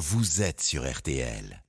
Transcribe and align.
vous 0.00 0.40
êtes 0.40 0.62
sur 0.62 0.90
RTL. 0.90 1.62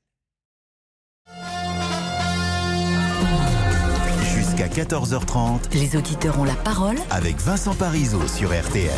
Jusqu'à 4.62 4.84
14h30, 4.84 5.74
Les 5.74 5.96
auditeurs 5.96 6.40
ont 6.40 6.44
la 6.44 6.54
parole 6.54 6.98
avec 7.10 7.38
Vincent 7.38 7.74
Parisot 7.74 8.28
sur 8.28 8.50
RTL. 8.50 8.92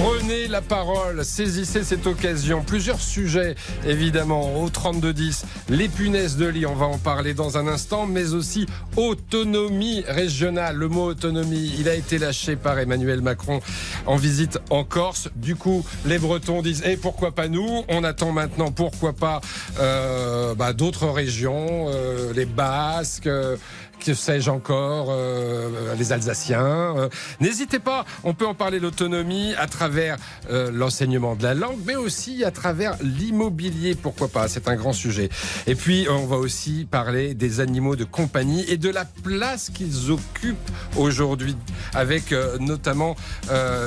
Prenez 0.00 0.46
la 0.46 0.62
parole, 0.62 1.24
saisissez 1.24 1.82
cette 1.82 2.06
occasion. 2.06 2.62
Plusieurs 2.62 3.00
sujets, 3.00 3.56
évidemment, 3.84 4.62
au 4.62 4.68
32-10. 4.68 5.42
Les 5.68 5.88
punaises 5.88 6.36
de 6.36 6.46
lit, 6.46 6.64
on 6.64 6.76
va 6.76 6.86
en 6.86 6.98
parler 6.98 7.34
dans 7.34 7.58
un 7.58 7.66
instant, 7.66 8.06
mais 8.06 8.34
aussi 8.34 8.66
autonomie 8.96 10.04
régionale. 10.06 10.76
Le 10.76 10.86
mot 10.86 11.06
autonomie, 11.06 11.74
il 11.78 11.88
a 11.88 11.94
été 11.94 12.18
lâché 12.18 12.54
par 12.54 12.78
Emmanuel 12.78 13.20
Macron 13.20 13.60
en 14.06 14.16
visite 14.16 14.60
en 14.70 14.84
Corse. 14.84 15.28
Du 15.34 15.56
coup, 15.56 15.84
les 16.04 16.18
Bretons 16.18 16.62
disent, 16.62 16.84
et 16.84 16.96
pourquoi 16.96 17.32
pas 17.32 17.48
nous? 17.48 17.82
On 17.88 18.04
attend 18.04 18.30
maintenant, 18.30 18.70
pourquoi 18.70 19.12
pas 19.12 19.40
euh, 19.80 20.54
bah, 20.54 20.72
d'autres 20.72 21.08
régions, 21.08 21.86
euh, 21.88 22.32
les 22.32 22.46
Basques. 22.46 23.26
euh, 23.26 23.56
que 24.00 24.14
sais-je 24.14 24.50
encore, 24.50 25.08
euh, 25.10 25.94
les 25.96 26.12
Alsaciens. 26.12 26.96
Euh, 26.96 27.08
N'hésitez 27.40 27.78
pas, 27.78 28.04
on 28.24 28.34
peut 28.34 28.46
en 28.46 28.54
parler 28.54 28.80
l'autonomie 28.80 29.54
à 29.56 29.66
travers 29.66 30.16
euh, 30.50 30.70
l'enseignement 30.72 31.36
de 31.36 31.42
la 31.42 31.54
langue, 31.54 31.78
mais 31.86 31.96
aussi 31.96 32.42
à 32.44 32.50
travers 32.50 32.96
l'immobilier, 33.02 33.94
pourquoi 33.94 34.28
pas, 34.28 34.48
c'est 34.48 34.68
un 34.68 34.74
grand 34.74 34.92
sujet. 34.92 35.28
Et 35.66 35.74
puis, 35.74 36.06
on 36.10 36.26
va 36.26 36.36
aussi 36.36 36.86
parler 36.90 37.34
des 37.34 37.60
animaux 37.60 37.94
de 37.94 38.04
compagnie 38.04 38.64
et 38.68 38.78
de 38.78 38.88
la 38.88 39.04
place 39.04 39.70
qu'ils 39.70 40.10
occupent 40.10 40.56
aujourd'hui, 40.96 41.56
avec 41.94 42.34
notamment 42.58 43.16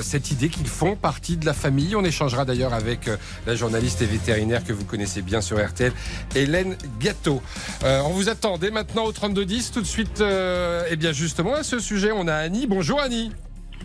cette 0.02 0.32
idée 0.32 0.50
qu'ils 0.50 0.68
font 0.68 0.96
partie 0.96 1.38
de 1.38 1.46
la 1.46 1.54
famille. 1.54 1.96
On 1.96 2.04
échangera 2.04 2.46
d'ailleurs 2.46 2.74
avec 2.74 3.10
la 3.48 3.56
journaliste 3.56 4.02
et 4.02 4.06
vétérinaire 4.06 4.64
que 4.64 4.74
vous 4.74 4.86
connaissez 4.86 5.22
bien 5.22 5.42
sur 5.42 5.64
RTL, 5.64 5.92
Hélène 6.36 6.78
Gâteau. 7.00 7.42
On 7.84 8.10
vous 8.10 8.30
attend 8.30 8.58
dès 8.58 8.72
maintenant 8.72 9.06
au 9.06 9.12
3210. 9.12 9.72
Tout 9.72 9.82
de 9.82 9.88
suite, 9.88 10.03
euh, 10.22 10.84
eh 10.90 10.96
bien 10.96 11.12
justement, 11.12 11.54
à 11.56 11.64
ce 11.64 11.80
sujet, 11.80 12.12
on 12.14 12.28
a 12.28 12.34
Annie. 12.36 12.68
Bonjour 12.68 13.00
Annie. 13.02 13.32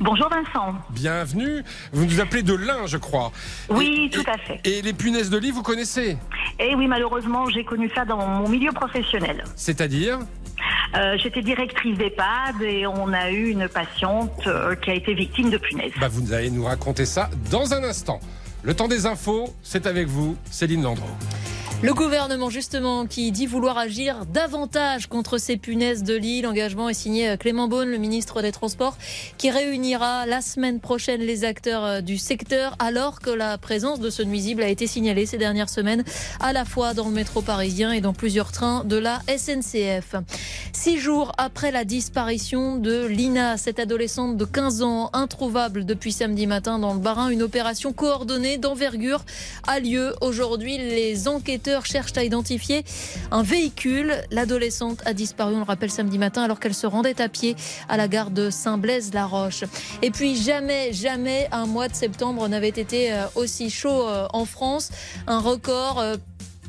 Bonjour 0.00 0.28
Vincent. 0.28 0.76
Bienvenue. 0.90 1.64
Vous 1.92 2.04
nous 2.06 2.20
appelez 2.20 2.42
de 2.42 2.54
l'Ain, 2.54 2.86
je 2.86 2.96
crois. 2.98 3.32
Oui, 3.68 4.08
Et- 4.12 4.16
tout 4.16 4.24
à 4.30 4.38
fait. 4.38 4.60
Et 4.64 4.80
les 4.82 4.92
punaises 4.92 5.28
de 5.30 5.38
lit, 5.38 5.50
vous 5.50 5.62
connaissez 5.64 6.16
Et 6.60 6.74
oui, 6.76 6.86
malheureusement, 6.86 7.48
j'ai 7.50 7.64
connu 7.64 7.90
ça 7.94 8.04
dans 8.04 8.24
mon 8.24 8.48
milieu 8.48 8.70
professionnel. 8.72 9.42
C'est-à-dire 9.56 10.18
Euh, 10.96 11.16
J'étais 11.22 11.42
directrice 11.42 11.98
d'EHPAD 11.98 12.62
et 12.62 12.86
on 12.86 13.12
a 13.12 13.30
eu 13.30 13.48
une 13.50 13.68
patiente 13.68 14.40
euh, 14.46 14.74
qui 14.76 14.90
a 14.90 14.94
été 14.94 15.14
victime 15.14 15.50
de 15.50 15.58
punaises. 15.58 15.92
bah, 16.00 16.08
Vous 16.08 16.32
allez 16.32 16.50
nous 16.50 16.64
raconter 16.64 17.04
ça 17.04 17.28
dans 17.50 17.74
un 17.74 17.84
instant. 17.84 18.20
Le 18.62 18.74
temps 18.74 18.88
des 18.88 19.04
infos, 19.06 19.54
c'est 19.62 19.86
avec 19.86 20.06
vous, 20.08 20.36
Céline 20.50 20.82
Landreau. 20.82 21.06
Le 21.80 21.94
gouvernement, 21.94 22.50
justement, 22.50 23.06
qui 23.06 23.30
dit 23.30 23.46
vouloir 23.46 23.78
agir 23.78 24.26
davantage 24.26 25.06
contre 25.06 25.38
ces 25.38 25.56
punaises 25.56 26.02
de 26.02 26.14
lit. 26.14 26.42
L'engagement 26.42 26.88
est 26.88 26.94
signé 26.94 27.28
euh, 27.28 27.36
Clément 27.36 27.68
Beaune, 27.68 27.88
le 27.88 27.98
ministre 27.98 28.42
des 28.42 28.50
Transports, 28.50 28.96
qui 29.36 29.48
réunira 29.48 30.26
la 30.26 30.40
semaine 30.40 30.80
prochaine 30.80 31.20
les 31.20 31.44
acteurs 31.44 31.84
euh, 31.84 32.00
du 32.00 32.18
secteur, 32.18 32.74
alors 32.80 33.20
que 33.20 33.30
la 33.30 33.58
présence 33.58 34.00
de 34.00 34.10
ce 34.10 34.22
nuisible 34.22 34.64
a 34.64 34.68
été 34.68 34.88
signalée 34.88 35.24
ces 35.24 35.38
dernières 35.38 35.68
semaines, 35.68 36.02
à 36.40 36.52
la 36.52 36.64
fois 36.64 36.94
dans 36.94 37.06
le 37.06 37.14
métro 37.14 37.42
parisien 37.42 37.92
et 37.92 38.00
dans 38.00 38.12
plusieurs 38.12 38.50
trains 38.50 38.82
de 38.82 38.96
la 38.96 39.20
SNCF. 39.28 40.16
Six 40.72 40.98
jours 40.98 41.30
après 41.38 41.70
la 41.70 41.84
disparition 41.84 42.76
de 42.76 43.06
Lina, 43.06 43.56
cette 43.56 43.78
adolescente 43.78 44.36
de 44.36 44.44
15 44.44 44.82
ans, 44.82 45.10
introuvable 45.12 45.84
depuis 45.84 46.10
samedi 46.10 46.48
matin 46.48 46.80
dans 46.80 46.94
le 46.94 47.00
Barin, 47.00 47.28
une 47.28 47.42
opération 47.42 47.92
coordonnée 47.92 48.58
d'envergure 48.58 49.24
a 49.68 49.78
lieu 49.78 50.16
aujourd'hui. 50.20 50.76
Les 50.76 51.28
enquêteurs 51.28 51.67
cherchent 51.86 52.16
à 52.16 52.24
identifier 52.24 52.84
un 53.30 53.42
véhicule. 53.42 54.14
L'adolescente 54.30 55.02
a 55.04 55.12
disparu, 55.12 55.54
on 55.54 55.58
le 55.58 55.64
rappelle, 55.64 55.90
samedi 55.90 56.18
matin 56.18 56.42
alors 56.42 56.60
qu'elle 56.60 56.74
se 56.74 56.86
rendait 56.86 57.20
à 57.20 57.28
pied 57.28 57.56
à 57.88 57.96
la 57.96 58.08
gare 58.08 58.30
de 58.30 58.50
Saint-Blaise-la-Roche. 58.50 59.64
Et 60.02 60.10
puis 60.10 60.36
jamais, 60.36 60.92
jamais 60.92 61.48
un 61.52 61.66
mois 61.66 61.88
de 61.88 61.94
septembre 61.94 62.48
n'avait 62.48 62.68
été 62.68 63.12
euh, 63.12 63.24
aussi 63.34 63.70
chaud 63.70 64.06
euh, 64.08 64.26
en 64.32 64.44
France. 64.44 64.90
Un 65.26 65.40
record. 65.40 66.02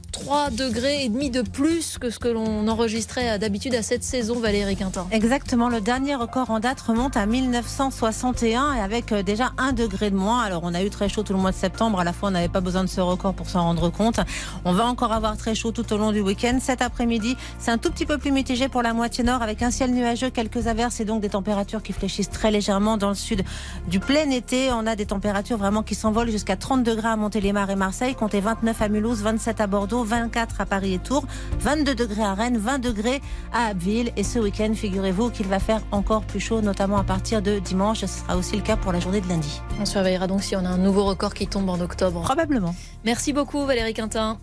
Euh, 0.09 0.19
3 0.19 0.49
degrés 0.51 1.05
et 1.05 1.09
demi 1.09 1.29
de 1.29 1.41
plus 1.41 1.97
que 1.97 2.09
ce 2.09 2.19
que 2.19 2.27
l'on 2.27 2.67
enregistrait 2.67 3.31
euh, 3.31 3.37
d'habitude 3.37 3.75
à 3.75 3.83
cette 3.83 4.03
saison, 4.03 4.39
Valérie 4.39 4.75
Quintin. 4.75 5.07
Exactement, 5.11 5.69
le 5.69 5.81
dernier 5.81 6.15
record 6.15 6.49
en 6.51 6.59
date 6.59 6.79
remonte 6.81 7.17
à 7.17 7.25
1961 7.25 8.73
et 8.75 8.79
avec 8.79 9.11
euh, 9.11 9.23
déjà 9.23 9.51
un 9.57 9.73
degré 9.73 10.11
de 10.11 10.15
moins. 10.15 10.41
Alors 10.41 10.61
on 10.63 10.73
a 10.73 10.83
eu 10.83 10.89
très 10.89 11.09
chaud 11.09 11.23
tout 11.23 11.33
le 11.33 11.39
mois 11.39 11.51
de 11.51 11.55
septembre, 11.55 11.99
à 11.99 12.03
la 12.03 12.13
fois 12.13 12.29
on 12.29 12.31
n'avait 12.31 12.49
pas 12.49 12.61
besoin 12.61 12.83
de 12.83 12.89
ce 12.89 13.01
record 13.01 13.33
pour 13.33 13.49
s'en 13.49 13.63
rendre 13.63 13.89
compte. 13.89 14.19
On 14.65 14.73
va 14.73 14.85
encore 14.85 15.13
avoir 15.13 15.37
très 15.37 15.55
chaud 15.55 15.71
tout 15.71 15.91
au 15.93 15.97
long 15.97 16.11
du 16.11 16.21
week-end. 16.21 16.59
Cet 16.61 16.81
après-midi, 16.81 17.37
c'est 17.59 17.71
un 17.71 17.77
tout 17.77 17.91
petit 17.91 18.05
peu 18.05 18.17
plus 18.17 18.31
mitigé 18.31 18.67
pour 18.67 18.81
la 18.81 18.93
moitié 18.93 19.23
nord 19.23 19.41
avec 19.41 19.61
un 19.61 19.71
ciel 19.71 19.91
nuageux, 19.91 20.29
quelques 20.29 20.67
averses 20.67 20.99
et 20.99 21.05
donc 21.05 21.21
des 21.21 21.29
températures 21.29 21.83
qui 21.83 21.93
fléchissent 21.93 22.29
très 22.29 22.51
légèrement 22.51 22.97
dans 22.97 23.09
le 23.09 23.15
sud 23.15 23.43
du 23.87 23.99
plein 23.99 24.29
été. 24.29 24.71
On 24.71 24.85
a 24.87 24.95
des 24.95 25.05
températures 25.05 25.57
vraiment 25.57 25.83
qui 25.83 25.95
s'envolent 25.95 26.31
jusqu'à 26.31 26.55
30 26.55 26.83
degrés 26.83 27.09
à 27.09 27.15
Montélimar 27.15 27.69
et 27.69 27.75
Marseille, 27.75 28.15
comptez 28.15 28.39
29 28.39 28.81
à 28.81 28.89
Mulhouse, 28.89 29.21
27 29.21 29.61
à 29.61 29.67
Bordeaux, 29.67 29.98
24 30.03 30.61
à 30.61 30.65
Paris 30.65 30.93
et 30.93 30.99
Tours, 30.99 31.25
22 31.59 31.95
degrés 31.95 32.23
à 32.23 32.33
Rennes, 32.33 32.57
20 32.57 32.79
degrés 32.79 33.21
à 33.53 33.67
Abbeville. 33.67 34.11
Et 34.15 34.23
ce 34.23 34.39
week-end, 34.39 34.73
figurez-vous 34.73 35.29
qu'il 35.29 35.47
va 35.47 35.59
faire 35.59 35.81
encore 35.91 36.21
plus 36.23 36.39
chaud, 36.39 36.61
notamment 36.61 36.97
à 36.97 37.03
partir 37.03 37.41
de 37.41 37.59
dimanche. 37.59 38.01
Ce 38.01 38.07
sera 38.07 38.38
aussi 38.38 38.55
le 38.55 38.61
cas 38.61 38.77
pour 38.77 38.91
la 38.91 38.99
journée 38.99 39.21
de 39.21 39.27
lundi. 39.27 39.61
On 39.79 39.85
surveillera 39.85 40.27
donc 40.27 40.43
si 40.43 40.55
on 40.55 40.65
a 40.65 40.69
un 40.69 40.77
nouveau 40.77 41.05
record 41.05 41.33
qui 41.33 41.47
tombe 41.47 41.69
en 41.69 41.79
octobre. 41.79 42.21
Probablement. 42.21 42.75
Merci 43.05 43.33
beaucoup 43.33 43.65
Valérie 43.65 43.93
Quintin. 43.93 44.38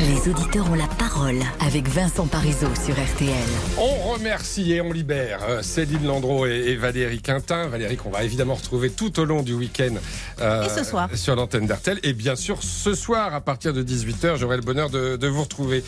Les 0.00 0.30
auditeurs 0.30 0.70
ont 0.70 0.74
la 0.76 0.86
parole 0.86 1.40
avec 1.60 1.86
Vincent 1.86 2.26
Parisot 2.26 2.74
sur 2.86 2.94
RTL. 2.94 3.34
On 3.76 4.12
remercie 4.14 4.72
et 4.72 4.80
on 4.80 4.92
libère 4.92 5.40
euh, 5.46 5.60
Céline 5.60 6.06
Landreau 6.06 6.46
et, 6.46 6.74
Valérie 6.76 7.20
Quintin. 7.20 7.66
Valérie 7.66 7.98
qu'on 7.98 8.08
va 8.08 8.22
évidemment 8.24 8.54
retrouver 8.54 8.88
tout 8.88 9.20
au 9.20 9.26
long 9.26 9.42
du 9.42 9.52
week-end 9.52 9.96
euh, 10.40 10.64
Et 10.64 10.70
ce 10.70 10.84
soir. 10.84 11.10
sur 11.14 11.36
l'antenne 11.36 11.66
d'Artel. 11.66 12.00
Et 12.02 12.14
bien 12.14 12.34
sûr, 12.34 12.62
ce 12.62 12.94
soir, 12.94 13.34
à 13.34 13.42
partir 13.42 13.74
de 13.74 13.82
18h, 13.82 14.36
j'aurai 14.36 14.56
le 14.56 14.62
bonheur 14.62 14.88
de, 14.88 15.16
de 15.16 15.28
vous 15.28 15.42
retrouver. 15.42 15.84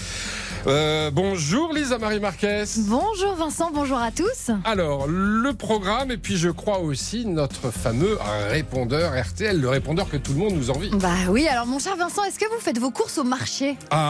Euh, 0.67 1.11
bonjour 1.11 1.73
Lisa 1.73 1.97
Marie 1.97 2.21
Marquez. 2.21 2.65
Bonjour 2.81 3.34
Vincent, 3.34 3.71
bonjour 3.73 3.99
à 3.99 4.11
tous. 4.11 4.50
Alors, 4.65 5.06
le 5.09 5.55
programme, 5.55 6.11
et 6.11 6.19
puis 6.19 6.37
je 6.37 6.50
crois 6.50 6.81
aussi 6.81 7.25
notre 7.25 7.71
fameux 7.71 8.19
répondeur 8.50 9.12
RTL, 9.19 9.59
le 9.59 9.69
répondeur 9.71 10.11
que 10.11 10.19
tout 10.19 10.33
le 10.34 10.39
monde 10.39 10.53
nous 10.53 10.71
envie. 10.71 10.91
Bah 10.91 11.09
oui, 11.31 11.49
alors 11.49 11.67
mon 11.67 11.79
cher 11.79 11.97
Vincent, 11.97 12.23
est-ce 12.25 12.39
que 12.39 12.49
vous 12.53 12.61
faites 12.61 12.79
vos 12.79 12.91
courses 12.91 13.17
au 13.17 13.25
marché? 13.25 13.77
Ah, 13.91 14.02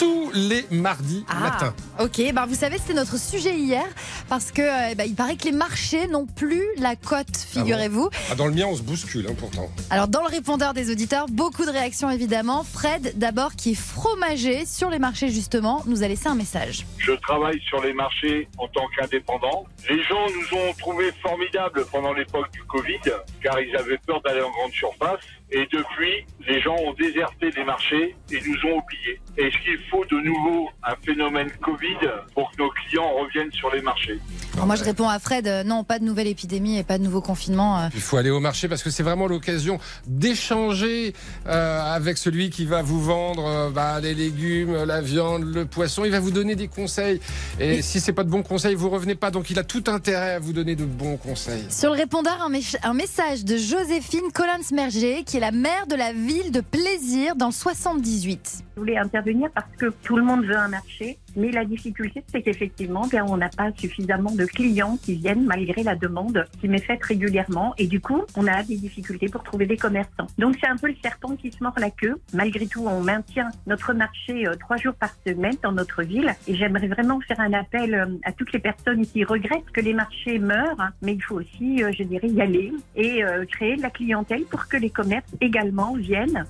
tous 0.00 0.30
les 0.32 0.64
mardis 0.70 1.26
matin. 1.28 1.74
ok, 1.98 2.32
bah 2.32 2.46
vous 2.48 2.54
savez, 2.54 2.78
c'était 2.78 2.94
notre 2.94 3.18
sujet 3.18 3.54
hier, 3.58 3.84
parce 4.30 4.50
que 4.50 4.62
euh, 4.62 4.94
bah, 4.94 5.04
il 5.04 5.14
paraît 5.14 5.36
que 5.36 5.44
les 5.44 5.52
marchés 5.52 6.06
n'ont 6.06 6.24
plus 6.24 6.64
la 6.78 6.96
cote, 6.96 7.36
figurez-vous. 7.36 8.08
Ah, 8.30 8.34
dans 8.34 8.46
le 8.46 8.54
mien, 8.54 8.64
on 8.66 8.74
se 8.74 8.80
bouscule 8.80 9.26
hein, 9.28 9.34
pourtant. 9.38 9.68
Alors 9.90 10.08
dans 10.08 10.22
le 10.22 10.28
répondeur 10.28 10.72
des 10.72 10.90
auditeurs, 10.90 11.26
beaucoup 11.26 11.66
de 11.66 11.70
réactions 11.70 12.08
évidemment. 12.08 12.64
Fred, 12.64 13.12
d'abord, 13.16 13.56
qui 13.56 13.72
est 13.72 13.74
fromager 13.74 14.64
sur 14.64 14.88
les 14.88 14.98
marchés 14.98 15.28
justement, 15.28 15.82
nous 15.84 16.02
a 16.02 16.08
laissé 16.08 16.28
un 16.28 16.34
message. 16.34 16.86
Je 16.96 17.12
travaille 17.12 17.60
sur 17.68 17.82
les 17.82 17.92
marchés 17.92 18.48
en 18.56 18.68
tant 18.68 18.86
qu'indépendant. 18.96 19.66
Les 19.86 20.02
gens 20.04 20.26
nous 20.28 20.58
ont 20.58 20.72
trouvés 20.78 21.12
formidables 21.22 21.84
pendant 21.92 22.14
l'époque 22.14 22.50
du 22.52 22.62
Covid, 22.64 23.00
car 23.42 23.60
ils 23.60 23.76
avaient 23.76 23.98
peur 24.06 24.22
d'aller 24.22 24.40
en 24.40 24.50
grande 24.50 24.72
surface. 24.72 25.20
Et 25.52 25.66
depuis, 25.72 26.24
les 26.46 26.60
gens 26.60 26.76
ont 26.76 26.92
déserté 26.94 27.50
les 27.56 27.64
marchés 27.64 28.14
et 28.30 28.40
nous 28.46 28.70
ont 28.70 28.78
oubliés. 28.78 29.20
Est-ce 29.36 29.56
qu'il 29.64 29.78
faut 29.90 30.04
de 30.04 30.16
nouveau 30.24 30.68
un 30.84 30.94
phénomène 31.04 31.50
Covid 31.60 31.98
pour 32.34 32.50
que 32.52 32.62
nos 32.62 32.70
clients 32.70 33.12
reviennent 33.14 33.50
sur 33.52 33.70
les 33.72 33.80
marchés? 33.82 34.18
Alors 34.54 34.66
moi 34.66 34.76
je 34.76 34.84
réponds 34.84 35.08
à 35.08 35.18
Fred, 35.18 35.46
euh, 35.46 35.64
non, 35.64 35.84
pas 35.84 35.98
de 35.98 36.04
nouvelle 36.04 36.26
épidémie 36.26 36.78
et 36.78 36.84
pas 36.84 36.98
de 36.98 37.04
nouveau 37.04 37.20
confinement. 37.20 37.80
euh. 37.80 37.88
Il 37.94 38.00
faut 38.00 38.16
aller 38.16 38.30
au 38.30 38.40
marché 38.40 38.68
parce 38.68 38.82
que 38.82 38.90
c'est 38.90 39.02
vraiment 39.02 39.26
l'occasion 39.26 39.78
d'échanger 40.06 41.14
euh, 41.46 41.94
avec 41.94 42.18
celui 42.18 42.50
qui 42.50 42.64
va 42.64 42.82
vous 42.82 43.00
vendre 43.02 43.46
euh, 43.46 43.70
bah, 43.70 44.00
les 44.00 44.14
légumes, 44.14 44.84
la 44.84 45.00
viande, 45.00 45.42
le 45.42 45.66
poisson. 45.66 46.04
Il 46.04 46.10
va 46.12 46.20
vous 46.20 46.30
donner 46.30 46.54
des 46.54 46.68
conseils. 46.68 47.20
Et 47.58 47.82
si 47.82 48.00
c'est 48.00 48.12
pas 48.12 48.24
de 48.24 48.30
bons 48.30 48.42
conseils, 48.42 48.74
vous 48.74 48.90
revenez 48.90 49.14
pas. 49.14 49.30
Donc 49.30 49.50
il 49.50 49.58
a 49.58 49.64
tout 49.64 49.84
intérêt 49.88 50.34
à 50.34 50.38
vous 50.38 50.52
donner 50.52 50.76
de 50.76 50.84
bons 50.84 51.16
conseils. 51.16 51.64
Sur 51.70 51.90
le 51.90 51.96
répondeur, 51.96 52.38
un 52.82 52.94
message 52.94 53.44
de 53.44 53.56
Joséphine 53.56 54.30
Collins-Merger, 54.32 55.24
qui 55.24 55.38
est 55.38 55.39
la 55.40 55.52
maire 55.52 55.86
de 55.86 55.94
la 55.94 56.12
ville 56.12 56.52
de 56.52 56.60
Plaisir 56.60 57.34
dans 57.34 57.46
le 57.46 57.52
78. 57.52 58.62
Je 58.76 58.80
voulais 58.80 58.98
intervenir 58.98 59.48
parce 59.54 59.74
que 59.78 59.86
tout 60.02 60.16
le 60.16 60.22
monde 60.22 60.44
veut 60.44 60.56
un 60.56 60.68
marché, 60.68 61.18
mais 61.36 61.50
la 61.50 61.64
difficulté, 61.64 62.22
c'est 62.30 62.42
qu'effectivement, 62.42 63.06
bien, 63.06 63.24
on 63.28 63.36
n'a 63.36 63.48
pas 63.48 63.70
suffisamment 63.76 64.30
de 64.34 64.44
clients 64.44 64.98
qui 65.02 65.14
viennent 65.14 65.44
malgré 65.44 65.82
la 65.82 65.94
demande 65.94 66.44
qui 66.60 66.68
m'est 66.68 66.82
faite 66.82 67.04
régulièrement. 67.04 67.74
Et 67.78 67.86
du 67.86 68.00
coup, 68.00 68.22
on 68.36 68.46
a 68.46 68.62
des 68.62 68.76
difficultés 68.76 69.28
pour 69.28 69.42
trouver 69.42 69.66
des 69.66 69.76
commerçants. 69.76 70.26
Donc, 70.38 70.56
c'est 70.60 70.68
un 70.68 70.76
peu 70.76 70.88
le 70.88 70.96
serpent 71.02 71.36
qui 71.36 71.50
se 71.50 71.62
mord 71.62 71.74
la 71.78 71.90
queue. 71.90 72.20
Malgré 72.32 72.66
tout, 72.66 72.86
on 72.86 73.00
maintient 73.00 73.50
notre 73.66 73.92
marché 73.92 74.46
euh, 74.46 74.54
trois 74.54 74.76
jours 74.76 74.94
par 74.94 75.10
semaine 75.26 75.56
dans 75.62 75.72
notre 75.72 76.02
ville. 76.02 76.34
Et 76.46 76.54
j'aimerais 76.54 76.88
vraiment 76.88 77.20
faire 77.20 77.40
un 77.40 77.52
appel 77.52 77.94
euh, 77.94 78.06
à 78.24 78.32
toutes 78.32 78.52
les 78.52 78.58
personnes 78.58 79.06
qui 79.06 79.24
regrettent 79.24 79.70
que 79.72 79.80
les 79.80 79.94
marchés 79.94 80.38
meurent. 80.38 80.90
Mais 81.02 81.14
il 81.14 81.22
faut 81.22 81.36
aussi, 81.36 81.82
euh, 81.82 81.92
je 81.96 82.02
dirais, 82.04 82.28
y 82.28 82.40
aller 82.40 82.72
et 82.96 83.22
créer 83.50 83.76
de 83.76 83.82
la 83.82 83.90
clientèle 83.90 84.44
pour 84.44 84.66
que 84.68 84.76
les 84.76 84.90
commerces 84.90 85.34
également 85.40 85.94
viennent 85.94 86.44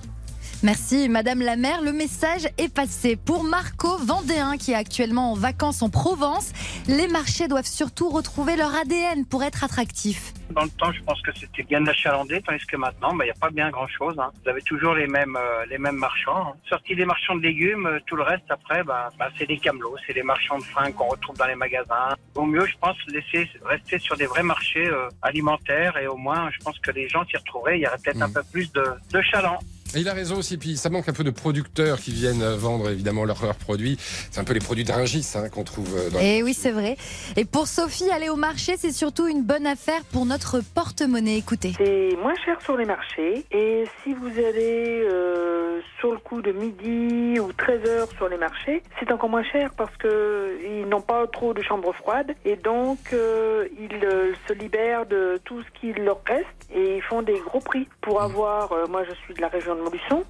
Merci 0.63 1.09
Madame 1.09 1.41
la 1.41 1.57
maire, 1.57 1.81
le 1.81 1.91
message 1.93 2.47
est 2.59 2.73
passé. 2.73 3.17
Pour 3.17 3.45
Marco 3.45 3.97
Vendéen 3.97 4.59
qui 4.59 4.73
est 4.73 4.75
actuellement 4.75 5.33
en 5.33 5.35
vacances 5.35 5.81
en 5.81 5.89
Provence, 5.89 6.53
les 6.87 7.09
marchés 7.09 7.49
doivent 7.49 7.65
surtout 7.67 8.11
retrouver 8.11 8.57
leur 8.57 8.75
ADN 8.75 9.25
pour 9.25 9.43
être 9.43 9.65
attractifs. 9.65 10.35
Dans 10.51 10.65
le 10.65 10.69
temps, 10.71 10.93
je 10.93 11.01
pense 11.03 11.23
que 11.23 11.31
c'était 11.39 11.63
bien 11.63 11.87
achalandé, 11.87 12.43
tandis 12.43 12.67
que 12.67 12.77
maintenant, 12.77 13.15
bah, 13.15 13.25
il 13.25 13.29
n'y 13.29 13.31
a 13.33 13.41
pas 13.41 13.51
bien 13.51 13.71
grand-chose. 13.71 14.17
hein. 14.19 14.31
Vous 14.43 14.51
avez 14.51 14.61
toujours 14.63 14.95
les 14.95 15.07
mêmes, 15.07 15.37
euh, 15.37 15.65
les 15.71 15.79
mêmes 15.79 15.95
marchands. 15.97 16.49
hein. 16.49 16.53
Sorti 16.69 16.95
des 16.97 17.05
marchands 17.07 17.37
de 17.37 17.43
légumes, 17.43 17.87
euh, 17.87 17.99
tout 18.07 18.17
le 18.17 18.25
reste 18.25 18.51
après, 18.51 18.83
bah, 18.83 19.09
bah, 19.17 19.29
c'est 19.39 19.47
des 19.47 19.59
camelots, 19.59 19.95
c'est 20.07 20.13
les 20.13 20.25
marchands 20.25 20.59
de 20.59 20.65
fringues 20.65 20.93
qu'on 20.95 21.07
retrouve 21.09 21.37
dans 21.37 21.47
les 21.47 21.55
magasins. 21.55 22.17
Au 22.35 22.45
mieux, 22.45 22.67
je 22.67 22.75
pense, 22.81 22.97
laisser 23.07 23.49
rester 23.65 23.99
sur 24.01 24.17
des 24.17 24.27
vrais 24.27 24.43
marchés 24.43 24.87
euh, 24.89 25.09
alimentaires 25.23 25.97
et 25.99 26.09
au 26.09 26.17
moins, 26.17 26.51
je 26.51 26.59
pense 26.65 26.79
que 26.81 26.91
les 26.91 27.09
gens 27.09 27.25
s'y 27.27 27.37
retrouveraient. 27.37 27.79
Il 27.79 27.83
y 27.83 27.87
aurait 27.87 27.99
peut-être 28.05 28.21
un 28.21 28.31
peu 28.31 28.43
plus 28.53 28.71
de, 28.73 28.85
de 29.13 29.23
chaland. 29.23 29.59
Et 29.97 30.01
il 30.01 30.09
a 30.09 30.13
raison 30.13 30.37
aussi, 30.37 30.57
puis 30.57 30.77
ça 30.77 30.89
manque 30.89 31.09
un 31.09 31.13
peu 31.13 31.25
de 31.25 31.31
producteurs 31.31 31.99
qui 31.99 32.13
viennent 32.13 32.45
vendre 32.55 32.91
évidemment 32.91 33.25
leurs 33.25 33.45
leurs 33.45 33.57
produits. 33.57 33.97
C'est 34.31 34.41
un 34.41 34.45
peu 34.45 34.53
les 34.53 34.61
produits 34.61 34.85
d'Ringis 34.85 35.33
hein, 35.35 35.49
qu'on 35.49 35.65
trouve 35.65 35.97
euh, 35.97 36.11
dans 36.11 36.21
Et 36.21 36.39
Eh 36.39 36.43
oui, 36.43 36.55
c'est 36.55 36.71
vrai. 36.71 36.97
Et 37.37 37.45
pour 37.45 37.67
Sophie, 37.67 38.11
aller 38.11 38.29
au 38.29 38.37
marché, 38.37 38.75
c'est 38.79 38.93
surtout 38.93 39.27
une 39.27 39.43
bonne 39.43 39.67
affaire 39.67 40.03
pour 40.13 40.27
notre 40.27 40.61
porte-monnaie. 40.75 41.39
Écoutez. 41.39 41.73
C'est 41.77 42.17
moins 42.23 42.35
cher 42.45 42.61
sur 42.63 42.77
les 42.77 42.85
marchés. 42.85 43.45
Et 43.51 43.85
si 44.05 44.15
vous 44.15 44.29
allez 44.29 45.03
euh, 45.11 45.81
sur 45.99 46.13
le 46.13 46.19
coup 46.19 46.41
de 46.43 46.53
midi 46.53 47.41
ou 47.41 47.53
13 47.53 47.89
heures 47.89 48.09
sur 48.17 48.29
les 48.29 48.37
marchés, 48.39 48.83
c'est 48.99 49.11
encore 49.13 49.29
moins 49.31 49.43
cher 49.45 49.71
parce 49.77 49.95
que 49.97 50.59
ils 50.65 50.87
n'ont 50.89 51.01
pas 51.01 51.27
trop 51.27 51.53
de 51.55 51.63
chambres 51.63 51.93
froides 51.95 52.35
et 52.45 52.57
donc 52.57 52.99
euh, 53.13 53.67
ils 53.79 54.05
euh, 54.05 54.33
se 54.47 54.53
libèrent 54.53 55.07
de 55.07 55.41
tout 55.45 55.63
ce 55.63 55.81
qui 55.81 55.93
leur 55.93 56.21
reste 56.27 56.47
et 56.75 56.97
ils 56.97 57.03
font 57.03 57.23
des 57.23 57.39
gros 57.41 57.61
prix 57.61 57.89
pour 58.01 58.23
avoir. 58.23 58.73
euh, 58.73 58.87
moi, 58.89 59.03
je 59.05 59.15
suis 59.25 59.35
de 59.35 59.41
la 59.41 59.49
région 59.49 59.75
de 59.81 59.85
Montluçon, 59.85 60.25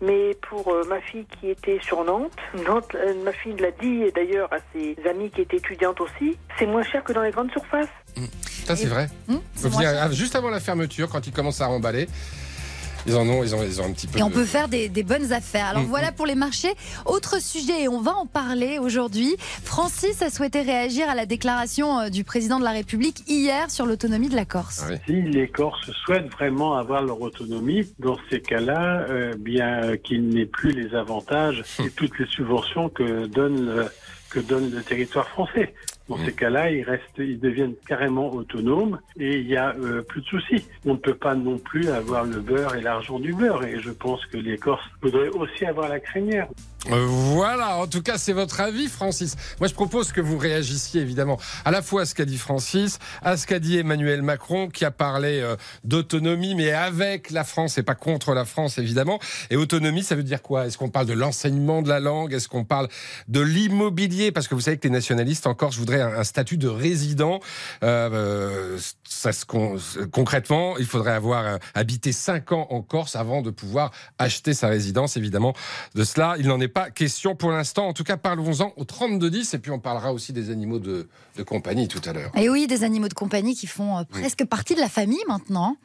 mais 0.00 0.34
pour 0.48 0.72
euh, 0.72 0.84
ma 0.88 1.00
fille 1.00 1.26
qui 1.38 1.50
était 1.50 1.78
sur 1.82 2.04
Nantes, 2.04 2.32
Nantes, 2.66 2.94
euh, 2.94 3.14
ma 3.24 3.32
fille 3.32 3.56
l'a 3.56 3.70
dit 3.70 4.02
et 4.02 4.12
d'ailleurs 4.12 4.52
à 4.52 4.58
ses 4.72 4.96
amies 5.08 5.30
qui 5.30 5.42
étaient 5.42 5.58
étudiantes 5.58 6.00
aussi, 6.00 6.36
c'est 6.58 6.66
moins 6.66 6.82
cher 6.82 7.04
que 7.04 7.12
dans 7.12 7.22
les 7.22 7.30
grandes 7.30 7.50
surfaces. 7.50 7.88
Ça, 8.64 8.76
c'est 8.76 8.86
vrai. 8.86 9.08
Hum, 9.28 9.40
juste 10.12 10.36
avant 10.36 10.50
la 10.50 10.60
fermeture, 10.60 11.08
quand 11.08 11.26
ils 11.26 11.32
commencent 11.32 11.60
à 11.60 11.66
remballer, 11.66 12.06
ils 13.06 13.16
en 13.16 13.28
ont, 13.28 13.42
ils 13.42 13.54
ont, 13.54 13.62
ils 13.62 13.80
ont 13.80 13.84
un 13.84 13.92
petit 13.92 14.06
peu. 14.06 14.18
Et 14.18 14.22
on 14.22 14.30
peut 14.30 14.44
faire 14.44 14.68
des, 14.68 14.88
des 14.88 15.02
bonnes 15.02 15.32
affaires. 15.32 15.66
Alors 15.66 15.82
Mm, 15.82 15.86
voilà 15.86 16.12
pour 16.12 16.26
les 16.26 16.34
marchés. 16.34 16.72
Autre 17.06 17.40
sujet, 17.40 17.82
et 17.82 17.88
on 17.88 18.00
va 18.00 18.12
en 18.12 18.26
parler 18.26 18.78
aujourd'hui. 18.78 19.36
Francis 19.64 20.22
a 20.22 20.30
souhaité 20.30 20.62
réagir 20.62 21.08
à 21.08 21.14
la 21.14 21.26
déclaration 21.26 22.00
euh, 22.00 22.08
du 22.08 22.24
président 22.24 22.58
de 22.58 22.64
la 22.64 22.70
République 22.70 23.28
hier 23.28 23.70
sur 23.70 23.86
l'autonomie 23.86 24.28
de 24.28 24.36
la 24.36 24.44
Corse. 24.44 24.84
Ah 24.84 24.90
oui. 24.90 24.96
Si 25.06 25.22
les 25.22 25.48
Corses 25.48 25.90
souhaitent 26.04 26.30
vraiment 26.30 26.74
avoir 26.74 27.02
leur 27.02 27.20
autonomie, 27.20 27.92
dans 27.98 28.18
ces 28.30 28.40
cas-là, 28.40 29.06
euh, 29.08 29.34
bien 29.38 29.82
euh, 29.82 29.96
qu'il 29.96 30.28
n'ait 30.28 30.46
plus 30.46 30.72
les 30.72 30.94
avantages 30.94 31.62
et 31.84 31.90
toutes 31.96 32.18
les 32.18 32.26
subventions 32.26 32.88
que 32.88 33.26
donne 33.26 33.66
le, 33.66 33.86
que 34.30 34.40
donne 34.40 34.70
le 34.70 34.82
territoire 34.82 35.28
français. 35.28 35.74
Dans 36.08 36.16
ces 36.18 36.32
cas-là, 36.32 36.70
ils 36.70 36.82
restent, 36.82 37.18
ils 37.18 37.38
deviennent 37.38 37.74
carrément 37.86 38.32
autonomes 38.32 38.98
et 39.18 39.38
il 39.38 39.46
y 39.46 39.56
a 39.56 39.74
euh, 39.76 40.02
plus 40.02 40.20
de 40.20 40.26
soucis. 40.26 40.68
On 40.84 40.94
ne 40.94 40.98
peut 40.98 41.14
pas 41.14 41.34
non 41.34 41.58
plus 41.58 41.88
avoir 41.88 42.24
le 42.24 42.40
beurre 42.40 42.74
et 42.74 42.80
l'argent 42.80 43.18
du 43.18 43.32
beurre. 43.32 43.64
Et 43.64 43.80
je 43.80 43.90
pense 43.90 44.24
que 44.26 44.36
les 44.36 44.58
Corses 44.58 44.84
voudraient 45.00 45.28
aussi 45.28 45.64
avoir 45.64 45.88
la 45.88 46.00
crinière. 46.00 46.48
Euh, 46.90 47.06
Voilà, 47.06 47.76
en 47.76 47.86
tout 47.86 48.02
cas, 48.02 48.18
c'est 48.18 48.32
votre 48.32 48.60
avis, 48.60 48.88
Francis. 48.88 49.36
Moi, 49.60 49.68
je 49.68 49.74
propose 49.74 50.12
que 50.12 50.20
vous 50.20 50.36
réagissiez 50.38 51.00
évidemment 51.00 51.38
à 51.64 51.70
la 51.70 51.80
fois 51.82 52.02
à 52.02 52.06
ce 52.06 52.14
qu'a 52.14 52.24
dit 52.24 52.38
Francis, 52.38 52.98
à 53.22 53.36
ce 53.36 53.46
qu'a 53.46 53.58
dit 53.58 53.78
Emmanuel 53.78 54.22
Macron, 54.22 54.68
qui 54.68 54.84
a 54.84 54.90
parlé 54.90 55.40
euh, 55.40 55.56
d'autonomie, 55.84 56.54
mais 56.54 56.72
avec 56.72 57.30
la 57.30 57.44
France 57.44 57.78
et 57.78 57.82
pas 57.82 57.94
contre 57.94 58.34
la 58.34 58.44
France, 58.44 58.78
évidemment. 58.78 59.18
Et 59.50 59.56
autonomie, 59.56 60.02
ça 60.02 60.16
veut 60.16 60.22
dire 60.24 60.42
quoi? 60.42 60.66
Est-ce 60.66 60.76
qu'on 60.78 60.90
parle 60.90 61.06
de 61.06 61.12
l'enseignement 61.12 61.82
de 61.82 61.88
la 61.88 62.00
langue? 62.00 62.32
Est-ce 62.32 62.48
qu'on 62.48 62.64
parle 62.64 62.88
de 63.28 63.40
l'immobilier? 63.40 64.32
Parce 64.32 64.48
que 64.48 64.54
vous 64.54 64.60
savez 64.62 64.78
que 64.78 64.84
les 64.88 64.92
nationalistes, 64.92 65.46
encore, 65.46 65.70
je 65.72 65.78
voudrais 65.78 66.00
un, 66.00 66.24
statut 66.24 66.56
de 66.56 66.68
résident. 66.68 67.40
Euh, 67.84 68.10
euh, 68.12 68.78
ça 69.04 69.30
con- 69.46 69.76
concrètement, 70.10 70.76
il 70.78 70.86
faudrait 70.86 71.12
avoir 71.12 71.46
euh, 71.46 71.56
habité 71.74 72.10
5 72.12 72.52
ans 72.52 72.66
en 72.70 72.82
Corse 72.82 73.14
avant 73.16 73.42
de 73.42 73.50
pouvoir 73.50 73.90
acheter 74.18 74.54
sa 74.54 74.68
résidence, 74.68 75.16
évidemment. 75.16 75.54
De 75.94 76.04
cela, 76.04 76.34
il 76.38 76.48
n'en 76.48 76.60
est 76.60 76.71
pas 76.72 76.90
question 76.90 77.34
pour 77.36 77.50
l'instant. 77.50 77.86
En 77.88 77.92
tout 77.92 78.04
cas, 78.04 78.16
parlons-en 78.16 78.72
au 78.76 78.84
32-10 78.84 79.54
et 79.54 79.58
puis 79.58 79.70
on 79.70 79.78
parlera 79.78 80.12
aussi 80.12 80.32
des 80.32 80.50
animaux 80.50 80.78
de, 80.78 81.08
de 81.36 81.42
compagnie 81.42 81.88
tout 81.88 82.00
à 82.06 82.12
l'heure. 82.12 82.30
Et 82.36 82.48
oui, 82.48 82.66
des 82.66 82.84
animaux 82.84 83.08
de 83.08 83.14
compagnie 83.14 83.54
qui 83.54 83.66
font 83.66 83.98
euh, 83.98 84.02
presque 84.08 84.44
partie 84.44 84.74
de 84.74 84.80
la 84.80 84.88
famille 84.88 85.22
maintenant. 85.28 85.76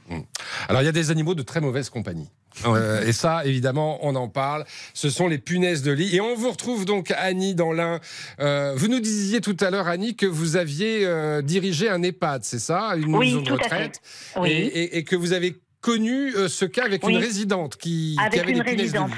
Alors, 0.70 0.82
il 0.82 0.86
y 0.86 0.90
a 0.90 0.92
des 0.94 1.12
animaux 1.12 1.36
de 1.36 1.44
très 1.44 1.62
mauvaise 1.62 1.90
compagnie. 1.90 2.30
Euh, 2.66 3.06
et 3.06 3.12
ça, 3.12 3.46
évidemment, 3.46 4.00
on 4.02 4.16
en 4.16 4.30
parle. 4.30 4.66
Ce 4.96 5.10
sont 5.12 5.28
les 5.28 5.38
punaises 5.38 5.84
de 5.84 5.92
lit. 5.92 6.16
Et 6.16 6.22
on 6.22 6.34
vous 6.36 6.50
retrouve 6.50 6.86
donc, 6.86 7.12
Annie, 7.16 7.54
dans 7.54 7.72
l'un. 7.72 8.00
Euh, 8.40 8.74
vous 8.76 8.88
nous 8.88 9.00
disiez 9.00 9.42
tout 9.42 9.56
à 9.60 9.70
l'heure, 9.70 9.88
Annie, 9.88 10.16
que 10.16 10.26
vous 10.26 10.56
aviez 10.56 11.06
euh, 11.06 11.44
dirigé 11.44 11.88
un 11.90 12.02
EHPAD, 12.02 12.44
c'est 12.44 12.58
ça? 12.60 12.96
Une 12.98 13.16
Oui, 13.16 13.28
maison 13.28 13.42
de 13.42 13.46
tout 13.46 13.54
à 13.56 13.58
fait. 13.60 13.64
retraite? 13.66 14.02
Oui. 14.38 14.50
Et, 14.50 14.66
et- 14.66 14.98
et 14.98 15.04
que 15.04 15.16
vous 15.16 15.34
avez 15.34 15.56
connu 15.82 16.36
euh, 16.36 16.48
ce 16.50 16.66
cas 16.66 16.86
avec 16.86 17.06
Oui. 17.06 17.14
une 17.14 17.20
résidente 17.20 17.78
qui, 17.78 18.16
qui 18.18 18.26
Avec 18.26 18.40
avait 18.42 18.52
une 18.54 18.58
des 18.58 18.64
punaises 18.64 18.78
de 18.92 18.98
résidente. 18.98 19.12
lit. 19.12 19.16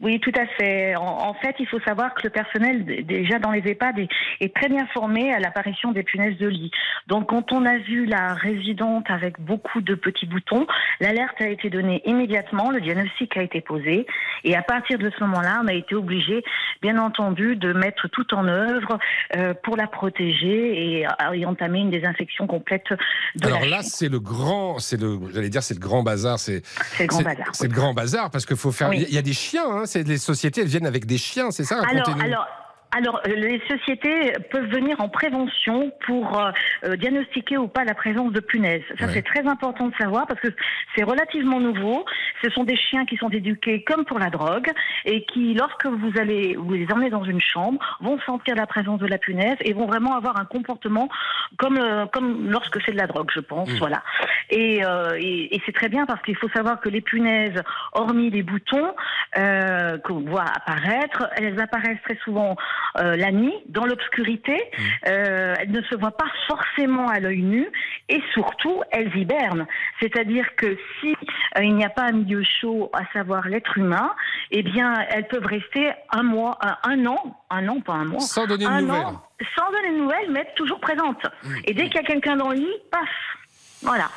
Oui, 0.00 0.18
tout 0.20 0.32
à 0.34 0.46
fait. 0.46 0.96
En, 0.96 1.28
en 1.28 1.34
fait, 1.34 1.56
il 1.58 1.66
faut 1.66 1.80
savoir 1.80 2.14
que 2.14 2.22
le 2.24 2.30
personnel, 2.30 3.04
déjà 3.04 3.38
dans 3.38 3.50
les 3.50 3.62
EHPAD, 3.66 3.98
est, 3.98 4.08
est 4.40 4.54
très 4.54 4.68
bien 4.68 4.86
formé 4.94 5.32
à 5.32 5.38
l'apparition 5.38 5.92
des 5.92 6.02
punaises 6.02 6.38
de 6.38 6.46
lit. 6.46 6.70
Donc, 7.06 7.28
quand 7.28 7.52
on 7.52 7.66
a 7.66 7.78
vu 7.78 8.06
la 8.06 8.34
résidente 8.34 9.10
avec 9.10 9.40
beaucoup 9.40 9.80
de 9.80 9.94
petits 9.94 10.26
boutons, 10.26 10.66
l'alerte 11.00 11.40
a 11.40 11.48
été 11.48 11.68
donnée 11.68 12.02
immédiatement, 12.06 12.70
le 12.70 12.80
diagnostic 12.80 13.36
a 13.36 13.42
été 13.42 13.60
posé, 13.60 14.06
et 14.44 14.56
à 14.56 14.62
partir 14.62 14.98
de 14.98 15.10
ce 15.10 15.24
moment-là, 15.24 15.60
on 15.62 15.68
a 15.68 15.74
été 15.74 15.94
obligé, 15.94 16.42
bien 16.80 16.98
entendu, 16.98 17.56
de 17.56 17.72
mettre 17.72 18.08
tout 18.08 18.34
en 18.34 18.48
œuvre 18.48 18.98
euh, 19.36 19.54
pour 19.62 19.76
la 19.76 19.86
protéger 19.86 21.00
et, 21.00 21.06
euh, 21.06 21.32
et 21.34 21.44
entamer 21.44 21.80
une 21.80 21.90
désinfection 21.90 22.46
complète 22.46 22.86
de 23.36 23.46
Alors 23.46 23.60
la 23.60 23.68
là, 23.68 23.82
c'est 23.82 24.08
le 24.08 24.20
grand, 24.20 24.78
c'est 24.78 25.00
le, 25.00 25.18
j'allais 25.32 25.50
dire, 25.50 25.62
c'est 25.62 25.74
le 25.74 25.80
grand 25.80 26.02
bazar. 26.02 26.38
C'est 26.38 26.62
le 26.98 27.06
grand 27.06 27.22
bazar, 27.22 27.48
C'est 27.52 27.68
le 27.68 27.74
grand 27.74 27.94
bazar 27.94 28.30
parce 28.30 28.46
qu'il 28.46 28.56
faut 28.56 28.72
faire. 28.72 28.88
Oui. 28.88 29.04
Il 29.08 29.14
y 29.14 29.18
a 29.18 29.22
des 29.22 29.32
chiens. 29.32 29.64
Hein, 29.70 29.86
c'est 29.90 30.02
les 30.04 30.18
sociétés, 30.18 30.62
elles 30.62 30.68
viennent 30.68 30.86
avec 30.86 31.04
des 31.04 31.18
chiens, 31.18 31.50
c'est 31.50 31.64
ça 31.64 31.82
Alors, 31.82 32.08
alors, 32.20 32.46
alors, 32.92 33.20
les 33.26 33.60
sociétés 33.68 34.32
peuvent 34.50 34.68
venir 34.68 35.00
en 35.00 35.08
prévention 35.08 35.92
pour 36.06 36.40
euh, 36.40 36.50
euh, 36.84 36.96
diagnostiquer 36.96 37.56
ou 37.56 37.68
pas 37.68 37.84
la 37.84 37.94
présence 37.94 38.32
de 38.32 38.40
punaises. 38.40 38.82
Ça, 38.98 39.06
Ouais. 39.06 39.12
c'est 39.14 39.22
très 39.22 39.46
important 39.46 39.88
de 39.88 39.94
savoir 39.94 40.26
parce 40.26 40.40
que 40.40 40.48
c'est 40.96 41.04
relativement 41.04 41.60
nouveau. 41.60 42.04
Ce 42.42 42.50
sont 42.50 42.64
des 42.64 42.76
chiens 42.76 43.04
qui 43.06 43.16
sont 43.16 43.28
éduqués 43.28 43.84
comme 43.84 44.04
pour 44.04 44.18
la 44.18 44.30
drogue 44.30 44.70
et 45.04 45.24
qui, 45.24 45.54
lorsque 45.54 45.86
vous 45.86 46.12
allez 46.18 46.56
vous 46.56 46.72
les 46.72 46.86
emmenez 46.92 47.10
dans 47.10 47.24
une 47.24 47.40
chambre, 47.40 47.78
vont 48.00 48.18
sentir 48.26 48.56
la 48.56 48.66
présence 48.66 48.98
de 48.98 49.06
la 49.06 49.18
punaise 49.18 49.56
et 49.60 49.72
vont 49.72 49.86
vraiment 49.86 50.16
avoir 50.16 50.38
un 50.40 50.44
comportement 50.44 51.08
comme 51.58 51.78
euh, 51.78 52.06
comme 52.06 52.50
lorsque 52.50 52.80
c'est 52.84 52.92
de 52.92 52.98
la 52.98 53.06
drogue, 53.06 53.30
je 53.32 53.40
pense. 53.40 53.70
Mmh. 53.70 53.78
Voilà. 53.78 54.02
Et, 54.50 54.84
euh, 54.84 55.16
et, 55.16 55.54
et 55.54 55.62
c'est 55.64 55.72
très 55.72 55.88
bien 55.88 56.06
parce 56.06 56.20
qu'il 56.22 56.36
faut 56.36 56.48
savoir 56.48 56.80
que 56.80 56.88
les 56.88 57.00
punaises, 57.00 57.62
hormis 57.92 58.30
les 58.30 58.42
boutons 58.42 58.94
euh, 59.38 59.96
qu'on 59.98 60.20
voit 60.20 60.44
apparaître, 60.44 61.28
elles 61.36 61.60
apparaissent 61.60 62.02
très 62.04 62.18
souvent 62.24 62.56
euh, 62.98 63.16
la 63.16 63.30
nuit, 63.32 63.54
dans 63.68 63.86
l'obscurité. 63.86 64.56
Euh, 65.08 65.54
elles 65.58 65.70
ne 65.70 65.82
se 65.82 65.94
voient 65.94 66.16
pas 66.16 66.30
forcément 66.48 67.08
à 67.08 67.20
l'œil 67.20 67.42
nu 67.42 67.66
et 68.08 68.20
surtout, 68.32 68.82
elles 68.90 69.14
hibernent. 69.16 69.66
C'est-à-dire 70.00 70.44
que 70.56 70.76
si 71.00 71.14
euh, 71.56 71.62
il 71.62 71.74
n'y 71.74 71.84
a 71.84 71.90
pas 71.90 72.02
un 72.04 72.12
milieu 72.12 72.42
chaud, 72.60 72.90
à 72.92 73.02
savoir 73.12 73.46
l'être 73.48 73.78
humain, 73.78 74.12
eh 74.50 74.62
bien, 74.62 74.94
elles 75.10 75.28
peuvent 75.28 75.46
rester 75.46 75.90
un 76.10 76.22
mois, 76.22 76.58
un, 76.84 77.06
an, 77.06 77.40
un 77.50 77.68
an, 77.68 77.80
pas 77.80 77.94
un 77.94 78.04
mois, 78.04 78.20
Sans 78.20 78.46
donner 78.46 78.64
de 78.64 78.70
nouvelles. 78.70 78.90
an, 79.04 79.22
sans 79.56 79.70
donner 79.70 79.92
de 79.96 80.02
nouvelles, 80.02 80.30
mais 80.30 80.40
être 80.40 80.54
toujours 80.54 80.80
présente. 80.80 81.24
Et 81.64 81.74
dès 81.74 81.84
qu'il 81.86 81.96
y 81.96 81.98
a 81.98 82.02
quelqu'un 82.06 82.36
dans 82.36 82.50
le 82.50 82.56
lit, 82.56 82.76
paf, 82.90 83.08
voilà. 83.82 84.08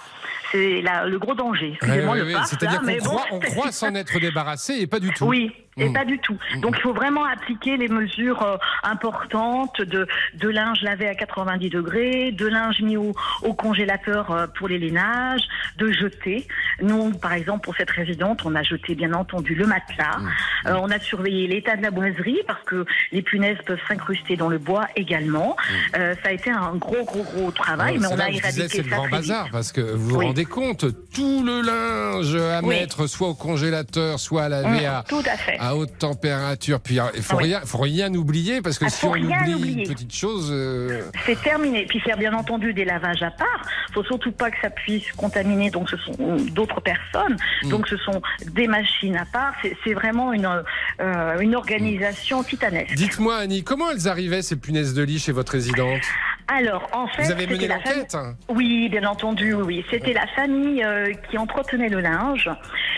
C'est 0.52 0.84
le 1.08 1.18
gros 1.18 1.34
danger. 1.34 1.78
Ouais, 1.82 2.06
ouais, 2.06 2.22
ouais, 2.22 2.34
C'est-à-dire 2.46 2.82
qu'on 2.82 3.10
bon. 3.32 3.40
croit 3.40 3.72
s'en 3.72 3.96
être 3.96 4.20
débarrassé 4.20 4.76
et 4.82 4.86
pas 4.88 5.00
du 5.00 5.10
tout. 5.12 5.26
Oui, 5.26 5.52
et 5.78 5.90
Mm. 5.90 5.94
pas 5.94 6.06
du 6.06 6.20
tout. 6.20 6.38
Donc 6.62 6.76
il 6.78 6.82
faut 6.82 6.94
vraiment 6.94 7.26
appliquer 7.26 7.78
les 7.78 7.88
mesures 7.88 8.42
euh, 8.44 8.58
importantes 8.84 9.82
de, 9.82 10.08
de 10.36 10.50
linge 10.50 10.82
lavé 10.82 11.08
à 11.08 11.16
90 11.16 11.70
degrés, 11.70 12.32
de 12.32 12.48
linge 12.48 12.82
mis 12.82 12.98
au, 12.98 13.14
au 13.44 13.54
congélateur 13.54 14.32
euh, 14.32 14.48
pour 14.58 14.68
les 14.68 14.80
lainages, 14.80 15.42
de 15.78 15.92
jeter. 15.92 16.48
Nous, 16.82 17.12
par 17.12 17.34
exemple, 17.34 17.62
pour 17.64 17.76
cette 17.76 17.90
résidente, 17.92 18.42
on 18.46 18.56
a 18.56 18.64
jeté 18.64 18.96
bien 18.96 19.14
entendu 19.14 19.56
le 19.56 19.66
matelas. 19.66 20.18
Mm. 20.20 20.30
Euh, 20.68 20.76
on 20.82 20.90
a 20.92 21.00
surveillé 21.00 21.48
l'état 21.48 21.76
de 21.76 21.82
la 21.82 21.92
boiserie 21.92 22.40
parce 22.48 22.64
que 22.64 22.86
les 23.12 23.22
punaises 23.22 23.58
peuvent 23.66 23.80
s'incruster 23.88 24.36
dans 24.36 24.50
le 24.50 24.58
bois 24.58 24.86
également. 24.96 25.56
Euh, 25.98 26.14
ça 26.24 26.30
a 26.30 26.32
été 26.34 26.50
un 26.52 26.76
gros, 26.76 27.04
gros, 27.06 27.24
gros 27.24 27.52
travail, 27.52 27.98
Mm. 27.98 28.02
Ouais, 28.04 28.08
mais 28.08 28.14
on 28.14 28.16
là 28.18 28.24
a 28.26 28.30
éradiqué 28.30 28.68
C'est 28.70 28.84
le 28.84 28.90
grand 28.90 29.08
bazar 29.10 29.44
vite. 29.46 29.52
parce 29.52 29.72
que 29.72 29.82
vous 29.82 30.10
vous 30.10 30.18
Oui. 30.20 30.26
rendez 30.28 30.46
compte, 30.46 30.86
tout 31.14 31.44
le 31.44 31.62
linge 31.62 32.36
à 32.36 32.62
Oui. 32.62 32.70
mettre 32.80 33.08
soit 33.08 33.30
au 33.30 33.34
congélateur, 33.36 34.20
soit 34.20 34.44
à 34.44 34.50
laver 34.50 34.82
Mm, 34.84 34.86
à, 34.86 35.04
tout 35.08 35.24
à 35.26 35.38
fait. 35.38 35.58
À 35.66 35.76
haute 35.78 35.98
température. 35.98 36.82
Puis 36.82 37.00
il 37.16 37.22
faut, 37.22 37.38
Oui. 37.38 37.44
rien, 37.46 37.62
faut 37.64 37.78
rien 37.78 38.14
oublier 38.14 38.62
parce 38.62 38.78
que 38.78 38.86
Ah, 38.86 38.90
si 38.90 39.06
on 39.06 39.12
oublie 39.12 39.54
oublier. 39.56 39.84
une 39.84 39.88
petite 39.94 40.14
chose. 40.14 40.50
euh, 40.52 41.04
C'est 41.26 41.42
terminé. 41.42 41.86
Puis 41.88 42.02
faire 42.02 42.18
bien 42.18 42.34
entendu 42.34 42.74
des 42.74 42.84
lavages 42.84 43.24
à 43.24 43.32
part. 43.32 43.62
Faut 43.94 44.04
surtout 44.04 44.34
pas 44.34 44.52
que 44.52 44.58
ça 44.62 44.70
puisse 44.70 45.10
contaminer. 45.14 45.70
Donc 45.70 45.90
ce 45.90 45.96
sont 45.98 46.36
d'autres 46.52 46.82
personnes. 46.82 47.38
Mm. 47.64 47.70
Donc 47.70 47.88
ce 47.88 47.96
sont 47.98 48.22
des 48.52 48.68
machines 48.68 49.16
à 49.16 49.24
part. 49.26 49.54
C'est 49.86 49.94
vraiment 49.94 50.34
une 50.34 50.50
euh, 51.00 51.40
une 51.40 51.56
organisation 51.56 52.44
titanesque. 52.44 52.96
Dites-moi, 52.96 53.38
Annie, 53.38 53.64
comment 53.64 53.90
elles 53.92 54.10
arrivaient 54.10 54.42
ces 54.42 54.58
punaises 54.58 54.94
de 54.94 55.04
lit 55.04 55.20
chez 55.20 55.32
votre 55.32 55.54
résidente? 55.54 56.02
Alors 56.48 56.90
en 56.94 57.08
fait, 57.08 57.24
Vous 57.24 57.32
avez 57.32 57.48
mené 57.48 57.68
la 57.68 57.76
l'enquête 57.76 58.12
famille- 58.12 58.32
hein? 58.32 58.36
Oui, 58.50 58.90
bien 58.90 59.06
entendu, 59.06 59.54
oui. 59.54 59.84
C'était 59.90 60.14
la 60.14 60.28
famille 60.36 60.84
euh, 60.84 61.12
qui 61.30 61.38
entretenait 61.38 61.90
le 61.90 62.00
linge 62.02 62.50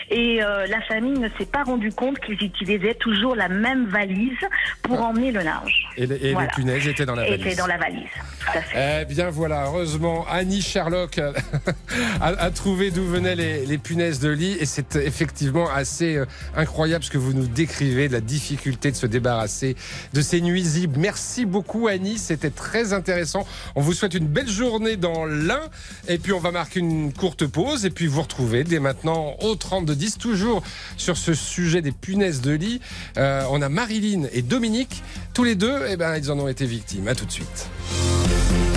et 0.10 0.44
euh, 0.44 0.66
la 0.68 0.82
famille 0.82 1.18
ne 1.20 1.30
s'est 1.38 1.46
pas 1.46 1.64
rendu 1.64 1.92
compte 1.92 2.20
qu'ils 2.20 2.42
utilisaient 2.44 2.96
toujours 2.96 3.36
la 3.36 3.48
même 3.50 3.86
valise 3.88 4.38
pour 4.82 5.02
emmener 5.02 5.32
le 5.32 5.42
linge. 5.42 5.88
Et, 5.98 6.06
les, 6.08 6.16
et 6.28 6.34
Voilà. 6.34 6.48
les 6.48 6.54
punaises 6.64 6.88
étaient 6.88 7.06
dans 7.06 7.16
la 7.16 7.24
valise. 7.24 7.46
Était 7.46 7.56
dans 7.56 7.68
la 7.68 7.78
valise. 7.78 8.08
Tout 8.40 8.58
à 8.58 8.62
fait. 8.62 9.02
Eh 9.02 9.14
bien 9.14 9.30
voilà, 9.30 9.66
heureusement, 9.66 10.26
Annie 10.30 10.62
Sherlock 10.62 11.18
a, 11.20 11.34
a- 12.22 12.28
a 12.44 12.52
trouvé 12.52 12.92
d'où 12.92 13.04
venaient 13.06 13.36
les, 13.36 13.66
les 13.66 13.78
punaises 13.78 14.20
de 14.20 14.30
lit 14.30 14.58
et 14.60 14.66
c'est 14.66 14.96
effectivement 14.96 15.70
assez 15.70 16.18
euh, 16.18 16.26
incroyable 16.56 17.04
ce 17.04 17.10
que 17.12 17.18
vous 17.18 17.34
nous 17.34 17.48
décrivez 17.48 18.08
de 18.08 18.14
la 18.14 18.22
difficulté 18.22 18.92
de 18.92 18.96
se 18.96 19.06
débarrasser 19.08 19.76
de 20.14 20.22
ces 20.22 20.42
nuisibles. 20.42 21.00
Merci 21.00 21.46
beaucoup 21.46 21.88
Annie, 21.88 22.18
c'était 22.18 22.50
très 22.50 22.94
intéressant. 22.94 23.35
On 23.76 23.82
vous 23.82 23.94
souhaite 23.94 24.14
une 24.14 24.28
belle 24.28 24.48
journée 24.48 24.98
dans 24.98 25.26
l'Ain 25.26 25.62
et 26.08 26.18
puis 26.18 26.34
on 26.34 26.40
va 26.40 26.52
marquer 26.52 26.80
une 26.80 27.14
courte 27.14 27.46
pause 27.46 27.86
et 27.86 27.90
puis 27.90 28.08
vous 28.08 28.22
retrouvez 28.22 28.64
dès 28.64 28.80
maintenant 28.80 29.36
au 29.42 29.56
3210 29.56 30.18
toujours 30.18 30.64
sur 30.98 31.18
ce 31.18 31.34
sujet 31.34 31.82
des 31.82 31.92
punaises 31.92 32.42
de 32.42 32.52
lit. 32.52 32.82
Euh, 33.18 33.44
on 33.50 33.62
a 33.62 33.70
Marilyn 33.70 34.28
et 34.32 34.42
Dominique, 34.42 35.04
tous 35.34 35.44
les 35.44 35.56
deux, 35.56 35.82
eh 35.90 35.98
ben, 35.98 36.16
ils 36.18 36.32
en 36.32 36.40
ont 36.40 36.48
été 36.48 36.66
victimes. 36.66 37.08
À 37.08 37.16
tout 37.16 37.26
de 37.26 37.32
suite. 37.32 37.70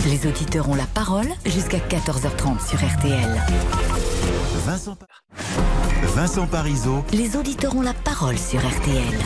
Les 0.06 0.26
auditeurs 0.26 0.68
ont 0.68 0.74
la 0.74 0.86
parole 0.86 1.28
jusqu'à 1.44 1.78
14h30 1.78 2.66
sur 2.66 2.78
RTL. 2.78 3.42
Vincent, 4.64 4.96
Vincent 6.14 6.46
Parisot. 6.46 7.04
Les 7.12 7.36
auditeurs 7.36 7.76
ont 7.76 7.82
la 7.82 7.94
parole 7.94 8.38
sur 8.38 8.60
RTL. 8.60 9.18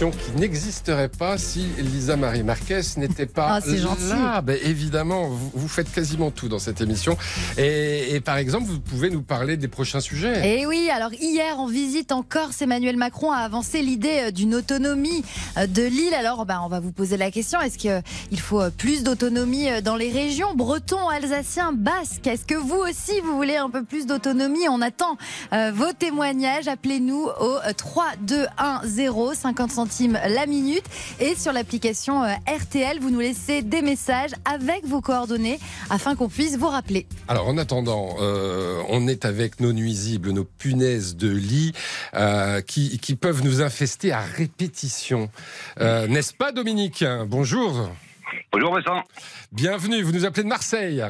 Émission 0.00 0.10
qui 0.10 0.40
n'existerait 0.40 1.08
pas 1.08 1.38
si 1.38 1.66
Lisa 1.78 2.16
Marie 2.16 2.44
Marquez 2.44 2.82
n'était 2.98 3.26
pas 3.26 3.58
Ah, 3.68 4.04
là. 4.08 4.40
Ben, 4.42 4.56
évidemment, 4.62 5.28
vous, 5.28 5.50
vous 5.54 5.68
faites 5.68 5.90
quasiment 5.90 6.30
tout 6.30 6.48
dans 6.48 6.58
cette 6.58 6.80
émission. 6.80 7.16
Et, 7.56 8.14
et 8.14 8.20
par 8.20 8.36
exemple, 8.36 8.66
vous 8.66 8.78
pouvez 8.78 9.10
nous 9.10 9.22
parler 9.22 9.56
des 9.56 9.66
prochains 9.66 10.00
sujets. 10.00 10.60
Et 10.60 10.66
oui, 10.66 10.88
alors 10.90 11.12
hier 11.14 11.58
en 11.58 11.66
visite 11.66 12.12
en 12.12 12.22
Corse, 12.22 12.62
Emmanuel 12.62 12.96
Macron 12.96 13.32
a 13.32 13.38
avancé 13.38 13.82
l'idée 13.82 14.26
euh, 14.28 14.30
d'une 14.30 14.54
autonomie 14.54 15.24
euh, 15.56 15.66
de 15.66 15.82
l'île. 15.82 16.14
Alors 16.14 16.46
bah, 16.46 16.60
on 16.64 16.68
va 16.68 16.78
vous 16.80 16.92
poser 16.92 17.16
la 17.16 17.30
question, 17.30 17.60
est-ce 17.60 17.78
qu'il 17.78 18.40
faut 18.40 18.60
euh, 18.60 18.70
plus 18.70 19.02
d'autonomie 19.02 19.66
dans 19.82 19.96
les 19.96 20.10
régions? 20.10 20.54
Bretons, 20.54 21.08
alsaciens, 21.08 21.72
basques 21.72 22.26
Est-ce 22.26 22.44
que 22.44 22.54
vous 22.54 22.76
aussi 22.76 23.20
vous 23.24 23.34
voulez 23.36 23.56
un 23.56 23.70
peu 23.70 23.82
plus 23.82 24.06
d'autonomie? 24.06 24.68
On 24.68 24.80
attend 24.80 25.16
vos 25.72 25.92
témoignages. 25.98 26.68
Appelez-nous 26.68 27.24
au 27.40 27.56
euh, 27.66 27.72
3210 27.76 29.34
50 29.34 29.70
centimes 29.70 29.87
la 30.28 30.46
minute. 30.46 30.84
Et 31.20 31.34
sur 31.34 31.52
l'application 31.52 32.22
euh, 32.24 32.34
RTL, 32.46 32.98
vous 33.00 33.10
nous 33.10 33.20
laissez 33.20 33.62
des 33.62 33.82
messages 33.82 34.30
avec 34.44 34.84
vos 34.86 35.00
coordonnées 35.00 35.58
afin 35.90 36.14
qu'on 36.16 36.28
puisse 36.28 36.56
vous 36.56 36.68
rappeler. 36.68 37.06
Alors, 37.28 37.48
en 37.48 37.58
attendant, 37.58 38.16
euh, 38.20 38.82
on 38.88 39.06
est 39.08 39.24
avec 39.24 39.60
nos 39.60 39.72
nuisibles, 39.72 40.30
nos 40.30 40.44
punaises 40.44 41.16
de 41.16 41.30
lit, 41.30 41.72
euh, 42.14 42.60
qui, 42.60 42.98
qui 42.98 43.14
peuvent 43.16 43.42
nous 43.44 43.62
infester 43.62 44.12
à 44.12 44.20
répétition. 44.20 45.30
Euh, 45.80 46.06
N'est-ce 46.06 46.34
pas, 46.34 46.52
Dominique? 46.52 47.04
Bonjour. 47.26 47.90
Bonjour 48.52 48.74
Vincent. 48.74 49.02
Bienvenue, 49.52 50.02
vous 50.02 50.12
nous 50.12 50.24
appelez 50.24 50.42
de 50.42 50.48
Marseille. 50.48 51.02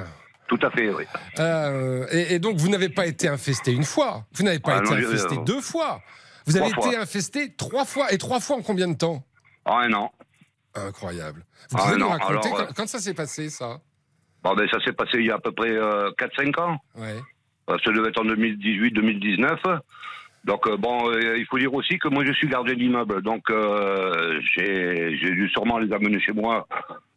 Tout 0.49 0.59
à 0.63 0.71
fait, 0.71 0.89
oui. 0.89 1.05
Euh, 1.39 2.07
et, 2.11 2.35
et 2.35 2.39
donc, 2.39 2.57
vous 2.57 2.69
n'avez 2.69 2.89
pas 2.89 3.07
été 3.07 3.29
infesté 3.29 3.73
une 3.73 3.85
fois, 3.85 4.25
vous 4.33 4.45
n'avez 4.45 4.61
pas 4.61 4.77
Ah 4.79 4.85
été 4.85 4.95
non, 4.95 5.09
infesté 5.09 5.37
euh, 5.37 5.45
deux 5.45 5.61
fois, 5.61 6.01
vous 6.49 6.57
avez 6.57 6.71
trois 6.71 6.87
été 6.87 6.95
fois. 6.97 7.03
infesté 7.05 7.55
trois 7.57 7.85
fois, 7.85 8.13
et 8.13 8.19
trois 8.19 8.41
fois 8.41 8.57
en 8.57 8.63
combien 8.63 8.89
de 8.89 8.97
temps 8.97 9.23
En 9.65 9.79
un 9.79 9.93
an. 9.93 10.13
Incroyable. 10.75 11.45
Vous 11.71 11.77
Ah, 11.79 11.85
pouvez 11.87 11.99
nous 11.99 12.09
raconter 12.09 12.31
alors, 12.31 12.43
quand, 12.43 12.61
euh, 12.61 12.67
quand 12.77 12.87
ça 12.89 12.99
s'est 12.99 13.15
passé, 13.15 13.49
ça 13.51 13.79
Bon, 14.43 14.55
ben, 14.55 14.69
ça 14.71 14.79
s'est 14.85 14.93
passé 14.93 15.19
il 15.19 15.27
y 15.27 15.31
a 15.31 15.35
à 15.35 15.39
peu 15.39 15.51
près 15.53 15.71
euh, 15.71 16.11
4-5 16.19 16.61
ans. 16.61 16.79
Ouais. 16.95 17.17
Euh, 17.71 17.77
ça 17.85 17.91
devait 17.93 18.09
être 18.11 18.21
en 18.21 18.25
2018-2019. 18.25 19.81
Donc, 20.45 20.67
euh, 20.69 20.77
bon, 20.77 21.11
euh, 21.11 21.37
il 21.37 21.45
faut 21.47 21.59
dire 21.59 21.75
aussi 21.75 21.99
que 21.99 22.09
moi, 22.09 22.25
je 22.25 22.33
suis 22.33 22.49
gardien 22.49 22.75
d'immeuble. 22.75 23.23
Donc, 23.23 23.51
euh, 23.51 24.41
j'ai 24.55 25.17
j'ai 25.19 25.31
dû 25.33 25.49
sûrement 25.51 25.79
les 25.79 25.93
amener 25.93 26.21
chez 26.21 26.33
moi 26.33 26.67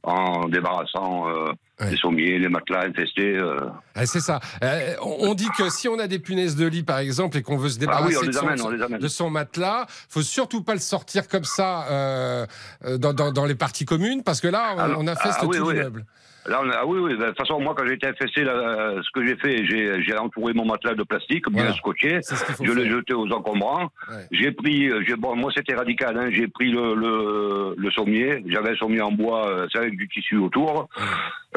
en 0.03 0.47
débarrassant 0.47 1.29
euh, 1.29 1.51
les 1.89 1.95
sommiers, 1.97 2.39
les 2.39 2.49
matelas 2.49 2.85
infestés. 2.87 3.37
euh. 3.37 3.57
Ah, 3.95 4.05
c'est 4.05 4.19
ça. 4.19 4.39
Euh, 4.63 4.95
on 5.01 5.33
dit 5.35 5.49
que 5.57 5.69
si 5.69 5.87
on 5.87 5.99
a 5.99 6.07
des 6.07 6.17
punaises 6.19 6.55
de 6.55 6.65
lit, 6.65 6.83
par 6.83 6.97
exemple, 6.99 7.37
et 7.37 7.41
qu'on 7.43 7.57
veut 7.57 7.69
se 7.69 7.75
Ah 7.87 8.01
oui, 8.03 8.09
débarrasser 8.13 8.27
de, 8.27 8.31
son, 8.31 8.47
amène, 8.47 8.97
de 8.99 9.07
son 9.07 9.29
matelas, 9.29 9.85
faut 10.09 10.21
surtout 10.23 10.63
pas 10.63 10.73
le 10.73 10.79
sortir 10.79 11.27
comme 11.27 11.43
ça 11.43 12.47
dans, 12.87 13.13
dans- 13.13 13.31
dans 13.31 13.45
les 13.45 13.55
parties 13.55 13.85
communes, 13.85 14.23
parce 14.23 14.41
que 14.41 14.47
là, 14.47 14.73
on, 14.75 14.79
Alors, 14.79 14.99
on 15.01 15.07
infeste 15.07 15.37
ah 15.41 15.45
oui, 15.45 15.57
tout 15.57 15.65
oui. 15.67 15.75
l'immeuble. 15.75 16.05
Là, 16.47 16.59
on 16.63 16.69
a- 16.69 16.77
ah 16.81 16.85
oui, 16.85 16.99
oui. 16.99 17.17
De 17.17 17.23
toute 17.25 17.37
façon, 17.37 17.59
moi, 17.59 17.75
quand 17.77 17.85
j'ai 17.85 17.93
été 17.93 18.07
infesté, 18.07 18.43
là, 18.43 18.53
euh, 18.53 19.01
ce 19.03 19.09
que 19.13 19.25
j'ai 19.25 19.35
fait, 19.35 19.65
j'ai 19.65 20.01
j'ai 20.03 20.17
entouré 20.17 20.53
mon 20.53 20.65
matelas 20.65 20.95
de 20.95 21.03
plastique, 21.03 21.45
bien 21.49 21.61
Voilà. 21.63 21.77
scotché. 21.77 22.19
Je 22.61 22.71
l'ai 22.71 22.89
jeté 22.89 23.13
aux 23.13 23.31
encombrants. 23.31 23.89
Ouais. 24.09 24.25
J'ai 24.31 24.51
pris, 24.51 24.89
euh, 24.89 25.03
j'ai- 25.07 25.15
bon, 25.15 25.35
moi, 25.35 25.51
c'était 25.55 25.75
radical. 25.75 26.17
Hein, 26.17 26.29
j'ai 26.31 26.47
pris 26.47 26.71
le, 26.71 26.95
le, 26.95 27.75
le 27.77 27.91
sommier. 27.91 28.43
J'avais 28.47 28.71
un 28.71 28.75
sommier 28.75 29.01
en 29.01 29.11
bois, 29.11 29.47
euh, 29.47 29.67
c'est 29.71 29.79
avec 29.79 29.95
du 29.97 30.07
tissu 30.07 30.37
autour. 30.37 30.89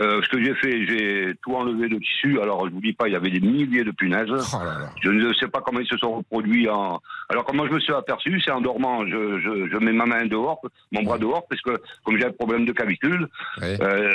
Euh, 0.00 0.20
ce 0.22 0.28
que 0.28 0.42
j'ai 0.42 0.54
fait, 0.56 0.86
j'ai 0.86 1.34
tout 1.42 1.54
enlevé 1.54 1.88
de 1.88 1.96
tissu. 1.98 2.40
Alors, 2.40 2.66
je 2.66 2.72
vous 2.72 2.80
dis 2.80 2.92
pas, 2.92 3.06
il 3.08 3.12
y 3.12 3.16
avait 3.16 3.30
des 3.30 3.40
milliers 3.40 3.84
de 3.84 3.92
punaises. 3.92 4.28
Oh 4.28 4.58
là 4.58 4.78
là. 4.80 4.90
Je 5.02 5.08
ne 5.10 5.32
sais 5.34 5.46
pas 5.48 5.60
comment 5.60 5.78
ils 5.80 5.86
se 5.86 5.96
sont 5.98 6.16
reproduits 6.16 6.68
en. 6.68 7.00
Alors, 7.30 7.44
comment 7.44 7.66
je 7.66 7.72
me 7.72 7.78
suis 7.80 7.92
aperçu, 7.94 8.40
c'est 8.44 8.50
en 8.50 8.60
dormant. 8.60 9.06
Je, 9.06 9.38
je, 9.40 9.68
je 9.72 9.76
mets 9.78 9.92
ma 9.92 10.04
main 10.04 10.26
dehors, 10.26 10.60
mon 10.92 11.02
bras 11.04 11.16
dehors, 11.18 11.46
parce 11.48 11.60
que 11.62 11.70
comme 12.04 12.18
j'ai 12.18 12.26
un 12.26 12.32
problème 12.32 12.64
de 12.66 12.72
cavicule, 12.72 13.28
Ouais. 13.62 13.76
euh, 13.80 14.10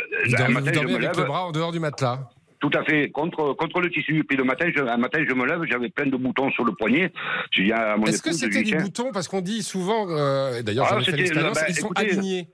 Vous 0.60 0.72
dormez, 0.72 0.82
je 0.82 0.98
me 0.98 1.04
avec 1.04 1.16
lève. 1.16 1.20
le 1.20 1.24
bras 1.28 1.46
en 1.46 1.52
dehors 1.52 1.72
du 1.72 1.80
matelas. 1.80 2.30
Tout 2.60 2.72
à 2.74 2.84
fait, 2.84 3.10
contre, 3.12 3.54
contre 3.54 3.80
le 3.80 3.90
tissu. 3.90 4.24
Puis 4.28 4.38
le 4.38 4.44
matin, 4.44 4.66
je, 4.76 4.84
un 4.84 4.98
matin, 4.98 5.24
je 5.28 5.34
me 5.34 5.46
lève, 5.46 5.62
j'avais 5.64 5.88
plein 5.90 6.08
de 6.08 6.18
boutons 6.18 6.52
sur 6.52 6.66
le 6.66 6.74
poignet. 6.74 7.12
Est-ce 7.58 8.22
que 8.22 8.34
c'était 8.34 8.64
des 8.64 8.76
boutons? 8.76 9.12
Parce 9.14 9.30
qu'on 9.30 9.40
dit 9.42 9.64
souvent, 9.64 10.08
euh, 10.10 10.62
d'ailleurs 10.62 10.88
Ah, 10.90 10.96
j'en 10.96 11.00
ai 11.00 11.06
fait 11.06 11.18
l'expérience, 11.18 11.56
bah, 11.56 11.66
ils 11.70 11.76
sont 11.76 11.88
écoutez, 11.88 12.12
alignés. 12.12 12.50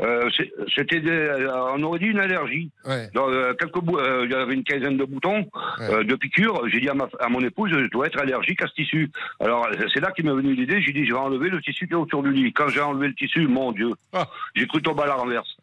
Euh, 0.00 0.28
c'était 0.74 1.00
euh, 1.06 1.48
on 1.74 1.82
aurait 1.82 1.98
dit 1.98 2.06
une 2.06 2.18
allergie. 2.18 2.70
Ouais. 2.84 3.08
Dans, 3.14 3.28
euh, 3.30 3.54
quelques 3.54 3.76
euh, 3.76 4.22
il 4.26 4.30
y 4.30 4.34
avait 4.34 4.54
une 4.54 4.62
quinzaine 4.64 4.96
de 4.98 5.04
boutons, 5.04 5.46
euh, 5.80 6.04
de 6.04 6.14
piqûres. 6.16 6.68
J'ai 6.68 6.80
dit 6.80 6.88
à, 6.88 6.94
ma, 6.94 7.08
à 7.20 7.28
mon 7.28 7.40
épouse, 7.40 7.70
je 7.72 7.88
dois 7.90 8.06
être 8.08 8.20
allergique 8.20 8.60
à 8.62 8.66
ce 8.66 8.74
tissu. 8.74 9.10
Alors 9.40 9.66
c'est 9.94 10.00
là 10.00 10.10
qu'il 10.12 10.26
m'est 10.26 10.32
venu 10.34 10.54
l'idée. 10.54 10.80
J'ai 10.82 10.92
dit, 10.92 11.06
je 11.06 11.12
vais 11.12 11.18
enlever 11.18 11.48
le 11.48 11.60
tissu 11.62 11.86
qui 11.86 11.94
est 11.94 11.96
autour 11.96 12.22
du 12.22 12.32
lit. 12.32 12.52
Quand 12.52 12.68
j'ai 12.68 12.80
enlevé 12.80 13.08
le 13.08 13.14
tissu, 13.14 13.46
mon 13.48 13.72
Dieu, 13.72 13.90
Ah. 14.12 14.26
j'ai 14.54 14.66
cru 14.66 14.82
tomber 14.82 15.04
à 15.04 15.06
la 15.06 15.14
renverse. 15.14 15.56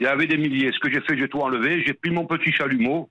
Il 0.00 0.04
y 0.04 0.06
avait 0.06 0.26
des 0.26 0.36
milliers. 0.36 0.72
Ce 0.72 0.80
que 0.80 0.90
j'ai 0.90 1.00
fait, 1.00 1.16
j'ai 1.16 1.28
tout 1.28 1.38
enlevé. 1.40 1.82
J'ai 1.86 1.92
pris 1.94 2.10
mon 2.10 2.26
petit 2.26 2.50
chalumeau, 2.52 3.08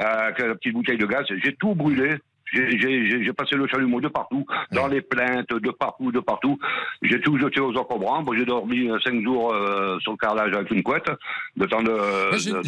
euh, 0.00 0.04
avec 0.04 0.38
la 0.40 0.54
petite 0.56 0.72
bouteille 0.74 0.98
de 0.98 1.06
gaz. 1.06 1.24
J'ai 1.44 1.54
tout 1.54 1.74
brûlé. 1.74 2.16
J'ai- 2.52 3.32
passé 3.36 3.56
le 3.56 3.66
chalumeau 3.66 4.00
de 4.00 4.08
partout, 4.08 4.46
dans 4.72 4.86
les 4.86 5.00
plaintes, 5.02 5.48
de 5.52 5.70
partout, 5.70 6.12
de 6.12 6.20
partout. 6.20 6.58
J'ai 7.02 7.20
tout 7.20 7.38
jeté 7.38 7.60
aux 7.60 7.74
encombrants. 7.76 8.24
J'ai 8.36 8.44
dormi 8.46 8.88
euh, 8.88 8.98
cinq 9.04 9.22
jours 9.22 9.52
euh, 9.52 9.98
sur 10.00 10.12
le 10.12 10.16
carrelage 10.16 10.54
avec 10.54 10.70
une 10.70 10.82
couette, 10.82 11.10
le 11.56 11.66
temps 11.66 11.82
de, 11.82 11.90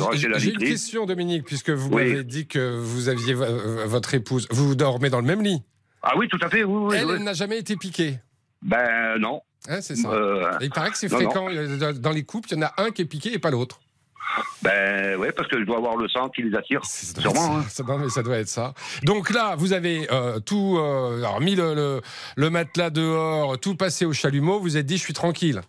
racheter 0.03 0.29
la 0.29 0.39
j'ai 0.39 0.51
une 0.51 0.59
question, 0.59 1.07
Dominique, 1.07 1.45
puisque 1.45 1.71
vous 1.71 1.89
Oui. 1.95 2.09
m'avez 2.11 2.25
dit 2.25 2.47
que 2.47 2.77
vous 2.79 3.09
aviez 3.09 3.35
vo- 3.35 3.45
votre 3.87 4.15
épouse. 4.15 4.47
Vous 4.51 4.75
dormez 4.75 5.11
dans 5.11 5.21
le 5.21 5.27
même 5.27 5.43
lit? 5.43 5.63
Ah 6.03 6.13
oui, 6.17 6.29
tout 6.29 6.39
à 6.43 6.49
fait. 6.49 6.65
Oui, 6.65 6.89
oui, 6.91 6.97
Elle, 7.01 7.23
n'a 7.23 7.33
jamais 7.33 7.59
été 7.59 7.77
piquée? 7.77 8.19
Ben 8.63 9.17
non. 9.19 9.41
Hein, 9.69 9.81
c'est 9.81 9.97
ça. 9.97 10.11
Euh, 10.11 10.51
il 10.61 10.71
paraît 10.71 10.91
que 10.91 10.99
c'est 10.99 11.11
non. 11.11 11.17
fréquent. 11.19 11.49
Dans 12.01 12.11
les 12.13 12.25
couples, 12.25 12.49
il 12.53 12.59
y 12.59 12.59
en 12.61 12.67
a 12.67 12.73
un 12.79 12.91
qui 12.91 13.03
est 13.03 13.07
piqué 13.07 13.33
et 13.33 13.39
pas 13.39 13.51
l'autre. 13.51 13.81
Ben 14.63 15.17
ouais, 15.17 15.33
parce 15.33 15.49
que 15.49 15.59
je 15.59 15.65
dois 15.65 15.77
avoir 15.79 15.97
le 15.97 16.09
sang 16.09 16.29
qui 16.29 16.43
les 16.43 16.55
attire. 16.57 16.85
Sûrement. 16.85 17.59
hein. 17.59 17.63
Ça, 17.69 17.83
non, 17.85 17.99
mais 17.99 18.09
ça 18.09 18.23
doit 18.23 18.39
être 18.39 18.49
ça. 18.49 18.75
Donc 19.05 19.31
là, 19.31 19.55
vous 19.57 19.73
avez 19.73 20.07
euh, 20.13 20.39
tout 20.41 20.77
euh, 20.79 21.19
alors, 21.19 21.41
mis 21.41 21.55
le, 21.55 21.75
le- 21.75 22.01
le 22.37 22.51
matelas 22.51 22.91
dehors, 22.91 23.59
tout 23.59 23.77
passé 23.77 24.05
au 24.05 24.13
chalumeau. 24.13 24.61
Vous 24.61 24.77
êtes 24.77 24.87
dit, 24.87 24.97
je 24.99 25.03
suis 25.05 25.13
tranquille. 25.15 25.61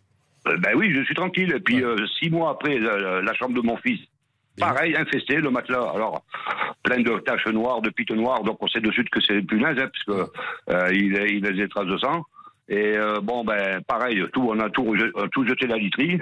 Euh, 0.47 0.57
Ben 0.57 0.71
oui, 0.75 0.91
je 0.93 1.03
suis 1.03 1.15
tranquille. 1.15 1.53
Et 1.55 1.59
puis 1.59 1.83
six 2.19 2.29
mois 2.29 2.51
après, 2.51 2.77
la, 2.79 3.21
la 3.21 3.33
chambre 3.35 3.53
de 3.55 3.61
mon 3.65 3.77
fils, 3.77 3.99
pareil, 4.57 4.95
infesté, 4.97 5.35
le 5.37 5.49
matelas. 5.51 5.91
Alors, 5.95 6.23
plein 6.83 6.99
de 7.01 7.19
taches 7.19 7.47
noires, 7.47 7.81
de 7.81 7.89
pites 7.91 8.11
noires. 8.11 8.43
Donc 8.43 8.57
on 8.61 8.67
sait 8.67 8.81
de 8.81 8.91
suite 8.91 9.09
que 9.09 9.21
c'est 9.21 9.35
des 9.35 9.41
punaises, 9.47 9.77
hein, 9.79 9.87
puisque 9.91 10.09
euh, 10.69 10.89
il, 10.91 11.13
il 11.37 11.45
a 11.45 11.51
des 11.51 11.69
traces 11.69 11.87
de 11.87 11.97
sang. 11.97 12.23
Et 12.71 12.95
euh, 12.97 13.19
bon, 13.21 13.43
ben, 13.43 13.81
pareil, 13.87 14.23
tout, 14.31 14.47
on 14.47 14.59
a 14.59 14.69
tout, 14.69 14.93
euh, 14.95 15.27
tout 15.31 15.43
jeté 15.47 15.65
la 15.65 15.77
literie. 15.77 16.19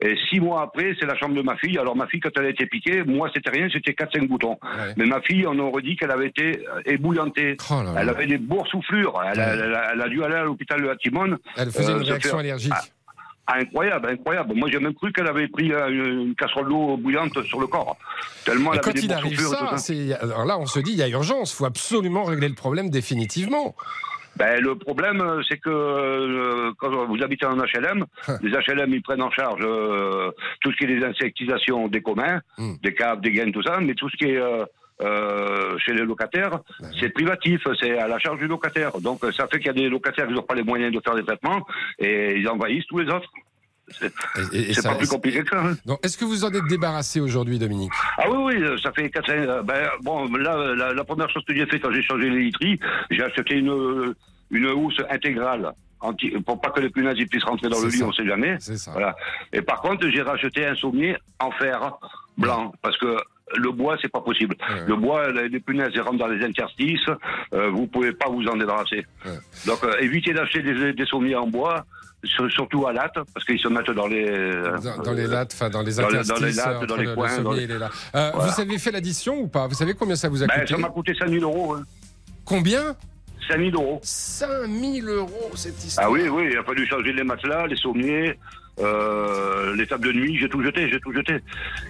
Et 0.00 0.16
six 0.28 0.38
mois 0.38 0.62
après, 0.62 0.94
c'est 1.00 1.06
la 1.06 1.16
chambre 1.16 1.34
de 1.34 1.42
ma 1.42 1.56
fille. 1.56 1.76
Alors, 1.78 1.96
ma 1.96 2.06
fille, 2.06 2.20
quand 2.20 2.30
elle 2.36 2.46
a 2.46 2.50
été 2.50 2.64
piquée, 2.66 3.02
moi, 3.02 3.28
c'était 3.34 3.50
rien, 3.50 3.68
c'était 3.72 3.92
4-5 3.92 4.28
boutons. 4.28 4.56
Mais 4.96 5.06
ma 5.06 5.20
fille, 5.20 5.44
on 5.48 5.58
aurait 5.58 5.82
dit 5.82 5.96
qu'elle 5.96 6.12
avait 6.12 6.28
été 6.28 6.64
euh, 6.68 6.80
ébouillantée. 6.86 7.56
Oh 7.70 7.82
elle 7.98 8.08
avait 8.08 8.26
des 8.26 8.38
boursouflures. 8.38 9.20
Elle, 9.32 9.40
a- 9.40 9.52
elle 9.54 9.74
a, 9.74 9.90
elle 9.94 10.00
a 10.02 10.08
dû 10.08 10.22
aller 10.22 10.36
à 10.36 10.44
l'hôpital 10.44 10.80
de 10.80 10.86
la 10.86 10.96
Timone. 10.96 11.38
Elle 11.56 11.72
faisait 11.72 11.92
Euh, 11.92 11.98
une 11.98 12.04
réaction 12.04 12.38
allergique. 12.38 12.72
Ah, 13.46 13.56
incroyable, 13.58 14.10
incroyable. 14.12 14.54
Moi, 14.54 14.68
j'ai 14.70 14.78
même 14.78 14.94
cru 14.94 15.12
qu'elle 15.12 15.26
avait 15.26 15.48
pris 15.48 15.72
une, 15.72 16.36
casserole 16.36 16.68
d'eau 16.68 16.96
bouillante 16.98 17.42
sur 17.46 17.60
le 17.60 17.66
corps. 17.66 17.96
Tellement 18.44 18.72
Et 18.72 18.76
elle 18.76 18.80
quand 18.82 18.90
avait 18.90 19.00
des 19.00 19.12
arrive 19.12 19.40
ça, 19.40 19.74
alors 20.22 20.44
là, 20.44 20.56
on 20.56 20.66
se 20.66 20.78
dit, 20.78 20.92
il 20.92 20.98
y 20.98 21.02
a 21.02 21.08
urgence, 21.08 21.52
il 21.52 21.56
faut 21.56 21.64
absolument 21.64 22.22
régler 22.22 22.48
le 22.48 22.54
problème 22.54 22.90
définitivement. 22.90 23.74
Ben, 24.40 24.58
le 24.58 24.74
problème, 24.74 25.20
euh, 25.20 25.42
c'est 25.46 25.58
que 25.58 25.68
euh, 25.68 26.72
quand 26.78 26.88
vous 27.04 27.22
habitez 27.22 27.44
en 27.44 27.58
HLM, 27.58 28.06
les 28.42 28.52
HLM, 28.52 28.94
ils 28.94 29.02
prennent 29.02 29.20
en 29.20 29.30
charge 29.30 29.60
euh, 29.62 30.30
tout 30.62 30.72
ce 30.72 30.76
qui 30.78 30.84
est 30.84 30.96
les 30.96 31.04
insectisations 31.04 31.88
des 31.88 32.00
communs, 32.00 32.40
des 32.82 32.94
caves, 32.94 33.20
des 33.20 33.32
gaines, 33.32 33.52
tout 33.52 33.62
ça, 33.62 33.80
mais 33.82 33.92
tout 33.92 34.08
ce 34.08 34.16
qui 34.16 34.30
est 34.30 34.38
euh, 34.38 34.64
euh, 35.02 35.76
chez 35.84 35.92
les 35.92 36.04
locataires, 36.04 36.60
c'est 36.98 37.10
privatif, 37.10 37.60
c'est 37.78 37.98
à 37.98 38.08
la 38.08 38.18
charge 38.18 38.38
du 38.38 38.46
locataire. 38.46 38.98
Donc 39.02 39.20
ça 39.36 39.46
fait 39.46 39.58
qu'il 39.58 39.66
y 39.66 39.70
a 39.70 39.74
des 39.74 39.90
locataires 39.90 40.26
qui 40.26 40.32
n'ont 40.32 40.42
pas 40.42 40.54
les 40.54 40.62
moyens 40.62 40.90
de 40.90 41.00
faire 41.04 41.14
des 41.14 41.24
traitements 41.24 41.66
et 41.98 42.36
ils 42.38 42.48
envahissent 42.48 42.86
tous 42.86 42.98
les 42.98 43.12
autres. 43.12 43.30
C'est 43.90 44.12
c'est 44.52 44.72
ça- 44.80 44.90
pas 44.90 44.94
plus 44.96 45.08
compliqué 45.08 45.42
que 45.42 45.50
ça. 45.50 45.62
hein. 45.62 45.96
Est-ce 46.02 46.16
que 46.16 46.24
vous 46.24 46.44
en 46.44 46.52
êtes 46.52 46.66
débarrassé 46.68 47.20
aujourd'hui, 47.20 47.58
Dominique? 47.58 47.90
Ah 48.18 48.30
oui, 48.30 48.54
oui, 48.56 48.62
euh, 48.62 48.76
ça 48.78 48.92
fait 48.92 49.10
4 49.10 49.30
euh, 49.30 49.62
ben, 49.62 49.88
Bon, 50.02 50.26
là, 50.34 50.74
la, 50.74 50.92
la 50.92 51.04
première 51.04 51.28
chose 51.30 51.44
que 51.46 51.54
j'ai 51.54 51.66
fait 51.66 51.80
quand 51.80 51.90
j'ai 51.92 52.02
changé 52.02 52.30
les 52.30 52.40
literies, 52.44 52.78
j'ai 53.10 53.22
acheté 53.22 53.54
une, 53.56 54.14
une 54.50 54.66
housse 54.68 55.00
intégrale. 55.10 55.72
Anti, 56.02 56.30
pour 56.46 56.58
pas 56.60 56.70
que 56.70 56.80
les 56.80 56.88
punaises 56.88 57.18
puissent 57.28 57.44
rentrer 57.44 57.68
dans 57.68 57.78
le 57.80 57.90
C'est 57.90 57.96
lit, 57.96 57.98
ça. 58.00 58.06
on 58.06 58.12
sait 58.12 58.26
jamais. 58.26 58.56
Voilà. 58.92 59.14
Et 59.52 59.60
par 59.60 59.82
contre, 59.82 60.08
j'ai 60.08 60.22
racheté 60.22 60.64
un 60.64 60.74
sommier 60.74 61.16
en 61.38 61.50
fer 61.50 61.92
blanc, 62.38 62.72
parce 62.80 62.96
que 62.96 63.16
le 63.56 63.70
bois, 63.72 63.96
c'est 64.00 64.10
pas 64.10 64.20
possible. 64.20 64.56
Le 64.86 64.96
bois, 64.96 65.30
les 65.32 65.60
punaises, 65.60 65.90
elles 65.94 66.02
rentrent 66.02 66.18
dans 66.18 66.26
les 66.28 66.44
interstices, 66.44 67.06
euh, 67.54 67.70
vous 67.70 67.86
pouvez 67.86 68.12
pas 68.12 68.28
vous 68.28 68.46
en 68.46 68.56
débarrasser. 68.56 69.04
Donc, 69.66 69.82
euh, 69.84 69.92
évitez 70.00 70.32
d'acheter 70.32 70.62
des, 70.62 70.92
des 70.92 71.06
sommiers 71.06 71.34
en 71.36 71.46
bois, 71.46 71.84
sur- 72.24 72.50
surtout 72.50 72.86
à 72.86 72.92
latte, 72.92 73.16
parce 73.32 73.44
qu'ils 73.46 73.58
se 73.58 73.68
mettent 73.68 73.90
dans 73.90 74.06
les... 74.06 74.28
euh, 74.30 74.76
dans, 74.78 75.02
dans 75.02 75.12
les 75.12 75.26
lattes, 75.26 75.52
enfin 75.54 75.70
dans 75.70 75.82
les 75.82 75.94
dans 75.94 76.04
interstices, 76.04 76.28
dans 76.40 76.46
les 76.46 76.52
lattes, 76.52 76.84
dans 76.86 76.96
les 76.96 77.02
le- 77.04 77.08
le 77.10 77.14
coins, 77.16 77.28
sommier 77.28 77.66
les-. 77.66 77.74
Euh, 77.74 77.88
Voilà. 78.14 78.32
Vous 78.34 78.60
avez 78.60 78.78
fait 78.78 78.90
l'addition 78.90 79.40
ou 79.40 79.48
pas? 79.48 79.66
Vous 79.66 79.74
savez 79.74 79.94
combien 79.94 80.16
ça 80.16 80.28
vous 80.28 80.42
a 80.42 80.46
Ben, 80.46 80.60
coûté? 80.60 80.74
ça 80.74 80.78
m'a 80.78 80.88
coûté 80.90 81.14
5000 81.18 81.42
euros. 81.42 81.74
hein. 81.76 81.82
Combien? 82.44 82.94
5000 83.48 83.74
euros. 83.74 84.00
5000 84.02 85.08
euros, 85.08 85.50
cette 85.54 85.82
histoire. 85.84 86.06
Ah 86.08 86.10
oui, 86.10 86.28
oui, 86.28 86.48
il 86.52 86.58
a 86.58 86.62
fallu 86.62 86.86
changer 86.86 87.12
les 87.12 87.24
matelas, 87.24 87.66
les 87.66 87.76
sommiers, 87.76 88.38
euh, 88.78 89.74
les 89.76 89.86
tables 89.86 90.06
de 90.06 90.12
nuit, 90.12 90.38
j'ai 90.38 90.48
tout 90.48 90.62
jeté, 90.62 90.88
j'ai 90.90 91.00
tout 91.00 91.12
jeté. 91.12 91.36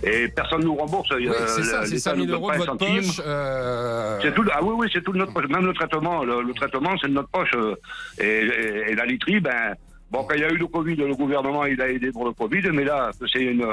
Et 0.02 0.28
personne 0.28 0.60
ne 0.60 0.64
nous 0.64 0.74
rembourse. 0.76 1.08
Oui, 1.16 1.28
c'est 1.46 1.62
ça, 1.64 1.80
c'est 1.86 1.98
5000 1.98 2.28
euros 2.34 2.50
de 2.50 2.56
votre 2.58 2.72
poche. 3.06 3.20
euh, 3.24 4.18
C'est 4.22 4.34
tout, 4.34 4.44
ah 4.52 4.58
oui, 4.62 4.74
oui, 4.76 4.88
c'est 4.92 5.02
tout 5.02 5.12
de 5.12 5.18
notre 5.18 5.32
poche. 5.32 5.46
Même 5.48 5.66
le 5.66 5.72
traitement, 5.74 6.24
le, 6.24 6.42
le 6.42 6.52
traitement, 6.54 6.96
c'est 7.00 7.08
de 7.08 7.12
notre 7.14 7.28
poche. 7.28 7.50
euh, 7.54 7.74
Et, 8.18 8.24
et- 8.24 8.90
et 8.90 8.94
la 8.94 9.04
literie, 9.06 9.40
ben, 9.40 9.74
bon, 10.10 10.24
quand 10.24 10.34
il 10.34 10.40
y 10.40 10.44
a 10.44 10.50
eu 10.50 10.56
le 10.56 10.66
Covid, 10.66 10.96
le 10.96 11.14
gouvernement, 11.14 11.64
il 11.66 11.80
a 11.80 11.88
aidé 11.90 12.10
pour 12.12 12.24
le 12.26 12.32
Covid, 12.32 12.62
mais 12.72 12.84
là, 12.84 13.10
c'est 13.32 13.42
une, 13.42 13.66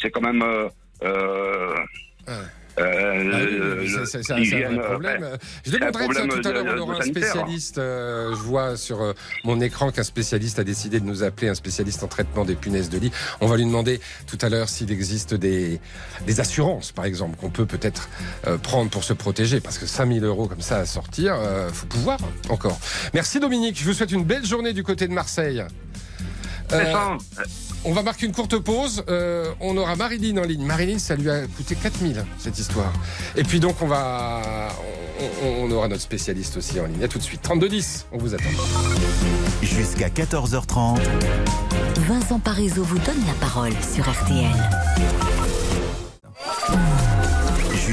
c'est 0.00 0.10
quand 0.10 0.22
même, 0.22 0.42
euh, 0.42 1.74
euh, 2.78 3.74
Ah 3.74 3.78
oui, 3.80 3.90
c'est- 4.06 4.64
un- 4.64 4.70
vrai 4.70 4.78
euh, 4.78 4.86
problème. 4.88 5.24
enfin, 5.24 5.38
Je 5.64 5.70
demanderai 5.72 6.04
tiens, 6.14 6.26
tout 6.28 6.48
à 6.48 6.52
l'heure, 6.52 6.64
on 6.76 6.80
aura 6.80 6.94
un 6.94 7.00
sanitaire. 7.00 7.24
spécialiste. 7.30 7.78
euh, 7.78 8.30
je 8.30 8.40
vois 8.40 8.76
sur 8.76 9.02
euh, 9.02 9.12
mon 9.44 9.60
écran 9.60 9.90
qu'un 9.90 10.02
spécialiste 10.02 10.58
a 10.58 10.64
décidé 10.64 11.00
de 11.00 11.04
nous 11.04 11.22
appeler, 11.22 11.48
un 11.48 11.54
spécialiste 11.54 12.02
en 12.02 12.08
traitement 12.08 12.44
des 12.44 12.54
punaises 12.54 12.88
de 12.90 12.98
lit. 12.98 13.12
On 13.40 13.46
va 13.46 13.56
lui 13.56 13.64
demander 13.64 14.00
tout 14.26 14.38
à 14.40 14.48
l'heure 14.48 14.68
s'il 14.68 14.90
existe 14.90 15.34
des, 15.34 15.80
des 16.26 16.40
assurances, 16.40 16.92
par 16.92 17.04
exemple, 17.04 17.36
qu'on 17.36 17.50
peut 17.50 17.66
peut-être 17.66 18.08
prendre 18.62 18.90
pour 18.90 19.04
se 19.04 19.12
protéger. 19.12 19.60
Parce 19.60 19.78
que 19.78 19.86
5000 19.86 20.24
euros 20.24 20.46
comme 20.48 20.62
ça 20.62 20.78
à 20.78 20.86
sortir, 20.86 21.36
faut 21.72 21.86
pouvoir 21.86 22.18
encore. 22.48 22.78
Merci 23.14 23.38
Dominique, 23.40 23.78
je 23.78 23.84
vous 23.84 23.92
souhaite 23.92 24.12
une 24.12 24.24
belle 24.24 24.44
journée 24.46 24.72
du 24.72 24.82
côté 24.82 25.06
de 25.08 25.12
Marseille. 25.12 25.62
On 27.84 27.92
va 27.92 28.02
marquer 28.02 28.26
une 28.26 28.32
courte 28.32 28.56
pause. 28.58 29.02
Euh, 29.08 29.52
on 29.60 29.76
aura 29.76 29.96
Marilyn 29.96 30.36
en 30.40 30.44
ligne. 30.44 30.64
Marilyn, 30.64 30.98
ça 30.98 31.16
lui 31.16 31.28
a 31.30 31.46
coûté 31.46 31.74
4000 31.74 32.24
cette 32.38 32.58
histoire. 32.58 32.92
Et 33.36 33.42
puis 33.42 33.58
donc 33.60 33.76
on 33.82 33.86
va, 33.86 34.40
on, 35.20 35.46
on- 35.46 35.64
on 35.64 35.70
aura 35.72 35.88
notre 35.88 36.02
spécialiste 36.02 36.56
aussi 36.56 36.78
en 36.80 36.86
ligne. 36.86 37.02
À 37.02 37.08
tout 37.08 37.18
de 37.18 37.22
suite. 37.24 37.42
3210, 37.42 38.06
on 38.12 38.18
vous 38.18 38.34
attend. 38.34 38.44
Jusqu'à 39.62 40.08
14h30. 40.08 41.00
Vincent 42.08 42.38
Parisot 42.38 42.84
vous 42.84 42.98
donne 42.98 43.24
la 43.26 43.34
parole 43.34 43.72
sur 43.94 44.08
RTL. 44.08 44.46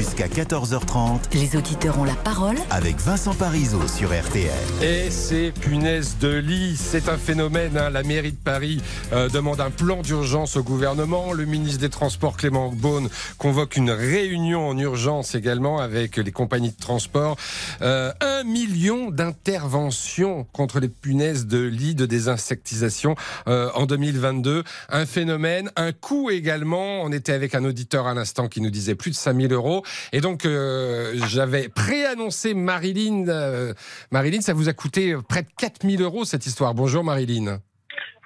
Jusqu'à 0.00 0.28
14h30. 0.28 1.18
Les 1.34 1.56
auditeurs 1.56 1.98
ont 1.98 2.04
la 2.04 2.14
parole 2.14 2.56
Avec 2.70 2.96
Vincent 3.00 3.34
Parisot 3.34 3.86
sur 3.86 4.18
RTL. 4.18 4.48
Et 4.80 5.10
ces 5.10 5.52
punaises 5.52 6.16
de 6.18 6.36
lit, 6.36 6.74
c'est 6.78 7.10
un 7.10 7.18
phénomène. 7.18 7.76
hein. 7.76 7.90
La 7.90 8.02
mairie 8.02 8.32
de 8.32 8.38
Paris 8.38 8.80
euh, 9.12 9.28
demande 9.28 9.60
un 9.60 9.68
plan 9.70 10.00
d'urgence 10.00 10.56
au 10.56 10.62
gouvernement. 10.62 11.34
Le 11.34 11.44
ministre 11.44 11.80
des 11.82 11.90
Transports, 11.90 12.38
Clément 12.38 12.70
Beaune, 12.70 13.10
convoque 13.36 13.76
une 13.76 13.90
réunion 13.90 14.68
en 14.68 14.78
urgence 14.78 15.34
également 15.34 15.80
avec 15.80 16.16
les 16.16 16.32
compagnies 16.32 16.70
de 16.70 16.80
transport. 16.80 17.36
Euh, 17.82 18.10
un 18.22 18.42
million 18.44 19.10
d'interventions 19.10 20.44
contre 20.54 20.80
les 20.80 20.88
punaises 20.88 21.44
de 21.46 21.58
lit 21.58 21.94
de 21.94 22.06
désinsectisation 22.06 23.16
euh, 23.48 23.68
en 23.74 23.84
2022. 23.84 24.64
Un 24.88 25.04
phénomène, 25.04 25.70
un 25.76 25.92
coût 25.92 26.30
également. 26.30 27.02
On 27.02 27.12
était 27.12 27.34
avec 27.34 27.54
un 27.54 27.66
auditeur 27.66 28.06
à 28.06 28.14
l'instant 28.14 28.48
qui 28.48 28.62
nous 28.62 28.70
disait 28.70 28.94
plus 28.94 29.10
de 29.10 29.16
5000 29.16 29.52
euros. 29.52 29.84
Et 30.12 30.20
donc, 30.20 30.44
euh, 30.44 31.14
j'avais 31.28 31.68
préannoncé 31.68 32.54
Marilyn. 32.54 33.28
euh, 33.28 33.74
Marilyn, 34.10 34.40
ça 34.40 34.52
vous 34.52 34.68
a 34.68 34.72
coûté 34.72 35.16
près 35.28 35.42
de 35.42 35.48
4000 35.56 36.02
euros 36.02 36.24
cette 36.24 36.46
histoire. 36.46 36.74
Bonjour 36.74 37.04
Marilyn. 37.04 37.60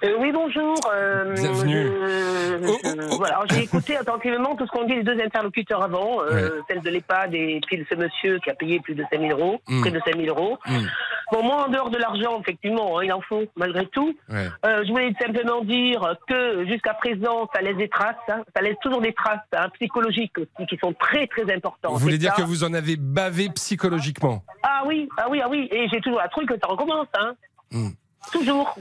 Euh, 0.05 0.17
oui, 0.19 0.33
bonjour. 0.33 0.75
euh, 0.93 1.33
Bienvenue. 1.35 1.85
je- 1.87 2.67
Oh, 2.67 2.79
je- 2.85 3.17
voilà, 3.17 3.41
j'ai 3.51 3.63
écouté 3.63 3.97
attentivement 3.97 4.55
tout 4.55 4.67
ce 4.67 4.71
qu'ont 4.71 4.85
dit 4.85 4.95
les 4.97 5.03
deux 5.03 5.19
interlocuteurs 5.21 5.83
avant, 5.83 6.21
euh, 6.23 6.61
celle 6.69 6.81
de 6.83 6.91
l'EHPAD 6.91 7.35
et 7.35 7.61
puis 7.67 7.85
ce 7.91 7.95
monsieur 7.97 8.39
qui 8.41 8.51
a 8.51 8.55
payé 8.55 8.81
plus 8.81 8.95
de 8.95 9.03
5 9.11 9.21
000 9.21 9.39
euros, 9.39 9.61
Mm. 9.69 9.81
près 9.81 9.91
de 9.91 10.01
5 10.05 10.17
000 10.17 10.27
euros. 10.29 10.59
Mm. 10.67 10.73
Bon, 11.33 11.43
moi, 11.43 11.67
en 11.67 11.69
dehors 11.71 11.89
de 11.91 11.97
l'argent, 11.99 12.39
effectivement, 12.41 12.99
hein, 12.99 13.03
il 13.05 13.13
en 13.13 13.21
faut, 13.23 13.45
malgré 13.57 13.87
tout. 13.87 14.15
Ouais. 14.29 14.47
Euh, 14.67 14.85
je 14.85 14.91
voulais 14.91 15.13
simplement 15.21 15.63
dire 15.65 16.15
que 16.29 16.67
jusqu'à 16.67 16.95
présent, 16.95 17.49
ça 17.55 17.63
laisse 17.63 17.77
des 17.77 17.89
traces, 17.89 18.15
hein, 18.29 18.43
ça 18.55 18.63
laisse 18.63 18.77
toujours 18.83 19.01
des 19.01 19.13
traces 19.15 19.41
hein, 19.57 19.69
psychologiques 19.75 20.37
aussi, 20.39 20.67
qui 20.69 20.77
sont 20.79 20.93
très, 20.93 21.27
très 21.27 21.51
importantes. 21.55 21.93
Vous 21.93 21.99
voulez 21.99 22.19
dire 22.19 22.35
ça- 22.35 22.43
que 22.43 22.47
vous 22.47 22.63
en 22.65 22.75
avez 22.75 22.97
bavé 22.97 23.49
psychologiquement? 23.55 24.43
Ah 24.63 24.83
oui, 24.87 25.09
ah 25.17 25.27
oui, 25.31 25.41
ah 25.43 25.49
oui, 25.49 25.69
et 25.73 25.89
j'ai 25.89 26.01
toujours 26.01 26.21
un 26.21 26.29
truc 26.29 26.49
que 26.49 26.55
ça 26.61 26.67
recommence, 26.69 27.09
hein. 27.19 27.35
Mm. 27.73 27.89
Toujours. 28.33 28.75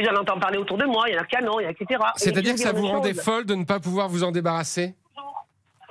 Et 0.00 0.04
j'en 0.04 0.16
entends 0.16 0.38
parler 0.40 0.56
autour 0.56 0.78
de 0.78 0.86
moi, 0.86 1.04
il 1.08 1.14
y 1.14 1.18
en 1.18 1.20
a 1.20 1.26
qui 1.26 1.36
en 1.36 1.46
ont, 1.46 1.60
il 1.60 1.64
y 1.64 1.66
en 1.66 1.68
a 1.68 1.72
etc. 1.72 2.00
Et 2.16 2.18
C'est-à-dire 2.18 2.54
que 2.54 2.60
ça 2.60 2.72
vous 2.72 2.86
rendait 2.86 3.12
folle 3.12 3.44
de 3.44 3.54
ne 3.54 3.64
pas 3.64 3.80
pouvoir 3.80 4.08
vous 4.08 4.24
en 4.24 4.30
débarrasser? 4.32 4.94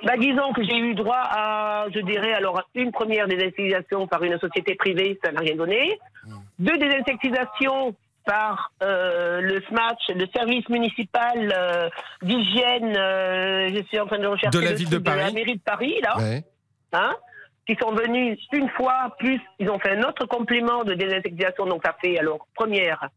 Bah, 0.02 0.14
disons 0.18 0.52
que 0.52 0.64
j'ai 0.64 0.76
eu 0.78 0.94
droit 0.94 1.20
à, 1.22 1.84
je 1.94 2.00
dirais, 2.00 2.32
alors, 2.32 2.60
une 2.74 2.90
première 2.90 3.28
désinsectisation 3.28 4.08
par 4.08 4.24
une 4.24 4.36
société 4.40 4.74
privée, 4.74 5.20
ça 5.22 5.30
n'a 5.30 5.38
rien 5.40 5.54
donné. 5.54 5.96
Deux 6.58 6.76
désinsectisations 6.76 7.94
par 8.24 8.72
euh, 8.82 9.40
le 9.42 9.60
SMATch, 9.68 10.08
le 10.16 10.26
service 10.34 10.68
municipal 10.68 11.54
euh, 11.56 11.88
d'hygiène, 12.22 12.96
euh, 12.96 13.68
je 13.72 13.82
suis 13.84 14.00
en 14.00 14.06
train 14.06 14.18
de 14.18 14.26
rechercher 14.26 14.58
De 14.58 14.64
la 14.64 14.70
le 14.72 14.76
ville 14.76 14.90
de 14.90 14.98
Paris. 14.98 15.20
la 15.20 15.30
mairie 15.30 15.54
de 15.56 15.62
Paris, 15.62 15.94
là, 16.02 16.16
Ouais. 16.18 16.42
hein, 16.94 17.14
qui 17.66 17.76
sont 17.80 17.92
venus 17.92 18.38
une 18.52 18.68
fois, 18.70 19.14
plus 19.20 19.40
ils 19.60 19.70
ont 19.70 19.78
fait 19.78 19.96
un 19.96 20.02
autre 20.02 20.26
complément 20.26 20.82
de 20.82 20.94
désinsectisation, 20.94 21.66
donc 21.66 21.82
ça 21.84 21.94
fait, 22.00 22.18
alors, 22.18 22.46
première, 22.56 23.08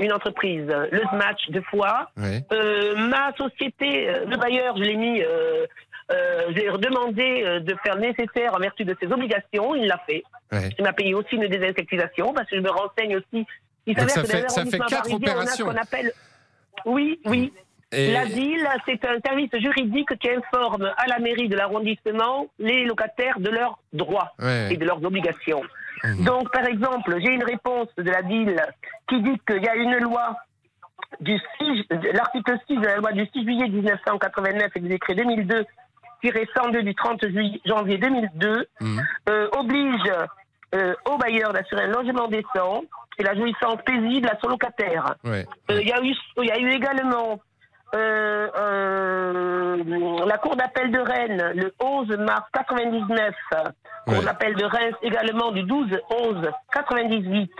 une 0.00 0.12
entreprise, 0.12 0.66
euh, 0.70 0.86
le 0.90 1.00
SMATch 1.10 1.50
deux 1.50 1.62
fois, 1.62 2.10
euh, 2.52 2.94
ma 2.96 3.32
société, 3.36 4.08
euh, 4.08 4.24
le 4.26 4.36
bailleur, 4.36 4.76
je 4.76 4.82
l'ai 4.82 4.96
mis, 4.96 5.22
euh, 5.22 5.66
euh, 6.12 6.42
j'ai 6.54 6.66
demandé 6.78 7.42
euh, 7.44 7.60
de 7.60 7.74
faire 7.84 7.96
nécessaire 7.96 8.54
en 8.54 8.58
vertu 8.58 8.84
de 8.84 8.96
ses 9.00 9.06
obligations, 9.12 9.74
il 9.74 9.86
l'a 9.86 9.98
fait. 10.08 10.22
Ouais. 10.52 10.70
Il 10.78 10.84
m'a 10.84 10.92
payé 10.92 11.14
aussi 11.14 11.34
une 11.36 11.46
désinsectisation 11.48 12.32
parce 12.32 12.48
que 12.48 12.56
je 12.56 12.60
me 12.62 12.70
renseigne 12.70 13.16
aussi. 13.16 13.46
Il 13.86 13.94
Donc 13.94 14.10
ça 14.10 14.22
que 14.22 14.26
fait- 14.28 14.48
ça 14.48 14.64
fait 14.64 14.78
quatre 14.78 15.12
opérations. 15.12 15.66
On 15.66 15.70
a 15.70 15.74
ce 15.74 15.76
qu'on 15.78 15.82
appelle. 15.96 16.12
Oui, 16.84 17.20
oui. 17.24 17.52
Et- 17.92 18.12
L'asile, 18.12 18.66
c'est 18.84 19.04
un 19.06 19.18
service 19.24 19.50
juridique 19.60 20.08
qui 20.18 20.28
informe 20.30 20.92
à 20.96 21.06
la 21.06 21.18
mairie 21.20 21.48
de 21.48 21.56
l'arrondissement 21.56 22.48
les 22.58 22.84
locataires 22.84 23.38
de 23.38 23.48
leurs 23.50 23.78
droits 23.92 24.32
Ouais. 24.40 24.72
et 24.72 24.76
de 24.76 24.84
leurs 24.84 25.02
obligations. 25.04 25.62
Mhm. 26.04 26.24
Donc, 26.24 26.50
par 26.52 26.64
exemple, 26.66 27.16
j'ai 27.20 27.32
une 27.32 27.44
réponse 27.44 27.88
de 27.96 28.10
la 28.10 28.22
ville 28.22 28.60
qui 29.08 29.20
dit 29.22 29.40
qu'il 29.48 29.62
y 29.62 29.68
a 29.68 29.74
une 29.76 29.96
loi 29.98 30.36
du 31.20 31.38
6, 31.58 31.88
de 31.88 32.10
l'article 32.16 32.58
6 32.66 32.76
de 32.76 32.86
la 32.86 32.96
loi 32.96 33.12
du 33.12 33.26
6 33.32 33.42
juillet 33.44 33.68
1989 33.68 34.70
et 34.74 34.80
du 34.80 34.88
décret 34.88 35.14
2002 35.14 35.64
102 36.56 36.82
du 36.82 36.94
30 36.94 37.28
juillet, 37.28 37.60
janvier 37.64 37.98
2002 37.98 38.66
Mhm. 38.80 39.02
euh, 39.28 39.48
oblige 39.56 40.12
euh, 40.74 40.94
aux 41.08 41.16
bailleurs 41.18 41.52
d'assurer 41.52 41.84
un 41.84 41.88
logement 41.88 42.26
décent 42.28 42.82
et 43.18 43.22
la 43.22 43.34
jouissance 43.34 43.76
paisible 43.86 44.28
à 44.28 44.36
son 44.42 44.48
locataire. 44.48 45.14
Ouais. 45.24 45.46
Euh, 45.70 45.80
Il 45.80 45.88
y, 45.88 45.92
a 45.92 46.00
eu- 46.02 46.14
il 46.38 46.44
y 46.46 46.50
a 46.50 46.58
eu 46.58 46.70
également 46.70 47.40
la 50.26 50.38
Cour 50.38 50.56
d'appel 50.56 50.90
de 50.90 50.98
Rennes 50.98 51.52
le 51.54 51.72
11 51.80 52.08
mars 52.18 52.44
99, 52.52 53.34
Cour 54.06 54.22
d'appel 54.22 54.54
de 54.54 54.64
Reims 54.64 54.94
également 55.02 55.52
du 55.52 55.62
12 55.62 55.98
11 56.10 56.50
98, 56.72 57.50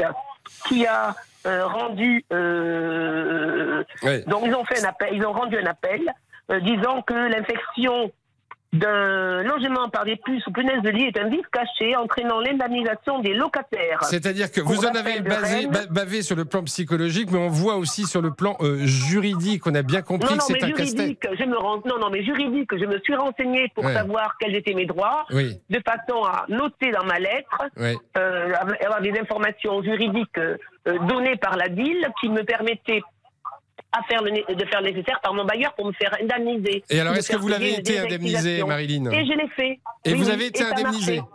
qui 0.69 0.87
a 0.87 1.15
euh, 1.47 1.67
rendu 1.67 2.25
euh, 2.33 3.83
Ouais. 4.03 4.25
donc 4.27 4.43
ils 4.47 4.55
ont 4.55 4.65
fait 4.65 4.85
un 4.85 4.89
appel, 4.89 5.09
ils 5.13 5.25
ont 5.25 5.33
rendu 5.33 5.57
un 5.59 5.67
appel 5.67 6.01
euh, 6.51 6.61
disant 6.61 7.03
que 7.03 7.15
l'infection 7.15 8.11
d'un 8.77 9.43
logement 9.43 9.89
par 9.89 10.05
des 10.05 10.17
puces 10.17 10.47
ou 10.47 10.53
punaises 10.53 10.83
de 10.83 10.91
lit 10.91 11.05
est 11.05 11.19
un 11.19 11.29
vice 11.29 11.47
caché 11.53 11.97
entraînant 11.97 12.41
l'indemnisation 12.41 13.19
des 13.21 13.35
locataires. 13.35 14.03
C'est-à-dire 14.05 14.51
que 14.51 14.61
vous 14.61 14.85
en 14.87 14.95
avez 14.95 15.21
basé, 15.21 15.69
bavé 15.91 16.23
sur 16.23 16.37
le 16.37 16.45
plan 16.45 16.63
psychologique, 16.65 17.31
mais 17.31 17.39
on 17.39 17.49
voit 17.49 17.77
aussi 17.77 18.05
sur 18.05 18.21
le 18.23 18.33
plan 18.33 18.57
euh, 18.61 18.79
juridique. 18.85 19.67
On 19.67 19.75
a 19.75 19.83
bien 19.83 20.03
compris 20.03 20.35
Non, 20.35 20.39
que 20.39 20.41
non, 20.41 20.47
mais 20.51 20.59
c'est 20.61 20.65
un 20.65 20.77
juridique, 20.77 21.27
je 21.39 21.45
me 21.45 21.57
rends, 21.57 21.83
non, 21.87 21.99
non, 22.01 22.11
mais 22.11 22.23
juridique, 22.25 22.71
je 22.79 22.85
me 22.85 22.99
suis 23.01 23.15
renseignée 23.15 23.71
pour 23.75 23.85
Ouais. 23.85 23.95
savoir 23.95 24.37
quels 24.41 24.55
étaient 24.57 24.75
mes 24.75 24.87
droits, 24.87 25.25
Oui. 25.31 25.59
de 25.71 25.81
façon 25.87 26.23
à 26.25 26.45
noter 26.49 26.91
dans 26.91 27.05
ma 27.05 27.19
lettre, 27.19 27.63
euh, 27.79 28.53
avoir 28.85 29.01
des 29.01 29.13
informations 29.19 29.83
juridiques 29.83 30.39
euh, 30.39 30.57
données 31.09 31.37
par 31.37 31.57
la 31.57 31.69
DIL 31.69 32.07
qui 32.21 32.29
me 32.29 32.43
permettaient 32.43 33.03
à 33.99 34.03
faire 34.09 34.23
le, 34.23 34.31
de 34.55 34.65
faire 34.67 34.81
le 34.81 34.91
nécessaire 34.91 35.21
par 35.23 35.35
mon 35.35 35.45
bailleur 35.45 35.75
pour 35.75 35.87
me 35.87 35.93
faire 35.93 36.17
indemniser. 36.21 36.85
Et 36.91 37.01
alors, 37.01 37.15
est-ce 37.15 37.31
que 37.31 37.37
vous 37.37 37.49
l'avez 37.49 37.75
été 37.79 37.99
indemnisé, 37.99 38.61
désactivation. 38.61 38.67
Marilyn 38.67 39.11
Et 39.11 39.27
je 39.27 39.33
l'ai 39.33 39.49
fait. 39.49 39.81
Et 40.05 40.13
Oui, 40.13 40.15
vous 40.15 40.31
avez 40.31 40.47
été 40.47 40.63
ça 40.63 40.69
a 40.69 40.73
indemnisé 40.73 41.17
marché. 41.17 41.31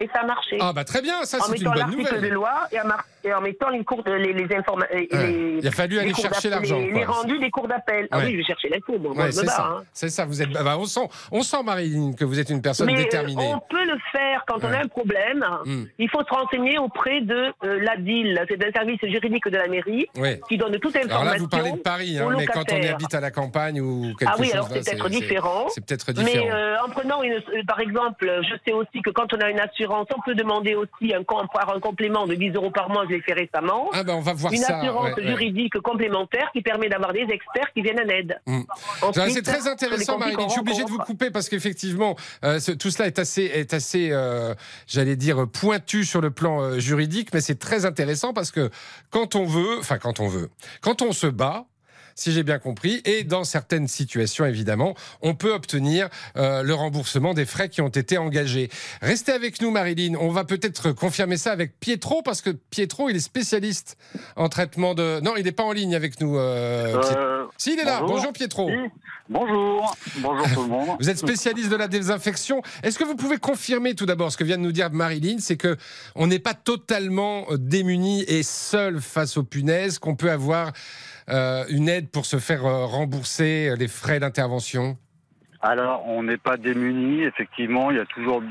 Et 0.00 0.08
ça 0.12 0.20
a 0.20 0.26
marché. 0.26 0.58
Ah, 0.60 0.72
bah 0.72 0.84
très 0.84 1.02
bien, 1.02 1.24
ça, 1.24 1.38
c'est 1.40 1.56
une 1.56 1.70
bonne 1.70 1.90
nouvelle. 1.90 2.20
de 2.20 2.28
loi 2.28 2.68
et 2.72 2.78
et 3.24 3.32
en 3.32 3.40
mettant 3.40 3.70
les 3.70 3.82
cours 3.84 4.02
de, 4.04 4.12
les, 4.12 4.32
les 4.32 4.54
informations. 4.54 4.94
Ouais. 5.12 5.58
Il 5.60 5.66
a 5.66 5.70
fallu 5.70 5.98
aller 5.98 6.14
chercher 6.14 6.50
l'argent, 6.50 6.78
Les, 6.78 6.92
les 6.92 7.04
rendus 7.04 7.38
des 7.38 7.50
cours 7.50 7.66
d'appel. 7.68 8.06
Ah 8.10 8.18
oui, 8.18 8.32
je 8.32 8.36
vais 8.38 8.44
chercher. 8.44 8.70
Bon, 8.98 9.12
Ouais, 9.14 9.26
me 9.26 9.30
c'est 9.30 9.46
ça. 9.46 9.66
hein. 9.78 9.84
C'est 9.92 10.08
ça. 10.08 10.24
Vous 10.26 10.42
êtes. 10.42 10.50
bah, 10.50 10.76
on 10.78 10.84
sent, 10.84 11.08
on 11.32 11.42
sent, 11.42 11.62
Marilyn, 11.64 12.12
que 12.12 12.24
vous 12.24 12.38
êtes 12.38 12.50
une 12.50 12.60
personne 12.62 12.86
Mais 12.86 12.94
euh, 12.94 13.02
déterminée. 13.04 13.52
on 13.54 13.58
peut 13.60 13.84
le 13.84 13.96
faire 14.12 14.44
quand 14.46 14.62
on 14.62 14.72
a 14.72 14.78
un 14.78 14.88
problème. 14.88 15.44
Hmm. 15.64 15.84
Il 15.98 16.08
faut 16.10 16.22
se 16.22 16.34
renseigner 16.34 16.78
auprès 16.78 17.20
de 17.22 17.52
euh, 17.64 17.80
la 17.80 17.96
DIL. 17.96 18.44
C'est 18.48 18.62
un 18.66 18.72
service 18.72 18.98
juridique 19.02 19.48
de 19.48 19.56
la 19.56 19.68
mairie 19.68 20.06
qui 20.48 20.56
donne 20.58 20.78
toute 20.78 20.94
information. 20.96 21.20
Alors 21.20 21.32
là, 21.32 21.38
vous 21.38 21.48
parlez 21.48 21.72
de 21.72 21.76
Paris, 21.78 22.18
hein, 22.18 22.28
mais 22.36 22.46
quand 22.46 22.64
on 22.72 22.82
habite 22.82 23.14
à 23.14 23.20
la 23.20 23.30
campagne 23.30 23.80
ou 23.80 24.12
quelque 24.18 24.30
Ah 24.32 24.36
oui, 24.38 24.46
chose 24.46 24.54
alors 24.54 24.68
c'est 24.68 24.80
peut-être 24.84 25.08
différent. 25.08 25.66
C'est 25.68 25.84
peut-être 25.86 26.12
différent. 26.12 26.44
Mais 26.46 26.52
euh, 26.52 26.76
en 26.86 26.90
prenant 26.90 27.22
une, 27.22 27.32
euh, 27.34 27.62
par 27.66 27.80
exemple, 27.80 28.30
je 28.42 28.54
sais 28.66 28.72
aussi 28.72 29.00
que 29.02 29.10
quand 29.10 29.32
on 29.34 29.38
a 29.40 29.50
une 29.50 29.60
assurance, 29.60 30.06
on 30.16 30.20
peut 30.22 30.34
demander 30.34 30.74
aussi 30.74 31.14
un 31.14 31.22
complément 31.80 32.26
de 32.26 32.34
10 32.34 32.50
euros 32.54 32.70
par 32.70 32.88
mois. 32.90 33.04
L'ai 33.14 33.22
fait 33.22 33.32
récemment. 33.32 33.90
Ah 33.92 34.02
ben 34.02 34.14
on 34.14 34.20
va 34.20 34.32
voir 34.32 34.52
une 34.52 34.58
ça. 34.58 34.78
assurance 34.78 35.14
ouais, 35.16 35.22
ouais. 35.22 35.28
juridique 35.28 35.78
complémentaire 35.80 36.50
qui 36.52 36.62
permet 36.62 36.88
d'avoir 36.88 37.12
des 37.12 37.20
experts 37.20 37.72
qui 37.72 37.82
viennent 37.82 38.00
en 38.00 38.08
aide. 38.08 38.40
Mm. 38.46 38.62
Ensuite, 39.02 39.34
C'est 39.34 39.42
très 39.42 39.68
intéressant, 39.68 40.18
Marilyn. 40.18 40.48
Je 40.48 40.50
suis 40.50 40.60
obligé 40.60 40.82
de 40.82 40.88
vous 40.88 40.98
couper 40.98 41.30
parce 41.30 41.48
qu'effectivement, 41.48 42.16
euh, 42.44 42.58
tout 42.78 42.90
cela 42.90 43.06
est 43.06 43.20
assez, 43.20 43.44
est 43.44 43.72
assez, 43.72 44.08
euh, 44.10 44.54
j'allais 44.88 45.14
dire 45.14 45.46
pointu 45.48 46.04
sur 46.04 46.20
le 46.20 46.30
plan 46.30 46.60
euh, 46.60 46.78
juridique, 46.80 47.28
mais 47.32 47.40
c'est 47.40 47.58
très 47.58 47.86
intéressant 47.86 48.32
parce 48.32 48.50
que 48.50 48.70
quand 49.10 49.36
on 49.36 49.44
veut, 49.44 49.78
enfin 49.78 49.98
quand 49.98 50.18
on 50.18 50.26
veut, 50.26 50.50
quand 50.80 51.02
on 51.02 51.12
se 51.12 51.28
bat. 51.28 51.66
Si 52.14 52.32
j'ai 52.32 52.42
bien 52.42 52.58
compris, 52.58 53.00
et 53.04 53.24
dans 53.24 53.44
certaines 53.44 53.88
situations 53.88 54.44
évidemment, 54.44 54.94
on 55.22 55.34
peut 55.34 55.52
obtenir 55.52 56.08
euh, 56.36 56.62
le 56.62 56.74
remboursement 56.74 57.34
des 57.34 57.44
frais 57.46 57.68
qui 57.68 57.80
ont 57.80 57.88
été 57.88 58.18
engagés. 58.18 58.68
Restez 59.02 59.32
avec 59.32 59.60
nous, 59.60 59.70
Marilyn. 59.70 60.14
On 60.20 60.28
va 60.30 60.44
peut-être 60.44 60.92
confirmer 60.92 61.36
ça 61.36 61.52
avec 61.52 61.78
Pietro 61.80 62.22
parce 62.22 62.40
que 62.40 62.50
Pietro, 62.50 63.08
il 63.10 63.16
est 63.16 63.20
spécialiste 63.20 63.96
en 64.36 64.48
traitement 64.48 64.94
de. 64.94 65.20
Non, 65.20 65.34
il 65.36 65.44
n'est 65.44 65.52
pas 65.52 65.64
en 65.64 65.72
ligne 65.72 65.94
avec 65.94 66.20
nous. 66.20 66.36
euh, 66.38 67.00
Euh, 67.16 67.44
Si, 67.58 67.72
il 67.74 67.80
est 67.80 67.84
là. 67.84 68.00
bonjour. 68.06 68.32
Pietro. 68.32 68.68
Oui. 68.68 68.88
Bonjour. 69.28 69.96
Bonjour 70.18 70.46
tout 70.54 70.62
le 70.62 70.68
monde. 70.68 70.88
Vous 71.00 71.08
êtes 71.08 71.18
spécialiste 71.18 71.70
de 71.70 71.76
la 71.76 71.88
désinfection. 71.88 72.62
Est-ce 72.82 72.98
que 72.98 73.04
vous 73.04 73.16
pouvez 73.16 73.38
confirmer 73.38 73.94
tout 73.94 74.04
d'abord 74.06 74.30
ce 74.30 74.36
que 74.36 74.44
vient 74.44 74.58
de 74.58 74.62
nous 74.62 74.72
dire 74.72 74.90
Marilyn, 74.90 75.38
c'est 75.40 75.56
que 75.56 75.76
on 76.14 76.26
n'est 76.26 76.38
pas 76.38 76.52
totalement 76.54 77.46
euh, 77.50 77.56
démuni 77.58 78.22
et 78.28 78.42
seul 78.42 79.00
face 79.00 79.36
aux 79.38 79.42
punaises, 79.44 79.98
qu'on 79.98 80.14
peut 80.14 80.30
avoir 80.30 80.72
euh, 81.28 81.64
une 81.68 81.88
aide 81.88 82.10
pour 82.10 82.26
se 82.26 82.38
faire 82.38 82.64
euh, 82.66 82.86
rembourser 82.86 83.70
euh, 83.70 83.76
les 83.76 83.88
frais 83.88 84.20
d'intervention? 84.20 84.96
Alors, 85.62 86.06
on 86.06 86.22
n'est 86.22 86.36
pas 86.36 86.56
démunis. 86.56 87.22
Effectivement, 87.22 87.90
il 87.90 87.96
y 87.96 88.00
a 88.00 88.06
toujours 88.06 88.42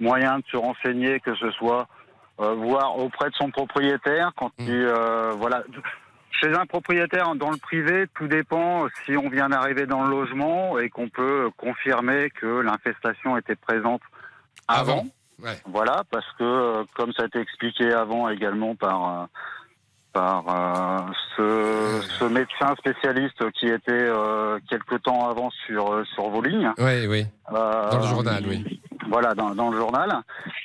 moyen 0.00 0.38
de 0.38 0.44
se 0.50 0.56
renseigner, 0.56 1.20
que 1.20 1.34
ce 1.36 1.50
soit 1.52 1.86
euh, 2.40 2.54
voir 2.54 2.98
auprès 2.98 3.28
de 3.30 3.34
son 3.34 3.50
propriétaire 3.50 4.32
quand 4.36 4.50
Mmh. 4.58 4.64
il, 4.66 4.72
euh, 4.72 5.32
voilà. 5.36 5.62
Chez 6.40 6.52
un 6.52 6.66
propriétaire 6.66 7.34
dans 7.36 7.50
le 7.50 7.58
privé, 7.58 8.06
tout 8.14 8.26
dépend 8.26 8.88
si 9.04 9.16
on 9.16 9.28
vient 9.28 9.48
d'arriver 9.50 9.86
dans 9.86 10.02
le 10.02 10.10
logement 10.10 10.78
et 10.80 10.90
qu'on 10.90 11.08
peut 11.08 11.48
confirmer 11.56 12.30
que 12.30 12.60
l'infestation 12.60 13.36
était 13.36 13.54
présente 13.54 14.02
avant. 14.66 15.06
Ouais. 15.42 15.56
Voilà, 15.66 16.02
parce 16.10 16.26
que 16.38 16.84
comme 16.94 17.12
ça 17.12 17.22
a 17.22 17.26
été 17.26 17.38
expliqué 17.40 17.92
avant 17.92 18.28
également 18.28 18.74
par 18.74 19.28
par 20.14 20.44
euh, 20.48 21.12
ce, 21.36 22.06
ce 22.18 22.24
médecin 22.24 22.74
spécialiste 22.78 23.50
qui 23.52 23.66
était 23.66 23.92
euh, 23.92 24.58
quelque 24.70 24.94
temps 24.94 25.28
avant 25.28 25.50
sur 25.66 25.92
euh, 25.92 26.04
sur 26.14 26.30
vos 26.30 26.40
lignes. 26.40 26.72
Oui, 26.78 27.06
oui. 27.06 27.26
Euh, 27.52 27.90
Dans 27.90 27.98
le 27.98 28.06
journal, 28.06 28.44
oui. 28.48 28.80
Voilà, 29.10 29.34
dans, 29.34 29.54
dans 29.54 29.70
le 29.70 29.76
journal, 29.76 30.10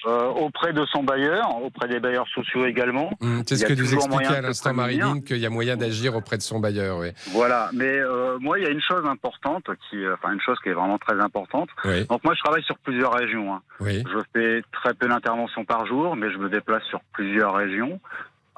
auprès 0.06 0.72
de 0.72 0.86
son 0.86 1.04
bailleur, 1.04 1.62
auprès 1.62 1.90
des 1.90 2.00
bailleurs 2.00 2.28
sociaux 2.30 2.66
également. 2.66 3.12
Hum, 3.22 3.44
C'est 3.46 3.58
ce 3.58 3.66
que 3.66 3.74
nous 3.74 3.94
expliquait 3.94 4.28
à 4.28 4.42
l'instant. 4.42 4.74
Marilyn, 4.74 5.20
qu'il 5.20 5.38
y 5.40 5.46
a 5.46 5.50
moyen 5.50 5.76
d'agir 5.76 6.16
auprès 6.16 6.38
de 6.38 6.42
son 6.42 6.60
bailleur. 6.60 7.00
Oui. 7.00 7.10
Voilà, 7.34 7.70
mais 7.74 8.00
moi, 8.40 8.58
il 8.58 8.64
y 8.64 8.68
a 8.68 8.70
une 8.72 8.82
chose 8.82 9.06
importante, 9.06 9.66
qui, 9.90 9.98
enfin 10.08 10.32
une 10.34 10.40
chose 10.40 10.58
qui 10.64 10.70
est 10.70 10.74
vraiment 10.74 10.98
très 10.98 11.20
importante. 11.20 11.68
Oui. 11.84 12.06
Donc 12.06 12.24
moi, 12.24 12.34
je 12.34 12.42
travaille 12.42 12.64
sur 12.64 12.78
plusieurs 12.78 13.14
régions. 13.14 13.54
hein. 13.56 13.62
Oui. 13.82 14.04
Je 14.10 14.20
fais 14.34 14.62
très 14.72 14.94
peu 14.94 15.10
d'interventions 15.10 15.66
par 15.66 15.86
jour, 15.86 16.16
mais 16.16 16.32
je 16.32 16.38
me 16.38 16.50
déplace 16.50 16.84
sur 16.84 17.02
plusieurs 17.12 17.54
régions. 17.56 18.00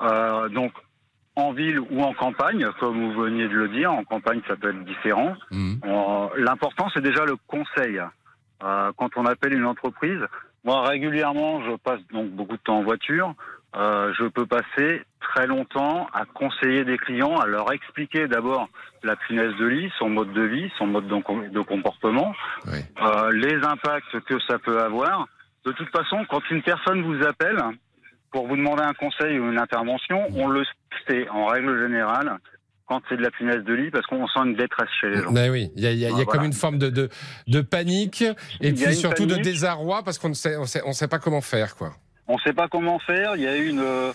Euh, 0.01 0.49
donc 0.49 0.71
en 1.35 1.53
ville 1.53 1.79
ou 1.79 2.01
en 2.01 2.13
campagne, 2.13 2.67
comme 2.79 3.13
vous 3.13 3.21
veniez 3.21 3.47
de 3.47 3.53
le 3.55 3.69
dire, 3.69 3.91
en 3.91 4.03
campagne 4.03 4.41
ça 4.47 4.55
peut 4.55 4.69
être 4.69 4.83
différent. 4.83 5.35
Hum. 5.51 5.79
Euh, 5.85 6.27
L'important 6.37 6.89
c'est 6.93 7.01
déjà 7.01 7.25
le 7.25 7.35
conseil. 7.47 8.01
Euh, 8.63 8.91
quand 8.97 9.09
on 9.15 9.25
appelle 9.25 9.53
une 9.53 9.65
entreprise, 9.65 10.21
moi 10.63 10.81
régulièrement 10.87 11.63
je 11.63 11.75
passe 11.77 12.01
donc 12.11 12.29
beaucoup 12.31 12.57
de 12.57 12.61
temps 12.61 12.79
en 12.79 12.83
voiture. 12.83 13.33
Euh, 13.73 14.11
je 14.19 14.25
peux 14.25 14.45
passer 14.45 15.01
très 15.21 15.47
longtemps 15.47 16.07
à 16.13 16.25
conseiller 16.25 16.83
des 16.83 16.97
clients, 16.97 17.37
à 17.37 17.47
leur 17.47 17.71
expliquer 17.71 18.27
d'abord 18.27 18.67
la 19.03 19.15
punaise 19.15 19.55
de 19.55 19.65
lit, 19.65 19.91
son 19.97 20.09
mode 20.09 20.33
de 20.33 20.41
vie, 20.41 20.69
son 20.77 20.87
mode 20.87 21.07
de, 21.07 21.49
de 21.49 21.61
comportement, 21.61 22.33
euh, 22.67 23.31
les 23.31 23.63
impacts 23.63 24.19
que 24.25 24.39
ça 24.41 24.59
peut 24.59 24.81
avoir. 24.81 25.27
De 25.65 25.71
toute 25.71 25.89
façon, 25.89 26.25
quand 26.29 26.41
une 26.49 26.61
personne 26.61 27.01
vous 27.03 27.23
appelle 27.25 27.61
pour 28.31 28.47
vous 28.47 28.55
demander 28.55 28.83
un 28.83 28.93
conseil 28.93 29.39
ou 29.39 29.51
une 29.51 29.59
intervention, 29.59 30.25
on 30.35 30.47
le 30.47 30.63
sait 31.07 31.27
en 31.29 31.45
règle 31.47 31.81
générale 31.81 32.37
quand 32.87 33.01
c'est 33.09 33.17
de 33.17 33.21
la 33.21 33.31
punaise 33.31 33.63
de 33.63 33.73
lit 33.73 33.89
parce 33.91 34.05
qu'on 34.07 34.27
sent 34.27 34.39
une 34.45 34.55
détresse 34.55 34.89
chez 34.99 35.09
les 35.09 35.21
gens. 35.21 35.31
Ben 35.31 35.49
oui, 35.51 35.71
il 35.75 35.83
y 35.83 35.87
a, 35.87 35.91
il 35.91 35.99
y 35.99 36.05
a- 36.05 36.09
il 36.09 36.17
y 36.17 36.19
a 36.19 36.25
Ah, 36.27 36.31
comme 36.31 36.43
une 36.43 36.53
forme 36.53 36.77
de, 36.77 36.89
de, 36.89 37.09
de 37.47 37.61
panique 37.61 38.23
et 38.59 38.73
puis 38.73 38.95
surtout 38.95 39.25
de 39.25 39.35
désarroi 39.35 40.03
parce 40.03 40.17
qu'on 40.19 40.29
ne 40.29 40.33
sait, 40.33 40.57
on 40.57 40.65
sait, 40.65 40.81
on 40.85 40.91
sait 40.93 41.07
pas 41.07 41.19
comment 41.19 41.41
faire. 41.41 41.75
quoi. 41.75 41.93
On 42.27 42.35
ne 42.35 42.39
sait 42.39 42.53
pas 42.53 42.67
comment 42.67 42.99
faire. 42.99 43.35
Il 43.35 43.41
y 43.43 43.47
a 43.47 43.55
eu 43.57 43.69
une, 43.69 43.79
euh, 43.79 44.11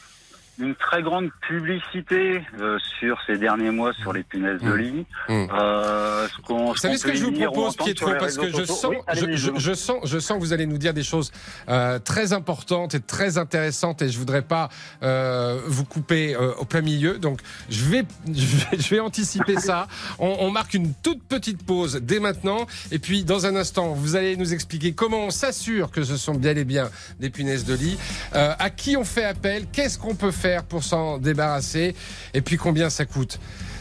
une 0.59 0.75
très 0.75 1.03
grande 1.03 1.29
publicité 1.47 2.43
euh, 2.61 2.79
sur 2.99 3.19
ces 3.27 3.37
derniers 3.39 3.71
mois 3.71 3.93
sur 3.93 4.13
les 4.13 4.23
punaises 4.23 4.61
de 4.63 4.73
lit. 4.73 5.07
Euh, 5.29 6.27
ce 6.29 6.41
qu'on- 6.43 6.67
Vous 6.73 6.77
savez 6.77 6.97
ce 6.97 7.05
que 7.05 7.15
je 7.15 7.25
vous 7.25 7.33
propose, 7.53 7.77
Pietro, 7.85 8.07
parce 8.19 8.37
que 8.37 8.49
je 8.51 8.65
sens, 8.65 8.95
je, 9.15 9.37
je- 9.37 9.51
je 9.59 9.75
sens, 9.75 9.97
je 10.05 10.19
sens 10.19 10.39
que 10.39 10.43
vous 10.43 10.53
allez 10.53 10.67
nous 10.67 10.79
dire 10.79 10.95
des 10.95 11.03
choses 11.03 11.31
euh, 11.69 11.99
très 11.99 12.33
importantes 12.33 12.95
et 12.95 13.01
très 13.01 13.37
intéressantes, 13.39 14.01
et 14.03 14.09
je 14.09 14.19
voudrais 14.19 14.43
pas 14.43 14.69
euh, 15.03 15.61
vous 15.67 15.85
couper 15.85 16.35
euh, 16.35 16.55
au 16.55 16.65
plein 16.65 16.81
milieu. 16.81 17.19
Donc, 17.19 17.41
je 17.69 17.85
vais, 17.85 18.05
je 18.33 18.57
vais, 18.57 18.79
je 18.79 18.89
vais 18.91 19.01
anticiper 19.01 19.57
ça. 19.61 19.89
On, 20.19 20.37
on 20.41 20.51
marque 20.51 20.75
une 20.75 20.95
toute 20.95 21.23
petite 21.25 21.65
pause 21.67 22.01
dès 22.03 22.21
maintenant, 22.21 22.67
et 22.93 22.99
puis 22.99 23.25
dans 23.25 23.45
un 23.47 23.57
instant, 23.57 23.93
vous 23.93 24.17
allez 24.17 24.37
nous 24.37 24.55
expliquer 24.55 24.93
comment 24.95 25.27
on 25.27 25.31
s'assure 25.31 25.91
que 25.91 26.03
ce 26.03 26.17
sont 26.17 26.35
bien 26.35 26.57
et 26.57 26.65
bien 26.65 26.89
des 27.21 27.29
punaises 27.31 27.65
de 27.67 27.75
lit, 27.75 27.99
euh, 28.35 28.53
à 28.59 28.71
qui 28.71 28.97
on 28.97 29.05
fait 29.05 29.25
appel, 29.25 29.67
qu'est-ce 29.73 29.99
qu'on 29.99 30.15
peut 30.15 30.31
faire? 30.31 30.46
Pour 30.65 30.85
s'en 30.85 31.19
débarrasser, 31.19 31.95
et 32.35 32.41
puis 32.41 32.57
combien 32.57 32.91
ça 32.91 33.05
coûte. 33.05 33.39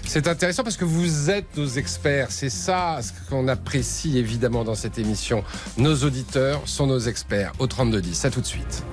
C'est 0.08 0.28
intéressant 0.28 0.64
parce 0.64 0.78
que 0.78 0.86
vous 0.86 1.30
êtes 1.30 1.58
nos 1.58 1.68
experts. 1.68 2.28
C'est 2.30 2.50
ça 2.50 3.00
ce 3.02 3.12
qu'on 3.30 3.48
apprécie 3.48 4.18
évidemment 4.18 4.64
dans 4.64 4.76
cette 4.76 5.00
émission. 5.00 5.44
Nos 5.78 5.96
auditeurs 6.04 6.62
sont 6.66 6.88
nos 6.88 7.00
experts. 7.00 7.54
Au 7.60 7.68
3210. 7.68 8.26
À 8.26 8.30
tout 8.30 8.42
de 8.42 8.46
suite. 8.46 8.84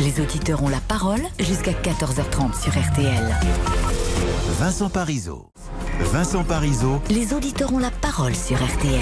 Les 0.00 0.20
auditeurs 0.20 0.62
ont 0.62 0.68
la 0.68 0.80
parole 0.80 1.20
jusqu'à 1.40 1.72
14h30 1.72 2.62
sur 2.62 2.70
RTL. 2.70 3.36
Vincent 4.60 4.88
Parisot. 4.88 5.50
Vincent 6.00 6.44
Parisot. 6.44 7.02
Les 7.10 7.32
auditeurs 7.34 7.72
ont 7.72 7.78
la 7.78 7.90
parole 7.90 8.34
sur 8.34 8.56
RTL. 8.56 9.00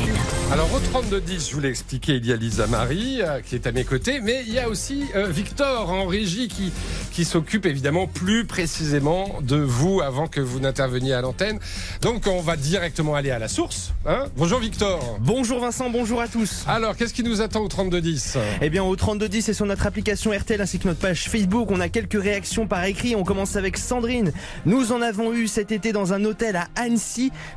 Alors 0.51 0.73
au 0.75 0.79
3210, 0.79 1.51
je 1.51 1.55
vous 1.55 1.61
l'ai 1.61 1.69
expliqué, 1.69 2.15
il 2.15 2.27
y 2.27 2.33
a 2.33 2.37
Lisa 2.37 2.67
Marie 2.67 3.21
euh, 3.21 3.41
qui 3.43 3.55
est 3.55 3.67
à 3.67 3.73
mes 3.73 3.85
côtés, 3.85 4.21
mais 4.21 4.43
il 4.47 4.55
y 4.55 4.59
a 4.59 4.69
aussi 4.69 5.05
euh, 5.15 5.27
Victor 5.27 5.91
en 5.91 6.07
régie 6.07 6.49
qui, 6.49 6.73
qui 7.13 7.27
s'occupe 7.27 7.67
évidemment 7.67 8.07
plus 8.07 8.47
précisément 8.47 9.41
de 9.43 9.57
vous 9.57 10.01
avant 10.01 10.27
que 10.27 10.41
vous 10.41 10.59
n'interveniez 10.59 11.13
à 11.13 11.21
l'antenne. 11.21 11.59
Donc 12.01 12.27
on 12.27 12.41
va 12.41 12.57
directement 12.57 13.15
aller 13.15 13.31
à 13.31 13.39
la 13.39 13.49
source. 13.49 13.93
Hein 14.07 14.25
bonjour 14.37 14.59
Victor. 14.59 15.19
Bonjour 15.21 15.61
Vincent, 15.61 15.91
bonjour 15.91 16.23
à 16.23 16.29
tous. 16.29 16.65
Alors 16.67 16.97
qu'est-ce 16.97 17.15
qui 17.15 17.23
nous 17.23 17.43
attend 17.43 17.61
au 17.61 17.69
3210 17.69 18.39
Eh 18.63 18.71
bien 18.71 18.83
au 18.83 18.97
3210 18.97 19.51
et 19.51 19.53
sur 19.55 19.67
notre 19.67 19.87
application 19.87 20.31
RTL 20.33 20.61
ainsi 20.63 20.79
que 20.79 20.89
notre 20.89 21.01
page 21.01 21.29
Facebook, 21.29 21.71
on 21.71 21.81
a 21.81 21.91
quelques 21.91 22.21
réactions 22.21 22.67
par 22.67 22.85
écrit. 22.85 23.15
On 23.17 23.25
commence 23.25 23.57
avec 23.57 23.77
Sandrine. 23.77 24.33
Nous 24.65 24.93
en 24.93 25.03
avons 25.03 25.35
eu 25.35 25.47
cet 25.47 25.73
été 25.73 25.93
dans 25.93 26.15
un 26.15 26.25
hôtel 26.25 26.57
à 26.57 26.69
Annecy. 26.75 26.86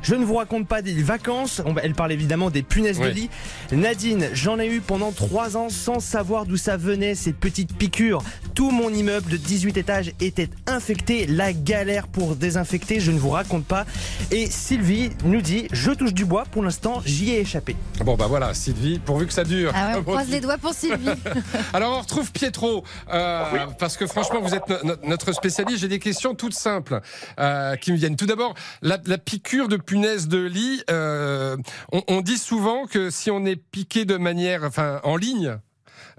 Je 0.02 0.14
ne 0.14 0.24
vous 0.24 0.34
raconte 0.34 0.66
pas 0.66 0.82
des 0.82 0.94
vacances. 1.02 1.62
On 1.64 1.72
va- 1.72 1.82
Elle 1.84 1.94
parle 1.94 2.12
évidemment 2.12 2.50
des 2.50 2.62
punaises 2.62 2.98
de 2.98 3.04
lit. 3.14 3.30
Nadine, 3.72 4.28
j'en 4.32 4.58
ai 4.58 4.66
eu 4.66 4.80
pendant 4.80 5.12
trois 5.12 5.56
ans 5.56 5.68
sans 5.68 6.00
savoir 6.00 6.46
d'où 6.46 6.56
ça 6.56 6.76
venait 6.76 7.14
ces 7.14 7.32
petites 7.32 7.76
piqûres. 7.76 8.22
Tout 8.54 8.70
mon 8.70 8.90
immeuble 8.92 9.30
de 9.30 9.36
18 9.36 9.76
étages 9.76 10.12
était 10.20 10.48
infecté. 10.66 11.26
La 11.26 11.52
galère 11.52 12.08
pour 12.08 12.36
désinfecter, 12.36 13.00
je 13.00 13.10
ne 13.12 13.18
vous 13.18 13.30
raconte 13.30 13.64
pas. 13.64 13.86
Et 14.30 14.46
Sylvie 14.46 15.10
nous 15.24 15.40
dit, 15.40 15.68
je 15.72 15.90
touche 15.92 16.12
du 16.14 16.24
bois. 16.24 16.44
Pour 16.50 16.62
l'instant, 16.62 17.00
j'y 17.04 17.30
ai 17.30 17.40
échappé. 17.40 17.76
Bon 18.04 18.16
bah 18.16 18.26
voilà, 18.28 18.54
Sylvie, 18.54 18.98
pourvu 18.98 19.26
que 19.26 19.32
ça 19.32 19.44
dure. 19.44 19.72
Ah 19.74 19.92
ouais, 19.92 19.98
on 19.98 20.02
croise 20.02 20.28
les 20.30 20.40
doigts 20.40 20.58
pour 20.58 20.74
Sylvie. 20.74 21.08
Alors 21.72 21.96
on 21.98 22.00
retrouve 22.00 22.32
Pietro, 22.32 22.84
euh, 23.12 23.44
parce 23.78 23.96
que 23.96 24.06
franchement 24.06 24.40
vous 24.40 24.54
êtes 24.54 24.68
no- 24.68 24.76
no- 24.84 24.94
notre 25.06 25.32
spécialiste. 25.32 25.80
J'ai 25.80 25.88
des 25.88 25.98
questions 25.98 26.34
toutes 26.34 26.54
simples 26.54 27.00
euh, 27.38 27.76
qui 27.76 27.92
me 27.92 27.96
viennent. 27.96 28.16
Tout 28.16 28.26
d'abord, 28.26 28.54
la, 28.82 28.98
la 29.06 29.18
piqûre 29.24 29.68
de 29.68 29.76
punaise 29.76 30.26
de 30.28 30.42
lit. 30.44 30.82
euh, 30.90 31.56
on, 31.92 32.02
on 32.08 32.20
dit 32.20 32.38
souvent 32.38 32.86
que 32.86 33.10
si 33.10 33.30
on 33.30 33.44
est 33.44 33.56
piqué 33.56 34.04
de 34.04 34.16
manière, 34.16 34.64
enfin 34.64 35.00
en 35.04 35.16
ligne, 35.16 35.56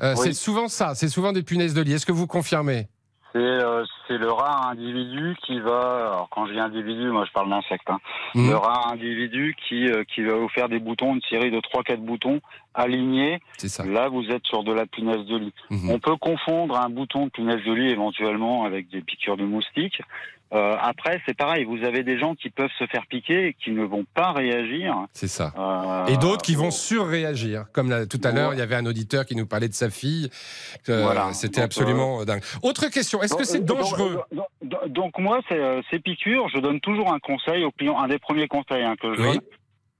euh, 0.01 0.13
Oui. 0.17 0.23
c'est 0.23 0.33
souvent 0.33 0.67
ça. 0.67 0.95
C'est 0.95 1.09
souvent 1.09 1.33
des 1.33 1.43
punaises 1.43 1.73
de 1.73 1.81
lit. 1.81 1.93
Est-ce 1.93 2.05
que 2.05 2.11
vous 2.11 2.27
confirmez? 2.27 2.87
C'est 3.33 3.39
euh, 3.39 3.85
c'est 4.09 4.17
le 4.17 4.29
rare 4.29 4.67
individu 4.67 5.37
qui 5.45 5.59
va. 5.61 6.07
Alors 6.11 6.27
quand 6.31 6.47
je 6.47 6.51
dis 6.53 6.59
individu, 6.59 7.09
moi 7.11 7.23
je 7.25 7.31
parle 7.31 7.49
d'insecte. 7.49 7.89
Hein. 7.89 7.99
Mhm. 8.35 8.49
Le 8.49 8.55
rare 8.57 8.91
individu 8.91 9.55
qui 9.67 9.87
euh, 9.89 10.03
qui 10.13 10.21
va 10.21 10.35
vous 10.35 10.49
faire 10.49 10.67
des 10.67 10.79
boutons, 10.79 11.15
une 11.15 11.21
série 11.29 11.49
de 11.49 11.59
3-4 11.59 11.97
boutons 11.97 12.41
alignés. 12.73 13.39
C'est 13.57 13.69
ça. 13.69 13.85
Là, 13.85 14.09
vous 14.09 14.23
êtes 14.29 14.45
sur 14.45 14.65
de 14.65 14.73
la 14.73 14.85
punaise 14.85 15.25
de 15.27 15.37
lit. 15.37 15.53
Mhm. 15.69 15.91
On 15.91 15.99
peut 15.99 16.17
confondre 16.17 16.77
un 16.77 16.89
bouton 16.89 17.27
de 17.27 17.31
punaise 17.31 17.63
de 17.65 17.71
lit 17.71 17.89
éventuellement 17.89 18.65
avec 18.65 18.89
des 18.89 19.01
piqûres 19.01 19.37
de 19.37 19.45
moustiques. 19.45 20.01
Euh, 20.53 20.75
après, 20.81 21.21
c'est 21.25 21.35
pareil. 21.37 21.63
Vous 21.63 21.83
avez 21.85 22.03
des 22.03 22.19
gens 22.19 22.35
qui 22.35 22.49
peuvent 22.49 22.69
se 22.77 22.85
faire 22.87 23.05
piquer 23.07 23.47
et 23.47 23.53
qui 23.53 23.71
ne 23.71 23.83
vont 23.85 24.03
pas 24.13 24.33
réagir. 24.33 24.93
C'est 25.13 25.29
ça. 25.29 25.53
Euh, 25.57 26.05
Et 26.07 26.17
d'autres 26.17 26.41
qui 26.41 26.55
vont 26.55 26.71
surréagir. 26.71 27.65
Comme 27.71 27.89
là, 27.89 28.05
tout 28.05 28.19
à 28.23 28.31
l'heure, 28.31 28.53
il 28.53 28.59
y 28.59 28.61
avait 28.61 28.75
un 28.75 28.85
auditeur 28.85 29.25
qui 29.25 29.35
nous 29.37 29.45
parlait 29.45 29.69
de 29.69 29.73
sa 29.73 29.89
fille. 29.89 30.29
Euh, 30.89 31.03
Voilà. 31.03 31.31
C'était 31.33 31.61
absolument 31.61 32.25
dingue. 32.25 32.41
Autre 32.63 32.87
question, 32.87 33.21
est-ce 33.21 33.35
que 33.35 33.45
c'est 33.45 33.63
dangereux 33.63 34.21
donc, 34.33 34.45
donc, 34.61 34.87
donc, 34.89 35.17
moi, 35.19 35.39
c'est, 35.47 35.57
euh, 35.57 35.81
ces 35.89 35.99
piqûres, 35.99 36.49
je 36.53 36.59
donne 36.59 36.81
toujours 36.81 37.13
un 37.13 37.19
conseil 37.19 37.63
aux 37.63 37.71
clients, 37.71 37.97
un 37.99 38.07
des 38.09 38.19
premiers 38.19 38.47
conseils 38.47 38.83
hein, 38.83 38.95
que 39.01 39.15
je 39.15 39.21
Oui. 39.21 39.27
donne. 39.35 39.41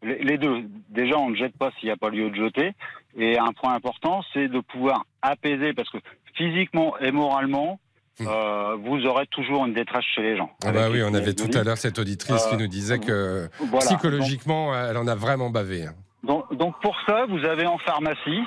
Les 0.04 0.38
deux. 0.40 0.64
Déjà, 0.90 1.18
on 1.18 1.30
ne 1.30 1.36
jette 1.36 1.56
pas 1.58 1.70
s'il 1.80 1.88
n'y 1.88 1.94
a 1.94 1.98
pas 1.98 2.10
lieu 2.10 2.30
de 2.32 2.36
jeter. 2.36 2.72
Et 3.18 3.38
un 3.38 3.54
point 3.54 3.74
important, 3.76 4.22
c'est 4.34 4.48
de 4.48 4.60
pouvoir 4.60 5.06
apaiser, 5.22 5.74
parce 5.74 5.90
que 5.90 6.00
physiquement 6.34 6.98
et 6.98 7.12
moralement, 7.12 7.80
euh, 8.20 8.76
vous 8.84 9.06
aurez 9.06 9.26
toujours 9.28 9.66
une 9.66 9.74
détresse 9.74 10.04
chez 10.16 10.22
les 10.22 10.38
gens. 10.38 10.52
Ah 10.66 10.72
bah 10.72 10.90
oui, 10.92 11.02
on 11.04 11.14
avait 11.14 11.34
tout 11.34 11.50
à 11.58 11.64
l'heure 11.64 11.78
cette 11.78 11.98
auditrice 11.98 12.46
qui 12.48 12.56
Euh, 12.56 12.60
nous 12.60 12.68
disait 12.68 13.00
que 13.00 13.48
voilà. 13.60 13.86
psychologiquement, 13.86 14.76
elle 14.76 14.98
en 14.98 15.08
a 15.08 15.16
vraiment 15.16 15.50
bavé. 15.50 15.86
hein. 15.88 15.94
Donc, 16.24 16.54
donc 16.56 16.80
pour 16.82 16.96
ça, 17.08 17.26
vous 17.28 17.44
avez 17.46 17.66
en 17.66 17.78
pharmacie. 17.80 18.42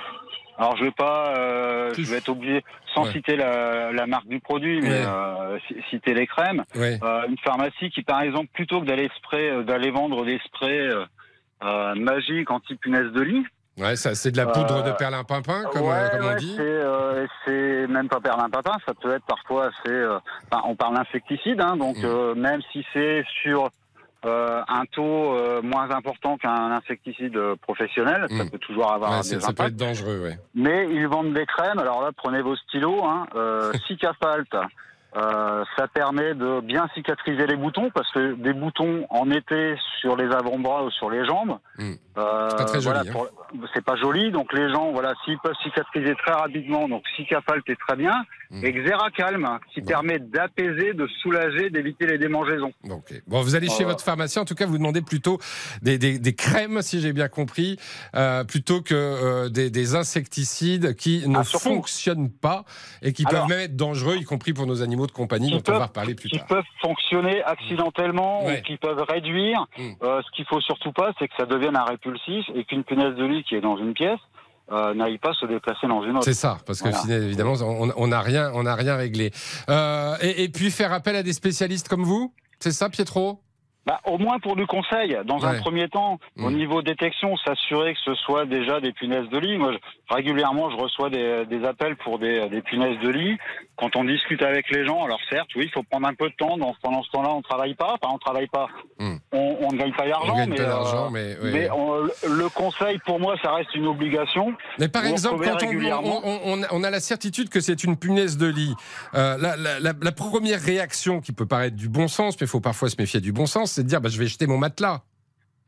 Alors 0.57 0.77
je 0.77 0.85
vais 0.85 0.93
pas, 0.93 1.35
euh, 1.37 1.93
je 1.99 2.03
vais 2.09 2.19
être 2.19 2.29
obligé, 2.29 2.63
sans 2.95 3.07
Ouais. 3.07 3.13
citer 3.13 3.35
la, 3.35 3.91
la 3.91 4.07
marque 4.07 4.29
du 4.29 4.39
produit, 4.39 4.81
mais 4.81 4.89
Ouais. 4.91 5.05
euh, 5.05 5.59
citer 5.91 6.15
les 6.15 6.29
crèmes. 6.29 6.63
Ouais. 6.77 7.01
Euh, 7.03 7.23
une 7.29 7.39
pharmacie 7.39 7.91
qui, 7.91 8.03
par 8.03 8.21
exemple, 8.23 8.47
plutôt 8.55 8.81
que 8.81 8.87
d'aller 8.87 9.11
spray, 9.17 9.49
euh, 9.51 9.63
d'aller 9.65 9.91
vendre 9.91 10.25
des 10.25 10.39
sprays 10.47 10.79
euh, 10.87 11.05
euh, 11.65 11.95
magiques 11.97 12.51
anti-punaise 12.53 13.11
de 13.13 13.21
lit. 13.23 13.45
Ouais, 13.77 13.97
ça, 13.97 14.15
c'est 14.15 14.31
de 14.31 14.37
la 14.37 14.47
poudre 14.47 14.77
Euh, 14.79 14.83
de 14.83 14.93
perlimpinpin, 14.93 15.65
comme, 15.73 15.83
ouais, 15.83 15.93
euh, 15.95 16.09
comme 16.11 16.27
on 16.27 16.37
dit. 16.37 16.55
C'est, 16.57 16.63
euh, 16.63 17.27
c'est 17.45 17.87
même 17.89 18.09
pas 18.09 18.21
perlimpinpin, 18.21 18.73
ça 18.87 18.95
peut 18.95 19.13
être 19.15 19.25
parfois 19.27 19.67
assez. 19.67 19.91
euh, 19.93 20.19
enfin, 20.51 20.63
on 20.69 20.77
parle 20.77 20.95
d'insecticide, 20.97 21.61
hein, 21.61 21.77
donc 21.77 21.97
Mm. 21.99 22.05
euh, 22.05 22.35
même 22.37 22.61
si 22.73 22.85
c'est 22.93 23.25
sur 23.43 23.69
euh, 24.27 24.63
un 24.69 24.85
taux 24.87 25.35
euh, 25.35 25.61
moins 25.61 25.91
important 25.91 26.39
qu'un 26.39 26.71
insecticide 26.73 27.37
euh, 27.37 27.57
professionnel, 27.61 28.25
ça 28.31 28.45
Mm. 28.45 28.51
peut 28.51 28.59
toujours 28.59 28.91
avoir 28.93 29.11
Ouais, 29.11 29.17
des 29.19 29.23
ça, 29.25 29.41
ça 29.41 29.47
peut 29.49 29.53
impacts. 29.65 29.69
être 29.71 29.77
dangereux, 29.77 30.21
ouais. 30.23 30.39
Mais 30.55 30.87
ils 30.91 31.07
vendent 31.09 31.35
des 31.35 31.45
crèmes. 31.45 31.79
Alors 31.79 32.01
là, 32.01 32.11
prenez 32.17 32.41
vos 32.41 32.57
stylos. 32.57 33.05
Hein. 33.05 33.27
Euh, 33.35 33.71
euh, 35.17 35.65
ça 35.77 35.87
permet 35.89 36.35
de 36.35 36.61
bien 36.61 36.89
cicatriser 36.95 37.47
les 37.47 37.57
boutons 37.57 37.91
parce 37.95 38.11
que 38.13 38.35
des 38.35 38.53
boutons 38.53 39.07
en 39.11 39.31
été 39.31 39.77
sur 40.01 40.17
les 40.17 40.33
avant-bras 40.35 40.85
ou 40.85 40.91
sur 40.91 41.11
les 41.11 41.25
jambes, 41.25 41.59
Mm. 41.79 41.93
euh, 42.19 42.49
C'est 42.51 42.57
pas 42.57 42.65
très 42.67 42.81
joli, 42.81 42.85
voilà, 42.85 43.01
hein. 43.01 43.13
pour- 43.13 43.29
c'est 43.75 43.85
pas 43.85 43.97
joli. 43.97 44.31
Donc 44.31 44.53
les 44.53 44.71
gens, 44.73 44.93
voilà, 44.93 45.13
s'ils 45.25 45.39
peuvent 45.39 45.55
cicatriser 45.63 46.15
très 46.25 46.33
rapidement, 46.35 46.89
donc 46.89 47.03
Cicafalt 47.17 47.63
est 47.69 47.79
très 47.87 47.97
bien. 47.97 48.25
Mm. 48.51 48.65
Et 48.65 48.73
Xeracalm, 48.73 49.45
hein, 49.45 49.59
qui 49.73 49.81
permet 49.83 50.19
d'apaiser, 50.21 50.93
de 50.95 51.07
soulager, 51.23 51.71
d'éviter 51.71 52.07
les 52.07 52.19
démangeaisons. 52.19 52.73
Ok. 52.91 53.21
Bon, 53.27 53.41
vous 53.43 53.55
allez 53.57 53.69
chez 53.69 53.83
Euh, 53.85 53.89
votre 53.89 54.05
pharmacien, 54.05 54.43
en 54.43 54.45
tout 54.45 54.55
cas, 54.55 54.67
vous 54.67 54.79
demandez 54.79 55.03
plutôt 55.03 55.39
des, 55.83 55.99
des- 55.99 56.19
des 56.21 56.35
crèmes, 56.35 56.81
si 56.83 57.01
j'ai 57.01 57.13
bien 57.13 57.29
compris, 57.29 57.79
euh, 58.15 58.45
plutôt 58.45 58.81
que 58.83 58.95
euh, 58.95 59.49
des, 59.49 59.71
des 59.71 59.95
insecticides 59.97 60.95
qui 60.95 61.27
ne 61.29 61.39
Ah, 61.39 61.43
fonctionnent 61.45 62.31
pas 62.31 62.65
et 63.03 63.13
qui 63.13 63.25
Alors- 63.27 63.41
peuvent 63.43 63.51
même 63.51 63.61
être 63.65 63.77
dangereux, 63.77 64.17
y 64.17 64.25
compris 64.25 64.53
pour 64.53 64.67
nos 64.67 64.83
animaux 64.83 65.04
de 65.07 65.13
compagnie, 65.13 65.47
Qui 65.49 65.53
dont 65.53 65.59
on 65.59 65.63
peuvent- 65.63 65.79
va 65.79 65.87
reparler 65.87 66.15
plus 66.15 66.29
qui 66.29 66.39
tard. 66.39 66.47
peuvent 66.47 66.65
fonctionner 66.81 67.43
accidentellement 67.45 68.45
Ouais. 68.45 68.61
ou 68.61 68.63
qui 68.63 68.77
peuvent 68.77 69.05
réduire. 69.09 69.67
Mm. 69.79 69.83
Euh, 70.03 70.23
ce 70.23 70.31
qu'il 70.37 70.45
faut 70.47 70.61
surtout 70.61 70.93
pas, 70.93 71.13
c'est 71.19 71.29
que 71.29 71.35
ça 71.37 71.47
devienne 71.47 71.77
un 71.77 71.85
répulsif 71.85 72.45
et 72.55 72.65
qu'une 72.65 72.85
punaise 72.85 73.15
de 73.17 73.25
lit 73.25 73.45
qui 73.45 73.55
est 73.55 73.61
dans 73.61 73.77
une 73.77 73.95
pièce 73.95 74.21
euh, 74.73 74.95
n'aille 74.95 75.19
pas 75.19 75.35
se 75.35 75.45
déplacer 75.45 75.87
dans 75.87 76.03
une 76.05 76.13
autre. 76.17 76.25
C'est 76.25 76.33
ça, 76.33 76.57
parce 76.67 76.81
que 76.81 76.89
Voilà. 76.89 77.03
sinon, 77.03 77.17
évidemment, 77.17 77.53
on 77.61 77.91
on 77.97 78.07
n'a 78.09 78.21
rien, 78.21 78.51
on 78.55 78.63
n'a 78.63 78.75
rien 78.75 78.97
réglé. 78.97 79.31
Euh, 79.69 80.17
et, 80.23 80.45
et 80.45 80.49
puis 80.49 80.71
faire 80.71 80.91
appel 80.93 81.17
à 81.17 81.23
des 81.23 81.35
spécialistes 81.35 81.87
comme 81.89 82.03
vous, 82.03 82.33
c'est 82.61 82.73
ça, 82.73 82.89
Pietro? 82.89 83.41
Bah, 83.87 84.01
au 84.07 84.17
moins 84.19 84.39
pour 84.39 84.57
du 84.57 84.67
conseil, 84.67 85.17
dans 85.27 85.39
Ouais. 85.41 85.45
un 85.47 85.61
premier 85.61 85.89
temps, 85.89 86.19
au 86.39 86.49
Mm. 86.51 86.55
niveau 86.55 86.81
détection, 86.83 87.37
s'assurer 87.37 87.93
que 87.93 88.01
ce 88.05 88.15
soit 88.15 88.47
déjà 88.47 88.81
des 88.81 88.93
punaises 88.93 89.29
de 89.29 89.39
lit. 89.39 89.59
Moi, 89.59 89.73
je- 89.73 90.15
régulièrement, 90.15 90.71
je 90.71 90.77
reçois 90.77 91.11
des, 91.11 91.45
des 91.47 91.65
appels 91.67 91.97
pour 91.97 92.19
des, 92.19 92.49
des 92.49 92.63
punaises 92.63 92.99
de 93.01 93.11
lit. 93.11 93.37
Quand 93.77 93.95
on 93.97 94.05
discute 94.05 94.41
avec 94.43 94.71
les 94.71 94.87
gens, 94.87 95.05
alors 95.05 95.19
certes, 95.29 95.49
oui, 95.57 95.65
il 95.67 95.71
faut 95.71 95.83
prendre 95.83 96.07
un 96.07 96.15
peu 96.15 96.29
de 96.31 96.35
temps. 96.37 96.57
Donc, 96.57 96.77
pendant 96.83 97.03
ce 97.03 97.11
temps-là, 97.11 97.31
on 97.35 97.43
travaille 97.43 97.75
pas. 97.75 97.97
Enfin, 98.01 98.15
on 98.15 98.19
travaille 98.19 98.47
pas. 98.47 98.69
Mm. 98.99 99.17
On, 99.33 99.57
on 99.63 99.73
ne 99.73 99.77
gagne 99.77 99.93
pas 99.93 100.07
d'argent. 100.09 101.11
Mais, 101.11 101.37
euh, 101.41 101.69
on- 101.75 102.05
le- 102.05 102.49
conseil, 102.55 102.99
pour 103.05 103.19
moi, 103.21 103.35
ça 103.43 103.53
reste 103.53 103.75
une 103.75 103.87
obligation. 103.87 104.55
Mais 104.79 104.89
par 104.89 105.05
exemple, 105.07 105.45
quand 105.45 105.59
on, 106.71 106.85
a 106.85 106.91
la 106.91 107.01
certitude 107.01 107.49
que 107.49 107.61
c'est 107.61 107.85
une 107.85 107.97
punaise 107.97 108.37
de 108.39 108.47
lit, 108.47 108.75
euh, 109.15 109.37
la, 109.41 109.57
la- 109.57 109.81
la- 109.81 109.93
la 110.01 110.13
première 110.13 110.61
réaction 110.61 111.21
qui 111.21 111.33
peut 111.33 111.47
paraître 111.47 111.77
du 111.77 111.89
bon 111.89 112.07
sens, 112.09 112.41
mais 112.41 112.47
il 112.47 112.51
faut 112.51 112.61
parfois 112.61 112.89
se 112.89 112.97
méfier 112.99 113.21
du 113.21 113.33
bon 113.33 113.47
sens, 113.47 113.73
c'est 113.75 113.83
de 113.83 113.89
dire 113.89 114.01
bah, 114.01 114.09
je 114.09 114.19
vais 114.19 114.27
jeter 114.27 114.47
mon 114.47 114.59
matelas. 114.59 115.01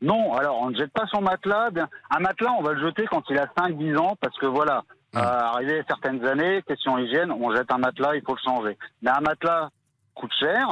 Non, 0.01 0.33
alors 0.35 0.59
on 0.61 0.69
ne 0.69 0.75
jette 0.75 0.91
pas 0.93 1.05
son 1.07 1.21
matelas. 1.21 1.71
Bien, 1.71 1.87
Un 2.11 2.19
matelas, 2.19 2.51
on 2.59 2.61
va 2.63 2.73
le 2.73 2.81
jeter 2.81 3.05
quand 3.09 3.23
il 3.29 3.37
a 3.39 3.47
5-10 3.57 3.97
ans, 3.97 4.15
parce 4.21 4.37
que 4.37 4.45
voilà, 4.45 4.83
Mmh. 5.13 5.19
euh, 5.19 5.21
arrivé 5.21 5.79
à 5.79 5.83
certaines 5.87 6.23
années, 6.27 6.61
question 6.67 6.97
hygiène, 6.97 7.31
on 7.31 7.55
jette 7.55 7.71
un 7.71 7.77
matelas, 7.77 8.15
il 8.15 8.21
faut 8.23 8.35
le 8.35 8.41
changer. 8.43 8.77
Mais 9.01 9.09
un 9.09 9.21
matelas 9.21 9.69
coûte 10.15 10.33
cher, 10.39 10.67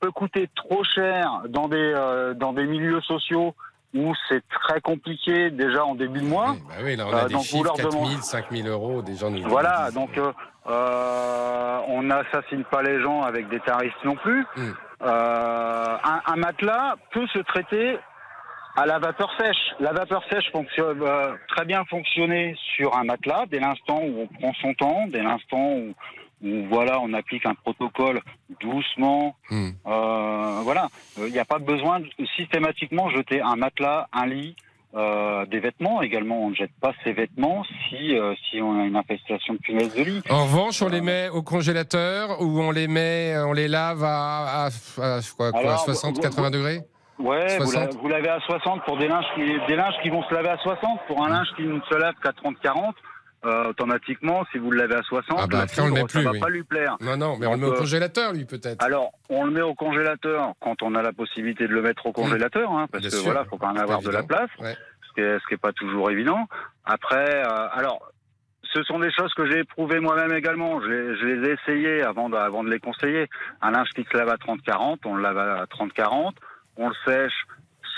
peut 0.00 0.12
coûter 0.12 0.48
trop 0.54 0.84
cher 0.84 1.42
dans 1.48 1.66
des, 1.68 1.76
euh, 1.96 2.32
dans 2.32 2.52
des 2.52 2.64
milieux 2.64 3.00
sociaux 3.02 3.54
où 3.94 4.14
c'est 4.28 4.42
très 4.48 4.80
compliqué 4.80 5.50
déjà 5.50 5.84
en 5.84 5.94
début 5.96 6.20
de 6.20 6.26
mois. 6.26 6.54
Bah 6.68 6.74
oui, 6.84 6.94
là 6.96 7.06
on 7.08 7.12
a 7.12 7.24
Euh, 7.24 7.26
des 7.26 7.34
donc, 7.34 7.42
chiffres, 7.42 7.64
leur 7.64 7.74
4 7.74 7.90
000, 7.90 8.04
demandez- 8.04 8.22
5 8.22 8.44
000 8.52 8.68
euros, 8.68 9.02
des 9.02 9.16
gens 9.16 9.30
nous 9.30 9.42
Voilà, 9.48 9.90
donc 9.90 10.16
euh, 10.16 11.78
on 11.88 12.02
n'assassine 12.04 12.64
pas 12.64 12.82
les 12.82 13.00
gens 13.02 13.22
avec 13.22 13.48
des 13.48 13.60
tarifs 13.60 13.94
non 14.04 14.14
plus. 14.16 14.46
Mm. 14.56 14.70
Euh, 15.02 15.96
un, 16.04 16.22
un 16.26 16.36
matelas 16.36 16.96
peut 17.12 17.26
se 17.28 17.40
traiter 17.40 17.98
à 18.76 18.86
la 18.86 18.98
vapeur 18.98 19.30
sèche. 19.38 19.74
La 19.80 19.92
vapeur 19.92 20.22
sèche 20.30 20.50
fonctionne 20.50 21.02
euh, 21.02 21.34
très 21.48 21.64
bien 21.64 21.84
fonctionner 21.84 22.56
sur 22.76 22.96
un 22.96 23.04
matelas 23.04 23.44
dès 23.50 23.60
l'instant 23.60 24.00
où 24.02 24.22
on 24.22 24.26
prend 24.26 24.52
son 24.60 24.74
temps, 24.74 25.06
dès 25.08 25.22
l'instant 25.22 25.72
où, 25.74 25.94
où, 26.42 26.66
voilà 26.68 27.00
on 27.00 27.12
applique 27.12 27.44
un 27.46 27.54
protocole 27.54 28.20
doucement. 28.60 29.36
Mm. 29.50 29.70
Euh, 29.86 30.60
voilà, 30.62 30.88
il 31.18 31.32
n'y 31.32 31.38
a 31.38 31.44
pas 31.44 31.58
besoin 31.58 32.00
de 32.00 32.08
systématiquement 32.36 33.10
jeter 33.10 33.42
un 33.42 33.56
matelas, 33.56 34.08
un 34.12 34.26
lit. 34.26 34.56
Euh, 34.94 35.46
des 35.46 35.60
vêtements 35.60 36.02
également, 36.02 36.44
on 36.44 36.50
ne 36.50 36.54
jette 36.54 36.72
pas 36.80 36.92
ses 37.04 37.12
vêtements 37.12 37.64
si 37.88 38.16
euh, 38.16 38.34
si 38.50 38.60
on 38.60 38.78
a 38.80 38.84
une 38.84 38.96
infestation 38.96 39.54
de 39.54 39.58
punaise 39.58 39.94
de 39.94 40.02
lit. 40.02 40.22
En 40.30 40.44
revanche, 40.44 40.82
on 40.82 40.88
les 40.88 41.00
met 41.00 41.28
au 41.30 41.42
congélateur 41.42 42.40
ou 42.42 42.60
on 42.60 42.70
les 42.70 42.88
met, 42.88 43.34
on 43.38 43.52
les 43.52 43.68
lave 43.68 44.02
à, 44.04 44.64
à- 44.64 44.66
à 44.66 45.20
quoi, 45.36 45.50
Alors, 45.54 45.78
60, 45.80 46.16
vous- 46.16 46.20
80 46.22 46.42
vous- 46.48 46.50
degrés 46.50 46.80
Ouais, 47.18 47.58
vous 47.58 47.66
60. 47.70 47.94
la- 47.94 48.00
vous 48.00 48.08
l'avez 48.08 48.28
à 48.28 48.40
60 48.40 48.84
pour 48.84 48.96
des 48.98 49.06
linges, 49.06 49.24
qui, 49.34 49.42
des 49.68 49.76
linges 49.76 49.94
qui 50.02 50.08
vont 50.10 50.22
se 50.24 50.34
laver 50.34 50.48
à 50.48 50.58
60. 50.58 51.00
Pour 51.06 51.24
un 51.24 51.28
linge 51.28 51.48
qui 51.56 51.62
ne 51.62 51.80
se 51.88 51.94
lave 51.94 52.14
qu'à 52.22 52.32
30-40, 52.32 52.94
euh, 53.44 53.64
automatiquement, 53.70 54.44
si 54.52 54.58
vous 54.58 54.70
le 54.70 54.78
lavez 54.78 54.94
à 54.96 55.02
60, 55.02 55.38
Ah 55.42 55.46
bah, 55.46 55.56
la 55.58 55.62
après, 55.64 55.82
on 55.82 55.86
le 55.86 55.92
met 55.92 56.04
plus, 56.04 56.10
ça 56.20 56.22
va 56.22 56.30
oui. 56.32 56.40
pas 56.40 56.48
lui 56.48 56.62
plaire. 56.62 56.96
Non, 57.00 57.16
non, 57.16 57.36
mais 57.38 57.46
on 57.46 57.52
le 57.52 57.58
met 57.58 57.66
au 57.66 57.72
euh, 57.74 57.78
congélateur, 57.78 58.32
lui, 58.32 58.44
peut-être. 58.44 58.84
Alors, 58.84 59.12
on 59.28 59.44
le 59.44 59.50
met 59.50 59.62
au 59.62 59.74
congélateur 59.74 60.52
quand 60.60 60.82
on 60.82 60.94
a 60.94 61.02
la 61.02 61.12
possibilité 61.12 61.66
de 61.66 61.72
le 61.72 61.82
mettre 61.82 62.06
au 62.06 62.12
congélateur, 62.12 62.70
hein, 62.70 62.86
parce 62.90 63.02
Bien 63.02 63.10
que 63.10 63.16
sûr. 63.16 63.24
voilà, 63.24 63.44
faut 63.44 63.56
quand 63.56 63.72
même 63.72 63.82
avoir 63.82 64.00
de 64.02 64.10
la 64.10 64.22
place, 64.22 64.50
Ouais. 64.60 64.76
ce 65.08 65.12
qui 65.14 65.20
est, 65.20 65.38
ce 65.40 65.46
qui 65.48 65.54
est 65.54 65.58
pas 65.58 65.72
toujours 65.72 66.10
évident. 66.10 66.46
Après, 66.84 67.44
euh, 67.44 67.68
alors, 67.72 68.12
ce 68.74 68.82
sont 68.84 68.98
des 69.00 69.10
choses 69.12 69.34
que 69.34 69.44
j'ai 69.50 69.58
éprouvées 69.58 70.00
moi-même 70.00 70.32
également. 70.32 70.80
Je, 70.80 70.86
les- 70.86 71.16
je 71.18 71.26
les 71.26 71.48
ai 71.48 71.52
essayées 71.60 72.02
avant 72.02 72.28
de, 72.30 72.36
avant 72.36 72.64
de 72.64 72.70
les 72.70 72.78
conseiller. 72.78 73.28
Un 73.60 73.72
linge 73.72 73.88
qui 73.94 74.04
se 74.10 74.16
lave 74.16 74.28
à 74.30 74.36
30-40, 74.36 74.98
on 75.04 75.14
le 75.16 75.22
lave 75.22 75.36
à 75.36 75.64
30-40, 75.66 76.32
on 76.76 76.88
le 76.88 76.94
sèche 77.04 77.34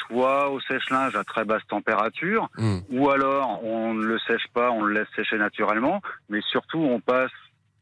soit 0.06 0.50
au 0.50 0.60
sèche-linge 0.60 1.14
à 1.16 1.24
très 1.24 1.44
basse 1.44 1.62
température, 1.68 2.48
Hmm. 2.56 2.78
ou 2.90 3.10
alors 3.10 3.62
on 3.64 3.94
ne 3.94 4.04
le 4.04 4.18
sèche 4.20 4.46
pas, 4.52 4.70
on 4.70 4.82
le 4.82 4.94
laisse 4.94 5.08
sécher 5.16 5.38
naturellement, 5.38 6.00
mais 6.28 6.40
surtout 6.50 6.78
on 6.80 7.00
passe 7.00 7.30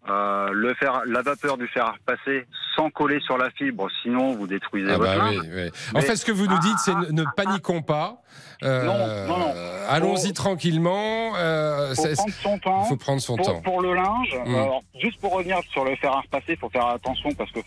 euh, 0.09 0.49
le 0.53 0.75
fer, 0.75 1.03
la 1.07 1.23
vapeur 1.23 1.57
du 1.57 1.69
fer 1.69 1.87
à 1.87 1.93
repasser 1.93 2.45
sans 2.75 2.91
coller 2.91 3.21
sur 3.21 3.39
la 3.39 3.51
fibre, 3.51 3.87
sinon 4.03 4.33
vous 4.35 4.49
détruisez 4.49 4.91
Ah 4.91 4.97
votre 4.99 5.13
bah 5.17 5.17
linge. 5.31 5.37
oui, 5.43 5.49
oui. 5.55 5.71
En 5.95 5.99
Mais- 5.99 6.03
fait, 6.03 6.17
ce 6.17 6.25
que 6.25 6.33
vous 6.33 6.49
nous 6.49 6.59
dites, 6.59 6.79
c'est 6.79 6.93
ne, 6.95 7.13
ne 7.13 7.25
paniquons 7.37 7.83
pas. 7.83 8.17
Euh, 8.65 8.85
Non, 8.85 9.29
non, 9.29 9.39
non. 9.39 9.55
Allons-y 9.89 10.29
Faut- 10.29 10.33
tranquillement. 10.33 11.35
euh, 11.37 11.95
faut 11.95 12.03
prendre 12.03 12.33
son 12.43 12.59
temps. 12.59 12.83
Il 12.85 12.89
faut 12.89 12.97
prendre 12.97 13.21
son 13.21 13.37
pour, 13.37 13.47
temps. 13.47 13.61
Pour 13.63 13.81
le 13.81 13.95
linge, 13.95 14.37
Mm. 14.45 14.55
alors, 14.57 14.81
juste 15.01 15.21
pour 15.21 15.35
revenir 15.35 15.61
sur 15.71 15.85
le 15.85 15.95
fer 15.95 16.11
à 16.13 16.21
repasser, 16.23 16.47
il 16.49 16.57
faut 16.57 16.71
faire 16.71 16.87
attention 16.89 17.31
parce 17.39 17.53
que 17.53 17.61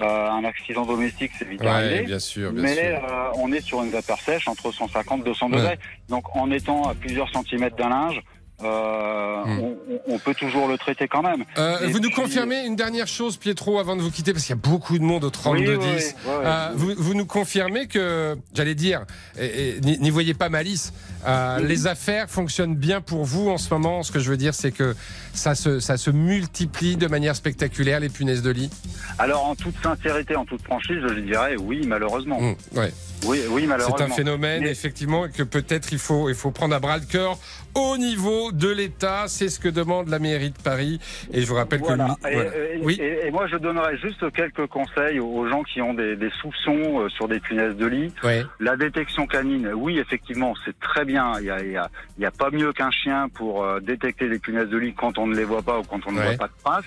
euh, 0.00 0.30
un 0.30 0.44
accident 0.44 0.86
domestique, 0.86 1.32
c'est 1.38 1.46
vite 1.46 1.60
Ouais, 1.60 1.68
arrivé. 1.68 2.02
bien 2.02 2.18
sûr, 2.18 2.52
bien 2.52 2.62
mais 2.62 2.74
sûr. 2.74 2.84
euh, 3.08 3.28
on 3.34 3.52
est 3.52 3.60
sur 3.60 3.82
une 3.82 3.90
vapeur 3.90 4.18
sèche 4.20 4.48
entre 4.48 4.72
150 4.72 5.20
et 5.20 5.24
200 5.24 5.46
Ouais. 5.50 5.56
degrés. 5.58 5.78
Donc 6.08 6.24
en 6.36 6.50
étant 6.50 6.88
à 6.88 6.94
plusieurs 6.94 7.28
centimètres 7.30 7.76
d'un 7.76 7.88
linge, 7.90 8.20
euh, 8.62 9.44
Mm. 9.46 9.60
on, 10.06 10.18
peut 10.18 10.34
toujours 10.34 10.68
le 10.68 10.76
traiter 10.76 11.08
quand 11.08 11.22
même. 11.22 11.44
Euh, 11.56 11.78
vous 11.88 11.98
nous 11.98 12.10
confirmez 12.10 12.66
une 12.66 12.76
dernière 12.76 13.06
chose, 13.06 13.38
Pietro, 13.38 13.78
avant 13.78 13.96
de 13.96 14.02
vous 14.02 14.10
quitter, 14.10 14.32
parce 14.34 14.44
qu'il 14.44 14.54
y 14.54 14.58
a 14.58 14.60
beaucoup 14.60 14.98
de 14.98 15.02
monde 15.02 15.24
au 15.24 15.30
32-10. 15.30 15.50
Oui, 15.50 15.66
oui, 15.66 15.76
oui, 15.78 16.30
ouais, 16.30 16.36
ouais. 16.36 16.44
Euh, 16.44 16.68
vous, 16.74 16.92
vous 16.98 17.14
nous 17.14 17.24
confirmez 17.24 17.86
que, 17.86 18.36
j'allais 18.54 18.74
dire, 18.74 19.06
et- 19.38 19.76
et 19.76 19.80
n'y 19.80 19.98
n'y 19.98 20.10
voyez 20.10 20.34
pas 20.34 20.50
malice, 20.50 20.92
euh, 21.26 21.58
les 21.60 21.86
affaires 21.86 22.28
fonctionnent 22.30 22.74
bien 22.76 23.00
pour 23.00 23.24
vous 23.24 23.48
en 23.50 23.58
ce 23.58 23.72
moment. 23.72 24.02
Ce 24.02 24.12
que 24.12 24.18
je 24.20 24.30
veux 24.30 24.36
dire, 24.36 24.54
c'est 24.54 24.72
que 24.72 24.94
ça 25.32 25.54
se, 25.54 25.80
ça 25.80 25.96
se 25.96 26.10
multiplie 26.10 26.96
de 26.96 27.06
manière 27.06 27.36
spectaculaire, 27.36 28.00
les 28.00 28.08
punaises 28.08 28.42
de 28.42 28.50
lit. 28.50 28.70
Alors 29.18 29.44
en 29.46 29.54
toute 29.54 29.74
sincérité, 29.82 30.36
en 30.36 30.44
toute 30.44 30.62
franchise, 30.62 30.98
je 31.08 31.20
dirais 31.20 31.56
oui, 31.58 31.82
malheureusement. 31.86 32.40
Mm, 32.40 32.54
ouais. 32.78 32.92
Oui, 33.26 33.40
oui, 33.50 33.66
malheureusement. 33.66 33.96
C'est 33.98 34.04
un 34.04 34.14
phénomène, 34.16 34.62
Mais- 34.62 34.70
effectivement, 34.70 35.26
que 35.28 35.42
peut-être 35.42 35.92
il 35.92 35.98
faut, 35.98 36.30
il 36.30 36.34
faut 36.34 36.50
prendre 36.52 36.74
à 36.74 36.78
bras 36.80 36.96
le 36.96 37.04
cœur 37.04 37.38
au 37.74 37.98
niveau 37.98 38.50
de 38.50 38.68
l'État. 38.70 39.24
C'est 39.28 39.50
ce 39.50 39.60
que 39.60 39.68
demande 39.68 40.08
la 40.08 40.18
mairie 40.18 40.50
de 40.50 40.58
Paris. 40.62 40.98
Et 41.32 41.42
je 41.42 41.46
vous 41.46 41.54
rappelle 41.54 41.80
Voilà. 41.80 42.16
que... 42.22 42.28
Et, 42.28 42.34
voilà. 42.34 42.50
et- 42.56 42.80
Oui. 42.82 42.98
et- 42.98 43.26
et 43.26 43.30
moi, 43.30 43.46
je 43.46 43.56
donnerais 43.56 43.98
juste 43.98 44.24
quelques 44.32 44.66
conseils 44.68 45.20
aux 45.20 45.46
gens 45.48 45.62
qui 45.64 45.82
ont 45.82 45.92
des, 45.92 46.16
des 46.16 46.30
soupçons 46.40 47.00
euh, 47.02 47.08
sur 47.10 47.28
des 47.28 47.40
punaises 47.40 47.76
de 47.76 47.86
lit. 47.86 48.10
Ouais. 48.24 48.42
La 48.58 48.76
détection 48.76 49.26
canine, 49.26 49.68
oui, 49.74 49.98
effectivement, 49.98 50.54
c'est 50.64 50.78
très 50.80 51.04
bien. 51.04 51.09
Il 51.10 51.44
y 51.46 51.50
a, 51.50 51.62
y 51.62 51.76
a- 51.76 51.88
il 52.18 52.22
y 52.22 52.26
a 52.26 52.30
pas 52.30 52.50
mieux 52.50 52.72
qu'un 52.72 52.90
chien 52.90 53.28
pour 53.28 53.64
euh, 53.64 53.80
détecter 53.80 54.28
les 54.28 54.38
punaises 54.38 54.68
de 54.68 54.76
lit 54.78 54.94
quand 54.94 55.18
on 55.18 55.26
ne 55.26 55.34
les 55.36 55.44
voit 55.44 55.62
pas 55.62 55.78
ou 55.78 55.82
quand 55.82 56.00
on 56.06 56.12
ne 56.12 56.18
Ouais. 56.18 56.36
voit 56.36 56.46
pas 56.46 56.48
de 56.48 56.62
traces. 56.64 56.84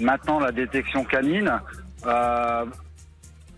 Maintenant, 0.00 0.38
la 0.40 0.52
détection 0.52 1.04
canine. 1.04 1.52
euh, 2.06 2.64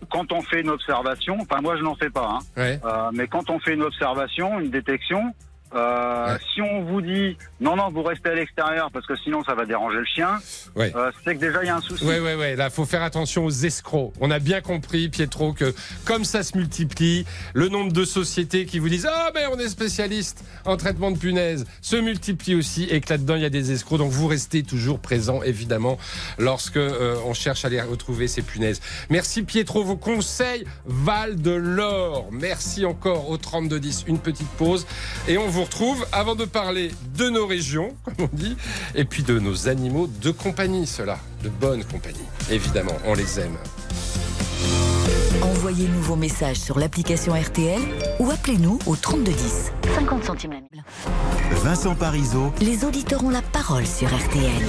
quand 0.09 0.31
on 0.31 0.41
fait 0.43 0.61
une 0.61 0.71
observation, 0.71 1.37
enfin 1.41 1.61
moi 1.61 1.77
je 1.77 1.83
n'en 1.83 1.97
fais 1.97 2.11
pas, 2.11 2.29
hein, 2.35 2.39
Ouais. 2.57 2.79
euh, 2.85 3.11
mais 3.13 3.27
quand 3.27 3.51
on 3.51 3.59
fait 3.59 3.75
une 3.75 3.83
observation, 3.83 4.61
une 4.61 4.71
détection, 4.71 5.35
euh, 5.75 6.39
si 6.55 6.63
on 6.63 6.83
vous 6.85 7.01
dit 7.01 7.37
non 7.61 7.77
non 7.77 7.91
vous 7.91 8.03
restez 8.03 8.31
à 8.31 8.35
l'extérieur 8.35 8.91
parce 8.93 9.07
que 9.07 9.17
sinon 9.17 9.43
ça 9.45 9.55
va 9.55 9.65
déranger 9.67 9.99
le 9.99 10.05
chien, 10.05 10.39
Ouais. 10.77 10.93
euh, 10.95 11.11
c'est 11.25 11.35
que 11.35 11.41
déjà 11.41 11.63
il 11.63 11.67
y 11.67 11.71
a 11.71 11.77
un 11.77 11.81
souci. 11.81 12.05
Ouais, 12.05 12.21
ouais, 12.21 12.35
ouais. 12.35 12.55
Là, 12.57 12.71
faut 12.71 12.85
faire 12.85 13.03
attention 13.03 13.45
aux 13.45 13.51
escrocs. 13.51 14.13
On 14.21 14.31
a 14.31 14.39
bien 14.39 14.61
compris, 14.61 15.09
Pietro, 15.09 15.53
que 15.53 15.75
comme 16.05 16.25
ça 16.25 16.43
se 16.43 16.57
multiplie, 16.57 17.25
le 17.55 17.69
nombre 17.69 17.93
de 17.93 18.05
sociétés 18.05 18.67
qui 18.67 18.79
vous 18.79 18.89
disent 18.89 19.09
Ah, 19.11 19.31
mais 19.35 19.47
on 19.53 19.59
est 19.59 19.69
spécialiste 19.69 20.45
en 20.65 20.77
traitement 20.77 21.11
de 21.11 21.19
punaises 21.19 21.65
se 21.81 21.97
multiplie 21.97 22.55
aussi 22.55 22.85
et 22.91 23.01
que 23.01 23.11
là-dedans, 23.13 23.35
il 23.37 23.43
y 23.43 23.47
a 23.47 23.51
des 23.51 23.73
escrocs. 23.73 23.99
Donc, 23.99 24.11
vous 24.11 24.27
restez 24.29 24.63
toujours 24.63 24.99
présent, 25.01 25.43
évidemment, 25.43 25.99
lorsque 26.39 26.77
euh, 26.77 27.17
on 27.27 27.35
cherche 27.35 27.65
à 27.65 27.69
les 27.69 27.81
retrouver, 27.81 28.29
ces 28.29 28.43
punaises. 28.43 28.81
Merci, 29.11 29.43
Pietro. 29.43 29.83
Vos 29.85 29.97
conseils 29.97 30.65
valent 30.85 31.35
de 31.37 31.51
l'or. 31.53 32.29
Merci 32.31 32.85
encore 32.85 33.31
au 33.31 33.37
3210. 33.37 34.05
Une 34.09 34.19
petite 34.19 34.49
pause. 34.51 34.87
Et 35.29 35.39
on 35.39 35.47
vous 35.49 35.56
retrouve 35.65 36.07
avant 36.13 36.35
de 36.35 36.45
parler 36.45 36.91
de 37.17 37.29
nos 37.29 37.47
régions, 37.47 37.95
comme 38.05 38.29
on 38.33 38.37
dit, 38.37 38.57
et 38.95 39.05
puis 39.05 39.23
de 39.23 39.39
nos 39.39 39.69
animaux 39.69 40.07
de 40.07 40.31
compagnie, 40.31 40.87
ceux-là, 40.87 41.19
de 41.43 41.49
bonne 41.49 41.85
compagnie. 41.85 42.19
Évidemment, 42.51 42.97
on 43.05 43.15
les 43.15 43.41
aime. 43.41 43.57
Envoyez-nous 45.43 46.01
vos 46.01 46.17
messages 46.17 46.57
sur 46.57 46.79
l'application 46.79 47.35
RTL 47.35 47.81
ou 48.19 48.31
appelez-nous 48.31 48.79
au 48.87 48.97
3210. 48.97 49.73
50 49.95 50.25
centimes 50.25 50.53
la. 50.53 51.57
Vincent 51.63 51.95
Parisot, 51.95 52.53
Les 52.61 52.85
auditeurs 52.85 53.25
ont 53.25 53.31
la 53.31 53.43
parole 53.43 53.87
sur 53.87 54.09
RTL. 54.09 54.63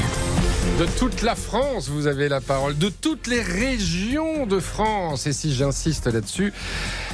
De 0.79 0.85
toute 0.99 1.23
la 1.23 1.33
France, 1.33 1.89
vous 1.89 2.05
avez 2.05 2.29
la 2.29 2.39
parole, 2.39 2.77
de 2.77 2.89
toutes 2.89 3.25
les 3.25 3.41
régions 3.41 4.45
de 4.45 4.59
France. 4.59 5.25
Et 5.25 5.33
si 5.33 5.51
j'insiste 5.51 6.05
là-dessus, 6.05 6.53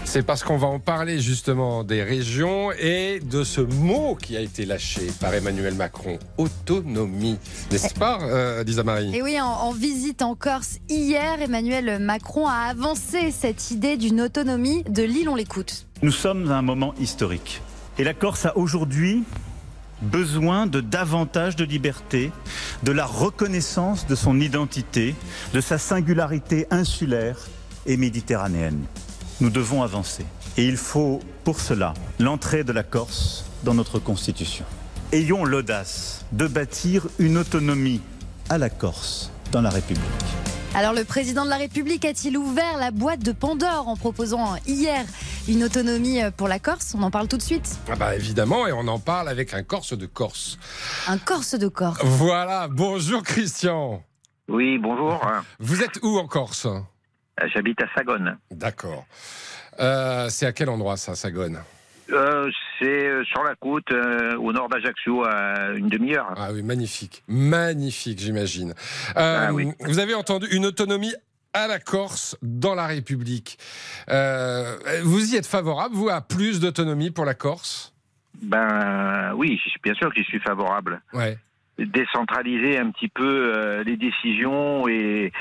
c'est 0.04 0.22
parce 0.22 0.44
qu'on 0.44 0.58
va 0.58 0.68
en 0.68 0.80
parler 0.80 1.22
justement 1.22 1.86
des 1.86 2.04
régions 2.04 2.74
et 2.74 3.22
de 3.24 3.46
ce 3.46 3.62
mot 3.62 4.16
qui 4.22 4.36
a 4.36 4.42
été 4.42 4.66
lâché 4.66 5.08
par 5.22 5.34
Emmanuel 5.34 5.76
Macron, 5.76 6.20
autonomie. 6.38 7.38
N'est-ce 7.72 7.94
pas, 7.94 8.20
euh, 8.24 8.66
Lisa 8.66 8.84
Marie 8.84 9.16
Et 9.16 9.22
oui, 9.22 9.40
en, 9.40 9.46
en 9.48 9.72
visite 9.72 10.22
en 10.22 10.36
Corse 10.36 10.80
hier, 10.90 11.42
Emmanuel 11.42 12.00
Macron 12.00 12.48
a 12.48 12.70
avancé 12.70 13.32
cette 13.32 13.72
idée 13.72 13.96
d'une 13.96 14.20
autonomie 14.20 14.84
de 14.90 15.04
l'île. 15.04 15.30
On 15.30 15.36
l'écoute. 15.36 15.88
Nous 16.02 16.12
sommes 16.12 16.52
à 16.52 16.58
un 16.58 16.62
moment 16.62 16.94
historique. 17.00 17.62
Et 17.98 18.04
la 18.04 18.14
Corse 18.14 18.46
a 18.46 18.58
aujourd'hui 18.58 19.24
besoin 20.04 20.68
de 20.68 20.82
davantage 20.82 21.56
de 21.56 21.64
liberté, 21.64 22.32
de 22.84 22.92
la 22.92 23.06
reconnaissance 23.06 24.06
de 24.08 24.16
son 24.16 24.40
identité, 24.40 25.16
de 25.54 25.62
sa 25.62 25.78
singularité 25.78 26.68
insulaire 26.72 27.38
et 27.86 27.98
méditerranéenne. 27.98 28.84
Nous 29.42 29.50
devons 29.50 29.82
avancer. 29.82 30.26
Et 30.58 30.66
il 30.66 30.78
faut 30.78 31.20
pour 31.44 31.60
cela 31.60 31.94
l'entrée 32.20 32.64
de 32.64 32.72
la 32.72 32.84
Corse 32.84 33.46
dans 33.64 33.74
notre 33.74 34.00
Constitution. 34.00 34.66
Ayons 35.12 35.46
l'audace 35.46 36.26
de 36.32 36.48
bâtir 36.48 37.08
une 37.20 37.38
autonomie 37.38 38.02
à 38.50 38.58
la 38.58 38.70
Corse 38.70 39.32
dans 39.52 39.62
la 39.62 39.70
République. 39.70 40.04
Alors 40.76 40.94
le 40.94 41.04
président 41.04 41.46
de 41.46 41.52
la 41.52 41.58
République 41.58 42.04
a-t-il 42.04 42.36
ouvert 42.36 42.78
la 42.80 42.90
boîte 42.90 43.20
de 43.20 43.32
Pandore 43.32 43.88
en 43.88 43.96
proposant 43.96 44.56
hier 44.66 45.06
une 45.48 45.64
autonomie 45.64 46.20
pour 46.36 46.48
la 46.48 46.58
Corse? 46.58 46.96
On 46.98 47.04
en 47.04 47.12
parle 47.12 47.28
tout 47.28 47.38
de 47.38 47.44
suite. 47.44 47.78
Ah 47.92 47.96
bah 47.96 48.16
évidemment, 48.16 48.66
et 48.66 48.72
on 48.72 48.88
en 48.88 48.98
parle 48.98 49.30
avec 49.30 49.54
un 49.54 49.62
Corse 49.62 49.96
de 49.96 50.08
Corse. 50.08 50.58
Un 51.08 51.20
Corse 51.20 51.54
de 51.54 51.68
Corse. 51.68 52.00
Voilà, 52.04 52.68
bonjour 52.72 53.22
Christian. 53.22 54.04
Oui, 54.48 54.80
bonjour. 54.80 55.22
Vous 55.60 55.84
êtes 55.84 56.00
où 56.02 56.18
en 56.18 56.26
Corse? 56.26 56.68
J'habite 57.54 57.80
à 57.82 57.86
Sagone. 57.96 58.38
D'accord. 58.50 59.06
Euh, 59.80 60.28
c'est 60.30 60.48
à 60.48 60.54
quel 60.54 60.70
endroit 60.70 60.98
ça, 60.98 61.14
Sagone? 61.14 61.62
Euh, 62.12 62.50
c'est 62.80 63.06
euh, 63.06 63.24
sur 63.26 63.44
la 63.44 63.56
côte, 63.56 63.92
euh, 63.92 64.36
au 64.38 64.52
nord 64.52 64.70
d'Ajaccio, 64.70 65.24
à 65.26 65.72
une 65.76 65.88
demi-heure. 65.88 66.34
Ah 66.36 66.50
oui, 66.54 66.62
magnifique. 66.64 67.24
Magnifique, 67.28 68.20
j'imagine. 68.20 68.74
Euh, 69.16 69.48
Ah 69.48 69.54
oui. 69.54 69.72
Vous 69.82 70.00
avez 70.00 70.14
entendu 70.14 70.48
une 70.52 70.66
autonomie 70.66 71.14
à 71.54 71.68
la 71.68 71.80
Corse 71.80 72.38
dans 72.42 72.76
la 72.76 72.88
République. 72.88 73.58
Vous 74.08 75.34
y 75.34 75.36
êtes 75.36 75.48
favorable, 75.48 75.96
vous, 75.96 76.10
à 76.10 76.22
plus 76.22 76.60
d'autonomie 76.60 77.12
pour 77.12 77.26
la 77.26 77.36
Corse? 77.36 77.94
Ben 78.42 79.34
oui, 79.36 79.62
je 79.64 79.72
bien 79.84 79.94
sûr 79.94 80.10
que 80.10 80.16
j'y 80.16 80.24
suis 80.26 80.40
favorable. 80.40 81.02
Ouais. 81.14 81.38
Décentraliser 81.78 82.78
un 82.80 82.90
petit 82.90 83.08
peu 83.08 83.82
les 83.86 83.98
décisions 83.98 84.88
et, 84.88 85.32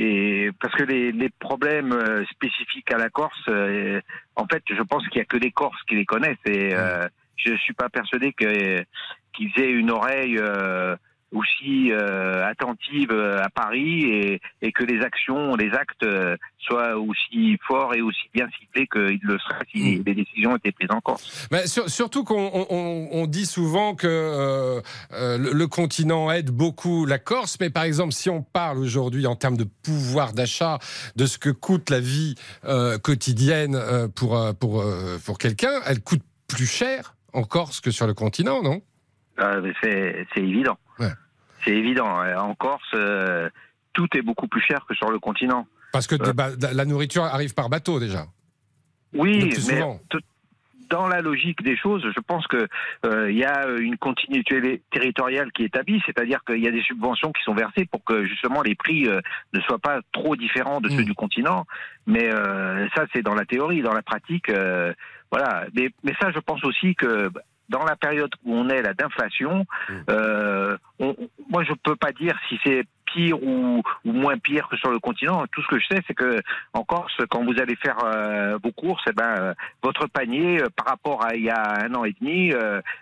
et 0.00 0.50
parce 0.60 0.72
que 0.76 0.84
les, 0.84 1.10
les 1.10 1.28
problèmes 1.28 1.92
euh, 1.92 2.24
spécifiques 2.26 2.92
à 2.92 2.98
la 2.98 3.10
Corse, 3.10 3.36
euh, 3.48 4.00
en 4.36 4.46
fait, 4.46 4.62
je 4.70 4.80
pense 4.82 5.06
qu'il 5.08 5.18
y 5.18 5.22
a 5.22 5.24
que 5.24 5.36
les 5.36 5.50
Corses 5.50 5.82
qui 5.88 5.96
les 5.96 6.04
connaissent. 6.04 6.36
Et 6.46 6.72
euh, 6.72 7.08
je 7.34 7.56
suis 7.56 7.72
pas 7.74 7.88
persuadé 7.88 8.32
qu'ils 8.32 9.52
aient 9.56 9.70
une 9.72 9.90
oreille 9.90 10.40
aussi 11.32 11.92
euh, 11.92 12.46
attentive 12.46 13.10
euh, 13.10 13.42
à 13.42 13.50
Paris 13.50 14.04
et, 14.04 14.40
et, 14.62 14.72
que 14.72 14.82
les 14.84 15.02
actions, 15.02 15.56
les 15.56 15.70
actes 15.72 16.02
euh, 16.02 16.36
soient 16.58 16.96
aussi 16.96 17.58
forts 17.66 17.94
et 17.94 18.00
aussi 18.00 18.30
bien 18.32 18.46
ciblés 18.58 18.86
qu'ils 18.86 19.20
le 19.22 19.38
seraient 19.38 19.66
si 19.70 19.98
mm. 19.98 20.02
les 20.06 20.14
décisions 20.14 20.56
étaient 20.56 20.72
prises 20.72 20.90
en 20.90 21.00
Corse. 21.00 21.48
Mais 21.50 21.66
surtout 21.66 22.24
qu'on 22.24 22.66
on, 22.70 23.08
on 23.12 23.26
dit 23.26 23.46
souvent 23.46 23.94
que 23.94 24.06
euh, 24.06 24.80
le, 25.10 25.52
le, 25.52 25.66
continent 25.66 26.30
aide 26.30 26.50
beaucoup 26.50 27.04
la 27.04 27.18
Corse, 27.18 27.58
mais 27.60 27.68
par 27.68 27.82
exemple 27.82 28.12
si 28.12 28.30
on 28.30 28.42
parle 28.42 28.78
aujourd'hui 28.78 29.26
en 29.26 29.36
termes 29.36 29.58
de 29.58 29.66
pouvoir 29.82 30.32
d'achat, 30.32 30.78
de 31.16 31.26
ce 31.26 31.36
que 31.36 31.50
coûte 31.50 31.90
la 31.90 32.00
vie 32.00 32.36
quotidienne 33.02 33.78
pour, 34.14 34.40
pour, 34.58 34.84
pour 35.24 35.38
quelqu'un, 35.38 35.80
elle 35.86 36.00
coûte 36.00 36.22
plus 36.48 36.66
cher 36.66 37.14
en 37.32 37.42
Corse 37.44 37.80
que 37.80 37.90
sur 37.90 38.06
le 38.06 38.14
continent, 38.14 38.62
non? 38.62 38.80
C'est 39.38 40.26
évident. 40.36 40.78
C'est 41.64 41.72
évident. 41.72 42.08
En 42.36 42.54
Corse, 42.54 42.82
euh, 42.94 43.48
tout 43.92 44.08
est 44.16 44.22
beaucoup 44.22 44.48
plus 44.48 44.62
cher 44.62 44.84
que 44.88 44.94
sur 44.94 45.10
le 45.10 45.18
continent. 45.18 45.66
Parce 45.92 46.06
que 46.06 46.14
euh, 46.14 46.72
la 46.72 46.84
nourriture 46.84 47.24
arrive 47.24 47.54
par 47.54 47.68
bateau 47.68 47.98
déjà. 47.98 48.26
Oui, 49.14 49.50
mais 49.68 49.82
dans 50.90 51.06
la 51.06 51.20
logique 51.20 51.62
des 51.62 51.76
choses, 51.76 52.02
je 52.02 52.20
pense 52.20 52.46
que 52.46 52.66
euh, 53.04 53.30
il 53.30 53.36
y 53.36 53.44
a 53.44 53.68
une 53.78 53.98
continuité 53.98 54.82
territoriale 54.90 55.52
qui 55.52 55.62
est 55.62 55.66
établie, 55.66 56.00
c'est-à-dire 56.06 56.42
qu'il 56.46 56.64
y 56.64 56.68
a 56.68 56.70
des 56.70 56.82
subventions 56.82 57.30
qui 57.32 57.42
sont 57.42 57.52
versées 57.54 57.84
pour 57.84 58.02
que 58.04 58.24
justement 58.24 58.62
les 58.62 58.74
prix 58.74 59.02
ne 59.02 59.60
soient 59.60 59.78
pas 59.78 60.00
trop 60.12 60.34
différents 60.34 60.80
de 60.80 60.88
ceux 60.88 61.02
mm. 61.02 61.04
du 61.04 61.14
continent. 61.14 61.66
Mais 62.06 62.30
ça, 62.94 63.04
c'est 63.14 63.22
dans 63.22 63.34
la 63.34 63.44
théorie, 63.44 63.82
dans 63.82 63.92
la 63.92 64.02
pratique, 64.02 64.50
voilà. 65.30 65.66
Mais, 65.74 65.90
mais 66.04 66.14
ça, 66.20 66.30
je 66.30 66.38
pense 66.38 66.64
aussi 66.64 66.94
que 66.94 67.30
dans 67.68 67.84
la 67.84 67.96
période 67.96 68.30
où 68.44 68.54
on 68.54 68.68
est 68.68 68.82
là 68.82 68.94
d'inflation, 68.94 69.66
mmh. 69.88 69.92
euh, 70.10 70.76
moi 71.50 71.64
je 71.64 71.72
peux 71.82 71.96
pas 71.96 72.12
dire 72.12 72.36
si 72.48 72.58
c'est 72.64 72.82
pire 73.04 73.42
ou, 73.42 73.82
ou, 74.04 74.12
moins 74.12 74.36
pire 74.38 74.68
que 74.68 74.76
sur 74.76 74.90
le 74.90 74.98
continent. 74.98 75.44
Tout 75.52 75.62
ce 75.62 75.68
que 75.68 75.78
je 75.80 75.86
sais, 75.90 76.02
c'est 76.06 76.14
que 76.14 76.40
en 76.74 76.84
Corse, 76.84 77.16
quand 77.30 77.42
vous 77.44 77.58
allez 77.58 77.76
faire 77.76 77.96
euh, 78.04 78.58
vos 78.62 78.72
courses, 78.72 79.02
eh 79.08 79.12
ben 79.12 79.34
euh, 79.38 79.54
votre 79.82 80.06
panier 80.08 80.62
par 80.76 80.86
rapport 80.86 81.24
à 81.24 81.34
il 81.34 81.44
y 81.44 81.50
a 81.50 81.84
un 81.84 81.94
an 81.94 82.04
et 82.04 82.14
demi, 82.20 82.52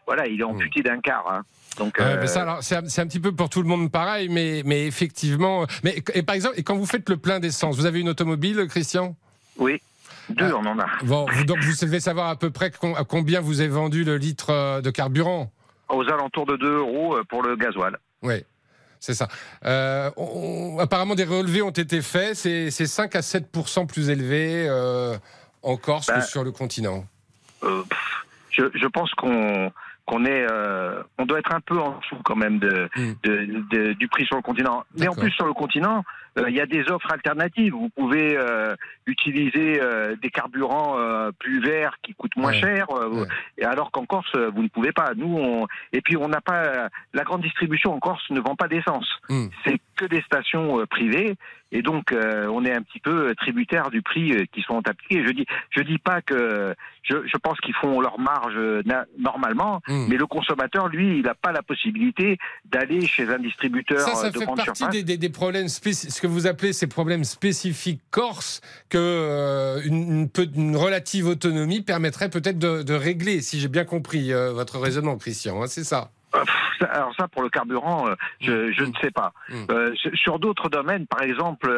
voilà, 0.06 0.26
il 0.26 0.40
est 0.40 0.44
mmh. 0.44 0.48
amputé 0.48 0.82
d'un 0.82 1.00
quart. 1.00 1.26
Hein. 1.30 1.42
Donc, 1.78 2.00
c'est 2.24 2.38
un, 2.38 3.02
un, 3.02 3.06
petit 3.06 3.20
peu 3.20 3.32
pour 3.32 3.50
tout 3.50 3.60
le 3.60 3.68
monde 3.68 3.90
pareil, 3.92 4.30
mais, 4.30 4.62
mais 4.64 4.86
effectivement. 4.86 5.66
Mais 5.84 6.02
et 6.14 6.22
par 6.22 6.34
exemple, 6.34 6.54
et 6.58 6.62
quand 6.62 6.76
vous 6.76 6.86
faites 6.86 7.08
le 7.10 7.18
plein 7.18 7.38
d'essence, 7.38 7.76
vous 7.76 7.84
avez 7.84 8.00
une 8.00 8.08
automobile, 8.08 8.66
Christian? 8.68 9.14
Oui. 9.58 9.80
Deux, 10.30 10.52
on 10.52 10.64
en 10.64 10.78
a. 10.78 10.86
Bon, 11.04 11.26
donc 11.46 11.58
vous 11.58 11.72
savez 11.72 12.00
savoir 12.00 12.28
à 12.28 12.36
peu 12.36 12.50
près 12.50 12.72
à 12.96 13.04
combien 13.04 13.40
vous 13.40 13.60
avez 13.60 13.68
vendu 13.68 14.04
le 14.04 14.16
litre 14.16 14.50
euh, 14.50 14.80
de 14.80 14.90
carburant 14.90 15.52
Aux 15.88 16.02
alentours 16.02 16.46
de 16.46 16.56
2 16.56 16.78
euros 16.78 17.16
euh, 17.16 17.24
pour 17.24 17.42
le 17.42 17.56
gasoil. 17.56 17.96
Oui. 18.22 18.44
C'est 18.98 19.14
ça. 19.14 19.28
Euh, 19.64 20.10
apparemment, 20.80 21.14
des 21.14 21.24
relevés 21.24 21.62
ont 21.62 21.70
été 21.70 22.00
faits. 22.02 22.34
C'est 22.34 22.70
5 22.70 23.14
à 23.14 23.20
7% 23.20 23.86
plus 23.86 24.10
élevé 24.10 24.68
en 25.62 25.76
Corse 25.76 26.06
que 26.06 26.14
ben, 26.14 26.20
sur 26.22 26.42
le 26.42 26.50
continent. 26.50 27.04
je, 27.62 28.62
je, 28.74 28.86
pense 28.86 29.12
qu'on 29.14 29.70
qu'on 30.06 30.24
est, 30.24 30.46
euh, 30.50 31.02
on 31.18 31.26
doit 31.26 31.40
être 31.40 31.52
un 31.52 31.60
peu 31.60 31.78
en 31.78 31.98
dessous 31.98 32.16
quand 32.24 32.36
même 32.36 32.58
de, 32.58 32.88
mm. 32.96 33.12
de, 33.24 33.64
de, 33.70 33.92
du 33.94 34.08
prix 34.08 34.24
sur 34.24 34.36
le 34.36 34.42
continent. 34.42 34.84
Mais 34.96 35.08
en 35.08 35.14
plus 35.14 35.32
sur 35.32 35.46
le 35.46 35.52
continent, 35.52 36.04
il 36.48 36.54
y 36.54 36.60
a 36.60 36.66
des 36.66 36.90
offres 36.90 37.12
alternatives. 37.12 37.72
Vous 37.72 37.88
pouvez 37.90 38.36
euh, 38.36 38.74
utiliser 39.06 39.80
des 40.20 40.30
carburants 40.30 40.96
plus 41.38 41.60
verts 41.60 41.96
qui 42.02 42.14
coûtent 42.14 42.36
moins 42.36 42.52
cher, 42.52 42.86
et 43.58 43.64
alors 43.64 43.90
qu'en 43.90 44.04
Corse 44.04 44.34
vous 44.36 44.62
ne 44.62 44.68
pouvez 44.68 44.92
pas. 44.92 45.12
Nous, 45.16 45.36
on... 45.36 45.66
et 45.92 46.00
puis 46.00 46.16
on 46.16 46.28
n'a 46.28 46.40
pas 46.40 46.88
la 47.12 47.22
grande 47.22 47.42
distribution 47.42 47.94
en 47.94 48.00
Corse 48.00 48.22
ne 48.30 48.40
vend 48.40 48.56
pas 48.56 48.68
d'essence. 48.68 49.08
Mm. 49.28 49.46
C'est 49.64 49.80
que 49.96 50.06
des 50.06 50.22
stations 50.22 50.84
privées 50.86 51.36
et 51.72 51.82
donc 51.82 52.12
on 52.12 52.64
est 52.64 52.72
un 52.72 52.82
petit 52.82 53.00
peu 53.00 53.34
tributaire 53.36 53.90
du 53.90 54.02
prix 54.02 54.46
qui 54.52 54.62
sont 54.62 54.86
appliqués. 54.86 55.24
Je 55.24 55.32
dis, 55.32 55.46
je 55.70 55.82
dis 55.82 55.98
pas 55.98 56.20
que 56.20 56.74
je, 57.02 57.16
je 57.26 57.36
pense 57.38 57.58
qu'ils 57.60 57.74
font 57.74 58.00
leur 58.00 58.18
marge 58.18 58.58
normalement. 59.18 59.80
Mm. 59.88 59.96
Hmm. 59.96 60.06
Mais 60.08 60.16
le 60.16 60.26
consommateur, 60.26 60.88
lui, 60.88 61.18
il 61.18 61.22
n'a 61.22 61.34
pas 61.34 61.52
la 61.52 61.62
possibilité 61.62 62.38
d'aller 62.64 63.06
chez 63.06 63.28
un 63.28 63.38
distributeur 63.38 64.00
ça, 64.00 64.14
ça 64.14 64.30
de 64.30 64.38
fait 64.38 64.46
partie 64.46 65.04
des, 65.04 65.16
des, 65.16 65.28
problèmes 65.28 65.68
ce 65.68 66.20
que 66.26 66.32
vous 66.32 66.46
appelez 66.46 66.72
ces 66.72 66.86
problèmes 66.86 67.24
spécifiques 67.24 68.00
corse 68.10 68.60
que 68.88 68.98
euh, 68.98 69.80
une, 69.84 70.28
relative 70.76 71.26
autonomie 71.26 71.80
permettrait 71.80 72.30
peut-être 72.30 72.58
de, 72.58 72.82
de, 72.82 72.94
régler, 72.94 73.40
si 73.40 73.60
j'ai 73.60 73.68
bien 73.68 73.84
compris 73.84 74.32
euh, 74.32 74.52
votre 74.52 74.78
raisonnement, 74.78 75.16
Christian. 75.16 75.62
Hein, 75.62 75.66
c'est 75.68 75.84
ça? 75.84 76.10
Euh, 76.34 76.44
alors 76.90 77.14
ça, 77.16 77.28
pour 77.28 77.42
le 77.42 77.48
carburant, 77.48 78.06
je, 78.40 78.52
hmm. 78.52 78.72
je, 78.72 78.84
ne 78.84 78.92
sais 79.00 79.10
pas. 79.10 79.32
Hmm. 79.48 79.64
Euh, 79.70 79.94
sur 80.14 80.38
d'autres 80.38 80.68
domaines, 80.68 81.06
par 81.06 81.22
exemple 81.22 81.68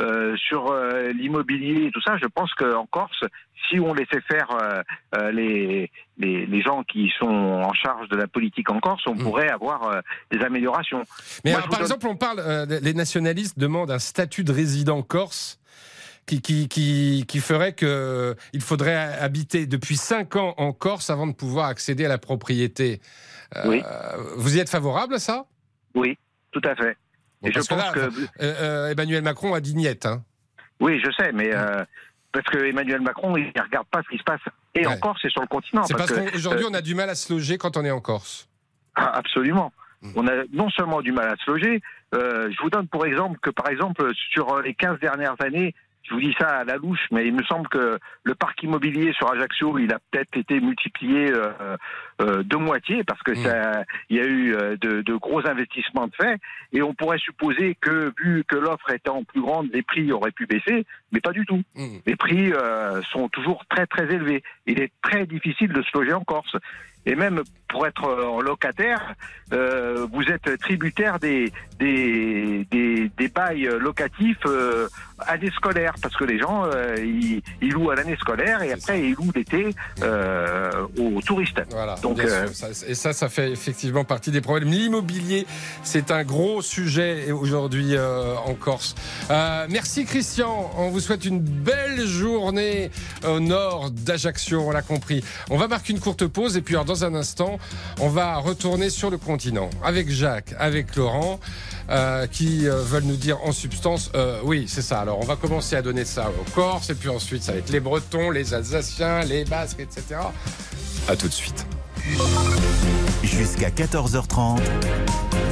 euh, 0.00 0.36
sur 0.36 0.74
l'immobilier 1.14 1.86
et 1.86 1.90
tout 1.90 2.02
ça, 2.02 2.16
je 2.18 2.26
pense 2.26 2.52
qu'en 2.54 2.86
Corse, 2.86 3.24
si 3.68 3.80
on 3.80 3.94
laissait 3.94 4.20
faire 4.20 4.48
les, 5.32 5.90
les, 6.18 6.46
les, 6.46 6.62
gens 6.62 6.84
qui 6.84 7.12
sont 7.18 7.26
en 7.26 7.72
charge 7.72 8.08
de 8.08 8.16
la 8.16 8.26
politique 8.26 8.70
en 8.70 8.80
Corse, 8.80 9.02
on 9.06 9.14
hmm. 9.14 9.22
pourrait 9.22 9.48
avoir 9.48 10.02
des 10.30 10.40
améliorations. 10.40 11.02
Mais 11.44 11.54
par 11.70 11.80
exemple, 11.80 12.06
on 12.06 12.16
parle, 12.16 12.42
les 12.68 12.94
nationalistes 12.94 13.58
demandent 13.58 13.90
un 13.90 13.98
statut 13.98 14.44
de 14.44 14.52
résident 14.52 15.02
corse. 15.02 15.58
Qui, 16.26 16.42
qui, 16.42 16.66
qui, 16.66 17.24
qui, 17.28 17.38
ferait 17.38 17.72
qu'il 17.74 18.60
faudrait 18.60 18.96
habiter 18.96 19.66
depuis 19.66 19.96
5 19.96 20.34
ans 20.34 20.54
en 20.56 20.72
Corse 20.72 21.08
avant 21.08 21.28
de 21.28 21.32
pouvoir 21.32 21.66
accéder 21.66 22.04
à 22.04 22.08
la 22.08 22.18
propriété. 22.18 23.00
Oui. 23.64 23.82
Euh, 23.84 24.16
vous 24.36 24.56
y 24.56 24.58
êtes 24.58 24.68
favorable 24.68 25.14
à 25.14 25.18
ça? 25.18 25.46
Oui, 25.94 26.18
tout 26.50 26.62
à 26.64 26.74
fait. 26.74 26.96
Et 27.44 27.52
je 27.52 27.60
pense 27.60 27.90
que, 27.90 28.00
euh, 28.00 28.10
euh, 28.40 28.88
Emmanuel 28.88 29.22
Macron 29.22 29.54
a 29.54 29.60
dit 29.60 29.76
niette. 29.76 30.06
Hein. 30.06 30.24
Oui, 30.80 31.00
je 31.04 31.10
sais, 31.12 31.32
mais 31.32 31.50
parce 32.32 32.46
que 32.46 32.58
Emmanuel 32.58 33.00
Macron, 33.00 33.36
il 33.36 33.52
ne 33.54 33.62
regarde 33.62 33.86
pas 33.86 34.02
ce 34.02 34.08
qui 34.08 34.18
se 34.18 34.24
passe 34.24 34.40
et 34.74 34.86
en 34.86 34.98
Corse 34.98 35.24
et 35.24 35.30
sur 35.30 35.40
le 35.40 35.46
continent. 35.46 35.84
C'est 35.84 35.96
parce, 35.96 36.12
qu'aujourd'hui, 36.12 36.66
on 36.68 36.74
a 36.74 36.82
du 36.82 36.94
mal 36.94 37.08
à 37.08 37.14
se 37.14 37.32
loger 37.32 37.56
quand 37.56 37.76
on 37.76 37.84
est 37.84 37.90
en 37.90 38.00
Corse. 38.00 38.48
Ah, 38.94 39.12
absolument. 39.16 39.72
Mmh. 40.02 40.10
On 40.16 40.26
a 40.26 40.32
non 40.52 40.68
seulement 40.70 41.00
du 41.00 41.12
mal 41.12 41.28
à 41.28 41.36
se 41.36 41.50
loger, 41.50 41.80
je 42.12 42.62
vous 42.62 42.70
donne 42.70 42.88
pour 42.88 43.06
exemple 43.06 43.38
que, 43.40 43.50
par 43.50 43.68
exemple, 43.68 44.10
sur 44.32 44.60
les 44.60 44.74
15 44.74 44.98
dernières 45.00 45.40
années, 45.40 45.74
je 46.08 46.14
vous 46.14 46.20
dis 46.20 46.34
ça 46.38 46.58
à 46.58 46.64
la 46.64 46.76
louche, 46.76 47.06
mais 47.10 47.26
il 47.26 47.34
me 47.34 47.42
semble 47.44 47.68
que 47.68 47.98
le 48.22 48.34
parc 48.34 48.62
immobilier 48.62 49.12
sur 49.12 49.30
Ajaccio, 49.30 49.78
il 49.78 49.92
a 49.92 49.98
peut-être 50.10 50.36
été 50.36 50.60
multiplié 50.60 51.32
euh, 51.32 51.76
euh, 52.22 52.42
de 52.42 52.56
moitié 52.56 53.02
parce 53.04 53.22
que 53.22 53.32
mmh. 53.32 53.36
ça, 53.36 53.84
il 54.10 54.16
y 54.16 54.20
a 54.20 54.24
eu 54.24 54.54
euh, 54.54 54.76
de, 54.80 55.02
de, 55.02 55.14
gros 55.14 55.46
investissements 55.46 56.06
de 56.06 56.14
fait, 56.14 56.38
et 56.72 56.82
on 56.82 56.94
pourrait 56.94 57.18
supposer 57.18 57.76
que 57.80 58.12
vu 58.22 58.44
que 58.46 58.56
l'offre 58.56 58.90
étant 58.90 59.24
plus 59.24 59.40
grande, 59.40 59.68
les 59.72 59.82
prix 59.82 60.10
auraient 60.12 60.32
pu 60.32 60.46
baisser, 60.46 60.86
mais 61.12 61.20
pas 61.20 61.32
du 61.32 61.44
tout. 61.46 61.62
Mmh. 61.74 61.96
Les 62.06 62.16
prix 62.16 62.52
euh, 62.52 63.02
sont 63.12 63.28
toujours 63.28 63.64
très 63.68 63.86
très 63.86 64.04
élevés. 64.04 64.42
Il 64.66 64.80
est 64.80 64.92
très 65.02 65.26
difficile 65.26 65.72
de 65.72 65.82
se 65.82 65.96
loger 65.96 66.12
en 66.12 66.24
Corse 66.24 66.56
et 67.06 67.14
même 67.14 67.42
pour 67.68 67.86
être 67.86 68.04
en 68.04 68.40
locataire, 68.40 69.14
euh, 69.52 70.06
vous 70.12 70.22
êtes 70.24 70.58
tributaire 70.58 71.18
des 71.18 71.52
des, 71.78 72.66
des, 72.70 73.10
des 73.16 73.28
bails 73.28 73.68
locatifs 73.78 74.38
euh, 74.46 74.88
année 75.18 75.50
scolaire 75.50 75.94
parce 76.00 76.16
que 76.16 76.24
les 76.24 76.38
gens 76.38 76.64
euh, 76.64 76.94
ils, 76.98 77.42
ils, 77.60 77.72
louent 77.72 77.90
à 77.90 77.96
l'année 77.96 78.16
scolaire 78.16 78.62
et 78.62 78.72
après 78.72 79.02
ils 79.02 79.14
louent 79.14 79.32
l'été 79.34 79.74
euh, 80.02 80.86
aux 80.98 81.20
touristes. 81.20 81.60
Voilà, 81.70 81.96
Donc 81.96 82.18
euh, 82.18 82.46
et 82.88 82.94
ça, 82.94 83.12
ça 83.12 83.28
fait 83.28 83.50
effectivement 83.50 84.04
partie 84.04 84.30
des 84.30 84.40
problèmes. 84.40 84.70
L'immobilier, 84.70 85.46
c'est 85.82 86.10
un 86.10 86.24
gros 86.24 86.62
sujet 86.62 87.30
aujourd'hui 87.30 87.94
euh, 87.94 88.34
en 88.36 88.54
Corse. 88.54 88.94
merci 89.68 90.06
Christian, 90.06 90.70
on 90.76 90.90
vous 90.96 91.02
souhaite 91.02 91.26
une 91.26 91.40
belle 91.40 92.06
journée 92.06 92.90
au 93.28 93.38
nord 93.38 93.90
d'Ajaccio, 93.90 94.62
on 94.62 94.70
l'a 94.70 94.80
compris. 94.80 95.22
On 95.50 95.58
va 95.58 95.68
marquer 95.68 95.92
une 95.92 96.00
courte 96.00 96.26
pause 96.26 96.56
et 96.56 96.62
puis 96.62 96.74
alors, 96.74 96.86
dans 96.86 97.04
un 97.04 97.14
instant, 97.14 97.58
on 98.00 98.08
va 98.08 98.38
retourner 98.38 98.88
sur 98.88 99.10
le 99.10 99.18
continent 99.18 99.68
avec 99.84 100.08
Jacques, 100.10 100.54
avec 100.58 100.96
Laurent, 100.96 101.38
euh, 101.90 102.26
qui 102.26 102.66
euh, 102.66 102.82
veulent 102.82 103.02
nous 103.02 103.16
dire 103.16 103.36
en 103.44 103.52
substance, 103.52 104.10
euh, 104.14 104.40
oui, 104.42 104.64
c'est 104.68 104.80
ça. 104.80 105.00
Alors, 105.00 105.18
on 105.20 105.26
va 105.26 105.36
commencer 105.36 105.76
à 105.76 105.82
donner 105.82 106.06
ça 106.06 106.30
aux 106.30 106.50
Corses, 106.52 106.88
et 106.88 106.94
puis 106.94 107.10
ensuite, 107.10 107.42
ça 107.42 107.52
va 107.52 107.58
être 107.58 107.68
les 107.68 107.80
Bretons, 107.80 108.30
les 108.30 108.54
Alsaciens, 108.54 109.20
les 109.20 109.44
Basques, 109.44 109.80
etc. 109.80 110.18
À 111.08 111.16
tout 111.16 111.28
de 111.28 111.34
suite. 111.34 111.66
Jusqu'à 113.22 113.68
14h30. 113.68 114.60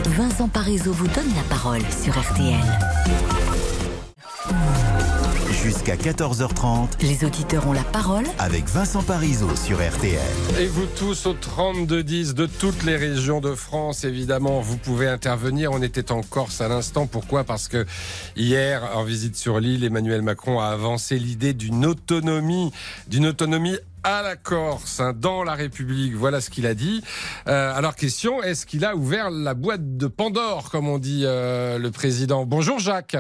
Vincent 0.07 0.49
Parisot 0.49 0.93
vous 0.93 1.09
donne 1.09 1.35
la 1.37 1.43
parole 1.51 1.83
sur 2.03 2.19
RTL. 2.19 2.65
Jusqu'à 5.65 5.97
14h30, 5.97 7.01
Les 7.01 7.25
auditeurs 7.25 7.67
ont 7.67 7.73
la 7.73 7.85
parole 7.85 8.27
avec 8.39 8.67
Vincent 8.67 9.03
Parisot 9.03 9.57
sur 9.57 9.79
RTL. 9.79 10.21
Et 10.59 10.67
vous 10.67 10.85
tous 10.85 11.25
au 11.25 11.33
32-10 11.33 12.35
de 12.35 12.45
toutes 12.45 12.83
les 12.83 12.97
régions 12.97 13.41
de 13.41 13.55
France, 13.55 14.05
évidemment, 14.05 14.61
vous 14.61 14.77
pouvez 14.77 15.09
intervenir. 15.09 15.73
On 15.73 15.81
était 15.81 16.13
en 16.13 16.21
Corse 16.21 16.61
à 16.61 16.69
l'instant. 16.69 17.07
Pourquoi? 17.07 17.45
Parce 17.45 17.69
que 17.69 17.87
hier, 18.37 18.91
en 18.95 19.05
visite 19.05 19.37
sur 19.37 19.59
l'île, 19.59 19.85
Emmanuel 19.85 20.21
Macron 20.21 20.61
a 20.61 20.67
avancé 20.67 21.19
l'idée 21.19 21.55
d'une 21.55 21.87
autonomie, 21.87 22.71
d'une 23.09 23.25
autonomie 23.25 23.79
à 24.03 24.21
la 24.21 24.37
Corse, 24.37 25.01
hein, 25.01 25.15
dans 25.19 25.45
la 25.45 25.55
République. 25.55 26.15
Voilà 26.15 26.43
ce 26.43 26.51
qu'il 26.51 26.67
a 26.67 26.75
dit. 26.75 27.03
Euh, 27.49 27.75
alors, 27.75 27.97
question, 27.97 28.43
est-ce 28.43 28.67
qu'il 28.67 28.85
a 28.85 28.95
ouvert 28.95 29.31
la 29.31 29.55
boîte 29.55 29.97
de 29.97 30.09
Pandore, 30.09 30.69
comme 30.69 30.91
on 30.91 30.99
dit 30.99 31.23
euh, 31.25 31.79
le 31.79 31.91
président? 31.91 32.45
Bonjour 32.45 32.79
Jacques. 32.79 33.17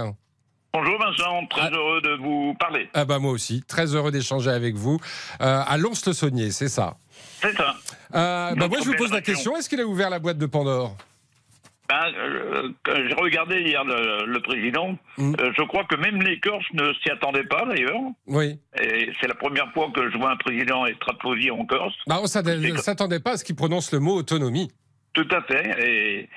Bonjour 0.74 0.98
Vincent, 0.98 1.46
très 1.46 1.70
heureux 1.70 2.00
de 2.00 2.16
vous 2.20 2.54
parler. 2.58 2.88
Ah 2.94 3.04
bah 3.04 3.20
moi 3.20 3.30
aussi, 3.30 3.62
très 3.62 3.94
heureux 3.94 4.10
d'échanger 4.10 4.50
avec 4.50 4.74
vous. 4.74 4.98
Euh, 5.40 5.62
à 5.64 5.78
Lons-le-Saunier, 5.78 6.50
c'est 6.50 6.68
ça? 6.68 6.96
C'est 7.40 7.56
ça. 7.56 7.76
Euh, 8.12 8.56
bah 8.56 8.66
moi 8.66 8.78
je 8.82 8.86
vous 8.88 8.96
pose 8.96 9.12
la 9.12 9.20
question, 9.20 9.56
est-ce 9.56 9.68
qu'il 9.68 9.80
a 9.80 9.86
ouvert 9.86 10.10
la 10.10 10.18
boîte 10.18 10.36
de 10.36 10.46
Pandore? 10.46 10.96
Ben, 11.88 12.12
euh, 12.16 12.70
J'ai 12.88 13.14
regardé 13.14 13.60
hier 13.60 13.84
le, 13.84 14.26
le 14.26 14.40
président. 14.40 14.98
Mm. 15.16 15.34
Euh, 15.38 15.52
je 15.56 15.62
crois 15.62 15.84
que 15.84 15.94
même 15.94 16.20
les 16.22 16.40
Corses 16.40 16.66
ne 16.72 16.92
s'y 16.94 17.10
attendaient 17.10 17.44
pas 17.44 17.64
d'ailleurs. 17.66 18.00
Oui. 18.26 18.58
Et 18.82 19.12
c'est 19.20 19.28
la 19.28 19.36
première 19.36 19.70
fois 19.72 19.92
que 19.94 20.10
je 20.10 20.18
vois 20.18 20.32
un 20.32 20.36
président 20.36 20.86
être 20.86 21.08
applaudi 21.08 21.52
en 21.52 21.64
Corse. 21.66 21.94
Bah, 22.08 22.16
on 22.18 22.22
ne 22.22 22.76
s'attendait 22.78 23.20
pas 23.20 23.32
à 23.32 23.36
ce 23.36 23.44
qu'il 23.44 23.54
prononce 23.54 23.92
le 23.92 24.00
mot 24.00 24.16
autonomie. 24.16 24.72
Tout 25.12 25.28
à 25.30 25.40
fait. 25.42 25.86
Et 25.88 26.28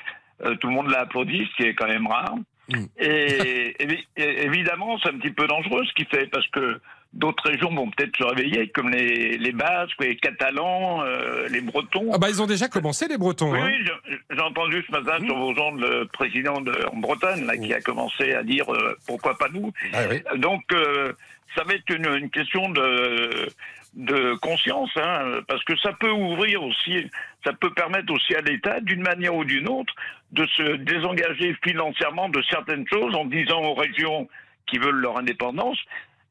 euh, 0.46 0.56
tout 0.58 0.68
le 0.68 0.74
monde 0.76 0.90
l'a 0.92 1.00
applaudi, 1.00 1.48
ce 1.50 1.56
qui 1.64 1.70
est 1.70 1.74
quand 1.74 1.88
même 1.88 2.06
rare. 2.06 2.36
Mm. 2.70 2.86
Et, 3.00 3.76
évi- 3.80 4.06
et 4.18 4.44
évidemment, 4.44 4.98
c'est 5.00 5.10
un 5.10 5.18
petit 5.18 5.32
peu 5.32 5.48
dangereux 5.48 5.84
ce 5.86 5.94
qu'il 5.94 6.08
fait 6.08 6.28
parce 6.28 6.48
que 6.48 6.80
d'autres 7.14 7.50
régions 7.50 7.74
vont 7.74 7.90
peut-être 7.90 8.16
se 8.18 8.24
réveiller, 8.24 8.68
comme 8.70 8.90
les, 8.90 9.38
les 9.38 9.52
Basques, 9.54 10.00
les 10.02 10.18
Catalans, 10.18 11.02
euh, 11.04 11.48
les 11.50 11.62
Bretons. 11.62 12.12
Ah 12.14 12.18
bah 12.18 12.28
ils 12.30 12.42
ont 12.42 12.46
déjà 12.48 12.68
commencé 12.68 13.08
les 13.08 13.18
Bretons. 13.18 13.54
Oui, 13.54 13.60
hein. 13.60 13.70
oui, 14.10 14.16
j'ai 14.30 14.42
entendu 14.42 14.84
ce 14.86 14.92
matin 14.92 15.26
sur 15.26 15.38
vos 15.38 15.58
ondes 15.60 15.80
le 15.80 16.06
président 16.06 16.60
de, 16.62 16.74
en 16.92 16.98
Bretagne 16.98 17.46
là, 17.46 17.56
qui 17.58 17.74
a 17.74 17.80
commencé 17.82 18.34
à 18.34 18.44
dire 18.44 18.72
euh, 18.74 18.98
pourquoi 19.08 19.38
pas 19.38 19.48
nous. 19.54 19.72
Ah 19.94 20.02
oui. 20.10 20.22
Donc, 20.40 20.64
euh, 20.74 21.14
ça 21.56 21.64
va 21.64 21.74
être 21.74 21.90
une, 21.90 22.06
une 22.14 22.30
question 22.30 22.70
de, 22.70 23.48
de 23.94 24.36
conscience, 24.42 24.92
hein, 24.98 25.40
parce 25.48 25.64
que 25.64 25.76
ça 25.78 25.94
peut 25.94 26.12
ouvrir 26.12 26.62
aussi, 26.62 27.10
ça 27.48 27.54
peut 27.54 27.72
permettre 27.72 28.12
aussi 28.14 28.36
à 28.36 28.42
l'État, 28.42 28.82
d'une 28.82 29.02
manière 29.02 29.34
ou 29.34 29.46
d'une 29.46 29.70
autre, 29.70 29.94
de 30.34 30.46
se 30.58 30.76
désengager 30.76 31.56
financièrement 31.64 32.28
de 32.28 32.42
certaines 32.50 32.86
choses 32.90 33.16
en 33.16 33.24
disant 33.24 33.62
aux 33.62 33.74
régions 33.74 34.28
qui 34.66 34.78
veulent 34.78 35.00
leur 35.00 35.18
indépendance. 35.18 35.80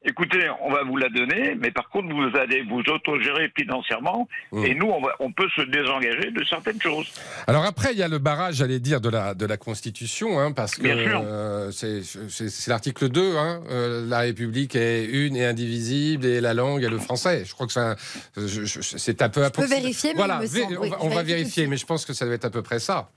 Écoutez, 0.07 0.49
on 0.63 0.71
va 0.71 0.83
vous 0.83 0.95
la 0.97 1.09
donner, 1.09 1.55
mais 1.59 1.69
par 1.69 1.89
contre, 1.89 2.07
vous 2.13 2.37
allez 2.37 2.63
vous 2.63 2.79
autogérer 2.91 3.51
financièrement, 3.57 4.27
Mm. 4.51 4.65
et 4.65 4.73
nous, 4.75 4.87
on, 4.87 5.01
va, 5.01 5.13
on 5.19 5.31
peut 5.33 5.47
se 5.55 5.61
désengager 5.63 6.31
de 6.31 6.43
certaines 6.45 6.81
choses. 6.81 7.07
Alors 7.45 7.65
après, 7.65 7.91
il 7.91 7.97
y 7.99 8.03
a 8.03 8.07
le 8.07 8.17
barrage, 8.17 8.55
j'allais 8.55 8.79
dire, 8.79 9.01
de 9.01 9.09
la, 9.09 9.33
de 9.33 9.45
la 9.45 9.57
Constitution, 9.57 10.39
hein, 10.39 10.53
parce 10.53 10.75
que 10.75 10.87
euh, 10.87 11.71
c'est 11.71 12.67
l'article 12.67 13.09
2, 13.09 13.35
hein, 13.37 13.61
euh, 13.69 14.07
la 14.07 14.19
République 14.19 14.75
est 14.75 15.05
une 15.05 15.35
et 15.35 15.45
indivisible, 15.45 16.25
et 16.25 16.39
la 16.41 16.53
langue 16.53 16.83
est 16.83 16.89
le 16.89 16.99
français. 16.99 17.43
Je 17.45 17.53
crois 17.53 17.67
que 17.67 17.73
c'est 17.73 17.79
un- 17.81 17.95
je- 18.37 18.63
je- 18.65 19.11
un 19.23 19.29
peu... 19.29 19.49
peux 19.49 19.65
vérifier, 19.65 20.11
mais 20.13 20.17
voilà, 20.17 20.39
il 20.41 20.43
me 20.43 20.47
vé- 20.47 20.61
semble, 20.63 20.77
on 20.77 20.89
va, 20.89 20.97
je 20.99 21.05
on 21.05 21.09
va 21.09 21.23
vérifier, 21.23 21.67
mais 21.67 21.75
je 21.77 21.85
pense 21.85 22.05
que 22.05 22.13
ça 22.13 22.25
doit 22.25 22.35
être 22.35 22.45
à 22.45 22.49
peu 22.49 22.61
près 22.61 22.79
ça. 22.79 23.09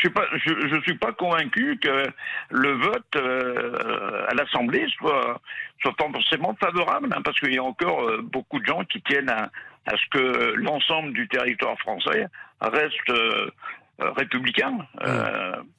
Je 0.00 0.06
suis 0.08 0.14
pas, 0.14 0.26
je, 0.32 0.68
je 0.68 0.80
suis 0.80 0.96
pas 0.96 1.12
convaincu 1.12 1.78
que 1.78 2.06
le 2.48 2.72
vote 2.72 3.16
euh, 3.16 4.24
à 4.28 4.34
l'Assemblée 4.34 4.86
soit 4.96 5.42
soit 5.82 5.94
pas 5.94 6.08
forcément 6.10 6.56
favorable, 6.58 7.10
hein, 7.14 7.20
parce 7.22 7.38
qu'il 7.38 7.52
y 7.52 7.58
a 7.58 7.62
encore 7.62 8.08
euh, 8.08 8.22
beaucoup 8.22 8.58
de 8.60 8.64
gens 8.64 8.82
qui 8.84 9.02
tiennent 9.02 9.28
à, 9.28 9.50
à 9.84 9.96
ce 9.98 10.06
que 10.10 10.54
l'ensemble 10.54 11.12
du 11.12 11.28
territoire 11.28 11.78
français 11.80 12.26
reste 12.62 13.10
euh, 13.10 13.50
républicain, 13.98 14.78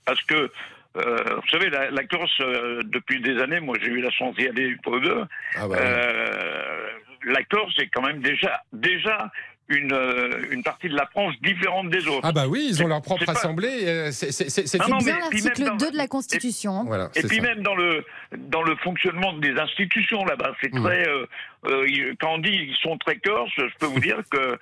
parce 0.06 0.22
que 0.26 0.52
euh, 0.98 1.16
vous 1.36 1.48
savez, 1.50 1.70
la, 1.72 1.90
la 1.90 2.04
Corse, 2.04 2.38
euh, 2.42 2.82
depuis 2.84 3.22
des 3.22 3.42
années, 3.42 3.60
moi 3.60 3.76
j'ai 3.82 3.88
eu 3.88 4.02
la 4.02 4.12
chance 4.12 4.36
d'y 4.36 4.48
aller 4.48 4.76
pour 4.84 5.00
deux. 5.00 5.24
Ah 5.56 5.68
bah 5.68 5.78
euh, 5.80 6.88
la 7.24 7.44
Corse 7.44 7.74
est 7.80 7.88
quand 7.88 8.06
même 8.06 8.22
déjà 8.22 8.62
déjà 8.74 9.32
une, 9.72 9.94
euh, 9.94 10.44
une 10.52 10.64
partie 10.64 10.90
de 10.90 10.96
la 10.96 11.06
France 11.08 11.34
différente 11.42 11.90
des 11.90 12.08
autres. 12.08 12.22
Ah 12.24 12.32
bah 12.32 12.48
oui, 12.48 12.68
ils 12.70 12.84
ont 12.84 12.88
leur 12.88 13.02
propre 13.02 13.28
assemblée. 13.30 13.86
euh, 13.88 14.12
C'est 14.12 14.78
Bien 14.78 15.20
l'article 15.20 15.60
même 15.62 15.70
dans- 15.70 15.76
2 15.78 15.92
de 15.92 15.98
la 15.98 16.08
Constitution. 16.08 16.72
hein. 16.82 16.84
Voilà, 16.86 17.10
Et 17.16 17.24
puis 17.24 17.38
ça. 17.38 17.44
même 17.44 17.62
dans 17.64 17.76
le 17.76 18.04
dans 18.38 18.64
le 18.64 18.76
fonctionnement 18.78 19.34
des 19.34 19.52
institutions 19.58 20.24
là-bas, 20.26 20.54
c'est 20.62 20.74
Mmh. 20.74 20.84
très 20.84 21.08
euh, 21.08 21.26
euh, 21.68 22.14
quand 22.20 22.34
on 22.36 22.38
dit 22.38 22.50
ils 22.70 22.76
sont 22.82 22.98
très 22.98 23.18
corses, 23.18 23.52
je 23.58 23.64
peux 23.80 23.86
vous 23.88 24.00
dire 24.00 24.22
que 24.30 24.58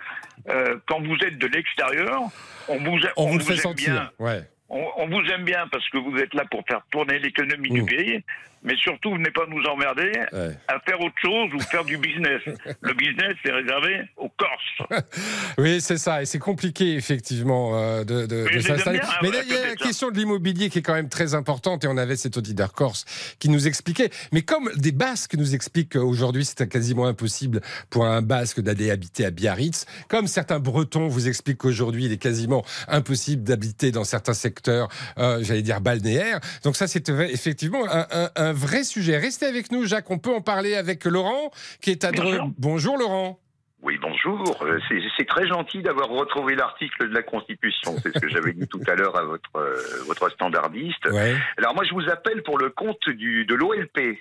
euh, 0.50 0.78
quand 0.88 1.02
vous 1.02 1.16
êtes 1.26 1.38
de 1.38 1.48
l'extérieur, 1.48 2.22
on 2.68 2.78
vous 2.78 2.98
a- 3.06 3.12
On 3.18 3.28
vous 3.28 3.40
fait 3.40 3.54
aime 3.54 3.60
sentir. 3.60 3.94
bien. 3.94 4.10
Ouais. 4.20 4.42
On, 4.70 4.86
on 4.98 5.08
vous 5.08 5.22
aime 5.32 5.44
bien 5.46 5.68
parce 5.72 5.88
que 5.90 5.98
vous 5.98 6.16
êtes 6.18 6.34
là 6.36 6.46
pour 6.50 6.64
faire 6.68 6.82
tourner 6.92 7.18
l'économie 7.20 7.70
du 7.72 7.84
pays, 7.84 8.24
mais 8.64 8.76
surtout, 8.78 9.12
venez 9.14 9.32
pas 9.32 9.46
nous 9.48 9.64
emmerder 9.64 10.12
Ouais. 10.32 10.56
à 10.68 10.80
faire 10.80 11.00
autre 11.02 11.16
chose 11.22 11.50
ou 11.54 11.60
faire 11.60 11.84
du 11.86 11.98
business. 11.98 12.42
Le 12.82 12.94
business, 12.94 13.34
c'est 13.44 13.52
réservé 13.52 14.02
aux 14.18 14.30
Corses. 14.30 15.04
Oui, 15.58 15.82
c'est 15.82 15.98
ça. 15.98 16.22
Et 16.22 16.26
c'est 16.26 16.40
compliqué, 16.40 16.96
effectivement, 16.96 17.78
euh, 17.78 18.04
de, 18.04 18.26
Mais 18.54 18.62
s'installer. 18.62 19.00
Mais 19.22 19.30
là, 19.32 19.40
il 19.44 19.50
y 19.52 19.58
a 19.58 19.62
la 19.62 19.70
ça. 19.72 19.76
question 19.76 20.10
de 20.12 20.18
l'immobilier 20.18 20.70
qui 20.70 20.80
est 20.80 20.82
quand 20.82 20.94
même 20.94 21.10
très 21.10 21.34
importante. 21.34 21.84
Et 21.84 21.88
on 21.88 21.98
avait 21.98 22.16
cet 22.16 22.38
auditeur 22.38 22.72
corse 22.74 23.06
qui 23.40 23.50
nous 23.50 23.68
expliquait. 23.68 24.10
Mais 24.32 24.42
comme 24.42 24.70
des 24.76 24.92
Basques 24.94 25.36
nous 25.36 25.56
expliquent 25.56 25.94
qu'aujourd'hui, 25.94 26.46
c'est 26.46 26.68
quasiment 26.70 27.08
impossible 27.08 27.62
pour 27.90 28.06
un 28.06 28.22
Basque 28.22 28.62
d'aller 28.62 28.90
habiter 28.92 29.26
à 29.26 29.32
Biarritz, 29.32 29.86
comme 30.08 30.28
certains 30.28 30.60
Bretons 30.60 31.08
vous 31.08 31.28
expliquent 31.28 31.58
qu'aujourd'hui, 31.60 32.06
il 32.06 32.12
est 32.14 32.18
quasiment 32.18 32.64
impossible 32.88 33.44
d'habiter 33.44 33.92
dans 33.92 34.04
certains 34.04 34.34
secteurs, 34.34 34.88
euh, 35.18 35.40
j'allais 35.42 35.62
dire 35.62 35.82
balnéaires. 35.82 36.40
Donc 36.64 36.76
ça, 36.76 36.88
c'est 36.88 37.10
effectivement 37.10 37.86
un, 37.92 38.08
un- 38.12 38.30
un 38.36 38.49
vrai 38.54 38.84
sujet. 38.84 39.18
Restez 39.18 39.46
avec 39.46 39.72
nous, 39.72 39.86
Jacques. 39.86 40.10
On 40.10 40.18
peut 40.20 40.34
en 40.34 40.42
parler 40.42 40.76
avec 40.76 41.06
Laurent, 41.06 41.52
qui 41.82 41.92
est 41.92 42.04
à 42.04 42.12
Dreux. 42.12 42.40
Bonjour, 42.58 42.98
Laurent. 42.98 43.40
Oui, 43.82 43.98
bonjour. 44.02 44.62
Euh, 44.64 44.78
C'est 44.90 45.00
c'est 45.18 45.26
très 45.26 45.48
gentil 45.48 45.82
d'avoir 45.82 46.10
retrouvé 46.10 46.56
l'article 46.56 47.10
de 47.10 47.14
la 47.14 47.24
Constitution. 47.24 47.96
C'est 48.04 48.14
ce 48.14 48.20
que 48.20 48.28
j'avais 48.28 48.52
dit 48.52 48.68
tout 48.68 48.82
à 48.88 48.96
l'heure 48.96 49.18
à 49.18 49.24
votre, 49.24 49.56
euh, 49.56 50.04
votre 50.06 50.30
standardiste. 50.32 51.06
Ouais. 51.06 51.36
Alors 51.58 51.76
moi, 51.76 51.86
je 51.86 51.94
vous 51.94 52.10
appelle 52.10 52.44
pour 52.44 52.58
le 52.58 52.70
compte 52.70 53.08
du, 53.08 53.46
de 53.46 53.56
l'OLP, 53.56 54.20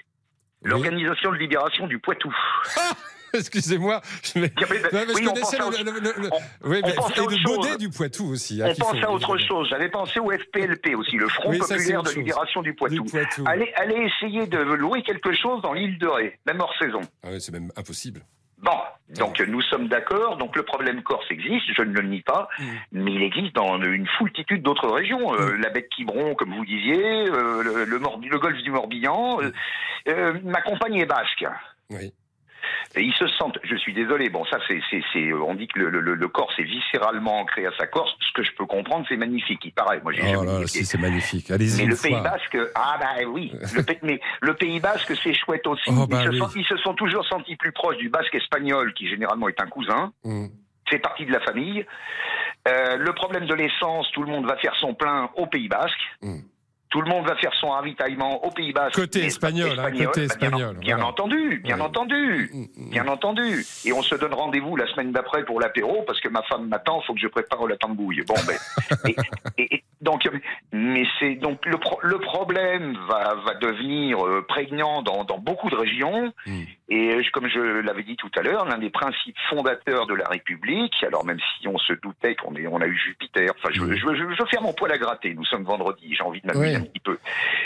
l'Organisation 0.62 1.32
de 1.32 1.36
libération 1.36 1.86
du 1.88 1.98
Poitou. 1.98 2.32
Excusez-moi, 3.34 4.00
mais- 4.36 4.42
mais 4.42 4.50
je 4.58 5.14
oui, 5.14 5.24
connaissais 5.24 5.58
le, 5.58 5.64
autre- 5.64 5.82
le- 5.84 5.92
le- 6.00 6.22
le- 6.22 6.28
on- 6.32 6.68
oui, 6.70 6.80
mais- 6.82 6.90
et 6.90 6.94
le 6.94 7.36
chose. 7.46 7.78
du 7.78 7.90
Poitou 7.90 8.26
aussi. 8.30 8.62
hein, 8.62 8.68
On 8.70 8.74
pense 8.74 8.98
faut- 9.00 9.06
à 9.06 9.10
autre 9.10 9.36
chose. 9.38 9.68
J'avais 9.70 9.88
pensé 9.88 10.18
au 10.20 10.30
FPLP 10.30 10.94
aussi, 10.94 11.16
le 11.16 11.28
Front 11.28 11.50
Oui, 11.50 11.58
populaire 11.58 12.02
de 12.02 12.08
chose. 12.08 12.16
libération 12.16 12.62
du 12.62 12.74
Poitou. 12.74 13.02
Du 13.04 13.10
Poitou. 13.10 13.44
Allez, 13.46 13.72
allez 13.76 13.96
essayer 13.96 14.46
de 14.46 14.58
louer 14.58 15.02
quelque 15.02 15.32
chose 15.34 15.60
dans 15.62 15.72
l'île 15.72 15.98
de 15.98 16.06
Ré, 16.06 16.38
même 16.46 16.60
hors 16.60 16.74
saison. 16.78 17.00
Ah 17.22 17.28
oui, 17.32 17.40
c'est 17.40 17.52
même 17.52 17.70
impossible. 17.76 18.22
Bon, 18.60 18.72
donc 19.16 19.38
nous 19.46 19.62
sommes 19.62 19.86
d'accord. 19.86 20.36
Donc 20.36 20.56
le 20.56 20.64
problème 20.64 21.02
corse 21.04 21.26
existe, 21.30 21.66
je 21.76 21.82
ne 21.82 21.92
le 21.92 22.02
nie 22.08 22.22
pas, 22.22 22.48
Mm. 22.58 22.64
mais 22.90 23.12
il 23.12 23.22
existe 23.22 23.54
dans 23.54 23.80
une 23.80 24.08
foultitude 24.18 24.62
d'autres 24.64 24.88
régions. 24.88 25.32
Euh, 25.34 25.56
la 25.58 25.70
baie 25.70 25.82
de 25.82 25.86
Quiberon, 25.94 26.34
comme 26.34 26.52
vous 26.56 26.64
disiez, 26.66 27.28
euh, 27.30 27.62
le, 27.62 27.84
le, 27.84 27.98
Morbi- 28.00 28.28
le 28.28 28.38
golfe 28.40 28.60
du 28.62 28.72
Morbihan. 28.72 29.40
euh, 29.40 29.52
euh, 30.08 30.34
ma 30.42 30.60
compagne 30.60 30.96
est 30.96 31.06
basque. 31.06 31.44
Oui. 31.90 32.12
Et 32.96 33.02
ils 33.02 33.14
se 33.14 33.26
sentent, 33.28 33.58
je 33.64 33.76
suis 33.76 33.92
désolé, 33.92 34.28
bon 34.30 34.44
ça 34.46 34.58
c'est, 34.66 34.80
c'est, 34.90 35.02
c'est- 35.12 35.32
on 35.32 35.54
dit 35.54 35.68
que 35.68 35.78
le, 35.78 35.90
le, 36.00 36.14
le 36.14 36.28
Corse 36.28 36.58
est 36.58 36.64
viscéralement 36.64 37.40
ancré 37.40 37.66
à 37.66 37.70
sa 37.78 37.86
Corse, 37.86 38.14
ce 38.20 38.32
que 38.32 38.42
je 38.42 38.52
peux 38.52 38.66
comprendre 38.66 39.04
c'est 39.08 39.16
magnifique, 39.16 39.60
il 39.64 39.72
paraît, 39.72 40.00
moi 40.02 40.12
j'ai 40.12 40.22
Oh 40.24 40.40
jamais 40.40 40.46
là, 40.46 40.58
dit- 40.60 40.68
si, 40.68 40.84
c'est 40.86 40.98
magnifique. 40.98 41.50
Allez-y 41.50 41.82
mais 41.82 41.86
le 41.90 41.96
Pays. 41.96 42.20
Basque, 42.22 42.58
ah 42.74 42.96
bah 43.00 43.24
oui, 43.28 43.52
le, 43.74 43.84
mais 44.02 44.20
le 44.40 44.54
Pays 44.54 44.80
Basque 44.80 45.12
c'est 45.22 45.34
chouette 45.34 45.66
aussi. 45.66 45.88
Oh, 45.88 46.04
ils, 46.04 46.08
bah 46.08 46.24
se 46.24 46.28
oui. 46.30 46.38
sont, 46.38 46.48
ils 46.56 46.64
se 46.66 46.76
sont 46.78 46.94
toujours 46.94 47.24
sentis 47.26 47.56
plus 47.56 47.72
proches 47.72 47.96
du 47.98 48.08
Basque 48.08 48.34
espagnol, 48.34 48.92
qui 48.94 49.08
généralement 49.08 49.48
est 49.48 49.60
un 49.60 49.66
cousin. 49.66 50.12
Mm. 50.24 50.46
C'est 50.90 50.98
partie 51.00 51.26
de 51.26 51.32
la 51.32 51.40
famille. 51.40 51.84
Euh, 52.66 52.96
le 52.96 53.12
problème 53.12 53.46
de 53.46 53.54
l'essence, 53.54 54.10
tout 54.12 54.22
le 54.22 54.30
monde 54.30 54.46
va 54.46 54.56
faire 54.56 54.74
son 54.76 54.94
plein 54.94 55.30
au 55.36 55.46
Pays 55.46 55.68
Basque. 55.68 56.00
Mm. 56.22 56.38
Tout 56.90 57.02
le 57.02 57.10
monde 57.10 57.26
va 57.26 57.36
faire 57.36 57.52
son 57.60 57.68
ravitaillement 57.68 58.42
au 58.44 58.50
Pays 58.50 58.72
Basque. 58.72 58.94
Côté 58.96 59.24
espagnol, 59.26 59.78
hein, 59.78 59.90
côté 59.90 60.04
bah, 60.06 60.10
bien- 60.14 60.22
espagnol, 60.24 60.76
Bien, 60.78 60.96
voilà. 60.96 61.10
entendu, 61.10 61.60
bien 61.62 61.76
Ouais. 61.76 61.82
entendu, 61.82 62.50
bien 62.90 63.06
entendu. 63.08 63.64
Et 63.84 63.92
on 63.92 64.02
se 64.02 64.14
donne 64.14 64.32
rendez-vous 64.32 64.74
la 64.76 64.86
semaine 64.92 65.12
d'après 65.12 65.44
pour 65.44 65.60
l'apéro 65.60 66.02
parce 66.06 66.18
que 66.20 66.28
ma 66.28 66.42
femme 66.44 66.66
m'attend, 66.68 67.02
faut 67.02 67.12
que 67.12 67.20
je 67.20 67.28
prépare 67.28 67.66
la 67.66 67.76
tambouille. 67.76 68.22
Bon, 68.26 68.34
ben, 68.46 68.56
et, 69.06 69.16
et- 69.62 69.74
et- 69.74 69.84
Donc, 70.00 70.28
mais 70.72 71.04
c'est 71.18 71.34
donc 71.34 71.64
le, 71.66 71.76
pro- 71.76 71.98
le 72.02 72.18
problème 72.20 72.96
va, 73.08 73.34
va 73.44 73.54
devenir 73.54 74.24
euh, 74.24 74.44
prégnant 74.46 75.02
dans, 75.02 75.24
dans 75.24 75.38
beaucoup 75.38 75.68
de 75.70 75.74
régions. 75.76 76.32
Hmm. 76.46 76.62
Et 76.90 77.14
euh, 77.14 77.22
comme 77.32 77.48
je 77.48 77.58
l'avais 77.80 78.04
dit 78.04 78.16
tout 78.16 78.30
à 78.38 78.42
l'heure, 78.42 78.64
l'un 78.64 78.78
des 78.78 78.90
principes 78.90 79.36
fondateurs 79.50 80.06
de 80.06 80.14
la 80.14 80.26
République, 80.28 80.94
alors 81.02 81.24
même 81.24 81.38
si 81.58 81.66
on 81.68 81.76
se 81.78 81.92
doutait 81.94 82.34
qu'on 82.36 82.54
est, 82.54 82.66
on 82.68 82.80
a 82.80 82.86
eu 82.86 82.96
Jupiter, 82.96 83.50
enfin, 83.58 83.68
je, 83.72 83.80
je, 83.80 83.96
je, 83.96 84.14
je 84.14 84.22
veux 84.42 84.46
faire 84.48 84.62
mon 84.62 84.72
poil 84.72 84.92
à 84.92 84.98
gratter. 84.98 85.34
Nous 85.34 85.44
sommes 85.44 85.64
vendredi, 85.64 86.14
j'ai 86.16 86.22
envie 86.22 86.40
de 86.40 86.46
m'amuser 86.46 86.70
Oui. 86.70 86.76
un 86.76 86.80
petit 86.82 87.00
peu. 87.00 87.18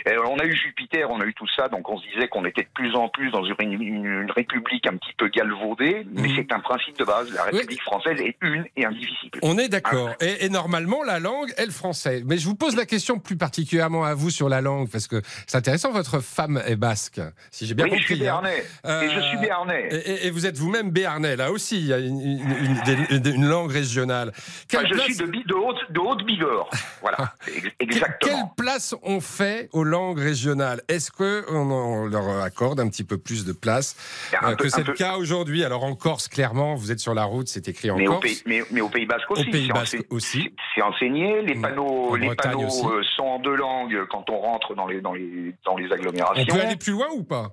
Euh, 0.08 0.16
on 0.26 0.38
a 0.38 0.44
eu 0.46 0.56
Jupiter, 0.56 1.10
on 1.10 1.20
a 1.20 1.24
eu 1.26 1.34
tout 1.34 1.46
ça, 1.54 1.68
donc 1.68 1.88
on 1.90 1.98
se 1.98 2.08
disait 2.08 2.28
qu'on 2.28 2.44
était 2.46 2.62
de 2.62 2.68
plus 2.74 2.94
en 2.96 3.08
plus 3.08 3.30
dans 3.30 3.44
une, 3.44 3.54
une- 3.60 4.04
une 4.22 4.30
République 4.30 4.86
un 4.86 4.96
petit 4.96 5.12
peu 5.18 5.28
galvaudée, 5.28 6.06
mais 6.12 6.28
Hmm. 6.28 6.36
c'est 6.36 6.52
un 6.52 6.60
principe 6.60 6.98
de 6.98 7.04
base. 7.04 7.32
La 7.34 7.44
République 7.44 7.82
française 7.82 8.18
est 8.20 8.36
une 8.40 8.64
et 8.76 8.86
indivisible. 8.86 9.38
On 9.42 9.58
est 9.58 9.68
d'accord. 9.68 10.10
Et, 10.20 10.46
et 10.46 10.48
normalement, 10.48 11.02
la 11.04 11.18
langue 11.20 11.52
est 11.58 11.66
le 11.66 11.72
français. 11.72 12.21
Mais 12.24 12.38
je 12.38 12.46
vous 12.46 12.54
pose 12.54 12.76
la 12.76 12.86
question 12.86 13.18
plus 13.18 13.36
particulièrement 13.36 14.04
à 14.04 14.14
vous 14.14 14.30
sur 14.30 14.48
la 14.48 14.60
langue, 14.60 14.88
parce 14.90 15.06
que 15.06 15.20
c'est 15.46 15.56
intéressant, 15.56 15.92
votre 15.92 16.20
femme 16.20 16.62
est 16.66 16.76
basque, 16.76 17.20
si 17.50 17.66
j'ai 17.66 17.74
bien 17.74 17.84
Oui, 17.86 17.90
je 17.92 17.96
compris. 17.96 18.14
suis 18.16 18.28
hein. 18.28 18.40
béarnais. 18.42 18.64
Et 19.04 19.10
je 19.14 19.20
suis 19.20 19.38
béarnais. 19.38 19.88
Et, 20.26 20.30
vous 20.30 20.46
êtes 20.46 20.56
vous-même 20.58 20.90
béarnais, 20.90 21.36
là 21.36 21.50
aussi, 21.52 21.78
il 21.78 21.86
y 21.86 21.92
a 21.92 21.98
une, 21.98 22.20
une- 22.20 22.80
une- 23.10 23.18
des- 23.18 23.30
une 23.30 23.46
langue 23.48 23.70
régionale. 23.70 24.32
Enfin, 24.72 24.84
je 24.88 24.94
place- 24.94 25.06
suis 25.06 25.16
de, 25.16 25.54
haute, 25.54 25.76
de 25.90 26.00
haute 26.00 26.24
Bigorre. 26.24 26.70
Voilà, 27.02 27.34
ex- 27.48 27.66
exactement. 27.80 28.16
Quelle 28.20 28.64
place 28.64 28.94
on 29.02 29.20
fait 29.20 29.68
aux 29.72 29.82
langues 29.82 30.20
régionales? 30.20 30.82
Est-ce 30.88 31.10
que 31.10 31.44
on, 31.50 31.68
on 31.70 32.06
leur 32.06 32.42
accorde 32.42 32.78
un 32.78 32.88
petit 32.88 33.02
peu 33.02 33.18
plus 33.18 33.44
de 33.44 33.52
place 33.52 33.96
euh, 34.42 34.50
peu- 34.54 34.64
que 34.64 34.68
c'est 34.68 34.86
le 34.86 34.92
cas 34.92 35.16
aujourd'hui? 35.16 35.64
Alors 35.64 35.82
en 35.82 35.96
Corse, 35.96 36.28
clairement, 36.28 36.76
vous 36.76 36.92
êtes 36.92 37.00
sur 37.00 37.12
la 37.14 37.24
route, 37.24 37.48
c'est 37.48 37.66
écrit 37.66 37.90
en 37.90 37.96
Mais 37.96 38.06
au, 38.06 38.12
Corse. 38.12 38.22
pays, 38.22 38.42
mais, 38.46 38.62
mais 38.70 38.80
au 38.80 38.88
Pays 38.88 39.06
Basque 39.06 39.28
aussi. 39.32 39.48
Au 39.48 39.50
Pays 39.50 39.68
Basque 39.68 39.98
aussi. 40.10 40.54
C'est 40.76 40.82
enseigné. 40.82 41.42
Les 41.42 41.56
Mm. 41.56 41.62
panneaux, 41.62 42.11
En 42.12 42.16
les 42.16 42.26
Bretagne 42.26 42.52
panneaux 42.52 42.66
aussi. 42.66 42.86
euh, 42.86 43.02
sont 43.16 43.24
en 43.24 43.38
deux 43.38 43.54
langues 43.56 44.06
quand 44.10 44.28
on 44.30 44.38
rentre 44.38 44.74
dans 44.74 44.86
les, 44.86 45.00
dans 45.00 45.12
les, 45.12 45.54
dans 45.64 45.76
les 45.76 45.92
agglomérations. 45.92 46.44
On 46.48 46.54
peut 46.54 46.60
aller 46.60 46.76
plus 46.76 46.92
loin 46.92 47.08
ou 47.12 47.24
pas? 47.24 47.48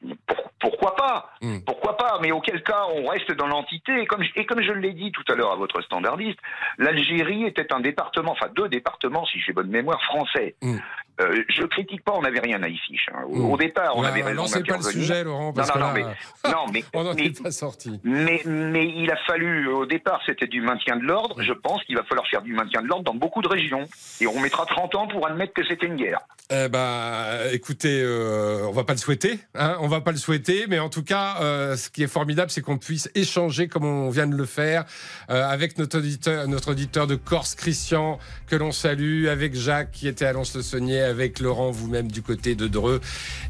Pourquoi 0.00 0.51
pas 0.70 1.28
Mm. 1.42 1.58
Pourquoi 1.66 1.96
pas 1.96 2.18
Mais 2.22 2.30
auquel 2.30 2.62
cas, 2.62 2.84
on 2.94 3.08
reste 3.08 3.32
dans 3.32 3.48
l'entité. 3.48 4.00
Et 4.02 4.06
comme, 4.06 4.22
je- 4.22 4.30
et 4.40 4.46
comme 4.46 4.62
je 4.62 4.70
l'ai 4.72 4.92
dit 4.92 5.10
tout 5.10 5.24
à 5.30 5.34
l'heure 5.34 5.50
à 5.50 5.56
votre 5.56 5.80
standardiste, 5.82 6.38
l'Algérie 6.78 7.44
était 7.46 7.72
un 7.72 7.80
département, 7.80 8.30
enfin 8.32 8.46
deux 8.54 8.68
départements, 8.68 9.26
si 9.26 9.40
j'ai 9.40 9.52
bonne 9.52 9.68
mémoire, 9.68 10.00
français. 10.04 10.54
Mm. 10.62 10.76
Euh, 11.20 11.42
je 11.48 11.64
critique 11.64 12.02
pas, 12.04 12.12
on 12.12 12.22
n'avait 12.22 12.40
rien 12.40 12.62
à 12.62 12.68
y 12.68 12.76
fiche. 12.78 13.08
hein. 13.12 13.24
Au, 13.28 13.52
au 13.52 13.56
départ, 13.56 13.96
on 13.96 14.00
Ouais, 14.02 14.08
avait 14.08 14.22
raison 14.22 14.42
lancez 14.42 14.62
pas 14.62 14.76
le 14.76 14.82
sujet, 14.82 15.24
Laurent, 15.24 15.46
Non, 15.46 15.52
parce 15.52 15.68
non, 15.68 15.74
que 15.74 15.78
non, 15.80 15.86
là, 15.86 15.92
mais, 15.92 16.50
non, 16.50 16.64
mais, 16.72 16.84
on 16.94 17.02
n'en 17.04 17.12
est 17.16 17.42
pas 17.42 17.50
sorti. 17.50 18.00
mais, 18.04 18.40
mais 18.46 18.86
il 18.88 19.10
a 19.10 19.16
fallu, 19.26 19.66
au 19.68 19.84
départ, 19.84 20.20
c'était 20.24 20.46
du 20.46 20.60
maintien 20.62 20.96
de 20.96 21.02
l'ordre. 21.02 21.42
Je 21.42 21.52
pense 21.52 21.82
qu'il 21.84 21.96
va 21.96 22.04
falloir 22.04 22.26
faire 22.28 22.40
du 22.42 22.54
maintien 22.54 22.82
de 22.82 22.86
l'ordre 22.86 23.04
dans 23.04 23.14
beaucoup 23.14 23.42
de 23.42 23.48
régions. 23.48 23.86
Et 24.20 24.26
on 24.26 24.40
mettra 24.40 24.64
30 24.64 24.94
ans 24.94 25.06
pour 25.08 25.26
admettre 25.26 25.52
que 25.52 25.66
c'était 25.66 25.86
une 25.86 25.96
guerre. 25.96 26.20
Eh 26.50 26.68
ben, 26.68 27.24
écoutez, 27.52 28.00
euh, 28.02 28.66
on 28.68 28.72
va 28.72 28.84
pas 28.84 28.92
le 28.92 28.98
souhaiter, 28.98 29.38
hein, 29.54 29.76
on 29.80 29.88
va 29.88 30.00
pas 30.00 30.10
le 30.12 30.16
souhaiter, 30.18 30.51
mais 30.68 30.78
en 30.78 30.88
tout 30.88 31.02
cas, 31.02 31.36
euh, 31.40 31.76
ce 31.76 31.90
qui 31.90 32.02
est 32.02 32.08
formidable, 32.08 32.50
c'est 32.50 32.60
qu'on 32.60 32.78
puisse 32.78 33.10
échanger 33.14 33.68
comme 33.68 33.84
on 33.84 34.10
vient 34.10 34.26
de 34.26 34.36
le 34.36 34.44
faire 34.44 34.84
euh, 35.30 35.48
avec 35.48 35.78
notre 35.78 35.98
auditeur, 35.98 36.48
notre 36.48 36.72
auditeur 36.72 37.06
de 37.06 37.14
Corse, 37.14 37.54
Christian, 37.54 38.18
que 38.46 38.56
l'on 38.56 38.72
salue, 38.72 39.26
avec 39.26 39.54
Jacques 39.54 39.90
qui 39.92 40.08
était 40.08 40.24
à 40.24 40.32
Lons-le-Saunier, 40.32 41.00
avec 41.00 41.40
Laurent, 41.40 41.70
vous-même 41.70 42.10
du 42.10 42.22
côté 42.22 42.54
de 42.54 42.68
Dreux, 42.68 43.00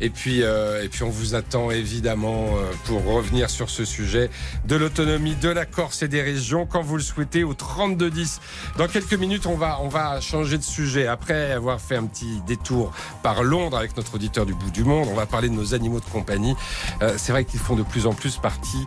et 0.00 0.11
puis, 0.11 0.42
euh, 0.42 0.84
et 0.84 0.88
puis 0.88 1.03
on 1.03 1.11
vous 1.11 1.34
attend 1.34 1.70
évidemment 1.70 2.57
euh, 2.57 2.70
pour 2.84 3.05
revenir 3.05 3.50
sur 3.50 3.70
ce 3.70 3.84
sujet 3.84 4.30
de 4.66 4.76
l'autonomie 4.76 5.34
de 5.36 5.48
la 5.48 5.66
Corse 5.66 6.03
et 6.03 6.09
des 6.09 6.22
régions 6.22 6.66
quand 6.66 6.82
vous 6.82 6.96
le 6.96 7.03
souhaitez 7.03 7.44
au 7.44 7.55
32 7.55 8.11
10. 8.11 8.40
Dans 8.78 8.88
quelques 8.88 9.14
minutes, 9.14 9.46
on 9.46 9.57
va, 9.57 9.80
on 9.82 9.88
va 9.88 10.20
changer 10.20 10.59
de 10.59 10.62
sujet 10.62 11.07
après 11.07 11.53
avoir 11.53 11.80
fait 11.80 11.96
un 11.96 12.07
petit 12.07 12.40
détour 12.46 12.92
par 13.22 13.42
Londres 13.42 13.76
avec 13.76 13.96
notre 13.96 14.14
auditeur 14.14 14.46
du 14.46 14.55
bout 14.55 14.70
du 14.70 14.84
monde. 14.84 15.09
On 15.11 15.14
va 15.14 15.26
parler 15.26 15.48
de 15.48 15.55
nos 15.55 15.74
animaux 15.74 16.00
de 16.00 16.05
compagnie. 16.07 16.55
Euh, 17.01 17.14
c'est 17.16 17.32
vrai 17.32 17.45
qu'ils 17.45 17.61
font 17.61 17.76
de 17.76 17.82
plus 17.82 18.07
en 18.07 18.12
plus 18.12 18.36
partie 18.36 18.86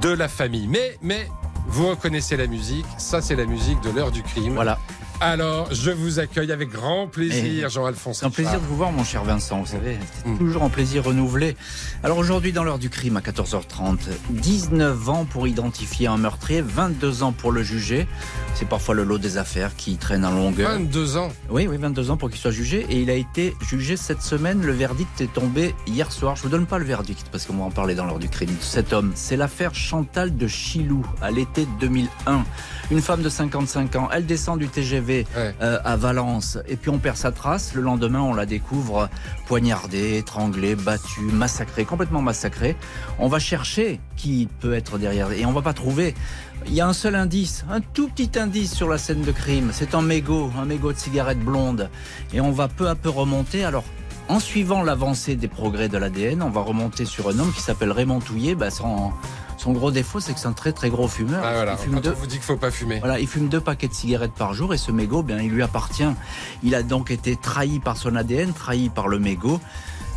de 0.00 0.08
la 0.08 0.28
famille. 0.28 0.66
Mais, 0.68 0.98
mais 1.02 1.28
vous 1.66 1.88
reconnaissez 1.88 2.36
la 2.36 2.46
musique. 2.46 2.86
Ça, 2.98 3.20
c'est 3.22 3.36
la 3.36 3.46
musique 3.46 3.80
de 3.80 3.90
l'heure 3.90 4.10
du 4.10 4.22
crime. 4.22 4.54
Voilà. 4.54 4.78
Alors, 5.20 5.72
je 5.72 5.90
vous 5.90 6.18
accueille 6.18 6.52
avec 6.52 6.70
grand 6.70 7.06
plaisir, 7.06 7.66
Et 7.66 7.70
Jean-Alphonse. 7.70 8.18
C'est 8.20 8.26
un 8.26 8.30
plaisir 8.30 8.60
de 8.60 8.66
vous 8.66 8.76
voir, 8.76 8.92
mon 8.92 9.04
cher 9.04 9.24
Vincent, 9.24 9.60
vous 9.60 9.66
savez. 9.66 9.96
C'est 10.22 10.28
Mm. 10.28 10.38
toujours 10.38 10.62
un 10.64 10.68
plaisir 10.68 11.04
renouvelé. 11.04 11.56
Alors 12.02 12.18
aujourd'hui, 12.18 12.52
dans 12.52 12.64
l'heure 12.64 12.78
du 12.80 12.90
crime, 12.90 13.16
à 13.16 13.20
14h30, 13.20 13.98
19 14.30 15.08
ans 15.08 15.24
pour 15.24 15.46
identifier 15.48 16.08
un 16.08 16.16
meurtrier, 16.18 16.60
22 16.62 17.22
ans 17.22 17.32
pour 17.32 17.52
le 17.52 17.62
juger. 17.62 18.06
C'est 18.54 18.68
parfois 18.68 18.94
le 18.94 19.04
lot 19.04 19.18
des 19.18 19.38
affaires 19.38 19.74
qui 19.76 19.96
traînent 19.96 20.24
en 20.26 20.30
longueur. 20.32 20.70
22 20.72 21.16
ans 21.16 21.32
Oui, 21.48 21.66
oui, 21.68 21.76
22 21.78 22.10
ans 22.10 22.16
pour 22.16 22.28
qu'il 22.28 22.38
soit 22.40 22.50
jugé. 22.50 22.84
Et 22.90 23.00
il 23.00 23.08
a 23.08 23.14
été 23.14 23.54
jugé 23.66 23.96
cette 23.96 24.20
semaine. 24.22 24.62
Le 24.62 24.72
verdict 24.72 25.20
est 25.20 25.32
tombé 25.32 25.74
hier 25.86 26.10
soir. 26.12 26.36
Je 26.36 26.42
vous 26.42 26.48
donne 26.50 26.66
pas 26.66 26.78
le 26.78 26.84
verdict 26.84 27.26
parce 27.30 27.46
qu'on 27.46 27.54
va 27.56 27.64
en 27.64 27.70
parler 27.70 27.94
dans 27.94 28.04
l'heure 28.04 28.18
du 28.18 28.28
crime. 28.28 28.54
Cet 28.60 28.92
homme, 28.92 29.12
c'est 29.14 29.36
l'affaire 29.36 29.74
Chantal 29.74 30.36
de 30.36 30.46
Chilou 30.48 31.04
à 31.22 31.30
l'été 31.30 31.66
2001. 31.80 32.44
Une 32.90 33.00
femme 33.00 33.22
de 33.22 33.28
55 33.28 33.96
ans, 33.96 34.08
elle 34.12 34.26
descend 34.26 34.58
du 34.58 34.68
TGV 34.68 35.03
euh, 35.08 35.78
à 35.84 35.96
Valence 35.96 36.58
et 36.68 36.76
puis 36.76 36.90
on 36.90 36.98
perd 36.98 37.16
sa 37.16 37.32
trace. 37.32 37.74
Le 37.74 37.82
lendemain, 37.82 38.20
on 38.20 38.34
la 38.34 38.46
découvre 38.46 39.08
poignardée, 39.46 40.18
étranglée, 40.18 40.74
battue, 40.74 41.20
massacrée, 41.20 41.84
complètement 41.84 42.22
massacrée. 42.22 42.76
On 43.18 43.28
va 43.28 43.38
chercher 43.38 44.00
qui 44.16 44.48
peut 44.60 44.74
être 44.74 44.98
derrière 44.98 45.32
et 45.32 45.44
on 45.46 45.52
va 45.52 45.62
pas 45.62 45.74
trouver. 45.74 46.14
Il 46.66 46.74
y 46.74 46.80
a 46.80 46.86
un 46.86 46.92
seul 46.94 47.14
indice, 47.14 47.64
un 47.70 47.80
tout 47.80 48.08
petit 48.08 48.38
indice 48.38 48.72
sur 48.72 48.88
la 48.88 48.98
scène 48.98 49.22
de 49.22 49.32
crime. 49.32 49.70
C'est 49.72 49.94
un 49.94 50.02
mégot, 50.02 50.50
un 50.58 50.64
mégot 50.64 50.92
de 50.92 50.98
cigarette 50.98 51.40
blonde. 51.40 51.90
Et 52.32 52.40
on 52.40 52.52
va 52.52 52.68
peu 52.68 52.88
à 52.88 52.94
peu 52.94 53.10
remonter. 53.10 53.64
Alors, 53.64 53.84
en 54.28 54.40
suivant 54.40 54.82
l'avancée 54.82 55.36
des 55.36 55.48
progrès 55.48 55.88
de 55.88 55.98
l'ADN, 55.98 56.42
on 56.42 56.48
va 56.48 56.62
remonter 56.62 57.04
sur 57.04 57.28
un 57.28 57.38
homme 57.38 57.52
qui 57.52 57.60
s'appelle 57.60 57.92
Raymond 57.92 58.20
Touillet. 58.20 58.54
Bah, 58.54 58.70
son 59.60 59.72
gros 59.72 59.90
défaut, 59.90 60.20
c'est 60.20 60.32
que 60.34 60.40
c'est 60.40 60.46
un 60.48 60.52
très 60.52 60.72
très 60.72 60.90
gros 60.90 61.08
fumeur. 61.08 61.42
Ah, 61.44 61.52
voilà. 61.54 61.72
Il 61.72 61.78
fume 61.84 62.00
deux- 62.00 62.10
on 62.16 62.20
vous 62.20 62.26
dit 62.26 62.36
qu'il 62.36 62.44
faut 62.44 62.56
pas 62.56 62.70
fumer. 62.70 62.98
voilà, 63.00 63.18
il 63.20 63.26
fume 63.26 63.48
deux 63.48 63.60
paquets 63.60 63.88
de 63.88 63.94
cigarettes 63.94 64.32
par 64.32 64.54
jour 64.54 64.74
et 64.74 64.78
ce 64.78 64.92
mégot, 64.92 65.22
bien, 65.22 65.38
il 65.40 65.50
lui 65.50 65.62
appartient. 65.62 66.04
Il 66.62 66.74
a 66.74 66.82
donc 66.82 67.10
été 67.10 67.36
trahi 67.36 67.78
par 67.78 67.96
son 67.96 68.16
ADN, 68.16 68.52
trahi 68.52 68.88
par 68.88 69.08
le 69.08 69.18
mégot. 69.18 69.60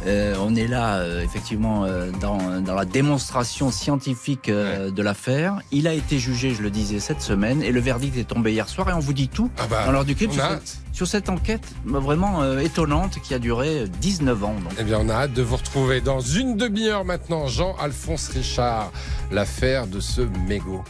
Euh, 0.06 0.36
on 0.40 0.56
est 0.56 0.68
là, 0.68 0.98
euh, 0.98 1.24
effectivement, 1.24 1.84
euh, 1.86 2.12
dans, 2.22 2.62
dans 2.62 2.76
la 2.76 2.86
démonstration 2.86 3.72
scientifique 3.72 4.50
de 4.50 5.02
l'affaire. 5.02 5.60
Il 5.72 5.88
a 5.88 5.94
été 5.94 6.20
jugé, 6.20 6.54
je 6.54 6.62
le 6.62 6.70
disais, 6.70 7.00
cette 7.00 7.22
semaine 7.22 7.64
et 7.64 7.72
le 7.72 7.80
verdict 7.80 8.16
est 8.18 8.24
tombé 8.26 8.52
hier 8.54 8.70
soir 8.70 8.90
et 8.90 8.94
on 8.94 9.00
vous 9.00 9.14
dit 9.14 9.28
tout 9.28 9.50
bah, 9.70 9.86
dans 9.86 9.92
l'heure 9.92 10.06
du 10.06 10.16
crime 10.16 10.32
sur, 10.32 10.42
cette- 10.44 10.52
hâte. 10.52 10.78
sur 10.94 11.08
cette 11.08 11.30
enquête 11.30 11.66
euh, 11.92 12.00
vraiment 12.00 12.58
étonnante 12.60 13.20
qui 13.24 13.34
a 13.34 13.40
duré 13.40 13.86
19 14.02 14.44
ans. 14.44 14.56
donc. 14.64 14.74
Eh 14.80 14.84
bien, 14.84 15.00
on 15.02 15.10
a 15.10 15.14
hâte 15.16 15.34
de 15.34 15.42
vous 15.42 15.56
retrouver 15.58 16.00
dans 16.02 16.20
une 16.22 16.56
demi-heure 16.58 17.04
maintenant, 17.04 17.48
Jean-Alphonse 17.48 18.30
Richard, 18.30 18.92
l'affaire 19.32 19.88
de 19.88 20.00
ce 20.00 20.22
mégot. 20.48 20.84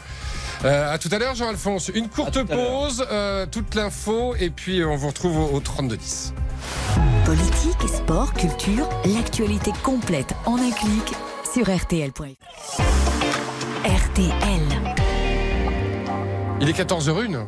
Euh, 0.65 0.93
à 0.93 0.97
tout 0.97 1.09
à 1.11 1.19
l'heure, 1.19 1.35
Jean-Alphonse. 1.35 1.91
Une 1.93 2.09
courte 2.09 2.43
pause, 2.43 3.05
euh, 3.11 3.45
toute 3.45 3.75
l'info, 3.75 4.35
et 4.39 4.49
puis 4.49 4.83
on 4.83 4.95
vous 4.95 5.07
retrouve 5.07 5.37
au, 5.37 5.57
au 5.57 5.59
32-10. 5.59 6.33
Politique, 7.25 7.87
sport, 7.87 8.33
culture, 8.33 8.89
l'actualité 9.05 9.71
complète 9.83 10.33
en 10.45 10.55
un 10.55 10.71
clic 10.71 11.13
sur 11.53 11.73
RTL.fr. 11.73 12.23
RTL. 13.85 14.61
Il 16.59 16.69
est 16.69 16.73
14h01. 16.79 17.45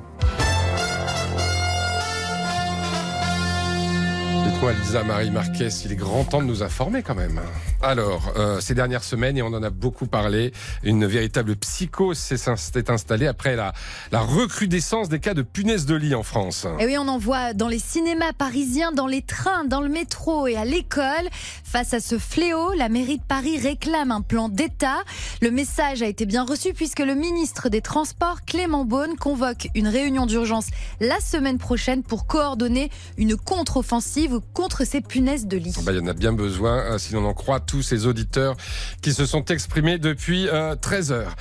Dites-moi, 4.59 4.73
Lisa 4.83 5.03
Marie 5.05 5.31
Marquez, 5.31 5.69
il 5.85 5.93
est 5.93 5.95
grand 5.95 6.25
temps 6.25 6.41
de 6.41 6.47
nous 6.47 6.63
informer 6.63 7.01
quand 7.01 7.15
même. 7.15 7.39
Alors, 7.81 8.33
euh, 8.35 8.59
ces 8.59 8.75
dernières 8.75 9.05
semaines, 9.05 9.37
et 9.37 9.41
on 9.41 9.53
en 9.53 9.63
a 9.63 9.69
beaucoup 9.69 10.05
parlé, 10.05 10.51
une 10.83 11.05
véritable 11.05 11.55
psychose 11.55 12.17
s'est 12.17 12.89
installée 12.89 13.27
après 13.27 13.55
la, 13.55 13.71
la 14.11 14.19
recrudescence 14.19 15.07
des 15.07 15.19
cas 15.19 15.33
de 15.33 15.43
punaises 15.43 15.85
de 15.85 15.95
lit 15.95 16.13
en 16.13 16.23
France. 16.23 16.67
Et 16.79 16.85
oui, 16.87 16.97
on 16.97 17.07
en 17.07 17.17
voit 17.17 17.53
dans 17.53 17.69
les 17.69 17.79
cinémas 17.79 18.33
parisiens, 18.33 18.91
dans 18.91 19.07
les 19.07 19.21
trains, 19.21 19.63
dans 19.63 19.79
le 19.79 19.87
métro 19.87 20.45
et 20.45 20.57
à 20.57 20.65
l'école. 20.65 21.29
Face 21.63 21.93
à 21.93 22.01
ce 22.01 22.17
fléau, 22.17 22.73
la 22.73 22.89
mairie 22.89 23.19
de 23.19 23.23
Paris 23.23 23.57
réclame 23.59 24.11
un 24.11 24.21
plan 24.21 24.49
d'État. 24.49 24.97
Le 25.41 25.51
message 25.51 26.01
a 26.01 26.07
été 26.07 26.25
bien 26.25 26.43
reçu 26.43 26.73
puisque 26.73 26.99
le 26.99 27.15
ministre 27.15 27.69
des 27.69 27.79
Transports, 27.79 28.43
Clément 28.45 28.83
Beaune, 28.83 29.15
convoque 29.15 29.69
une 29.73 29.87
réunion 29.87 30.25
d'urgence 30.25 30.67
la 30.99 31.21
semaine 31.21 31.59
prochaine 31.59 32.03
pour 32.03 32.27
coordonner 32.27 32.89
une 33.17 33.37
contre-offensive 33.37 34.41
contre 34.53 34.85
ces 34.85 35.01
punaises 35.01 35.47
de 35.47 35.57
lit. 35.57 35.73
Bah, 35.83 35.91
il 35.91 35.97
y 35.97 36.01
en 36.01 36.07
a 36.07 36.13
bien 36.13 36.33
besoin, 36.33 36.85
hein, 36.85 36.97
si 36.97 37.13
l'on 37.13 37.25
en 37.25 37.33
croit 37.33 37.59
tous 37.59 37.81
ces 37.81 38.05
auditeurs 38.05 38.55
qui 39.01 39.13
se 39.13 39.25
sont 39.25 39.45
exprimés 39.45 39.97
depuis 39.97 40.47
13 40.81 41.11
heures. 41.11 41.35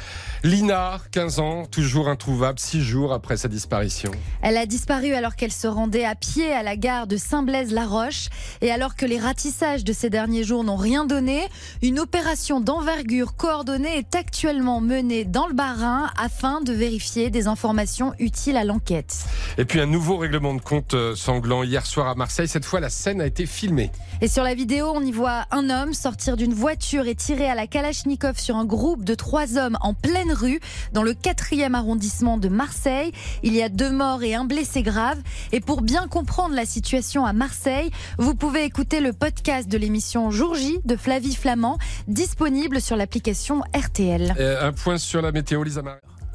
Lina, 0.44 1.00
15 1.10 1.40
ans, 1.40 1.66
toujours 1.66 2.08
introuvable, 2.08 2.60
6 2.60 2.80
jours 2.82 3.12
après 3.12 3.36
sa 3.36 3.48
disparition. 3.48 4.12
Elle 4.40 4.56
a 4.56 4.66
disparu 4.66 5.14
alors 5.14 5.34
qu'elle 5.34 5.52
se 5.52 5.66
rendait 5.66 6.04
à 6.04 6.14
pied 6.14 6.52
à 6.52 6.62
la 6.62 6.76
gare 6.76 7.08
de 7.08 7.16
Saint-Blaise-la-Roche 7.16 8.28
et 8.60 8.70
alors 8.70 8.94
que 8.94 9.04
les 9.04 9.18
ratissages 9.18 9.82
de 9.82 9.92
ces 9.92 10.10
derniers 10.10 10.44
jours 10.44 10.62
n'ont 10.62 10.76
rien 10.76 11.04
donné, 11.04 11.42
une 11.82 11.98
opération 11.98 12.60
d'envergure 12.60 13.34
coordonnée 13.34 13.98
est 13.98 14.14
actuellement 14.14 14.80
menée 14.80 15.24
dans 15.24 15.48
le 15.48 15.54
Bas-Rhin 15.54 16.10
afin 16.16 16.60
de 16.60 16.72
vérifier 16.72 17.30
des 17.30 17.48
informations 17.48 18.12
utiles 18.20 18.56
à 18.56 18.64
l'enquête. 18.64 19.16
Et 19.58 19.64
puis 19.64 19.80
un 19.80 19.86
nouveau 19.86 20.18
règlement 20.18 20.54
de 20.54 20.60
compte 20.60 20.94
euh, 20.94 21.16
sanglant 21.16 21.64
hier 21.64 21.84
soir 21.84 22.06
à 22.06 22.14
Marseille. 22.14 22.46
Cette 22.48 22.64
fois, 22.64 22.78
la 22.78 22.90
scène 22.90 23.20
a 23.20 23.26
été 23.26 23.44
filmée. 23.44 23.90
Et 24.20 24.28
sur 24.28 24.44
la 24.44 24.54
vidéo, 24.54 24.92
on 24.94 25.02
y 25.02 25.10
voit 25.10 25.46
un 25.50 25.68
homme 25.68 25.94
sortir 25.94 26.36
d'une 26.36 26.54
voiture 26.54 27.06
et 27.06 27.14
tirer 27.14 27.48
à 27.48 27.54
la 27.54 27.66
Kalachnikov 27.66 28.38
sur 28.38 28.56
un 28.56 28.64
groupe 28.64 29.04
de 29.04 29.14
trois 29.14 29.58
hommes 29.58 29.76
en 29.80 29.94
pleine 29.94 30.27
rue, 30.32 30.60
dans 30.92 31.02
le 31.02 31.12
4e 31.12 31.74
arrondissement 31.74 32.38
de 32.38 32.48
Marseille. 32.48 33.12
Il 33.42 33.54
y 33.54 33.62
a 33.62 33.68
deux 33.68 33.90
morts 33.90 34.22
et 34.22 34.34
un 34.34 34.44
blessé 34.44 34.82
grave. 34.82 35.18
Et 35.52 35.60
pour 35.60 35.82
bien 35.82 36.08
comprendre 36.08 36.54
la 36.54 36.66
situation 36.66 37.24
à 37.24 37.32
Marseille, 37.32 37.90
vous 38.18 38.34
pouvez 38.34 38.64
écouter 38.64 39.00
le 39.00 39.12
podcast 39.12 39.68
de 39.68 39.78
l'émission 39.78 40.30
Jour 40.30 40.54
J 40.54 40.78
de 40.84 40.96
Flavie 40.96 41.34
Flamand, 41.34 41.78
disponible 42.06 42.80
sur 42.80 42.96
l'application 42.96 43.62
RTL. 43.74 44.34
un 44.60 44.72
point 44.72 44.98
sur 44.98 45.22
la 45.22 45.32
météo, 45.32 45.62
Lisa. 45.62 45.82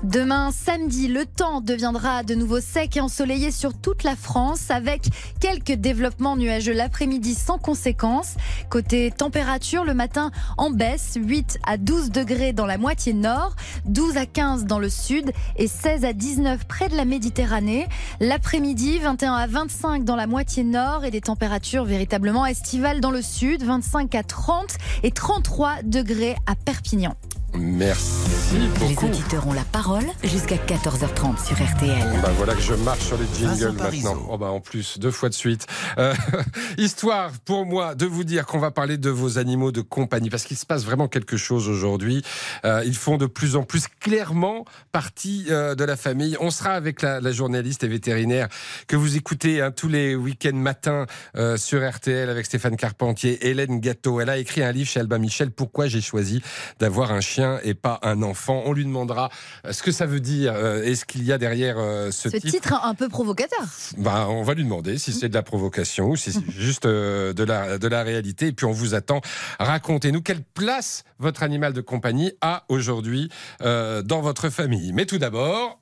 Demain, 0.04 0.51
samedi, 0.51 1.08
le 1.08 1.26
temps 1.26 1.62
deviendra 1.62 2.24
de 2.24 2.36
nouveau 2.36 2.60
sec 2.60 2.97
et 2.97 2.99
ensoleillé 2.99 3.51
sur 3.51 3.74
toute 3.74 4.04
la 4.04 4.18
France 4.18 4.70
avec 4.70 5.08
quelques 5.39 5.80
développements 5.80 6.36
nuageux 6.36 6.74
l'après-midi 6.74 7.34
sans 7.34 7.58
conséquence. 7.58 8.36
Côté 8.70 9.12
température, 9.12 9.86
le 9.86 9.93
matin 9.93 10.32
en 10.58 10.72
baisse, 10.72 11.14
8 11.16 11.60
à 11.66 11.78
12 11.78 12.12
degrés 12.12 12.51
dans 12.51 12.66
la 12.66 12.78
moitié 12.78 13.14
nord, 13.14 13.56
12 13.86 14.18
à 14.18 14.26
15 14.26 14.66
dans 14.66 14.80
le 14.80 14.89
sud 14.89 15.32
et 15.56 15.68
16 15.68 16.04
à 16.04 16.12
19 16.12 16.66
près 16.66 16.89
de 16.89 16.97
la 16.97 17.06
Méditerranée. 17.06 17.88
L'après-midi, 18.20 18.99
21 18.99 19.36
à 19.36 19.47
25 19.47 20.04
dans 20.04 20.18
la 20.18 20.28
moitié 20.28 20.66
nord 20.66 21.06
et 21.06 21.12
des 21.12 21.22
températures 21.22 21.86
véritablement 21.86 22.45
estivales 22.45 22.99
dans 22.99 23.12
le 23.12 23.22
sud, 23.22 23.64
25 23.64 24.16
à 24.16 24.24
30 24.24 24.76
et 25.04 25.12
33 25.12 25.76
degrés 25.84 26.36
à 26.45 26.56
Perpignan. 26.56 27.16
Merci 27.56 28.58
beaucoup. 28.80 29.06
Les 29.06 29.10
auditeurs 29.10 29.47
ont 29.47 29.54
la 29.54 29.64
parole 29.64 30.06
jusqu'à 30.24 30.56
14h30 30.56 31.45
sur 31.45 31.56
RTL. 31.56 32.22
Bah 32.22 32.32
voilà 32.36 32.56
que 32.56 32.62
je 32.62 32.74
marche 32.74 33.01
sur 33.01 33.18
les 33.18 33.28
jingles 33.38 33.74
maintenant. 33.74 34.28
Oh 34.30 34.38
bah 34.38 34.47
en 34.47 34.60
plus, 34.60 34.97
deux 34.97 35.12
fois 35.12 35.30
de 35.30 35.34
suite. 35.34 35.68
Euh, 35.99 36.14
histoire 36.78 37.32
pour 37.45 37.66
moi 37.66 37.93
de 37.95 38.06
vous 38.06 38.24
dire 38.24 38.47
qu'on 38.47 38.58
va 38.58 38.72
parler 38.72 38.97
de 38.97 39.10
vos 39.10 39.38
animaux 39.38 39.72
de 39.72 39.82
compagnie 39.82 40.30
parce 40.30 40.45
qu'il 40.45 40.58
se 40.58 40.66
passe 40.66 40.84
vraiment 40.84 41.08
quelque 41.08 41.38
chose 41.38 41.70
aujourd'hui. 41.70 42.24
Euh, 42.66 42.82
ils 42.86 42.95
font 42.95 43.18
de 43.18 43.28
plus 43.28 43.56
en 43.56 43.64
plus 43.64 43.86
clairement 43.99 44.66
partie 44.91 45.45
euh, 45.49 45.76
de 45.76 45.84
la 45.84 45.95
famille. 45.95 46.36
On 46.39 46.49
sera 46.49 46.72
avec 46.72 47.01
la, 47.01 47.22
la, 47.22 47.32
journaliste 47.32 47.84
et 47.84 47.88
vétérinaire 47.88 48.47
que 48.88 48.95
vous 48.95 49.16
écoutez 49.16 49.62
hein, 49.62 49.72
tous 49.72 49.88
les 49.88 50.16
week-ends 50.16 50.54
matins 50.54 51.06
euh, 51.36 51.58
sur 51.58 51.88
RTL 51.88 52.30
avec 52.30 52.45
Stéphane 52.45 52.78
Carpentier, 52.78 53.47
Hélène 53.47 53.80
Gâteau. 53.80 54.22
Elle 54.22 54.30
a 54.30 54.38
écrit 54.38 54.64
un 54.64 54.72
livre 54.72 54.89
chez 54.89 54.99
Alba 54.99 55.18
Michel. 55.18 55.51
Pourquoi 55.51 55.88
j'ai 55.88 56.01
choisi 56.01 56.41
d'avoir 56.80 57.12
un 57.12 57.22
chien? 57.22 57.42
Et 57.63 57.73
pas 57.73 57.99
un 58.01 58.21
enfant. 58.21 58.63
On 58.65 58.73
lui 58.73 58.85
demandera 58.85 59.29
euh, 59.65 59.71
ce 59.71 59.83
que 59.83 59.91
ça 59.91 60.05
veut 60.05 60.19
dire 60.19 60.53
euh, 60.55 60.83
et 60.83 60.95
ce 60.95 61.05
qu'il 61.05 61.23
y 61.23 61.31
a 61.31 61.37
derrière 61.37 61.75
euh, 61.77 62.11
ce, 62.11 62.29
ce 62.29 62.37
titre. 62.37 62.73
un 62.83 62.95
peu 62.95 63.09
provocateur. 63.09 63.65
Bah, 63.97 64.27
on 64.29 64.43
va 64.43 64.53
lui 64.53 64.63
demander 64.63 64.97
si 64.97 65.13
c'est 65.13 65.29
de 65.29 65.33
la 65.33 65.43
provocation 65.43 66.09
ou 66.09 66.15
si 66.15 66.31
c'est 66.31 66.51
juste 66.57 66.87
de, 66.87 67.43
la, 67.43 67.77
de 67.77 67.87
la 67.87 68.03
réalité. 68.03 68.47
Et 68.47 68.51
puis 68.53 68.65
on 68.65 68.71
vous 68.71 68.95
attend. 68.95 69.21
Racontez-nous 69.59 70.21
quelle 70.21 70.43
place 70.43 71.03
votre 71.19 71.43
animal 71.43 71.73
de 71.73 71.81
compagnie 71.81 72.33
a 72.41 72.65
aujourd'hui 72.69 73.29
dans 73.59 74.21
votre 74.21 74.49
famille. 74.49 74.93
Mais 74.93 75.05
tout 75.05 75.17
d'abord... 75.17 75.79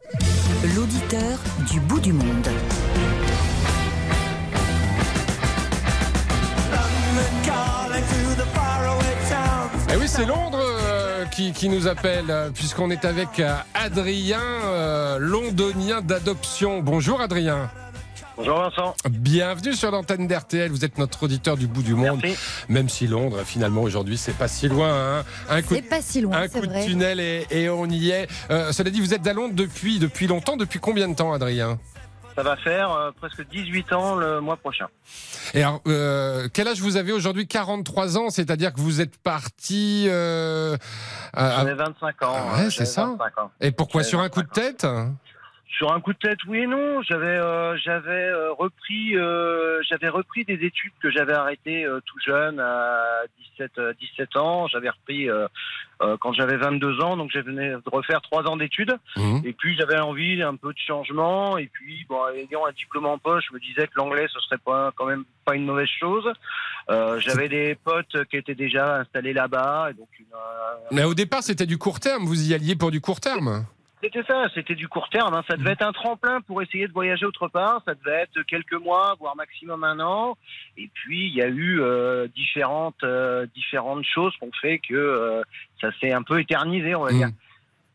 L'auditeur 0.76 1.40
du 1.72 1.80
bout 1.80 2.00
du 2.00 2.14
monde. 2.14 2.48
Eh 9.94 9.98
oui, 9.98 10.08
c'est 10.08 10.26
Londres 10.26 10.61
qui, 11.32 11.70
nous 11.70 11.88
appelle, 11.88 12.26
euh, 12.30 12.50
puisqu'on 12.50 12.92
est 12.92 13.06
avec 13.06 13.40
euh, 13.40 13.56
Adrien, 13.74 14.42
euh, 14.42 15.18
londonien 15.18 16.02
d'adoption. 16.02 16.82
Bonjour 16.82 17.22
Adrien. 17.22 17.70
Bonjour 18.36 18.58
Vincent. 18.58 18.96
Bienvenue 19.10 19.74
sur 19.74 19.92
l'antenne 19.92 20.28
d'RTL. 20.28 20.70
Vous 20.72 20.84
êtes 20.84 20.98
notre 20.98 21.24
auditeur 21.24 21.58
du 21.58 21.68
bout 21.68 21.84
du 21.84 21.94
monde. 21.94 22.22
Même 22.70 22.90
si 22.90 23.08
Londres, 23.08 23.44
finalement, 23.46 23.82
aujourd'hui, 23.82 24.18
c'est 24.18 24.36
pas 24.36 24.48
si 24.48 24.68
loin. 24.68 25.20
Hein. 25.20 25.24
Un 25.50 25.62
coup, 25.62 25.76
pas 25.90 26.02
si 26.02 26.22
loin. 26.22 26.38
Un 26.38 26.48
coup 26.48 26.66
de 26.66 26.86
tunnel 26.86 27.20
et, 27.20 27.70
on 27.70 27.86
y 27.86 28.10
est. 28.10 28.28
cela 28.50 28.90
dit, 28.90 29.00
vous 29.00 29.14
êtes 29.14 29.26
à 29.28 29.34
Londres 29.34 29.54
depuis, 29.56 30.00
depuis 30.00 30.28
longtemps. 30.28 30.58
Depuis 30.58 30.80
combien 30.80 31.08
de 31.08 31.16
temps, 31.16 31.34
Adrien? 31.34 31.78
Ça 32.42 32.50
va 32.50 32.56
faire 32.58 32.92
euh, 32.92 33.12
presque 33.12 33.48
18 33.48 33.94
ans 33.94 34.16
le 34.16 34.42
mois 34.42 34.58
prochain. 34.58 34.88
Et 35.54 35.62
alors, 35.62 35.80
euh, 35.88 36.48
quel 36.52 36.68
âge 36.68 36.82
vous 36.82 36.98
avez 36.98 37.12
aujourd'hui? 37.12 37.48
43 37.48 38.18
ans, 38.18 38.30
c'est-à-dire 38.32 38.74
que 38.74 38.80
vous 38.80 39.00
êtes 39.00 39.16
parti. 39.18 40.08
Euh, 40.10 40.76
J'avais 41.36 41.76
25 41.76 42.24
ans. 42.24 42.34
Ah 42.36 42.64
ouais, 42.64 42.72
c'est 42.72 42.86
ça. 42.86 43.16
Et 43.60 43.72
pourquoi 43.72 44.04
sur 44.04 44.22
un 44.22 44.30
coup 44.30 44.42
de 44.42 44.50
tête? 44.50 44.88
Sur 45.78 45.94
un 45.94 46.02
coup 46.02 46.14
de 46.14 46.18
tête, 46.18 46.40
oui 46.48 46.60
et 46.60 46.68
non. 46.68 47.02
J'avais 47.04 47.38
euh, 47.38 47.78
j'avais 47.78 48.26
euh, 48.26 48.52
repris 48.52 49.16
euh, 49.16 49.82
j'avais 49.90 50.10
repris 50.10 50.44
des 50.44 50.66
études 50.66 50.92
que 51.02 51.10
j'avais 51.10 51.34
arrêtées 51.34 51.88
tout 52.06 52.20
jeune 52.26 52.60
à 52.60 53.02
17 53.58 53.80
17 54.00 54.38
ans. 54.38 54.68
J'avais 54.68 54.90
repris 54.90 55.28
quand 56.20 56.34
j'avais 56.34 56.58
22 56.58 57.02
ans, 57.02 57.16
donc 57.16 57.30
j'ai 57.32 57.42
venu 57.42 57.70
de 57.70 57.90
refaire 57.90 58.22
trois 58.22 58.44
ans 58.44 58.58
d'études. 58.58 58.96
Mmh. 59.16 59.42
Et 59.46 59.54
puis 59.54 59.78
j'avais 59.78 60.00
envie 60.00 60.42
un 60.42 60.56
peu 60.56 60.74
de 60.74 60.80
changement. 60.80 61.58
Et 61.58 61.68
puis 61.68 62.06
bon, 62.10 62.20
ayant 62.36 62.66
un 62.66 62.72
diplôme 62.72 63.06
en 63.06 63.18
poche, 63.18 63.46
je 63.50 63.56
me 63.56 63.60
disais 63.60 63.88
que 63.88 63.94
l'anglais 63.96 64.28
ce 64.34 64.40
serait 64.40 64.58
pas 64.58 64.92
quand 64.96 65.06
même 65.06 65.24
pas 65.46 65.56
une 65.56 65.66
mauvaise 65.66 65.90
chose. 66.00 66.26
j'avais 66.90 67.50
des 67.50 67.76
potes 67.76 68.26
qui 68.30 68.38
étaient 68.38 68.56
déjà 68.56 68.98
installés 68.98 69.34
là-bas. 69.34 69.92
donc 69.98 70.10
Mais 70.92 71.04
au 71.04 71.14
départ, 71.14 71.44
c'était 71.44 71.66
du 71.66 71.78
court 71.78 72.00
terme. 72.00 72.26
Vous 72.26 72.50
y 72.50 72.54
alliez 72.54 72.76
pour 72.76 72.92
du 72.92 73.00
court 73.00 73.22
terme. 73.22 73.66
C'était 74.04 74.24
ça, 74.24 74.48
c'était 74.56 74.74
du 74.74 74.88
court 74.88 75.10
terme. 75.10 75.34
Hein. 75.36 75.44
Ça 75.48 75.58
devait 75.58 75.74
être 75.74 75.86
un 75.86 75.92
tremplin 75.92 76.42
pour 76.42 76.62
essayer 76.62 76.88
de 76.88 76.94
voyager 76.94 77.26
autre 77.26 77.48
part. 77.48 77.84
Ça 77.86 77.94
devait 77.94 78.22
être 78.22 78.42
quelques 78.44 78.74
mois, 78.74 79.16
voire 79.20 79.36
maximum 79.36 79.84
un 79.84 80.00
an. 80.00 80.38
Et 80.78 80.90
puis 80.94 81.28
il 81.28 81.36
y 81.36 81.42
a 81.42 81.48
eu 81.48 81.82
euh, 81.82 82.28
différentes 82.36 83.04
euh, 83.04 83.46
différentes 83.56 84.06
choses 84.06 84.34
qui 84.38 84.44
ont 84.44 84.52
fait 84.60 84.80
que 84.80 84.96
euh, 84.96 85.44
ça 85.80 85.90
s'est 86.00 86.12
un 86.12 86.24
peu 86.24 86.40
éternisé, 86.40 86.96
on 86.96 87.04
va 87.04 87.12
dire. 87.12 87.28
Mmh. 87.28 87.34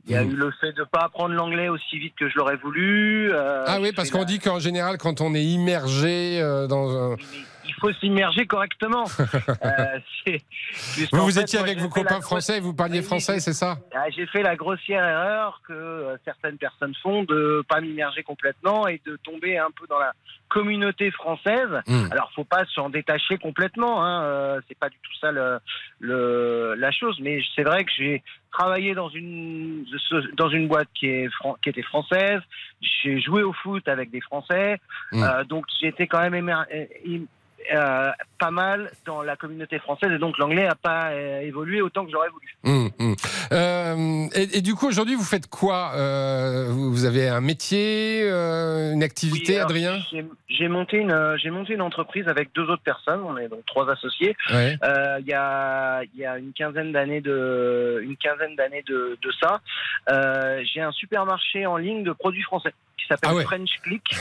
Il 0.08 0.12
y 0.12 0.16
a 0.16 0.22
mmh. 0.22 0.30
eu 0.30 0.36
le 0.36 0.52
fait 0.60 0.72
de 0.72 0.80
ne 0.80 0.84
pas 0.84 1.00
apprendre 1.00 1.34
l'anglais 1.34 1.68
aussi 1.68 1.98
vite 1.98 2.14
que 2.16 2.28
je 2.28 2.36
l'aurais 2.36 2.56
voulu. 2.56 3.32
ah 3.34 3.78
oui, 3.80 3.90
parce 3.92 4.10
qu'on 4.10 4.22
dit 4.22 4.38
qu'en 4.38 4.60
général, 4.60 4.98
quand 4.98 5.20
on 5.20 5.34
est 5.34 5.42
immergé 5.42 6.40
dans 6.68 7.12
un 7.12 7.16
il 7.66 7.74
faut 7.74 7.92
s'immerger 7.94 8.46
correctement. 8.46 9.04
euh, 9.18 9.98
vous, 11.12 11.24
vous 11.24 11.38
étiez 11.38 11.58
avec 11.58 11.78
vos 11.78 11.88
copains 11.88 12.20
français, 12.20 12.60
vous 12.60 12.74
parliez 12.74 13.02
français, 13.02 13.40
c'est 13.40 13.52
ça? 13.52 13.78
Ah, 13.94 14.08
J'ai 14.10 14.26
fait 14.26 14.42
la 14.42 14.56
grossière 14.56 15.04
erreur 15.04 15.60
que 15.66 15.72
euh, 15.72 16.16
certaines 16.24 16.58
personnes 16.58 16.94
font 17.02 17.24
de 17.24 17.64
pas 17.68 17.80
m'immerger 17.80 18.22
complètement 18.22 18.86
et 18.86 19.00
de 19.06 19.16
tomber 19.24 19.58
un 19.58 19.70
peu 19.70 19.86
dans 19.88 19.98
la 19.98 20.12
communauté 20.48 21.10
française. 21.10 21.82
Hmm. 21.86 22.06
Alors, 22.10 22.30
faut 22.34 22.44
pas 22.44 22.64
s'en 22.74 22.88
détacher 22.88 23.36
complètement. 23.38 24.04
Hein, 24.04 24.22
euh, 24.22 24.60
c'est 24.68 24.78
pas 24.78 24.88
du 24.88 24.96
tout 25.02 25.12
ça 25.20 25.32
le, 25.32 26.74
la 26.74 26.90
chose. 26.92 27.18
Mais 27.20 27.40
c'est 27.54 27.64
vrai 27.64 27.84
que 27.84 27.90
j'ai 27.96 28.22
travaillé 28.52 28.94
dans 28.94 29.08
une 29.08 29.84
dans 30.36 30.48
une 30.48 30.68
boîte 30.68 30.88
qui 30.94 31.08
est 31.08 31.28
qui 31.62 31.68
était 31.68 31.82
française. 31.82 32.40
J'ai 32.80 33.20
joué 33.20 33.42
au 33.42 33.52
foot 33.52 33.86
avec 33.88 34.10
des 34.10 34.20
Français. 34.20 34.78
Hmm. 35.12 35.22
Euh, 35.22 35.44
donc, 35.44 35.66
été 35.86 36.06
quand 36.06 36.20
même 36.28 36.48
euh, 37.72 38.10
pas 38.38 38.50
mal 38.50 38.90
dans 39.06 39.22
la 39.22 39.36
communauté 39.36 39.78
française 39.78 40.10
et 40.12 40.18
donc 40.18 40.38
l'anglais 40.38 40.64
n'a 40.64 40.74
pas 40.74 41.10
euh, 41.10 41.40
évolué 41.40 41.80
autant 41.80 42.04
que 42.04 42.10
j'aurais 42.12 42.28
voulu. 42.28 42.54
Hum, 42.64 42.90
hum. 42.98 43.16
Euh, 43.52 44.26
et, 44.34 44.60
du 44.60 44.74
coup 44.74 44.86
aujourd'hui 44.86 45.14
vous 45.14 45.24
faites 45.24 45.48
quoi 45.48 45.92
Vous 46.68 47.04
avez 47.04 47.28
un 47.28 47.40
métier, 47.40 48.22
une 48.22 49.02
activité, 49.02 49.58
Adrien 49.58 49.98
J'ai 50.48 50.68
monté 50.68 50.98
une 50.98 51.36
monté 51.50 51.74
une 51.74 51.82
entreprise 51.82 52.28
avec 52.28 52.52
deux 52.54 52.68
autres 52.68 52.82
personnes. 52.82 53.20
On 53.24 53.36
est 53.36 53.48
donc 53.48 53.64
trois 53.66 53.90
associés. 53.90 54.36
Il 54.50 55.26
y 55.26 55.32
a 55.32 56.02
il 56.02 56.20
y 56.20 56.24
a 56.24 56.38
une 56.38 56.52
quinzaine 56.52 56.92
d'années 56.92 57.20
de 57.20 58.00
une 58.02 58.16
quinzaine 58.16 58.54
d'années 58.56 58.84
de, 58.86 59.18
de, 59.22 59.32
ça. 59.40 59.60
J'ai 60.74 60.82
un 60.82 60.92
supermarché 60.92 61.66
en 61.66 61.76
ligne 61.76 62.04
de 62.04 62.12
produits 62.12 62.42
français 62.42 62.74
qui 62.98 63.06
s'appelle 63.06 63.38
ah 63.38 63.42
French 63.42 63.70
Click. 63.82 64.14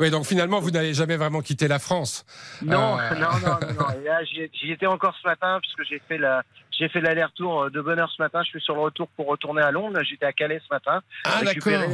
Oui, 0.00 0.10
donc 0.10 0.24
finalement, 0.24 0.60
vous 0.60 0.70
n'avez 0.70 0.94
jamais 0.94 1.16
vraiment 1.16 1.40
quitté 1.40 1.68
la 1.68 1.78
France. 1.78 2.24
Non, 2.62 2.98
euh. 2.98 3.14
non, 3.14 3.28
non, 3.44 3.58
non, 3.78 3.86
J'y 4.24 4.72
étais 4.72 4.86
encore 4.86 5.14
ce 5.22 5.28
matin 5.28 5.58
puisque 5.60 5.88
j'ai 5.88 6.00
fait 6.08 6.18
la, 6.18 6.42
j'ai 6.78 6.88
fait 6.88 7.00
l'aller-retour 7.00 7.70
de 7.70 7.80
bonne 7.80 7.98
heure 7.98 8.12
ce 8.14 8.22
matin. 8.22 8.42
Je 8.42 8.50
suis 8.50 8.60
sur 8.60 8.74
le 8.74 8.82
retour 8.82 9.08
pour 9.16 9.26
retourner 9.26 9.62
à 9.62 9.70
Londres. 9.70 10.00
J'étais 10.02 10.26
à 10.26 10.32
Calais 10.32 10.60
ce 10.66 10.74
matin. 10.74 11.00
Ah, 11.24 11.40
récupérer, 11.44 11.88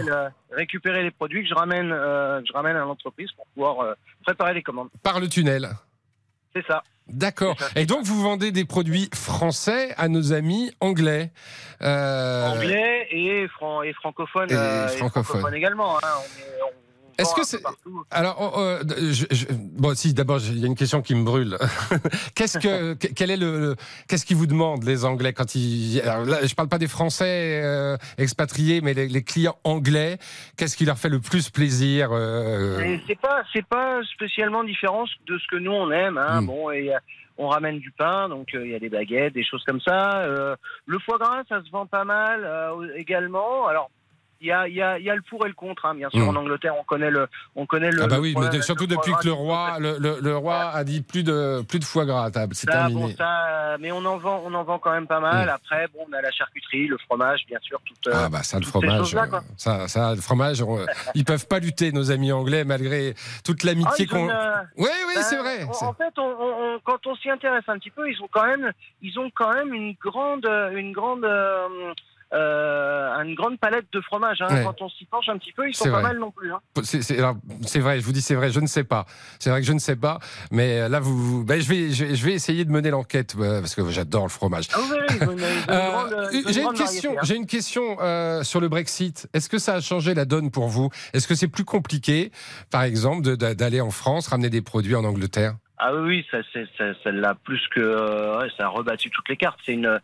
récupérer 0.50 1.02
les 1.02 1.10
produits 1.10 1.42
que 1.42 1.48
je 1.48 1.54
ramène, 1.54 1.92
euh, 1.92 2.40
je 2.46 2.52
ramène 2.52 2.76
à 2.76 2.80
l'entreprise 2.80 3.30
pour 3.32 3.46
pouvoir 3.54 3.80
euh, 3.80 3.94
préparer 4.24 4.54
les 4.54 4.62
commandes. 4.62 4.88
Par 5.02 5.20
le 5.20 5.28
tunnel. 5.28 5.70
C'est 6.54 6.66
ça. 6.66 6.82
D'accord. 7.08 7.56
Et 7.76 7.86
donc 7.86 8.04
vous 8.04 8.20
vendez 8.22 8.52
des 8.52 8.64
produits 8.64 9.08
français 9.12 9.94
à 9.96 10.08
nos 10.08 10.32
amis 10.32 10.72
anglais. 10.80 11.30
Euh... 11.82 12.48
Anglais 12.48 13.08
et, 13.10 13.48
fran 13.48 13.82
et 13.82 13.92
francophones. 13.92 14.50
Et, 14.50 14.54
euh, 14.54 14.88
francophones. 14.88 15.22
et 15.22 15.24
francophones 15.24 15.54
également. 15.54 15.98
Hein. 15.98 16.00
On 16.04 16.40
est, 16.40 16.62
on 16.62 16.91
est-ce 17.22 17.34
que 17.34 17.44
c'est 17.44 17.62
alors 18.10 18.36
oh, 18.40 18.60
euh, 18.60 18.82
je, 19.12 19.26
je... 19.30 19.46
bon 19.50 19.94
si 19.94 20.14
d'abord 20.14 20.38
il 20.40 20.58
y 20.58 20.64
a 20.64 20.66
une 20.66 20.74
question 20.74 21.02
qui 21.02 21.14
me 21.14 21.24
brûle. 21.24 21.56
qu'est-ce 22.34 22.58
que 22.64 22.94
quel 22.94 23.30
est 23.30 23.36
le 23.36 23.76
qu'est-ce 24.08 24.26
qu'ils 24.26 24.36
vous 24.36 24.46
demandent 24.46 24.84
les 24.84 25.04
Anglais 25.04 25.32
quand 25.32 25.54
ils 25.54 26.00
alors 26.02 26.24
là, 26.24 26.44
je 26.44 26.54
parle 26.54 26.68
pas 26.68 26.78
des 26.78 26.88
Français 26.88 27.62
euh, 27.62 27.96
expatriés 28.18 28.80
mais 28.80 28.94
les, 28.94 29.08
les, 29.08 29.22
clients 29.22 29.56
anglais 29.64 30.18
qu'est-ce 30.56 30.76
qui 30.76 30.84
leur 30.84 30.98
fait 30.98 31.08
le 31.08 31.20
plus 31.20 31.50
plaisir 31.50 32.10
euh... 32.12 32.98
C'est 33.06 33.20
pas 33.20 33.42
c'est 33.52 33.66
pas 33.66 34.00
spécialement 34.14 34.64
différent 34.64 35.04
de 35.26 35.38
ce 35.38 35.46
que 35.48 35.56
nous 35.56 35.72
on 35.72 35.90
aime 35.90 36.18
hein. 36.18 36.42
Hmm. 36.42 36.46
bon 36.46 36.70
et 36.70 36.92
on 37.38 37.48
ramène 37.48 37.78
du 37.78 37.90
pain, 37.90 38.28
donc 38.28 38.50
il 38.54 38.68
y 38.68 38.74
a 38.74 38.78
des 38.78 38.88
baguettes, 38.88 39.34
des 39.34 39.44
choses 39.44 39.64
comme 39.64 39.80
ça. 39.80 40.22
Euh, 40.22 40.56
le 40.86 40.98
foie 40.98 41.18
gras, 41.18 41.42
ça 41.48 41.62
se 41.62 41.70
vend 41.70 41.86
pas 41.86 42.04
mal 42.04 42.44
euh, 42.44 42.94
également. 42.96 43.66
Alors 43.66 43.90
il 44.42 44.48
y 44.48 44.52
a, 44.52 44.66
y, 44.68 44.82
a, 44.82 44.98
y 44.98 45.08
a, 45.08 45.14
le 45.14 45.22
pour 45.22 45.46
et 45.46 45.48
le 45.48 45.54
contre. 45.54 45.86
Hein. 45.86 45.94
Bien 45.94 46.10
sûr, 46.10 46.20
Mm. 46.20 46.28
en 46.28 46.36
Angleterre, 46.40 46.74
on 46.78 46.82
connaît 46.84 47.10
le, 47.10 47.28
on 47.56 47.64
connaît 47.64 47.90
le. 47.90 48.02
Ah 48.02 48.06
bah 48.08 48.18
oui, 48.20 48.34
mais 48.38 48.60
surtout 48.60 48.86
depuis 48.86 49.12
que 49.20 49.26
le 49.26 49.32
roi, 49.32 49.78
le, 49.78 49.96
le, 49.98 50.18
le 50.20 50.36
roi 50.36 50.70
a 50.74 50.84
dit 50.84 51.00
plus 51.00 51.22
de 51.22 51.62
plus 51.68 51.78
de 51.78 51.84
foie 51.84 52.04
gras 52.04 52.24
à 52.24 52.30
table, 52.30 52.54
c'est 52.54 52.66
terminé. 52.66 53.00
bon, 53.00 53.14
ça, 53.16 53.46
euh, 53.48 53.76
mais 53.80 53.92
on 53.92 54.04
en 54.04 54.18
vend, 54.18 54.42
on 54.44 54.52
en 54.54 54.64
vend 54.64 54.78
quand 54.78 54.92
même 54.92 55.06
pas 55.06 55.20
mal. 55.20 55.46
Mm. 55.46 55.50
Après, 55.50 55.86
bon, 55.94 56.00
on 56.08 56.12
a 56.12 56.20
la 56.20 56.30
charcuterie, 56.32 56.88
le 56.88 56.98
fromage, 56.98 57.44
bien 57.46 57.58
sûr, 57.62 57.80
tout. 57.84 57.94
Ah 58.12 58.28
bah 58.28 58.42
ça, 58.42 58.58
le 58.58 58.66
fromage, 58.66 59.14
euh, 59.14 59.26
ça, 59.56 59.86
ça, 59.88 60.14
le 60.14 60.20
fromage, 60.20 60.60
on- 60.62 60.84
ils 61.14 61.24
peuvent 61.24 61.46
pas 61.46 61.60
lutter, 61.60 61.92
nos 61.92 62.10
amis 62.10 62.32
anglais, 62.32 62.64
malgré 62.64 63.14
toute 63.44 63.60
Ah, 63.62 63.66
l'amitié 63.68 64.06
qu'on. 64.06 64.24
une- 64.28 64.34
Oui, 64.76 64.88
oui, 65.06 65.12
Ben, 65.14 65.22
c'est 65.22 65.36
vrai. 65.38 65.62
En, 65.64 65.92
fait, 65.94 66.12
on, 66.18 66.78
quand 66.84 67.06
on 67.06 67.14
s'y 67.16 67.30
intéresse 67.30 67.64
un 67.68 67.78
petit 67.78 67.90
peu, 67.90 68.10
ils 68.10 68.20
ont 68.22 68.28
quand 68.30 68.46
même, 68.46 68.72
ils 69.02 69.18
ont 69.18 69.30
quand 69.34 69.52
même 69.54 69.72
une 69.72 69.94
grande, 70.02 70.46
une 70.74 70.92
grande, 70.92 71.24
euh, 71.24 71.68
euh, 71.68 71.92
une 72.34 73.34
grande 73.34 73.58
palette 73.58 73.86
de 73.92 74.00
fromages. 74.00 74.40
hein. 74.40 74.48
Ouais. 74.54 74.64
Quand 74.64 74.80
on 74.82 74.88
s'y 74.88 75.04
penche 75.04 75.28
un 75.28 75.38
petit 75.38 75.52
peu, 75.52 75.68
ils 75.68 75.74
sont 75.74 75.84
pas 75.84 75.90
vrai. 75.92 76.02
mal 76.02 76.18
non 76.18 76.30
plus. 76.30 76.52
hein. 76.52 76.60
C'est 76.82 77.78
vrai, 77.80 78.00
je 78.00 78.04
vous 78.04 78.12
dis 78.12 78.22
c'est 78.22 78.34
vrai, 78.34 78.50
je 78.50 78.60
ne 78.60 78.66
sais 78.66 78.84
pas. 78.84 79.06
C'est 79.38 79.50
vrai 79.50 79.60
que 79.60 79.66
je 79.66 79.72
ne 79.72 79.78
sais 79.78 79.96
pas, 79.96 80.18
mais 80.50 80.80
euh, 80.80 80.88
là 80.88 81.00
vous, 81.00 81.16
vous- 81.18 81.44
ben, 81.44 81.60
je 81.60 81.68
vais, 81.68 81.90
je, 81.90 82.04
vais- 82.04 82.14
je 82.14 82.24
vais 82.24 82.32
essayer 82.32 82.64
de 82.64 82.70
mener 82.70 82.90
l'enquête 82.90 83.34
euh, 83.38 83.60
parce 83.60 83.74
que 83.74 83.88
j'adore 83.90 84.24
le 84.24 84.28
fromage. 84.30 84.66
Ah 84.74 84.78
oui, 84.90 85.28
Euh, 85.68 86.28
j'ai 86.48 86.62
une 86.62 86.72
question, 86.72 87.16
hein. 87.18 87.24
une 87.34 87.46
question 87.46 87.96
euh, 88.00 88.42
sur 88.42 88.60
le 88.60 88.68
Brexit. 88.68 89.28
Est-ce 89.32 89.48
que 89.48 89.58
ça 89.58 89.74
a 89.74 89.80
changé 89.80 90.14
la 90.14 90.24
donne 90.24 90.50
pour 90.50 90.68
vous? 90.68 90.90
Est-ce 91.12 91.26
que 91.28 91.34
c'est 91.34 91.48
plus 91.48 91.64
compliqué, 91.64 92.32
par 92.70 92.82
exemple, 92.82 93.36
d'aller 93.36 93.80
en 93.80 93.90
France 93.90 94.28
ramener 94.28 94.50
des 94.50 94.62
produits 94.62 94.94
en 94.94 95.04
Angleterre? 95.04 95.54
Ah 95.78 95.94
oui, 95.94 96.24
ça, 96.30 96.38
ça, 96.52 96.60
ça 97.02 97.10
l'a 97.10 97.34
plus 97.34 97.60
que, 97.74 97.80
euh, 97.80 98.48
ça 98.56 98.66
a 98.66 98.68
rebattu 98.68 99.10
toutes 99.10 99.28
les 99.28 99.36
cartes. 99.36 99.58
C'est 99.64 99.72
une, 99.74 99.98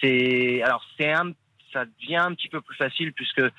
c'est, 0.00 0.62
alors 0.62 0.82
c'est 0.98 1.12
un, 1.12 1.32
ça 1.72 1.84
devient 2.00 2.16
un 2.16 2.34
petit 2.34 2.48
peu 2.48 2.60
plus 2.60 2.76
facile 2.76 3.12
puisque 3.12 3.38
euh, 3.40 3.50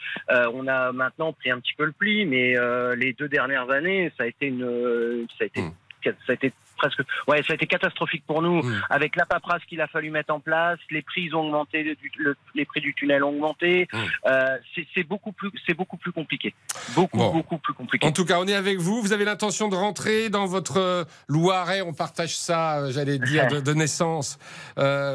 on 0.53 0.67
a 0.67 0.91
maintenant 0.91 1.33
pris 1.33 1.51
un 1.51 1.59
petit 1.59 1.73
peu 1.77 1.85
le 1.85 1.91
pli, 1.91 2.25
mais 2.25 2.57
euh, 2.57 2.95
les 2.95 3.13
deux 3.13 3.27
dernières 3.29 3.69
années, 3.69 4.11
ça 4.17 4.23
a 4.23 4.27
été 4.27 4.47
une, 4.47 4.63
euh, 4.63 5.25
ça 5.37 5.43
a 5.43 5.47
été, 5.47 5.61
Hmm. 5.61 5.71
ça 6.03 6.31
a 6.31 6.33
été 6.33 6.51
presque, 6.77 6.99
ouais, 7.27 7.43
ça 7.43 7.53
a 7.53 7.55
été 7.55 7.67
catastrophique 7.67 8.23
pour 8.25 8.41
nous 8.41 8.63
avec 8.89 9.15
la 9.15 9.27
paperasse 9.27 9.63
qu'il 9.65 9.79
a 9.81 9.87
fallu 9.87 10.09
mettre 10.09 10.33
en 10.33 10.39
place, 10.39 10.79
les 10.89 11.03
prix 11.03 11.31
ont 11.31 11.41
augmenté, 11.41 11.83
le- 11.83 11.95
le- 12.17 12.35
les 12.55 12.65
prix 12.65 12.81
du 12.81 12.95
tunnel 12.95 13.23
ont 13.23 13.29
augmenté. 13.29 13.87
Euh, 14.25 14.57
c'est, 14.95 15.03
beaucoup 15.03 15.31
plus, 15.31 15.51
c'est 15.67 15.75
beaucoup 15.75 15.97
plus 15.97 16.11
compliqué, 16.11 16.55
beaucoup, 16.95 17.17
Bon. 17.19 17.31
beaucoup 17.31 17.59
plus 17.59 17.73
compliqué. 17.75 18.07
En 18.07 18.11
tout 18.11 18.25
cas, 18.25 18.39
on 18.39 18.47
est 18.47 18.55
avec 18.55 18.79
vous. 18.79 18.99
Vous 18.99 19.13
avez 19.13 19.25
l'intention 19.25 19.69
de 19.69 19.75
rentrer 19.75 20.29
dans 20.29 20.47
votre 20.47 21.05
Loiret. 21.27 21.81
On 21.81 21.93
partage 21.93 22.35
ça, 22.35 22.89
j'allais 22.89 23.19
dire, 23.19 23.47
de, 23.47 23.59
de 23.59 23.73
naissance 23.73 24.39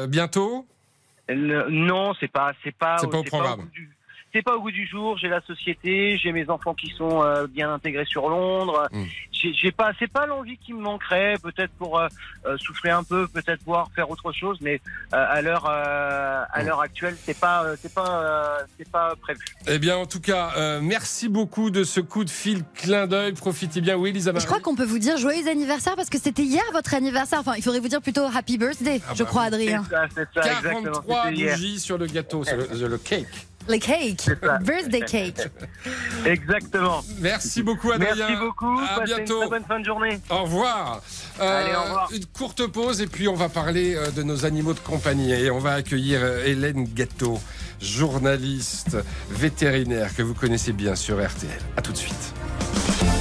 bientôt. 0.07 0.65
Le- 1.29 1.69
non, 1.69 2.13
c'est 2.19 2.31
pas, 2.31 2.53
c'est 2.63 2.71
pas, 2.75 2.97
C'est 2.99 3.09
pas 3.09 3.19
au 3.19 3.23
programme. 3.23 3.61
goût 3.61 3.67
du- 3.67 3.96
C'est 4.37 4.43
pas 4.43 4.55
au 4.55 4.61
goût 4.61 4.69
du 4.69 4.85
jour. 4.85 5.17
J'ai 5.17 5.29
la 5.29 5.41
société, 5.41 6.15
j'ai 6.19 6.31
mes 6.31 6.47
enfants 6.47 6.75
qui 6.75 6.93
sont 6.95 7.23
euh, 7.23 7.47
bien 7.47 7.73
intégrés 7.73 8.05
sur 8.05 8.29
Londres. 8.29 8.87
Hmm. 8.91 9.05
J'ai 9.31 9.71
pas, 9.71 9.91
c'est 9.97 10.11
pas 10.11 10.27
l'envie 10.27 10.57
qui 10.57 10.73
me 10.73 10.81
manquerait. 10.81 11.37
Peut-être 11.41 11.71
pour 11.79 11.97
euh, 11.99 12.07
euh, 12.45 12.55
souffler 12.59 12.91
un 12.91 13.03
peu, 13.03 13.27
peut-être 13.27 13.63
pouvoir 13.63 13.89
faire 13.95 14.11
autre 14.11 14.31
chose. 14.31 14.59
Mais 14.61 14.79
euh, 15.13 15.25
à 15.27 15.41
l'heure, 15.41 15.65
euh, 15.67 16.43
à 16.51 16.61
l'heure 16.63 16.81
actuelle, 16.81 17.15
c'est 17.23 17.39
pas, 17.39 17.65
c'est 17.81 17.91
pas, 17.95 18.21
euh, 18.21 18.57
c'est 18.77 18.91
pas 18.91 19.15
prévu. 19.19 19.39
Eh 19.67 19.79
bien, 19.79 19.97
en 19.97 20.05
tout 20.05 20.19
cas, 20.19 20.51
euh, 20.55 20.81
merci 20.83 21.29
beaucoup 21.29 21.71
de 21.71 21.83
ce 21.83 21.99
coup 21.99 22.23
de 22.23 22.29
fil 22.29 22.63
clin 22.75 23.07
d'œil. 23.07 23.33
Profitez 23.33 23.81
bien. 23.81 23.95
Oui, 23.95 24.11
Lisa 24.11 24.31
Et 24.35 24.39
je 24.39 24.45
crois 24.45 24.59
qu'on 24.59 24.75
peut 24.75 24.85
vous 24.85 24.99
dire 24.99 25.17
joyeux 25.17 25.47
anniversaire 25.47 25.95
parce 25.95 26.11
que 26.11 26.19
c'était 26.19 26.43
hier 26.43 26.63
votre 26.73 26.93
anniversaire. 26.93 27.39
Enfin, 27.39 27.53
il 27.57 27.63
faudrait 27.63 27.79
vous 27.79 27.87
dire 27.89 28.01
plutôt 28.03 28.25
happy 28.25 28.59
birthday, 28.59 29.01
Ah 29.09 29.13
je 29.15 29.23
bah 29.23 29.29
crois. 29.29 29.43
Adrien. 29.45 29.83
C'est 29.83 29.95
ça, 29.95 30.05
c'est 30.13 30.27
ça, 30.41 30.51
exactement. 30.57 30.81
43 31.01 31.23
C'était 31.23 31.35
hier. 31.35 31.55
bougies 31.55 31.79
sur 31.79 31.97
le 31.97 32.05
gâteau, 32.05 32.43
sur 32.43 32.57
le, 32.57 32.75
sur 32.75 32.87
le 32.87 32.97
cake. 32.99 33.47
Le 33.69 33.77
cake, 33.77 34.29
birthday 34.61 35.01
cake. 35.01 35.49
Exactement. 36.25 37.03
Merci 37.19 37.63
beaucoup, 37.63 37.91
Adrien. 37.91 38.15
Merci 38.15 38.35
beaucoup. 38.37 38.79
À 38.79 38.99
Passez 38.99 39.15
bientôt. 39.15 39.43
une 39.43 39.49
bonne 39.49 39.63
fin 39.65 39.79
de 39.79 39.85
journée. 39.85 40.19
Au 40.29 40.43
revoir. 40.43 41.01
Euh, 41.41 41.63
Allez, 41.65 41.75
au 41.75 41.83
revoir. 41.83 42.09
Une 42.13 42.25
courte 42.27 42.65
pause 42.67 43.01
et 43.01 43.07
puis 43.07 43.27
on 43.27 43.35
va 43.35 43.49
parler 43.49 43.95
euh, 43.95 44.09
de 44.11 44.23
nos 44.23 44.45
animaux 44.45 44.73
de 44.73 44.79
compagnie 44.79 45.31
et 45.33 45.51
on 45.51 45.59
va 45.59 45.73
accueillir 45.73 46.19
euh, 46.23 46.45
Hélène 46.45 46.85
Gâteau, 46.93 47.39
journaliste 47.81 48.97
vétérinaire 49.29 50.15
que 50.15 50.21
vous 50.23 50.33
connaissez 50.33 50.71
bien 50.73 50.95
sur 50.95 51.17
RTL. 51.17 51.51
À 51.75 51.81
tout 51.81 51.91
de 51.91 51.97
suite. 51.97 52.33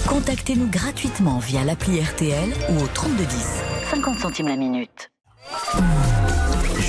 Contactez-nous 0.09 0.69
gratuitement 0.69 1.39
via 1.39 1.65
l'appli 1.65 2.01
RTL 2.01 2.51
ou 2.71 2.83
au 2.83 2.87
3210. 2.87 3.37
50 3.91 4.19
centimes 4.19 4.49
la 4.49 4.57
minute. 4.57 5.11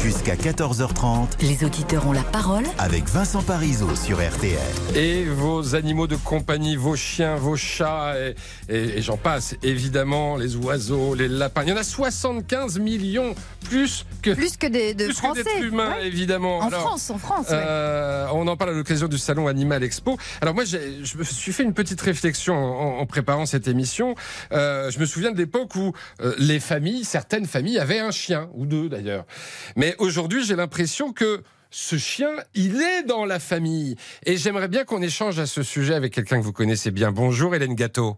Jusqu'à 0.07 0.35
14h30 0.35 1.27
Les 1.41 1.65
auditeurs 1.65 2.07
ont 2.07 2.13
la 2.13 2.21
parole 2.23 2.63
avec 2.77 3.09
Vincent 3.09 3.41
Parisot 3.41 3.93
sur 3.93 4.25
RTL. 4.25 4.57
Et 4.95 5.25
vos 5.25 5.75
animaux 5.75 6.07
de 6.07 6.15
compagnie, 6.15 6.77
vos 6.77 6.95
chiens, 6.95 7.35
vos 7.35 7.57
chats, 7.57 8.13
et, 8.17 8.35
et- 8.73 8.99
et 8.99 9.01
j'en 9.01 9.17
passe, 9.17 9.55
évidemment, 9.63 10.37
les 10.37 10.55
oiseaux, 10.55 11.13
les 11.13 11.27
lapins. 11.27 11.63
Il 11.63 11.69
y 11.69 11.73
en 11.73 11.77
a 11.77 11.83
75 11.83 12.79
millions, 12.79 13.35
plus 13.65 14.05
que, 14.21 14.29
Plus 14.31 14.55
que 14.55 14.67
des 14.67 14.93
de 14.93 15.03
plus 15.03 15.13
que 15.13 15.19
Français. 15.19 15.43
d'êtres 15.43 15.63
humains, 15.65 15.89
Ouais. 15.97 16.07
évidemment. 16.07 16.59
En 16.59 16.67
Alors, 16.67 16.79
France, 16.83 17.09
en 17.09 17.17
France. 17.17 17.49
ouais. 17.49 17.55
Euh, 17.59 18.27
on 18.31 18.47
en 18.47 18.55
parle 18.55 18.69
à 18.71 18.73
l'occasion 18.75 19.09
du 19.09 19.17
salon 19.17 19.47
Animal 19.47 19.83
Expo. 19.83 20.17
Alors 20.39 20.53
moi, 20.55 20.63
je 20.63 20.77
me 21.17 21.23
suis 21.25 21.51
fait 21.51 21.63
une 21.63 21.73
petite 21.73 21.99
réflexion 21.99 22.55
en, 22.55 22.99
en 22.99 23.05
préparant 23.05 23.45
cette 23.45 23.67
émission. 23.67 24.15
Euh, 24.53 24.89
je 24.89 24.99
me 24.99 25.05
souviens 25.05 25.31
de 25.31 25.37
l'époque 25.37 25.75
où 25.75 25.91
euh, 26.21 26.33
les 26.37 26.61
familles, 26.61 27.03
certaines 27.03 27.45
familles 27.45 27.77
avaient 27.77 27.99
un 27.99 28.11
chien 28.11 28.47
ou 28.53 28.65
deux 28.65 28.87
d'ailleurs. 28.87 29.25
Mais 29.75 29.95
aujourd'hui, 29.99 30.43
j'ai 30.43 30.55
l'impression 30.55 31.13
que 31.13 31.43
ce 31.69 31.97
chien, 31.97 32.31
il 32.55 32.81
est 32.81 33.03
dans 33.03 33.25
la 33.25 33.39
famille. 33.39 33.95
Et 34.25 34.37
j'aimerais 34.37 34.67
bien 34.67 34.85
qu'on 34.85 35.01
échange 35.01 35.39
à 35.39 35.45
ce 35.45 35.63
sujet 35.63 35.93
avec 35.93 36.13
quelqu'un 36.13 36.39
que 36.39 36.45
vous 36.45 36.53
connaissez 36.53 36.91
bien. 36.91 37.11
Bonjour 37.11 37.55
Hélène 37.55 37.75
Gâteau. 37.75 38.17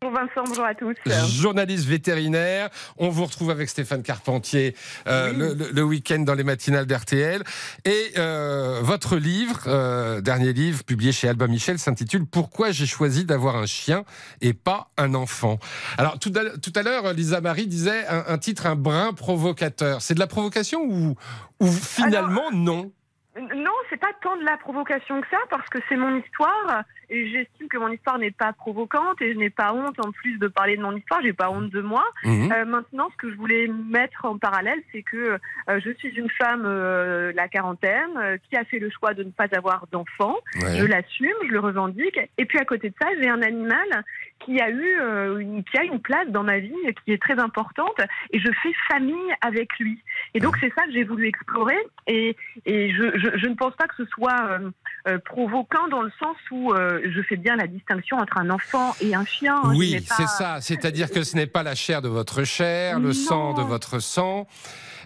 Bonjour 0.00 0.16
Vincent, 0.16 0.44
bonjour 0.46 0.64
à 0.64 0.74
tous. 0.76 0.94
Journaliste 1.28 1.86
vétérinaire, 1.88 2.68
on 2.98 3.08
vous 3.08 3.24
retrouve 3.24 3.50
avec 3.50 3.68
Stéphane 3.68 4.04
Carpentier 4.04 4.76
euh, 5.08 5.32
le, 5.32 5.54
le- 5.54 5.70
le 5.72 5.82
week-end 5.82 6.20
dans 6.20 6.34
les 6.34 6.44
matinales 6.44 6.86
d'RTL. 6.86 7.42
Et 7.84 8.12
euh, 8.16 8.78
votre 8.80 9.16
livre, 9.16 9.62
euh, 9.66 10.20
dernier 10.20 10.52
livre 10.52 10.84
publié 10.84 11.10
chez 11.10 11.28
Albin 11.28 11.48
Michel, 11.48 11.80
s'intitule 11.80 12.26
Pourquoi 12.26 12.70
j'ai 12.70 12.86
choisi 12.86 13.24
d'avoir 13.24 13.56
un 13.56 13.66
chien 13.66 14.04
et 14.40 14.52
pas 14.54 14.88
un 14.98 15.14
enfant? 15.14 15.58
Alors 15.98 16.20
tout 16.20 16.32
à, 16.36 16.56
tout 16.58 16.72
à 16.76 16.82
l'heure, 16.84 17.12
Lisa 17.12 17.40
Marie 17.40 17.66
disait 17.66 18.06
un, 18.06 18.22
un 18.28 18.38
titre 18.38 18.66
un 18.66 18.76
brin 18.76 19.12
provocateur. 19.12 20.00
C'est 20.00 20.14
de 20.14 20.20
la 20.20 20.28
provocation 20.28 20.80
ou, 20.84 21.16
ou 21.58 21.66
finalement 21.66 22.50
non? 22.52 22.92
Non, 23.36 23.70
c'est 23.90 24.00
pas 24.00 24.12
tant 24.22 24.36
de 24.36 24.44
la 24.44 24.56
provocation 24.58 25.20
que 25.20 25.26
ça, 25.30 25.38
parce 25.50 25.68
que 25.70 25.78
c'est 25.88 25.96
mon 25.96 26.16
histoire, 26.20 26.82
et 27.10 27.30
j'estime 27.30 27.68
que 27.68 27.78
mon 27.78 27.88
histoire 27.88 28.18
n'est 28.18 28.30
pas 28.30 28.52
provocante, 28.52 29.20
et 29.22 29.32
je 29.32 29.38
n'ai 29.38 29.50
pas 29.50 29.72
honte 29.72 29.98
en 30.04 30.12
plus 30.12 30.38
de 30.38 30.48
parler 30.48 30.76
de 30.76 30.82
mon 30.82 30.96
histoire, 30.96 31.20
j'ai 31.22 31.32
pas 31.32 31.50
honte 31.50 31.70
de 31.70 31.80
moi. 31.80 32.04
Mhm. 32.24 32.52
Euh, 32.52 32.64
maintenant, 32.64 33.08
ce 33.12 33.16
que 33.16 33.30
je 33.30 33.36
voulais 33.36 33.68
mettre 33.68 34.24
en 34.24 34.38
parallèle, 34.38 34.80
c'est 34.92 35.02
que 35.02 35.38
euh, 35.68 35.80
je 35.84 35.90
suis 35.98 36.10
une 36.10 36.30
femme, 36.30 36.64
euh, 36.64 37.32
la 37.34 37.48
quarantaine, 37.48 38.16
euh, 38.16 38.36
qui 38.48 38.56
a 38.56 38.64
fait 38.64 38.78
le 38.78 38.90
choix 38.90 39.14
de 39.14 39.22
ne 39.24 39.30
pas 39.30 39.46
avoir 39.52 39.86
d'enfant. 39.90 40.36
Ouais. 40.62 40.78
Je 40.78 40.86
l'assume, 40.86 41.38
je 41.46 41.52
le 41.52 41.60
revendique, 41.60 42.18
et 42.38 42.44
puis 42.44 42.58
à 42.58 42.64
côté 42.64 42.90
de 42.90 42.94
ça, 43.00 43.08
j'ai 43.20 43.28
un 43.28 43.42
animal 43.42 44.04
qui 44.40 44.60
a 44.60 44.70
eu 44.70 45.00
euh, 45.00 45.38
une, 45.38 45.64
qui 45.64 45.76
a 45.78 45.84
une 45.84 46.00
place 46.00 46.28
dans 46.28 46.44
ma 46.44 46.58
vie 46.58 46.72
qui 47.04 47.12
est 47.12 47.20
très 47.20 47.38
importante, 47.40 48.00
et 48.32 48.38
je 48.38 48.50
fais 48.62 48.72
famille 48.88 49.32
avec 49.40 49.76
lui. 49.78 50.00
Et 50.34 50.40
donc 50.40 50.56
c'est 50.60 50.72
ça 50.74 50.84
que 50.84 50.92
j'ai 50.92 51.04
voulu 51.04 51.26
explorer, 51.26 51.78
et, 52.06 52.36
et 52.64 52.92
je, 52.92 53.18
je, 53.18 53.36
je 53.36 53.46
ne 53.46 53.54
pense 53.54 53.74
pas 53.76 53.86
que 53.88 53.96
ce 53.96 54.04
soit 54.06 54.60
euh, 55.08 55.18
provoquant 55.24 55.88
dans 55.88 56.02
le 56.02 56.12
sens 56.20 56.36
où 56.50 56.72
euh, 56.72 56.97
je 57.04 57.22
fais 57.22 57.36
bien 57.36 57.56
la 57.56 57.66
distinction 57.66 58.16
entre 58.18 58.38
un 58.38 58.50
enfant 58.50 58.94
et 59.00 59.14
un 59.14 59.24
chien. 59.24 59.56
hein. 59.64 59.72
Oui, 59.74 60.00
pas- 60.08 60.14
c'est 60.16 60.26
ça. 60.26 60.60
C'est-à-dire 60.60 61.10
que 61.10 61.22
ce 61.22 61.36
n'est 61.36 61.46
pas 61.46 61.62
la 61.62 61.74
chair 61.74 62.02
de 62.02 62.08
votre 62.08 62.44
chair, 62.44 62.98
le 63.00 63.08
Non. 63.08 63.12
sang 63.14 63.54
de 63.54 63.62
votre 63.62 63.98
sang. 64.00 64.46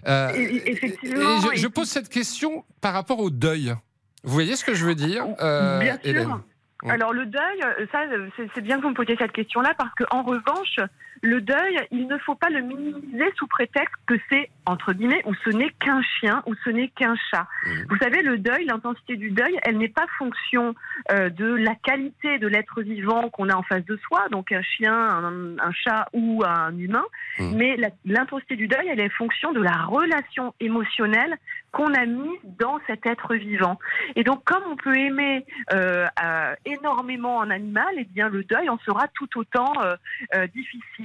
Euh, 0.09 0.31
effectivement, 0.35 1.53
et 1.53 1.57
je, 1.57 1.67
pose 1.69 1.89
cette 1.89 2.09
question 2.09 2.65
par 2.81 2.93
rapport 2.93 3.21
au 3.21 3.31
deuil. 3.31 3.75
Vous 4.25 4.33
voyez 4.33 4.57
ce 4.57 4.65
que 4.65 4.75
je 4.75 4.85
veux 4.85 4.95
dire, 4.97 5.25
euh, 5.41 5.79
Bien 5.81 5.99
Hélène? 6.03 6.27
Sûr. 6.29 6.91
Alors 6.91 7.13
le 7.13 7.27
deuil, 7.27 7.61
ça, 7.93 8.01
c'est 8.55 8.61
bien 8.61 8.79
que 8.79 8.83
vous 8.83 8.89
me 8.91 8.95
posiez 8.95 9.15
cette 9.17 9.31
question-là 9.33 9.73
parce 9.79 9.95
que 9.95 10.03
en 10.11 10.23
revanche, 10.25 10.81
le 11.23 11.41
deuil, 11.41 11.79
il 11.93 12.09
ne 12.09 12.19
faut 12.19 12.35
pas 12.35 12.51
le 12.51 12.61
minimiser 12.63 13.33
sous 13.37 13.47
prétexte 13.47 13.95
que 14.07 14.15
c'est, 14.29 14.51
entre 14.67 14.93
guillemets, 14.93 15.23
ou 15.25 15.35
ce 15.45 15.51
n'est 15.51 15.71
qu'un 15.81 16.03
chien, 16.03 16.43
ou 16.47 16.55
ce 16.65 16.71
n'est 16.71 16.89
qu'un 16.89 17.15
chat. 17.31 17.47
Vous 17.89 17.97
savez, 17.99 18.23
le 18.23 18.39
deuil, 18.39 18.65
l'intensité 18.67 19.17
du 19.17 19.31
deuil, 19.31 19.57
elle 19.63 19.79
n'est 19.79 19.89
pas 19.89 20.07
fonction 20.19 20.75
euh, 21.13 21.31
de 21.31 21.47
la 21.55 21.75
qualité 21.77 22.39
de 22.39 22.49
l'être 22.49 22.83
vivant 22.83 23.29
qu'on 23.31 23.49
a 23.49 23.55
en 23.55 23.63
face 23.63 23.85
de 23.85 23.97
soi, 24.09 24.29
donc 24.31 24.51
un 24.53 24.63
chien, 24.63 24.95
un, 24.95 25.59
un 25.59 25.73
chat 25.73 26.09
ou 26.13 26.43
un 26.45 26.77
humain, 26.77 27.05
mais 27.55 27.77
la- 27.77 27.91
l'intensité 28.05 28.57
du 28.57 28.67
deuil, 28.67 28.89
elle 28.89 29.01
est 29.01 29.09
fonction 29.11 29.53
de 29.53 29.63
la 29.63 29.85
relation 29.85 30.55
émotionnelle 30.61 31.37
qu'on 31.71 31.95
a 31.95 32.05
mise 32.05 32.39
dans 32.59 32.79
cet 32.87 33.07
être 33.07 33.35
vivant. 33.35 33.79
Et 34.17 34.25
donc, 34.25 34.45
comme 34.45 34.63
on 34.71 34.77
peut 34.77 34.95
aimer 34.97 35.47
euh, 35.73 36.07
euh, 36.23 36.55
énormément 36.67 37.41
un 37.41 37.51
animal, 37.51 37.87
eh 37.97 38.05
bien, 38.05 38.29
le 38.29 38.45
deuil 38.45 38.69
en 38.69 38.79
sera 38.81 39.07
tout 39.15 39.29
autant 39.39 39.73
euh, 39.83 39.95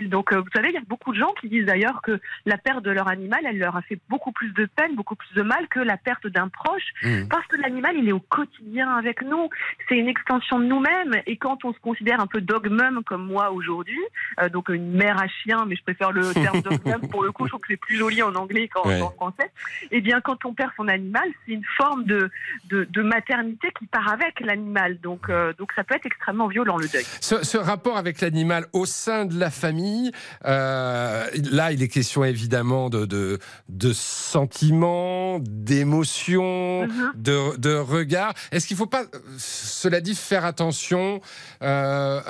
Donc, 0.07 0.31
euh, 0.33 0.37
vous 0.39 0.49
savez, 0.55 0.69
il 0.69 0.73
y 0.75 0.77
a 0.77 0.81
beaucoup 0.87 1.11
de 1.13 1.17
gens 1.17 1.33
qui 1.39 1.49
disent 1.49 1.65
d'ailleurs 1.65 2.01
que 2.01 2.19
la 2.45 2.57
perte 2.57 2.83
de 2.83 2.91
leur 2.91 3.07
animal, 3.07 3.39
elle 3.45 3.57
leur 3.59 3.75
a 3.75 3.81
fait 3.81 3.99
beaucoup 4.09 4.31
plus 4.31 4.51
de 4.53 4.65
peine, 4.65 4.95
beaucoup 4.95 5.15
plus 5.15 5.33
de 5.35 5.41
mal 5.43 5.67
que 5.69 5.79
la 5.79 5.97
perte 5.97 6.27
d'un 6.27 6.47
proche, 6.49 6.83
Mhm. 7.03 7.27
parce 7.29 7.45
que 7.47 7.55
l'animal, 7.57 7.95
il 7.97 8.07
est 8.07 8.11
au 8.13 8.19
quotidien 8.19 8.89
avec 8.95 9.21
nous. 9.21 9.49
C'est 9.87 9.97
une 9.97 10.07
extension 10.07 10.59
de 10.59 10.65
nous-mêmes. 10.65 11.13
Et 11.25 11.37
quand 11.37 11.63
on 11.65 11.73
se 11.73 11.79
considère 11.79 12.19
un 12.19 12.27
peu 12.27 12.41
dog 12.41 12.69
mum 12.69 13.03
comme 13.03 13.25
moi 13.25 13.51
aujourd'hui, 13.51 13.99
euh, 14.41 14.49
donc 14.49 14.69
une 14.69 14.91
mère 14.93 15.21
à 15.21 15.27
chien, 15.27 15.65
mais 15.67 15.75
je 15.75 15.83
préfère 15.83 16.11
le 16.11 16.33
terme 16.33 16.61
dog 16.61 16.79
mum 16.85 17.01
pour 17.09 17.23
le 17.23 17.31
coup, 17.31 17.45
je 17.45 17.49
trouve 17.49 17.61
que 17.61 17.67
c'est 17.69 17.77
plus 17.77 17.95
joli 17.97 18.21
en 18.23 18.33
anglais 18.35 18.67
qu'en 18.67 18.87
Ouais. 18.87 18.99
français. 18.99 19.51
Eh 19.91 20.01
bien, 20.01 20.21
quand 20.21 20.45
on 20.45 20.53
perd 20.53 20.71
son 20.77 20.87
animal, 20.87 21.27
c'est 21.45 21.53
une 21.53 21.65
forme 21.77 22.03
de, 22.05 22.29
de, 22.69 22.85
de 22.85 23.01
maternité 23.01 23.69
qui 23.77 23.85
part 23.87 24.07
avec 24.11 24.39
l'animal. 24.39 24.99
Donc, 25.01 25.29
euh, 25.29 25.53
donc 25.57 25.71
ça 25.75 25.83
peut 25.83 25.95
être 25.95 26.05
extrêmement 26.05 26.47
violent 26.47 26.77
le 26.77 26.87
deuil. 26.87 27.03
Ce, 27.21 27.43
ce 27.43 27.57
rapport 27.57 27.97
avec 27.97 28.21
l'animal 28.21 28.65
au 28.73 28.85
sein 28.85 29.25
de 29.25 29.37
la 29.39 29.49
famille, 29.49 29.96
euh, 30.45 31.25
là, 31.51 31.71
il 31.71 31.81
est 31.83 31.87
question 31.87 32.23
évidemment 32.23 32.89
de, 32.89 33.05
de, 33.05 33.39
de 33.69 33.93
sentiments, 33.93 35.39
d'émotions, 35.41 36.87
Mhm. 36.87 37.11
de, 37.15 37.57
de 37.57 37.75
regards. 37.75 38.33
Est-ce 38.51 38.67
qu'il 38.67 38.75
ne 38.75 38.79
faut 38.79 38.85
pas, 38.87 39.03
euh, 39.03 39.19
cela 39.37 40.01
dit, 40.01 40.15
faire 40.15 40.45
attention 40.45 41.21
euh, 41.61 42.21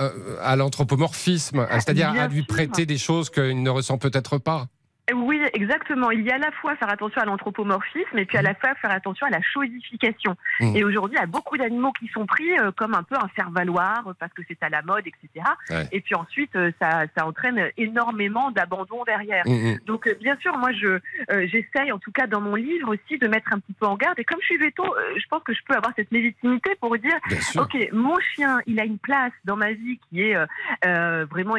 à 0.42 0.56
l'anthropomorphisme, 0.56 1.66
c'est-à-dire 1.72 2.12
Bien 2.14 2.24
à 2.24 2.28
lui 2.28 2.44
prêter 2.44 2.86
des 2.86 2.98
choses 2.98 3.30
qu'il 3.30 3.62
ne 3.62 3.70
ressent 3.70 3.98
peut-être 3.98 4.38
pas? 4.38 4.68
Oui, 5.16 5.42
exactement. 5.54 6.12
Il 6.12 6.22
y 6.22 6.32
a 6.32 6.36
à 6.36 6.38
la 6.38 6.52
fois 6.52 6.76
faire 6.76 6.90
attention 6.90 7.22
à 7.22 7.26
l'anthropomorphisme 7.26 8.18
et 8.18 8.26
puis 8.26 8.38
à 8.38 8.42
la 8.42 8.54
fois 8.56 8.76
faire 8.76 8.92
attention 8.92 9.26
à 9.26 9.30
la 9.30 9.42
chosification. 9.42 10.36
Mhm. 10.60 10.76
Et 10.76 10.84
aujourd'hui, 10.84 11.16
il 11.18 11.22
y 11.22 11.24
a 11.24 11.28
beaucoup 11.28 11.56
d'animaux 11.58 11.94
qui 11.94 12.08
sont 12.10 12.26
pris 12.26 12.60
euh, 12.60 12.72
comme 12.72 12.94
un 12.94 13.04
peu 13.04 13.16
un 13.16 13.28
faire-valoir 13.30 14.08
euh, 14.08 14.14
parce 14.20 14.34
que 14.34 14.42
c'est 14.48 14.62
à 14.62 14.70
la 14.70 14.82
mode, 14.82 15.06
etc. 15.08 15.46
Ouais. 15.70 15.88
Et 15.94 16.02
puis 16.02 16.14
ensuite, 16.16 16.54
euh, 16.58 16.72
ça, 16.82 17.06
ça 17.18 17.26
entraîne 17.26 17.70
énormément 17.78 18.52
d'abandon 18.52 19.04
derrière. 19.06 19.44
Mhm. 19.48 19.80
Donc, 19.86 20.08
euh, 20.08 20.16
bien 20.20 20.36
sûr, 20.42 20.58
moi, 20.58 20.72
je 20.74 21.00
j'essaye, 21.48 21.92
en 21.92 22.00
tout 22.00 22.12
cas 22.12 22.28
dans 22.28 22.42
mon 22.42 22.56
livre 22.56 22.94
aussi, 22.94 23.18
de 23.18 23.28
mettre 23.28 23.54
un 23.54 23.60
petit 23.60 23.74
peu 23.74 23.86
en 23.86 23.96
garde. 23.96 24.20
Et 24.20 24.26
comme 24.26 24.40
je 24.42 24.46
suis 24.48 24.58
veto, 24.58 24.84
je 25.16 25.26
pense 25.30 25.44
que 25.44 25.54
je 25.54 25.62
peux 25.66 25.76
avoir 25.76 25.94
cette 25.96 26.12
légitimité 26.12 26.76
pour 26.82 26.98
dire, 26.98 27.16
ok, 27.56 27.90
mon 27.94 28.18
chien, 28.20 28.60
il 28.66 28.80
a 28.80 28.84
une 28.84 28.98
place 28.98 29.32
dans 29.46 29.56
ma 29.56 29.72
vie 29.72 30.00
qui 30.10 30.22
est 30.22 30.36
vraiment 30.84 31.56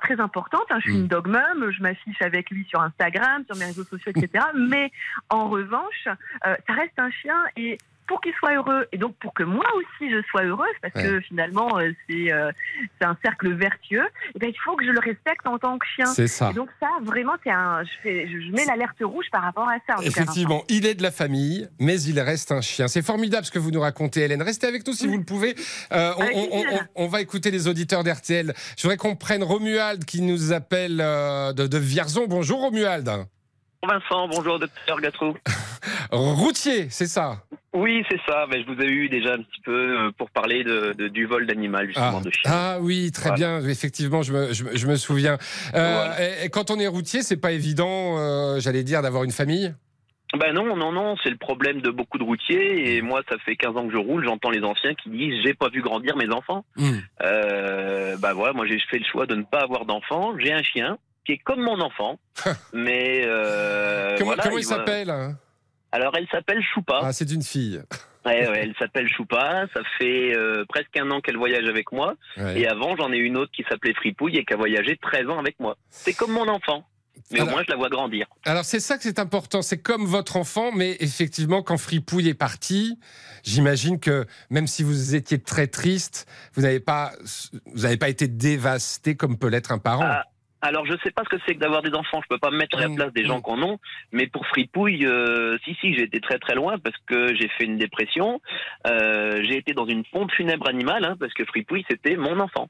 très 0.00 0.20
importante. 0.20 0.66
hein. 0.70 0.78
Je 0.84 0.90
suis 0.90 1.00
une 1.00 1.08
dog 1.08 1.26
mum, 1.26 1.70
je 1.70 1.82
m'affiche 1.82 2.20
avec 2.22 2.50
lui 2.50 2.64
sur 2.68 2.83
Instagram, 2.84 3.44
sur 3.46 3.56
mes 3.56 3.66
réseaux 3.66 3.84
sociaux, 3.84 4.12
etc. 4.14 4.44
Mais 4.54 4.90
en 5.28 5.48
revanche, 5.48 6.06
euh, 6.06 6.56
ça 6.66 6.72
reste 6.74 6.98
un 6.98 7.10
chien 7.10 7.40
et 7.56 7.78
pour 8.06 8.20
qu'il 8.20 8.32
soit 8.38 8.54
heureux 8.54 8.86
et 8.92 8.98
donc 8.98 9.14
pour 9.16 9.32
que 9.34 9.42
moi 9.42 9.64
aussi 9.76 10.10
je 10.10 10.20
sois 10.28 10.42
heureuse, 10.44 10.74
parce 10.82 10.94
que 10.94 11.20
finalement 11.20 11.78
euh, 11.78 11.90
c'est 12.08 12.32
euh, 12.32 12.50
c'est 13.00 13.06
un 13.06 13.16
cercle 13.24 13.52
vertueux, 13.54 14.06
eh 14.34 14.38
ben, 14.38 14.48
il 14.50 14.58
faut 14.64 14.76
que 14.76 14.84
je 14.84 14.90
le 14.90 15.00
respecte 15.00 15.46
en 15.46 15.58
tant 15.58 15.78
que 15.78 15.86
chien. 15.96 16.06
C'est 16.06 16.26
ça. 16.26 16.50
Et 16.50 16.54
donc 16.54 16.68
ça, 16.80 16.88
vraiment, 17.02 17.32
c'est 17.42 17.50
un, 17.50 17.82
je, 17.84 17.90
fais, 18.02 18.28
je 18.28 18.52
mets 18.52 18.64
l'alerte 18.66 18.96
rouge 19.02 19.26
par 19.32 19.42
rapport 19.42 19.68
à 19.68 19.76
ça. 19.86 19.94
en 19.94 19.96
tout 19.96 20.02
cas, 20.02 20.08
Effectivement, 20.08 20.64
il 20.68 20.86
est 20.86 20.94
de 20.94 21.02
la 21.02 21.10
famille, 21.10 21.68
mais 21.80 22.00
il 22.02 22.18
reste 22.20 22.52
un 22.52 22.60
chien. 22.60 22.88
C'est 22.88 23.02
formidable 23.04 23.46
ce 23.46 23.50
que 23.50 23.58
vous 23.58 23.70
nous 23.70 23.80
racontez, 23.80 24.20
Hélène. 24.22 24.42
Restez 24.42 24.66
avec 24.66 24.86
nous 24.86 24.92
si 24.92 25.06
vous 25.06 25.16
le 25.18 25.24
pouvez. 25.24 25.54
Euh, 25.92 26.12
on, 26.16 26.20
Avec 26.22 26.36
on- 26.36 26.48
on- 26.58 26.62
plaisir. 26.62 26.86
on 26.94 27.06
va 27.08 27.20
écouter 27.20 27.50
les 27.50 27.68
auditeurs 27.68 28.04
d'RTL. 28.04 28.52
Je 28.76 28.82
voudrais 28.82 28.96
qu'on 28.96 29.16
prenne 29.16 29.42
Romuald 29.42 30.04
qui 30.04 30.20
nous 30.22 30.52
appelle 30.52 30.98
de, 30.98 31.66
de 31.66 31.78
Vierzon. 31.78 32.26
Bonjour 32.28 32.60
Romuald. 32.60 33.08
Vincent, 33.86 34.28
bonjour 34.28 34.58
docteur 34.58 35.00
Gatrou. 35.00 35.34
Routier, 36.10 36.88
c'est 36.90 37.06
ça? 37.06 37.42
Oui, 37.72 38.04
c'est 38.08 38.20
ça. 38.26 38.46
Mais 38.50 38.62
je 38.62 38.66
vous 38.66 38.80
ai 38.80 38.86
eu 38.86 39.08
déjà 39.08 39.34
un 39.34 39.38
petit 39.42 39.60
peu 39.64 39.72
euh, 39.98 40.10
pour 40.16 40.30
parler 40.30 40.62
de, 40.64 40.92
de- 40.96 41.08
du 41.08 41.26
vol 41.26 41.46
d'animal, 41.46 41.86
justement, 41.88 42.18
ah. 42.20 42.24
de 42.24 42.30
chien. 42.30 42.50
Ah 42.52 42.78
oui, 42.80 43.10
très 43.12 43.30
Voilà. 43.30 43.58
bien. 43.60 43.68
Effectivement, 43.68 44.22
je 44.22 44.32
me, 44.32 44.52
je 44.52 44.64
me- 44.64 44.76
je 44.76 44.86
me 44.86 44.96
souviens. 44.96 45.38
Euh, 45.74 46.44
et 46.44 46.48
quand 46.50 46.70
on 46.70 46.78
est 46.78 46.86
routier, 46.86 47.22
c'est 47.22 47.36
pas 47.36 47.52
évident, 47.52 48.16
euh, 48.18 48.60
j'allais 48.60 48.84
dire, 48.84 49.02
d'avoir 49.02 49.24
une 49.24 49.32
famille? 49.32 49.74
Ben 50.38 50.52
non, 50.52 50.74
non, 50.76 50.90
non, 50.90 51.16
c'est 51.22 51.30
le 51.30 51.36
problème 51.36 51.80
de 51.80 51.90
beaucoup 51.90 52.18
de 52.18 52.24
routiers. 52.24 52.96
Et 52.96 53.02
moi, 53.02 53.22
ça 53.28 53.36
fait 53.44 53.54
15 53.56 53.76
ans 53.76 53.86
que 53.86 53.92
je 53.92 53.98
roule, 53.98 54.24
j'entends 54.24 54.50
les 54.50 54.62
anciens 54.64 54.94
qui 54.94 55.08
disent 55.10 55.34
j'ai 55.44 55.54
pas 55.54 55.68
vu 55.68 55.80
grandir 55.82 56.16
mes 56.16 56.28
enfants. 56.32 56.64
Euh, 57.22 58.16
bah 58.18 58.32
voilà, 58.34 58.52
moi 58.52 58.66
j'ai 58.66 58.78
fait 58.90 58.98
le 58.98 59.04
choix 59.04 59.26
de 59.26 59.34
ne 59.36 59.42
pas 59.44 59.60
avoir 59.62 59.84
d'enfants. 59.84 60.32
J'ai 60.38 60.52
un 60.52 60.62
chien 60.62 60.98
qui 61.24 61.32
est 61.32 61.38
comme 61.38 61.60
mon 61.60 61.80
enfant, 61.80 62.18
mais 62.72 63.22
euh, 63.26 64.14
comment 64.18 64.30
voilà, 64.30 64.42
comment 64.42 64.58
il 64.58 64.64
s'appelle 64.64 65.10
hein? 65.10 65.36
Alors 65.92 66.14
elle 66.16 66.26
s'appelle 66.30 66.62
Choupa. 66.74 67.00
Ah, 67.02 67.12
c'est 67.12 67.30
une 67.30 67.42
fille. 67.42 67.80
Ouais, 68.26 68.48
ouais, 68.48 68.60
elle 68.62 68.74
s'appelle 68.78 69.06
Choupa. 69.08 69.66
Ça 69.74 69.80
fait 69.98 70.34
euh, 70.36 70.64
presque 70.68 70.96
un 70.96 71.10
an 71.10 71.20
qu'elle 71.20 71.36
voyage 71.36 71.68
avec 71.68 71.92
moi. 71.92 72.14
Ouais. 72.36 72.60
Et 72.60 72.66
avant, 72.66 72.96
j'en 72.96 73.12
ai 73.12 73.18
une 73.18 73.36
autre 73.36 73.52
qui 73.54 73.64
s'appelait 73.68 73.94
Fripouille 73.94 74.38
et 74.38 74.44
qui 74.44 74.54
a 74.54 74.56
voyagé 74.56 74.96
13 74.96 75.28
ans 75.28 75.38
avec 75.38 75.60
moi. 75.60 75.76
C'est 75.90 76.14
comme 76.14 76.32
mon 76.32 76.48
enfant. 76.48 76.84
Mais 77.30 77.38
Alors- 77.40 77.48
au 77.48 77.52
moins, 77.52 77.62
je 77.64 77.70
la 77.70 77.76
vois 77.76 77.88
grandir. 77.90 78.26
Alors 78.44 78.64
c'est 78.64 78.80
ça 78.80 78.96
que 78.96 79.02
c'est 79.04 79.18
important, 79.18 79.62
c'est 79.62 79.78
comme 79.80 80.04
votre 80.04 80.36
enfant, 80.36 80.72
mais 80.72 80.96
effectivement 81.00 81.62
quand 81.62 81.78
Fripouille 81.78 82.28
est 82.28 82.34
parti, 82.34 82.98
j'imagine 83.44 84.00
que 84.00 84.26
même 84.50 84.66
si 84.66 84.82
vous 84.82 85.14
étiez 85.14 85.40
très 85.40 85.66
triste, 85.68 86.26
vous 86.54 86.62
n'avez 86.62 86.80
pas, 86.80 87.12
vous 87.66 87.82
n'avez 87.82 87.96
pas 87.96 88.08
été 88.08 88.26
dévasté 88.26 89.16
comme 89.16 89.38
peut 89.38 89.48
l'être 89.48 89.70
un 89.72 89.78
parent. 89.78 90.04
Ah, 90.04 90.24
alors, 90.64 90.86
je 90.86 90.94
sais 91.04 91.10
pas 91.10 91.22
ce 91.24 91.28
que 91.28 91.42
c'est 91.46 91.54
que 91.54 91.60
d'avoir 91.60 91.82
des 91.82 91.92
enfants. 91.92 92.20
Je 92.22 92.28
peux 92.28 92.38
pas 92.38 92.50
me 92.50 92.56
mettre 92.56 92.78
à 92.78 92.80
la 92.80 92.88
place 92.88 93.12
des 93.12 93.24
gens 93.24 93.42
qu'on 93.42 93.62
ont. 93.62 93.78
Mais 94.12 94.26
pour 94.26 94.46
Fripouille, 94.46 95.04
euh, 95.04 95.58
si, 95.64 95.74
si, 95.74 95.94
j'ai 95.94 96.04
été 96.04 96.20
très 96.20 96.38
très 96.38 96.54
loin 96.54 96.78
parce 96.78 96.96
que 97.06 97.34
j'ai 97.34 97.48
fait 97.48 97.64
une 97.64 97.76
dépression. 97.76 98.40
Euh, 98.86 99.42
j'ai 99.42 99.58
été 99.58 99.74
dans 99.74 99.86
une 99.86 100.04
pompe 100.04 100.32
funèbre 100.32 100.66
animale 100.66 101.04
hein, 101.04 101.16
parce 101.20 101.34
que 101.34 101.44
Fripouille, 101.44 101.84
c'était 101.88 102.16
mon 102.16 102.40
enfant. 102.40 102.68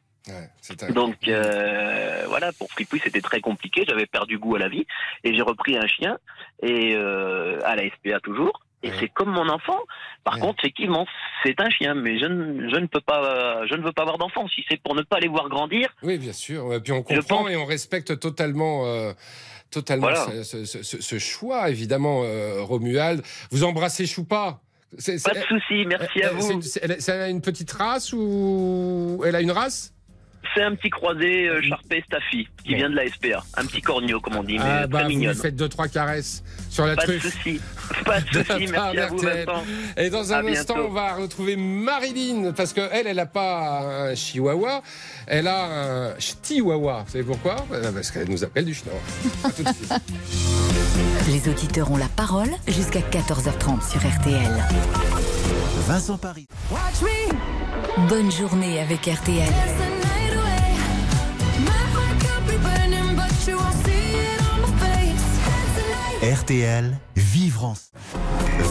Donc 0.91 1.29
euh, 1.29 2.25
voilà, 2.29 2.53
pour 2.53 2.71
Fripouille, 2.73 3.01
c'était 3.05 3.21
très 3.21 3.41
compliqué. 3.41 3.85
J'avais 3.87 4.07
perdu 4.07 4.39
goût 4.39 4.57
à 4.57 4.59
la 4.59 4.69
vie 4.69 4.87
et 5.23 5.35
j'ai 5.35 5.43
repris 5.43 5.77
un 5.77 5.87
chien 5.87 6.19
et 6.63 6.95
euh, 6.97 7.61
à 7.65 7.77
la 7.77 7.85
SPA 7.91 8.21
toujours. 8.21 8.64
Et 8.85 8.93
c'est 9.01 9.09
comme 9.09 9.31
mon 9.31 9.49
enfant. 9.49 9.79
Par 10.25 10.39
contre, 10.39 10.61
effectivement, 10.65 11.07
c'est 11.43 11.59
un 11.61 11.71
chien, 11.71 11.95
mais 11.95 12.19
je 12.19 12.27
ne, 12.27 12.69
je 12.69 12.77
ne 12.77 12.87
peux 12.87 13.01
pas, 13.01 13.67
je 13.67 13.75
ne 13.75 13.83
veux 13.83 13.93
pas 13.93 14.03
avoir 14.03 14.19
d'enfant. 14.19 14.47
Si 14.49 14.65
c'est 14.71 14.81
pour 14.83 14.95
ne 14.95 15.03
pas 15.03 15.19
les 15.21 15.29
voir 15.29 15.49
grandir, 15.49 15.89
Oui, 16.03 16.19
bien 16.19 16.33
sûr. 16.33 16.73
Et 16.75 16.81
puis 16.81 16.93
on 16.93 17.03
comprend 17.03 17.39
pense- 17.45 17.51
et 17.51 17.57
on 17.57 17.65
respecte 17.65 18.19
totalement, 18.21 18.87
euh, 18.87 19.13
totalement 19.71 20.09
Voilà. 20.09 20.43
ce, 20.45 20.65
ce- 20.65 20.83
ce- 20.83 21.01
ce 21.03 21.19
choix, 21.19 21.71
évidemment, 21.71 22.23
euh, 22.25 22.63
Romuald. 22.63 23.23
Vous 23.51 23.65
embrassez 23.65 24.07
Choupa? 24.07 24.61
Pas 24.93 25.35
de 25.35 25.41
souci, 25.49 25.87
merci 25.87 26.23
à 26.23 26.29
Euh, 26.29 26.35
vous. 26.35 26.63
c'est- 26.63 26.81
elle 26.83 27.21
a- 27.21 27.29
une 27.29 27.41
petite 27.41 27.73
race 27.73 28.13
ou 28.13 29.21
elle 29.27 29.35
a 29.35 29.41
une 29.41 29.51
race? 29.51 29.94
C'est 30.55 30.63
un 30.63 30.75
petit 30.75 30.91
croisé 30.91 31.49
euh, 31.49 31.61
Sharpei 31.63 32.03
Staffy 32.07 32.49
qui 32.65 32.75
vient 32.75 32.89
de 32.91 32.95
la 32.97 33.07
SPA. 33.09 33.45
Un 33.57 33.65
petit 33.67 33.81
corneau, 33.83 34.21
comme 34.21 34.37
on 34.37 34.43
dit, 34.43 34.59
mais 34.59 34.65
Ah 34.65 34.87
bah 34.87 35.05
très 35.05 35.15
vous 35.15 35.35
faites 35.35 35.57
deux 35.57 35.69
trois 35.69 35.89
caresses 35.89 36.43
sur 36.71 36.87
la 36.87 36.97
Pas 36.97 37.07
de 37.07 37.19
truffe. 37.19 37.33
souci, 37.35 37.61
pas 38.05 38.21
de 38.21 38.27
souci. 38.29 38.67
Merci 38.71 38.99
à 38.99 39.07
vous. 39.09 39.19
Vincent. 39.19 39.65
Et 39.97 40.11
dans 40.11 40.33
un 40.33 40.45
À 40.45 40.49
instant, 40.51 40.75
bientôt. 40.75 40.89
on 40.89 40.93
va 40.93 41.15
retrouver 41.15 41.57
Marilyn, 41.57 42.53
parce 42.53 42.73
qu'elle, 42.73 42.89
elle, 42.93 43.07
elle 43.07 43.17
n'a 43.17 43.27
pas 43.27 43.81
un 44.11 44.15
chihuahua, 44.15 44.83
elle 45.27 45.49
a 45.49 45.65
un 46.11 46.19
chihuahua. 46.19 47.03
Vous 47.07 47.13
savez 47.13 47.25
pourquoi? 47.25 47.57
Euh, 47.73 47.93
Parce 47.93 48.11
qu'elle 48.11 48.29
nous 48.31 48.43
appelle 48.45 48.65
du 48.65 48.75
schnorr. 48.75 48.95
À 49.45 49.51
tout 49.51 49.63
de 49.63 49.69
suite. 49.69 49.93
Les 51.29 51.49
auditeurs 51.51 51.91
ont 51.91 51.97
la 51.97 52.09
parole 52.09 52.51
jusqu'à 52.69 53.01
14h30 53.01 53.91
sur 53.91 54.01
RTL. 54.01 54.65
Vincent 55.87 56.17
Paris. 56.19 56.47
Bonne 58.09 58.31
journée 58.33 58.81
avec 58.81 59.07
RTL. 59.07 59.53
RTL, 66.33 66.97
vivre 67.17 67.67
ensemble. 67.67 67.99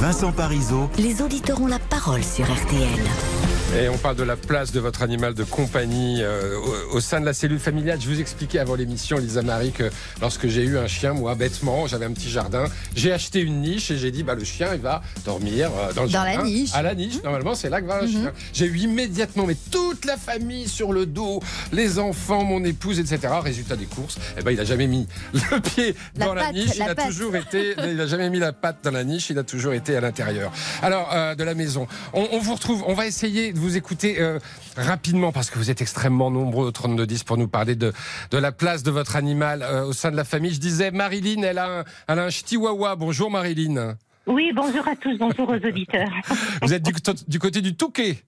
Vincent 0.02 0.32
Parisot, 0.32 0.90
Les 0.98 1.22
auditeurs 1.22 1.62
ont 1.62 1.68
la 1.68 1.78
parole 1.78 2.24
sur 2.24 2.46
RTL. 2.46 3.53
Et 3.76 3.90
on 3.90 3.98
parle 3.98 4.16
de 4.16 4.24
la 4.24 4.36
place 4.36 4.72
de 4.72 4.80
votre 4.80 5.02
animal 5.02 5.34
de 5.34 5.44
compagnie 5.44 6.22
euh, 6.22 6.60
au, 6.92 7.00
sein 7.00 7.20
de 7.20 7.26
la 7.26 7.34
cellule 7.34 7.58
familiale. 7.58 8.00
Je 8.00 8.08
vous 8.08 8.22
expliquais 8.22 8.60
avant 8.60 8.76
l'émission, 8.76 9.18
Lisa 9.18 9.42
Marie, 9.42 9.72
que 9.72 9.90
lorsque 10.22 10.48
j'ai 10.48 10.64
eu 10.64 10.78
un 10.78 10.86
chien, 10.86 11.14
moi, 11.14 11.34
bêtement, 11.34 11.88
j'avais 11.88 12.06
un 12.06 12.12
petit 12.12 12.30
jardin, 12.30 12.66
j'ai 12.96 13.12
acheté 13.12 13.42
une 13.42 13.62
niche 13.62 13.90
et 13.90 13.98
j'ai 13.98 14.12
dit, 14.12 14.22
bah, 14.22 14.36
le 14.36 14.44
chien, 14.44 14.76
il 14.76 14.82
va 14.82 15.02
dormir 15.26 15.72
euh, 15.76 15.92
dans 15.94 16.04
le 16.04 16.10
Dans 16.10 16.24
la 16.24 16.44
niche. 16.44 16.70
À 16.76 16.84
la 16.84 16.94
niche. 16.94 17.16
Normalement, 17.24 17.56
c'est 17.56 17.70
là 17.72 17.82
que 17.82 17.88
va 17.88 18.04
un 18.04 18.08
chien. 18.08 18.32
J'ai 18.54 18.68
eu 18.68 18.78
immédiatement, 18.78 19.48
mais 19.48 19.58
toute 19.72 20.06
la 20.06 20.18
famille 20.18 20.68
sur 20.68 20.94
le 20.94 21.08
dos, 21.08 21.42
les 21.72 21.98
enfants, 21.98 22.44
mon 22.44 22.64
épouse, 22.64 23.00
etc. 23.00 23.34
Résultat 23.42 23.76
des 23.76 23.86
courses, 23.86 24.20
eh 24.38 24.44
ben, 24.44 24.52
il 24.52 24.60
a 24.60 24.66
jamais 24.66 24.86
mis 24.86 25.08
le 25.34 25.60
pied 25.60 25.96
La 26.16 26.28
dans 26.28 26.36
la 26.36 26.52
niche. 26.52 26.78
la 26.78 26.86
il 26.86 26.90
a 26.92 26.96
toujours 26.96 27.36
été, 27.36 27.74
il 27.90 28.00
a 28.00 28.06
jamais 28.06 28.30
mis 28.30 28.40
la 28.40 28.54
patte 28.54 28.84
dans 28.84 28.92
la 28.92 29.04
niche. 29.04 29.32
Il 29.32 29.40
a 29.40 29.44
toujours 29.44 29.74
été 29.74 29.96
à 29.98 30.02
l'intérieur. 30.02 30.52
Alors, 30.84 31.10
euh, 31.12 31.34
de 31.34 31.44
la 31.44 31.56
maison. 31.56 31.88
On, 32.14 32.28
on 32.34 32.40
vous 32.40 32.54
retrouve. 32.54 32.84
On 32.86 32.94
va 32.94 33.08
essayer 33.08 33.52
de 33.52 33.63
vous 33.64 33.78
écouter 33.78 34.20
euh, 34.20 34.40
rapidement 34.76 35.32
parce 35.32 35.50
que 35.50 35.58
vous 35.58 35.72
êtes 35.72 35.82
extrêmement 35.82 36.30
nombreux 36.30 36.68
au 36.68 36.72
3210 36.72 37.24
pour 37.24 37.38
nous 37.38 37.48
parler 37.48 37.76
de, 37.76 37.94
de 38.32 38.38
la 38.38 38.52
place 38.52 38.84
de 38.84 38.92
votre 38.92 39.16
animal 39.16 39.64
euh, 39.64 39.86
au 39.86 39.94
sein 39.94 40.12
de 40.12 40.18
la 40.18 40.26
famille. 40.26 40.54
Je 40.54 40.60
disais, 40.60 40.92
Marilyn, 40.92 41.42
elle 41.44 41.58
a 41.58 41.80
un, 41.80 41.84
elle 42.08 42.20
a 42.20 42.26
un 42.26 42.30
chihuahua. 42.30 42.96
Bonjour, 42.96 43.32
Marilyn. 43.32 43.96
Oui, 44.28 44.52
bonjour 44.54 44.88
à 44.88 44.96
tous, 44.96 45.18
bonjour 45.18 45.50
aux 45.50 45.68
auditeurs. 45.68 46.10
Vous 46.62 46.74
êtes 46.74 46.84
du, 46.84 46.94
du 47.28 47.40
côté 47.40 47.62
du 47.62 47.76
Touquet. 47.76 48.24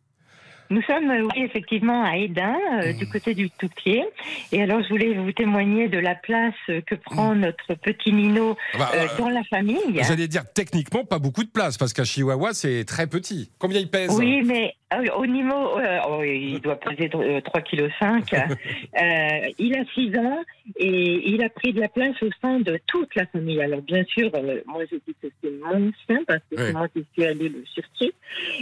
Nous 0.69 0.81
sommes, 0.81 1.11
euh, 1.11 1.27
oui, 1.36 1.43
effectivement, 1.43 2.03
à 2.03 2.17
Edin, 2.17 2.55
euh, 2.81 2.93
du 2.93 3.07
côté 3.07 3.36
du 3.36 3.49
Toupier. 3.51 4.03
Et 4.51 4.63
alors, 4.63 4.81
je 4.81 4.89
voulais 4.89 5.13
vous 5.13 5.31
témoigner 5.31 5.88
de 5.88 5.99
la 5.99 6.15
place 6.15 6.55
que 6.67 6.95
prend 6.95 7.36
notre 7.36 7.75
petit 7.75 8.11
Nino 8.11 8.57
Ah 8.73 8.77
bah, 8.79 8.91
euh, 8.95 9.07
dans 9.19 9.29
la 9.29 9.43
famille. 9.43 9.77
Vous 10.01 10.11
allez 10.11 10.27
dire 10.27 10.43
techniquement 10.53 11.05
pas 11.05 11.19
beaucoup 11.19 11.43
de 11.43 11.49
place 11.49 11.77
parce 11.77 11.93
qu'un 11.93 12.03
chihuahua 12.03 12.53
c'est 12.53 12.83
très 12.86 13.07
petit. 13.07 13.51
Combien 13.59 13.79
il 13.79 13.89
pèse? 13.89 14.09
Oui, 14.11 14.41
mais 14.43 14.73
euh, 14.93 15.03
au 15.17 15.25
niveau, 15.25 15.77
euh, 15.79 15.99
oh, 16.07 16.21
il 16.23 16.59
doit 16.61 16.75
peser 16.79 17.09
euh, 17.15 17.39
3,5 17.41 18.23
kg. 18.25 18.55
Euh, 19.01 19.49
il 19.59 19.75
a 19.75 19.83
6 19.93 20.17
ans 20.17 20.41
et 20.77 21.29
il 21.29 21.43
a 21.43 21.49
pris 21.49 21.73
de 21.73 21.81
la 21.81 21.89
place 21.89 22.15
au 22.21 22.29
sein 22.41 22.59
de 22.61 22.79
toute 22.88 23.13
la 23.15 23.25
famille. 23.25 23.61
Alors 23.61 23.81
bien 23.81 24.03
sûr, 24.05 24.29
euh, 24.36 24.61
moi 24.67 24.83
je 24.89 24.95
dis 25.05 25.15
que 25.21 25.27
c'est 25.43 25.51
mon 25.61 25.91
chien 26.05 26.19
parce 26.25 26.39
que 26.49 26.55
c'est 26.57 26.71
moi 26.71 26.88
qui 26.88 27.05
suis 27.13 27.25
allée 27.25 27.49
le 27.49 27.63
chercher. 27.75 28.13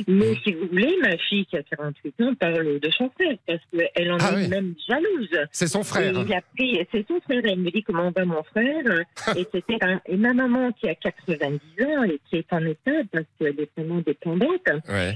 Mais 0.08 0.34
si 0.44 0.54
vous 0.54 0.68
voulez, 0.68 0.96
ma 1.04 1.16
fille 1.18 1.46
qui 1.46 1.56
a 1.58 1.62
48 1.64 2.22
ans 2.22 2.34
parle 2.40 2.80
de 2.80 2.90
son 2.92 3.10
frère 3.12 3.36
parce 3.46 3.60
qu'elle 3.72 4.12
en 4.12 4.18
Ah 4.22 4.32
est 4.32 4.36
oui. 4.38 4.48
même 4.48 4.74
jalouse. 4.88 5.40
C'est 5.52 5.68
son 5.68 5.84
frère. 5.84 6.18
Et 6.18 6.22
il 6.26 6.34
a 6.34 6.42
pris, 6.56 6.88
c'est 6.92 7.06
son 7.08 7.20
frère. 7.22 7.42
Elle 7.44 7.60
me 7.60 7.70
dit 7.70 7.84
comment 7.84 8.10
va 8.10 8.26
mon 8.26 8.44
frère, 8.44 8.84
etc. 9.36 9.62
Et 10.08 10.18
ma 10.18 10.34
maman 10.34 10.72
qui 10.72 10.90
a 10.90 10.96
90 10.96 11.60
ans 11.86 12.04
et 12.04 12.20
qui 12.30 12.38
est 12.38 12.52
en 12.54 12.66
état 12.66 12.92
parce 13.12 13.26
qu'elle 13.40 13.60
est 13.60 13.70
vraiment 13.78 14.02
dépendante. 14.02 14.68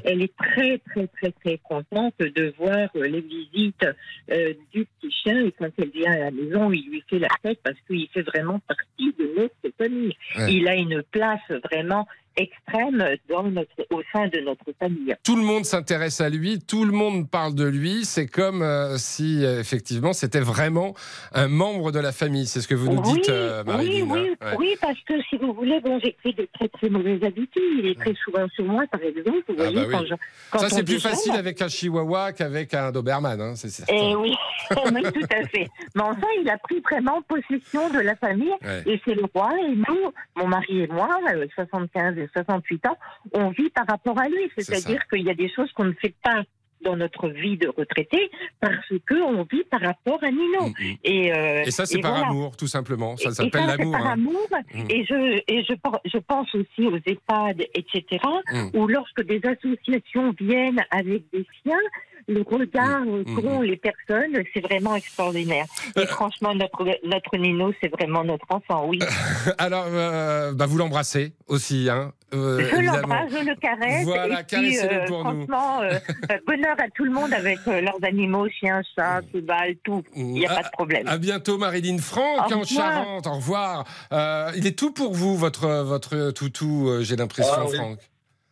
Elle 0.03 0.21
est 0.21 0.35
très, 0.37 0.77
très, 0.79 0.96
très, 1.05 1.31
très 1.31 1.57
contente 1.59 2.15
de 2.19 2.53
voir 2.57 2.89
euh, 2.95 3.03
les 3.03 3.21
visites 3.21 3.85
euh, 4.31 4.53
du 4.73 4.85
petit 4.85 5.11
chien. 5.11 5.45
Et 5.45 5.51
quand 5.51 5.69
elle 5.77 5.89
vient 5.89 6.11
à 6.11 6.19
la 6.19 6.31
maison, 6.31 6.71
il 6.71 6.89
lui 6.89 7.03
fait 7.09 7.19
la 7.19 7.29
fête 7.41 7.59
parce 7.63 7.77
qu'il 7.87 8.07
fait 8.09 8.23
vraiment 8.23 8.59
partie 8.59 9.13
de 9.17 9.33
notre 9.37 9.77
famille. 9.77 10.15
Ouais. 10.37 10.53
Il 10.53 10.67
a 10.67 10.75
une 10.75 11.03
place 11.03 11.41
vraiment 11.71 12.07
extrême 12.38 13.03
dans 13.29 13.43
notre, 13.43 13.71
au 13.91 14.01
sein 14.13 14.27
de 14.27 14.39
notre 14.41 14.65
famille. 14.79 15.15
Tout 15.23 15.35
le 15.35 15.41
monde 15.43 15.65
s'intéresse 15.65 16.21
à 16.21 16.29
lui, 16.29 16.59
tout 16.59 16.85
le 16.85 16.91
monde 16.91 17.29
parle 17.29 17.55
de 17.55 17.65
lui. 17.65 18.05
C'est 18.05 18.27
comme 18.27 18.61
euh, 18.61 18.97
si 18.97 19.43
euh, 19.43 19.59
effectivement 19.59 20.13
c'était 20.13 20.39
vraiment 20.39 20.93
un 21.33 21.47
membre 21.47 21.91
de 21.91 21.99
la 21.99 22.11
famille. 22.11 22.45
C'est 22.45 22.61
ce 22.61 22.67
que 22.67 22.75
vous 22.75 22.91
nous 22.91 23.01
oui, 23.01 23.13
dites, 23.13 23.29
euh, 23.29 23.63
oui, 23.65 23.71
Marilyn. 23.71 24.05
oui, 24.09 24.29
hein. 24.41 24.45
Ouais. 24.51 24.55
oui, 24.59 24.75
parce 24.81 24.99
que 25.01 25.13
si 25.29 25.38
vous 25.38 25.53
voulez, 25.53 25.79
bon, 25.81 25.99
j'ai 26.03 26.11
pris 26.13 26.33
de 26.33 26.47
très 26.53 26.67
très 26.69 26.89
mauvaises 26.89 27.23
habitudes. 27.23 27.63
Il 27.79 27.88
est 27.88 27.99
très 27.99 28.13
souvent 28.23 28.47
sur 28.55 28.65
moi, 28.65 28.83
par 28.91 29.01
exemple. 29.01 29.39
Vous 29.47 29.55
Ah 29.59 29.63
voyez, 29.63 29.75
bah 29.75 29.83
oui. 29.88 29.91
quand 29.93 30.05
je, 30.05 30.13
quand 30.51 30.59
Ça 30.59 30.69
c'est 30.69 30.83
plus 30.83 30.99
facile 30.99 31.33
avec 31.33 31.61
un 31.61 31.67
chihuahua 31.67 32.33
qu'avec 32.33 32.73
un 32.73 32.91
doberman. 32.91 33.39
hein, 33.41 33.53
c'est 33.55 33.69
certain. 33.69 33.93
Eh 33.95 34.15
oui, 34.15 34.35
oui, 34.71 35.03
tout 35.13 35.25
à 35.35 35.47
fait. 35.47 35.67
Mais 35.95 36.01
enfin, 36.03 36.27
il 36.41 36.49
a 36.49 36.57
pris 36.57 36.79
vraiment 36.81 37.21
possession 37.23 37.89
de 37.89 37.99
la 37.99 38.15
famille 38.15 38.53
Ouais. 38.63 38.81
et 38.85 39.01
c'est 39.05 39.15
le 39.15 39.23
roi. 39.33 39.49
Et 39.67 39.75
nous, 39.75 40.11
mon 40.35 40.47
mari 40.47 40.81
et 40.81 40.88
moi, 40.88 41.09
euh, 41.33 41.45
75 41.55 42.17
et 42.17 42.26
68 42.28 42.86
ans, 42.88 42.97
on 43.34 43.49
vit 43.49 43.69
par 43.69 43.86
rapport 43.88 44.19
à 44.19 44.28
lui. 44.28 44.51
C'est 44.55 44.63
C'est-à-dire 44.63 45.07
qu'il 45.07 45.23
y 45.23 45.30
a 45.30 45.36
des 45.36 45.49
choses 45.49 45.71
qu'on 45.73 45.86
ne 45.86 45.93
fait 45.93 46.15
pas 46.23 46.43
dans 46.82 46.95
notre 46.95 47.28
vie 47.30 47.57
de 47.57 47.67
retraité 47.67 48.30
parce 48.59 48.75
que 49.05 49.15
on 49.21 49.43
vit 49.51 49.63
par 49.69 49.82
rapport 49.82 50.23
à 50.23 50.30
Nino. 50.32 50.69
Et, 51.03 51.34
euh, 51.34 51.63
Mm, 51.63 51.67
Et 51.67 51.71
ça 51.71 51.86
c'est 51.86 51.99
par 51.99 52.11
voilà. 52.11 52.28
amour, 52.28 52.55
tout 52.57 52.67
simplement. 52.67 53.15
Ça 53.17 53.32
s'appelle 53.32 53.65
l'amour. 53.67 53.91
par 53.91 54.05
hein. 54.07 54.11
amour. 54.13 54.47
Mm. 54.73 54.80
Et, 54.89 55.05
je, 55.05 55.41
et 55.47 55.63
je, 55.63 55.73
por- 55.75 56.01
je 56.05 56.17
pense 56.19 56.53
aussi 56.55 56.86
aux 56.88 56.97
EHPAD, 57.05 57.61
etc., 57.73 58.03
Mm. 58.51 58.69
où 58.78 58.88
lorsque 58.88 59.23
des 59.23 59.41
associations 59.45 60.34
viennent 60.39 60.84
avec 60.91 61.23
des 61.34 61.45
chiens, 61.63 61.80
le 62.28 62.41
regard 62.41 63.01
Mm. 63.05 63.23
qu'ont 63.36 63.61
les 63.61 63.78
personnes, 63.78 64.43
c'est 64.53 64.59
vraiment 64.61 64.95
extraordinaire. 64.95 65.65
Euh. 65.97 66.01
Et 66.03 66.05
franchement, 66.07 66.53
notre, 66.53 66.86
notre 67.05 67.38
Nino, 67.38 67.71
c'est 67.82 67.88
vraiment 67.89 68.23
notre 68.23 68.45
enfant, 68.49 68.86
oui. 68.88 68.99
Alors, 69.57 69.86
euh, 69.88 70.51
bah, 70.53 70.65
vous 70.65 70.78
l'embrassez 70.78 71.34
aussi, 71.47 71.88
hein, 71.89 72.11
euh, 72.34 72.59
je 72.69 72.82
l'embrasse, 72.82 73.32
je 73.32 73.45
le 73.49 73.55
caresse. 73.55 74.03
Voilà, 74.05 74.41
et 74.41 74.43
puis, 74.43 74.45
caressez-le 74.78 75.01
euh, 75.01 75.05
pour 75.05 75.23
nous. 75.23 75.47
franchement, 75.47 75.82
euh, 75.82 75.91
euh, 76.32 76.38
bonheur 76.45 76.75
à 76.80 76.89
tout 76.93 77.05
le 77.05 77.11
monde 77.11 77.34
avec 77.34 77.59
euh, 77.67 77.82
leurs 77.82 78.03
animaux, 78.03 78.47
chiens, 78.49 78.82
chats, 78.95 79.21
cheval, 79.34 79.75
tout. 79.84 80.03
Il 80.15 80.25
n'y 80.25 80.45
a 80.45 80.55
pas 80.55 80.63
de 80.63 80.69
problème. 80.73 81.07
À 81.07 81.17
bientôt, 81.17 81.57
Marilyn 81.57 81.97
Franck, 81.99 82.51
Au 82.51 82.55
en 82.55 82.59
revoir. 82.59 82.65
Charente. 82.93 83.28
Au 83.28 83.34
revoir. 83.36 83.84
Euh, 84.11 84.51
il 84.55 84.67
est 84.67 84.78
tout 84.78 84.91
pour 84.91 85.13
vous, 85.13 85.38
votre, 85.38 85.67
votre 85.84 86.32
toutou, 86.32 86.89
euh, 86.89 87.01
j'ai 87.01 87.15
l'impression, 87.15 87.53
Ah 87.55 87.65
oui. 87.69 87.75
Franck. 87.78 87.99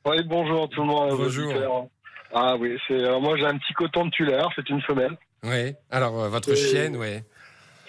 Oui, 0.08 0.18
bonjour 0.26 0.70
tout 0.70 0.82
le 0.82 0.88
monde. 0.88 1.10
Bonjour. 1.18 1.90
Ah 2.34 2.56
oui, 2.60 2.78
c'est 2.88 2.94
euh, 2.94 3.20
moi 3.20 3.38
j'ai 3.38 3.46
un 3.46 3.58
petit 3.58 3.74
coton 3.74 4.06
de 4.06 4.10
Tullard, 4.12 4.52
c'est 4.56 4.70
une 4.70 4.82
femelle. 4.82 5.18
Oui. 5.44 5.74
Alors, 5.90 6.20
euh, 6.24 6.28
votre 6.30 6.52
Et- 6.52 6.56
chienne, 6.56 6.98
oui. 6.98 7.20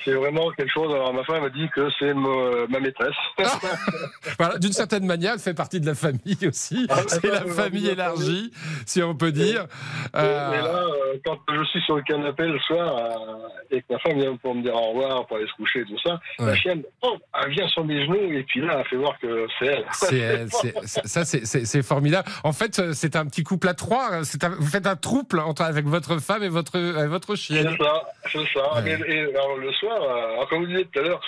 C'est 0.06 0.14
vraiment 0.14 0.50
quelque 0.52 0.70
chose. 0.72 0.94
Alors 0.94 1.12
ma 1.12 1.24
femme 1.24 1.42
a 1.44 1.50
dit 1.50 1.68
que 1.74 1.88
c'est 1.98 2.14
ma, 2.14 2.66
ma 2.70 2.80
maîtresse. 2.80 3.14
Voilà, 4.38 4.58
D'une 4.58 4.72
certaine 4.72 5.04
manière, 5.06 5.32
elle 5.34 5.38
fait 5.40 5.54
partie 5.54 5.80
de 5.80 5.86
la 5.86 5.94
famille 5.94 6.38
aussi. 6.46 6.86
C'est 7.08 7.24
la 7.24 7.42
famille 7.44 7.88
élargie, 7.88 8.50
si 8.84 9.02
on 9.02 9.14
peut 9.14 9.32
dire. 9.32 9.66
Euh, 10.14 10.50
Mais 10.50 10.58
là, 10.58 10.84
euh, 10.84 11.16
quand 11.24 11.38
je 11.52 11.64
suis 11.64 11.80
sur 11.82 11.96
le 11.96 12.02
canapé 12.02 12.44
le 12.46 12.58
soir 12.60 12.96
euh, 12.96 13.48
et 13.76 13.80
que 13.80 13.86
ma 13.92 13.98
femme 13.98 14.18
vient 14.20 14.36
pour 14.36 14.54
me 14.54 14.62
dire 14.62 14.74
au 14.74 14.90
revoir, 14.90 15.26
pour 15.26 15.38
aller 15.38 15.46
se 15.46 15.52
coucher 15.54 15.80
et 15.80 15.84
tout 15.84 15.98
ça, 16.04 16.20
la 16.38 16.46
Ouais. 16.46 16.56
chienne, 16.56 16.82
oh, 17.02 17.16
elle 17.42 17.50
vient 17.52 17.66
sur 17.68 17.84
mes 17.84 18.04
genoux 18.04 18.16
et 18.32 18.42
puis 18.44 18.60
là, 18.60 18.76
elle 18.80 18.86
fait 18.86 18.96
voir 18.96 19.18
que 19.18 19.46
c'est 19.58 19.66
elle. 19.66 19.84
C'est 19.92 20.74
ça, 21.08 21.24
c'est- 21.24 21.82
formidable. 21.82 22.28
En 22.44 22.52
fait, 22.52 22.78
euh, 22.78 22.92
c'est 22.94 23.16
un 23.16 23.26
petit 23.26 23.42
couple 23.42 23.68
à 23.68 23.74
trois. 23.74 24.12
Un- 24.12 24.22
vous 24.58 24.66
faites 24.66 24.86
un 24.86 24.96
trouble 24.96 25.40
entre, 25.40 25.62
avec 25.62 25.86
votre 25.86 26.18
femme 26.20 26.42
et 26.42 26.48
votre, 26.48 26.76
et 26.76 27.06
votre 27.06 27.34
chienne. 27.34 27.74
C'est 27.78 27.84
ça, 27.84 28.02
c'est 28.32 28.46
ça. 28.54 28.82
Ouais. 28.82 28.98
Et, 29.08 29.12
et 29.14 29.20
alors, 29.34 29.56
le 29.56 29.72
soir, 29.72 29.95
euh, 29.95 29.95
alors, 30.02 30.48
comme 30.48 30.60
vous 30.60 30.66
disiez 30.66 30.84
tout 30.86 31.00
à 31.00 31.02
l'heure, 31.02 31.20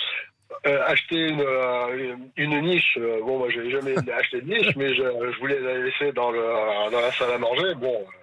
euh, 0.67 0.83
acheter 0.87 1.29
une, 1.29 1.41
euh, 1.41 2.15
une 2.35 2.61
niche, 2.61 2.97
euh, 2.99 3.21
bon, 3.21 3.37
moi, 3.37 3.49
j'ai 3.49 3.69
jamais 3.69 3.95
acheté 4.13 4.41
de 4.41 4.49
niche, 4.49 4.75
mais 4.75 4.93
je, 4.93 5.39
voulais 5.39 5.59
la 5.59 5.77
laisser 5.77 6.11
dans, 6.11 6.31
le, 6.31 6.41
dans 6.91 6.99
la 6.99 7.11
salle 7.13 7.31
à 7.31 7.37
manger. 7.37 7.75
Bon, 7.75 7.95
euh, 7.95 8.18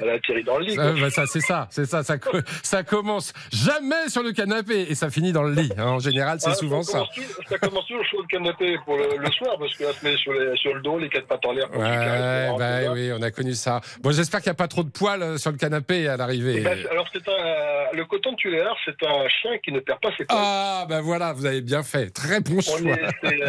elle 0.00 0.10
a 0.10 0.12
atterri 0.14 0.44
dans 0.44 0.58
le 0.58 0.64
lit. 0.66 0.74
Ça, 0.74 0.92
bah, 0.92 1.10
ça, 1.10 1.26
c'est 1.26 1.40
ça, 1.40 1.68
c'est 1.70 1.84
ça, 1.86 2.02
ça, 2.02 2.18
co- 2.18 2.38
ça 2.62 2.82
commence 2.82 3.32
jamais 3.52 4.08
sur 4.08 4.22
le 4.22 4.32
canapé 4.32 4.86
et 4.88 4.94
ça 4.94 5.10
finit 5.10 5.32
dans 5.32 5.42
le 5.42 5.52
lit. 5.54 5.72
hein. 5.78 5.84
En 5.86 5.98
général, 5.98 6.38
c'est 6.40 6.50
Ah, 6.50 6.54
souvent 6.54 6.82
ça. 6.82 6.98
commence 6.98 7.10
ça 7.48 7.58
commence 7.58 7.86
toujours 7.86 8.04
sur 8.06 8.20
le 8.20 8.26
canapé 8.26 8.76
pour 8.84 8.96
le, 8.96 9.16
le 9.18 9.30
soir, 9.32 9.56
parce 9.58 9.76
qu'elle 9.76 9.92
se 9.94 10.04
met 10.04 10.16
sur, 10.16 10.32
les- 10.32 10.56
sur 10.56 10.74
le 10.74 10.80
dos, 10.82 10.98
les 10.98 11.08
quatre 11.08 11.26
pattes 11.26 11.44
en 11.46 11.52
l'air. 11.52 11.68
Ouais, 11.76 12.48
bah 12.58 12.92
oui, 12.92 13.10
on 13.16 13.22
a 13.22 13.30
connu 13.30 13.54
ça. 13.54 13.80
Bon, 14.02 14.10
j'espère 14.12 14.40
qu'il 14.40 14.50
n'y 14.50 14.54
a 14.54 14.56
pas 14.56 14.68
trop 14.68 14.82
de 14.82 14.90
poils 14.90 15.22
euh, 15.22 15.36
sur 15.38 15.50
le 15.50 15.56
canapé 15.56 16.08
à 16.08 16.16
l'arrivée. 16.16 16.56
Et 16.56 16.60
ben, 16.60 16.78
alors, 16.90 17.06
c'est 17.12 17.26
un, 17.28 17.96
le 17.96 18.04
coton 18.04 18.32
de 18.32 18.36
Tuléar, 18.36 18.76
c'est 18.84 19.02
un 19.06 19.28
chien 19.28 19.58
qui 19.64 19.72
ne 19.72 19.80
perd 19.80 20.00
pas 20.00 20.10
ses 20.16 20.24
poils. 20.24 20.38
Ah, 20.40 20.86
ben 20.88 21.00
voilà, 21.00 21.32
vous 21.32 21.46
avez 21.46 21.60
bien 21.60 21.82
fait. 21.82 22.10
Très 22.10 22.40
bon 22.40 22.56
On 22.58 22.60
choix. 22.60 22.78
euh, 23.24 23.48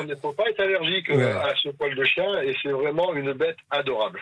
on 0.00 0.04
ne 0.04 0.14
peut 0.14 0.32
pas 0.36 0.44
être 0.50 0.60
allergique 0.60 1.10
euh, 1.10 1.16
Ouais. 1.16 1.32
à 1.32 1.52
ce 1.62 1.68
poil 1.70 1.94
de 1.94 2.04
chien 2.04 2.40
et 2.42 2.54
c'est 2.62 2.70
vraiment 2.70 3.14
une 3.14 3.32
bête 3.32 3.56
adorable. 3.70 4.20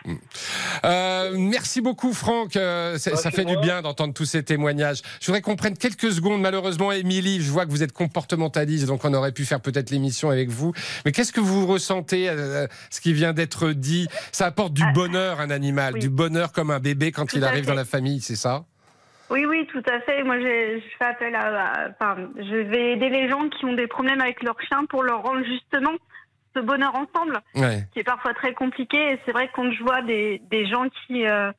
Euh, 0.85 1.34
merci 1.39 1.81
beaucoup, 1.81 2.13
Franck. 2.13 2.57
Euh, 2.57 2.93
Bah, 2.93 2.99
ça 2.99 3.17
c'est 3.17 3.31
fait 3.31 3.45
du 3.45 3.57
bien 3.59 3.83
d'entendre 3.83 4.15
tous 4.15 4.25
ces 4.25 4.43
témoignages. 4.43 5.03
Je 5.21 5.27
voudrais 5.27 5.41
qu'on 5.41 5.57
prenne 5.57 5.77
quelques 5.77 6.11
secondes. 6.13 6.41
Malheureusement, 6.41 6.93
Émilie, 6.93 7.41
je 7.43 7.51
vois 7.51 7.67
que 7.67 7.71
vous 7.71 7.83
êtes 7.83 7.93
comportementaliste, 7.93 8.87
donc 8.87 9.05
on 9.05 9.13
aurait 9.15 9.33
pu 9.33 9.45
faire 9.45 9.61
peut-être 9.61 9.91
l'émission 9.91 10.31
avec 10.31 10.49
vous. 10.51 10.73
Mais 11.05 11.13
qu'est-ce 11.13 11.33
que 11.33 11.41
vous 11.41 11.67
ressentez, 11.67 12.29
euh, 12.29 12.67
ce 12.91 13.01
qui 13.01 13.13
vient 13.13 13.33
d'être 13.33 13.71
dit? 13.71 14.09
Ça 14.33 14.47
apporte 14.47 14.73
du 14.73 14.85
bonheur, 14.95 15.41
un 15.41 15.51
animal, 15.51 15.95
oui. 15.95 16.01
du 16.01 16.09
bonheur 16.11 16.53
comme 16.53 16.71
un 16.71 16.81
bébé 16.81 17.13
quand 17.13 17.27
Tout 17.27 17.37
il 17.37 17.45
arrive 17.45 17.67
dans 17.67 17.75
la 17.75 17.85
famille, 17.85 18.21
c'est 18.21 18.37
ça? 18.37 18.65
Oui, 19.31 19.47
oui, 19.47 19.67
tout 19.73 19.83
à 19.91 20.01
fait. 20.01 20.23
Moi, 20.23 20.39
j'ai- 20.39 20.81
je 20.81 20.97
fais 20.99 21.07
appel 21.07 21.35
à, 21.35 21.41
à- 21.47 21.89
Enfin, 21.91 22.17
je 22.37 22.57
vais 22.69 22.93
aider 22.93 23.09
les 23.09 23.29
gens 23.29 23.49
qui 23.49 23.65
ont 23.65 23.73
des 23.73 23.87
problèmes 23.87 24.21
avec 24.21 24.43
leur 24.43 24.55
chien 24.69 24.85
pour 24.89 25.03
leur 25.03 25.23
rendre 25.23 25.45
justement 25.47 25.93
ce 26.55 26.61
bonheur 26.61 26.95
ensemble, 26.95 27.41
Ouais. 27.55 27.85
qui 27.93 27.99
est 28.01 28.05
parfois 28.05 28.33
très 28.35 28.53
compliqué. 28.55 29.13
Et 29.13 29.21
c'est 29.25 29.33
vrai 29.33 29.49
que 29.49 29.53
quand 29.55 29.71
je 29.73 29.83
vois 29.83 30.03
des, 30.03 30.41
des 30.51 30.67
gens 30.67 30.87
qui 31.07 31.27
euh, 31.27 31.53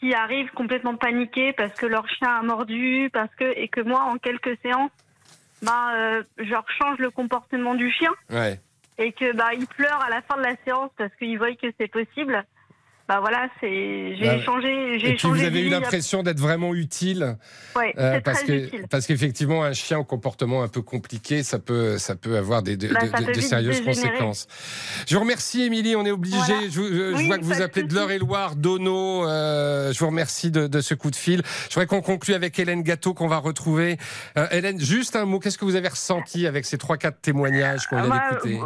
qui 0.00 0.14
arrivent 0.14 0.50
complètement 0.52 0.96
paniqués 0.96 1.52
parce 1.52 1.72
que 1.74 1.86
leur 1.86 2.08
chien 2.08 2.28
a 2.28 2.42
mordu, 2.42 3.08
parce 3.12 3.32
que 3.36 3.44
et 3.56 3.68
que 3.68 3.80
moi, 3.80 4.00
en 4.02 4.18
quelques 4.18 4.58
séances, 4.62 4.90
bah, 5.62 5.92
euh, 5.94 6.22
je 6.38 6.50
leur 6.50 6.64
change 6.70 6.98
le 6.98 7.10
comportement 7.10 7.74
du 7.76 7.88
chien 7.92 8.10
Ouais. 8.30 8.58
et 8.98 9.12
que 9.12 9.32
bah 9.36 9.50
ils 9.54 9.66
pleurent 9.68 10.02
à 10.04 10.10
la 10.10 10.20
fin 10.22 10.36
de 10.36 10.42
la 10.42 10.56
séance 10.64 10.90
parce 10.98 11.14
qu'ils 11.16 11.38
voient 11.38 11.54
que 11.54 11.68
c'est 11.78 11.86
possible. 11.88 12.44
Bah 13.08 13.18
voilà, 13.20 13.48
c'est 13.60 14.16
j'ai 14.16 14.24
Bah, 14.26 14.36
échangé, 14.36 14.98
j'ai 14.98 15.10
Et 15.10 15.14
puis 15.16 15.28
vous 15.28 15.42
avez 15.42 15.60
eu 15.60 15.68
l'impression 15.68 16.22
d'être 16.22 16.38
vraiment 16.40 16.74
utile. 16.74 17.36
Ouais, 17.76 17.92
Euh, 17.98 18.20
parce 18.20 18.44
très 18.44 18.46
que 18.46 18.66
utile. 18.66 18.84
parce 18.90 19.06
qu'effectivement 19.06 19.64
un 19.64 19.72
chien 19.72 19.98
au 19.98 20.04
comportement 20.04 20.62
un 20.62 20.68
peu 20.68 20.82
compliqué 20.82 21.42
ça 21.42 21.58
peut 21.58 21.98
ça 21.98 22.14
peut 22.16 22.36
avoir 22.36 22.62
des 22.62 22.76
de, 22.76 22.88
Bah, 22.88 23.00
de- 23.00 23.26
de- 23.26 23.32
de 23.32 23.40
sérieuses 23.40 23.80
dégénérer. 23.82 24.12
conséquences. 24.12 24.46
Je 25.08 25.14
vous 25.14 25.20
remercie 25.20 25.62
Émilie, 25.62 25.96
on 25.96 26.04
est 26.06 26.10
obligé. 26.10 26.36
Voilà. 26.36 26.62
Je, 26.64 26.70
je- 26.70 27.10
je 27.12 27.16
Oui, 27.16 27.26
vois 27.26 27.38
que 27.38 27.44
vous 27.44 27.60
appelez 27.62 27.82
de 27.86 27.94
l'Eure-et-Loire, 27.94 28.56
Dono. 28.56 29.26
euh, 29.26 29.92
je 29.92 29.98
vous 29.98 30.06
remercie 30.06 30.50
de, 30.50 30.80
ce 30.80 30.94
coup 30.94 31.10
de 31.10 31.16
fil. 31.16 31.42
Je 31.68 31.74
voudrais 31.74 31.86
qu'on 31.86 32.02
conclue 32.02 32.34
avec 32.34 32.58
Hélène 32.58 32.82
Gâteau 32.82 33.14
qu'on 33.14 33.28
va 33.28 33.38
retrouver. 33.38 33.96
Euh, 34.38 34.46
Hélène, 34.50 34.78
juste 34.80 35.16
un 35.16 35.24
mot. 35.24 35.38
Qu'est-ce 35.38 35.58
que 35.58 35.64
vous 35.64 35.76
avez 35.76 35.88
ressenti 35.88 36.46
avec 36.46 36.64
ces 36.64 36.78
trois 36.78 36.96
quatre 36.96 37.20
témoignages 37.20 37.86
qu'on 37.88 37.96
vient 37.96 38.06
Moi, 38.06 38.20
d'écouter? 38.30 38.60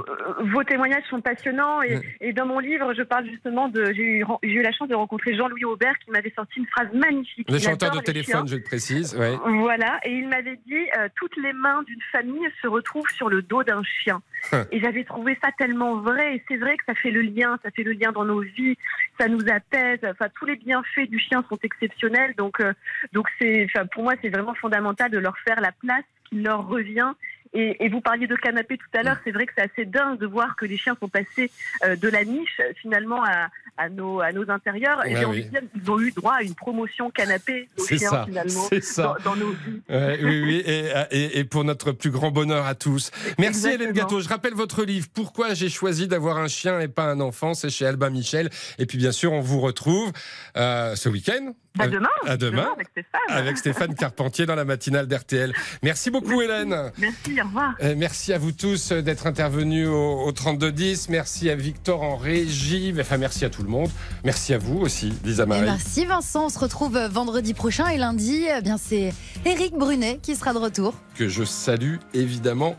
vos 0.53 0.65
témoignages 0.65 1.05
sont 1.11 1.21
passionnants 1.21 1.83
et, 1.83 2.01
et 2.21 2.33
dans 2.33 2.47
mon 2.47 2.59
livre, 2.59 2.93
je 2.95 3.03
parle 3.03 3.27
justement 3.27 3.69
de. 3.69 3.85
J'ai 3.95 4.03
eu, 4.03 4.25
j'ai 4.43 4.51
eu 4.51 4.63
la 4.63 4.73
chance 4.73 4.89
de 4.89 4.95
rencontrer 4.95 5.37
Jean-Louis 5.37 5.65
Aubert 5.65 5.99
qui 6.05 6.11
m'avait 6.11 6.33
sorti 6.35 6.61
une 6.61 6.67
phrase 6.67 6.89
magnifique. 6.93 7.51
Le 7.51 7.59
chanteur 7.59 7.91
de 7.91 8.01
téléphone, 8.01 8.47
je 8.49 8.57
le 8.57 8.63
précise. 8.63 9.15
Ouais. 9.17 9.37
Voilà, 9.61 9.99
et 10.05 10.13
il 10.13 10.29
m'avait 10.29 10.59
dit 10.67 10.87
euh, 10.99 11.09
toutes 11.17 11.37
les 11.37 11.53
mains 11.53 11.83
d'une 11.87 12.01
famille 12.13 12.47
se 12.63 12.67
retrouvent 12.67 13.11
sur 13.11 13.29
le 13.29 13.43
dos 13.43 13.63
d'un 13.63 13.83
chien. 13.83 14.23
Et 14.71 14.81
j'avais 14.81 15.05
trouvé 15.05 15.37
ça 15.43 15.51
tellement 15.59 15.97
vrai. 15.97 16.37
Et 16.37 16.45
c'est 16.49 16.57
vrai 16.57 16.77
que 16.77 16.85
ça 16.87 16.95
fait 16.95 17.11
le 17.11 17.23
lien, 17.23 17.59
ça 17.63 17.71
fait 17.71 17.83
le 17.83 17.93
lien 17.93 18.13
dans 18.13 18.25
nos 18.25 18.41
vies, 18.41 18.77
ça 19.19 19.29
nous 19.29 19.43
apaise. 19.49 19.99
Enfin, 20.05 20.27
tous 20.35 20.47
les 20.47 20.57
bienfaits 20.57 21.09
du 21.09 21.19
chien 21.19 21.45
sont 21.49 21.59
exceptionnels. 21.63 22.35
Donc, 22.37 22.61
euh, 22.61 22.73
donc 23.13 23.29
c'est, 23.41 23.67
pour 23.93 24.05
moi, 24.05 24.15
c'est 24.23 24.29
vraiment 24.29 24.55
fondamental 24.55 25.11
de 25.11 25.19
leur 25.19 25.37
faire 25.39 25.61
la 25.61 25.73
place 25.73 26.05
qui 26.29 26.37
leur 26.37 26.67
revient. 26.67 27.13
Et, 27.59 27.85
et 27.85 27.89
vous 27.89 28.01
parliez 28.01 28.27
de 28.27 28.37
canapé 28.37 28.77
tout 28.77 28.99
à 28.99 29.03
l'heure. 29.03 29.17
C'est 29.25 29.31
vrai 29.33 29.47
que 29.47 29.53
c'est 29.57 29.65
assez 29.71 29.85
dingue 29.87 30.19
de 30.19 30.27
voir 30.27 30.57
que 30.57 30.67
les 30.67 30.77
chiens 30.77 30.97
sont 31.01 31.09
passés 31.09 31.51
euh, 31.85 31.97
de 31.97 32.09
la 32.09 32.25
niche 32.25 32.61
finalement 32.83 33.25
à, 33.25 33.49
à 33.79 33.89
nos, 33.89 34.21
à 34.21 34.33
nos 34.33 34.51
intérieurs. 34.51 35.05
Et 35.07 35.15
Ouais, 35.15 35.21
j'ai 35.21 35.25
envie 35.25 35.39
oui. 35.41 35.45
de 35.47 35.51
dire 35.51 35.61
qu'ils 35.73 35.91
ont 35.91 36.01
eu 36.01 36.13
droit 36.13 36.35
à 36.35 36.43
une 36.43 36.55
promotion 36.55 37.11
canapé 37.11 37.69
nos 37.79 37.87
chiens 37.87 38.11
ça, 38.11 38.25
finalement 38.27 38.69
ça. 38.81 39.17
Dans, 39.25 39.31
dans 39.31 39.37
nos 39.37 39.51
vies. 39.53 39.81
Ouais, 39.89 40.19
oui, 40.23 40.43
oui, 40.45 40.63
et, 40.67 40.91
et- 41.11 41.39
et 41.39 41.45
pour 41.45 41.65
notre 41.65 41.93
plus 41.93 42.11
grand 42.11 42.31
bonheur 42.31 42.67
à 42.67 42.75
tous. 42.75 43.11
Merci 43.39 43.67
Hélène 43.69 43.89
Exactement. 43.91 43.95
Gâteau. 44.09 44.21
Je 44.21 44.29
rappelle 44.29 44.55
votre 44.55 44.85
livre 44.85 45.07
Pourquoi 45.15 45.55
j'ai 45.55 45.69
choisi 45.71 46.09
d'avoir 46.09 46.37
un 46.39 46.49
chien 46.49 46.81
et 46.81 46.89
pas 46.89 47.05
un 47.05 47.21
enfant. 47.21 47.55
C'est 47.55 47.71
chez 47.71 47.87
Albin 47.87 48.11
Michel. 48.11 48.51
Et 48.79 48.87
puis 48.87 48.99
bien 48.99 49.13
sûr, 49.13 49.33
on 49.33 49.41
vous 49.41 49.61
retrouve 49.61 50.13
euh, 50.57 50.95
ce 50.95 51.09
week-end. 51.09 51.55
À 51.79 51.89
demain. 51.89 52.09
À 52.27 52.37
demain. 52.37 52.69
avec 52.75 52.89
Stéphane. 52.89 53.21
Avec 53.29 53.59
Stéphane 53.59 53.95
Carpentier 53.95 54.47
dans 54.47 54.55
la 54.55 54.65
matinale 54.65 55.07
d'RTL. 55.07 55.53
Merci 55.83 56.11
beaucoup 56.11 56.41
Hélène. 56.43 56.93
Merci, 56.99 57.41
au 57.41 57.45
revoir. 57.47 57.75
Euh, 57.83 57.95
Merci 57.97 58.33
à 58.33 58.39
vous 58.39 58.53
tous 58.53 58.93
euh, 58.93 59.03
d'être 59.03 59.27
intervenus 59.27 59.89
au, 59.89 60.23
au 60.27 60.33
3210. 60.33 61.09
Merci 61.09 61.51
à 61.51 61.55
Victor 61.57 62.03
en 62.03 62.17
régie. 62.17 62.95
Enfin, 62.99 63.17
merci 63.19 63.45
à 63.45 63.51
tout 63.51 63.63
le 63.63 63.69
monde. 63.69 63.91
Merci 64.25 64.55
à 64.55 64.59
vous 64.59 64.79
aussi, 64.79 65.13
Lisa 65.25 65.43
Et 65.45 65.47
Marie. 65.47 65.63
merci 65.63 66.05
Vincent, 66.05 66.47
on 66.47 66.49
se 66.49 66.59
retrouve 66.59 66.99
vendredi 67.11 67.55
prochain 67.55 67.89
et 67.89 67.99
lundi, 67.99 68.47
eh 68.57 68.61
bien 68.63 68.77
c'est 68.79 69.13
Eric 69.45 69.75
Brunet 69.75 70.19
qui 70.23 70.37
sera 70.37 70.53
de 70.53 70.59
retour. 70.59 70.95
Que 71.17 71.29
je 71.29 71.45
salue 71.45 71.97
évidemment 72.15 72.77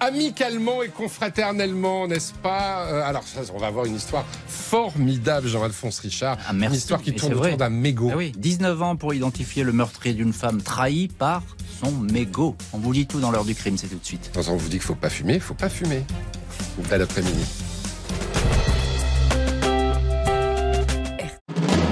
amicalement 0.00 0.82
et 0.82 0.88
confraternellement, 0.88 2.08
n'est-ce 2.08 2.32
pas? 2.32 2.86
Euh, 2.86 3.02
Alors, 3.04 3.22
ça, 3.24 3.40
on 3.54 3.58
va 3.58 3.66
avoir 3.66 3.84
une 3.86 3.96
histoire 3.96 4.24
formidable, 4.46 5.48
Jean-Alphonse 5.48 5.98
Richard. 6.00 6.38
Une 6.52 6.72
histoire 6.72 7.02
qui 7.02 7.14
tourne 7.14 7.34
autour 7.34 7.56
d'un 7.56 7.70
mégot. 7.70 8.10
Ah 8.12 8.16
oui, 8.16 8.32
19 8.36 8.82
ans 8.82 8.96
pour 8.96 9.14
identifier 9.14 9.62
le 9.64 9.72
meurtrier 9.72 10.14
d'une 10.14 10.32
femme 10.32 10.62
trahie 10.62 11.08
par 11.08 11.42
son 11.82 11.90
mégot. 11.92 12.56
On 12.72 12.78
vous 12.78 12.92
dit 12.92 13.06
tout 13.06 13.20
dans 13.20 13.30
l'heure 13.30 13.44
du 13.44 13.54
crime, 13.54 13.76
c'est 13.76 13.88
tout 13.88 13.98
de 13.98 14.04
suite. 14.04 14.30
On 14.36 14.56
vous 14.56 14.68
dit 14.68 14.76
qu'il 14.76 14.80
faut 14.80 14.94
pas 14.94 15.10
fumer, 15.10 15.34
il 15.34 15.40
faut 15.40 15.54
pas 15.54 15.68
fumer. 15.68 16.04
Bel 16.88 17.02
après-midi. 17.02 17.44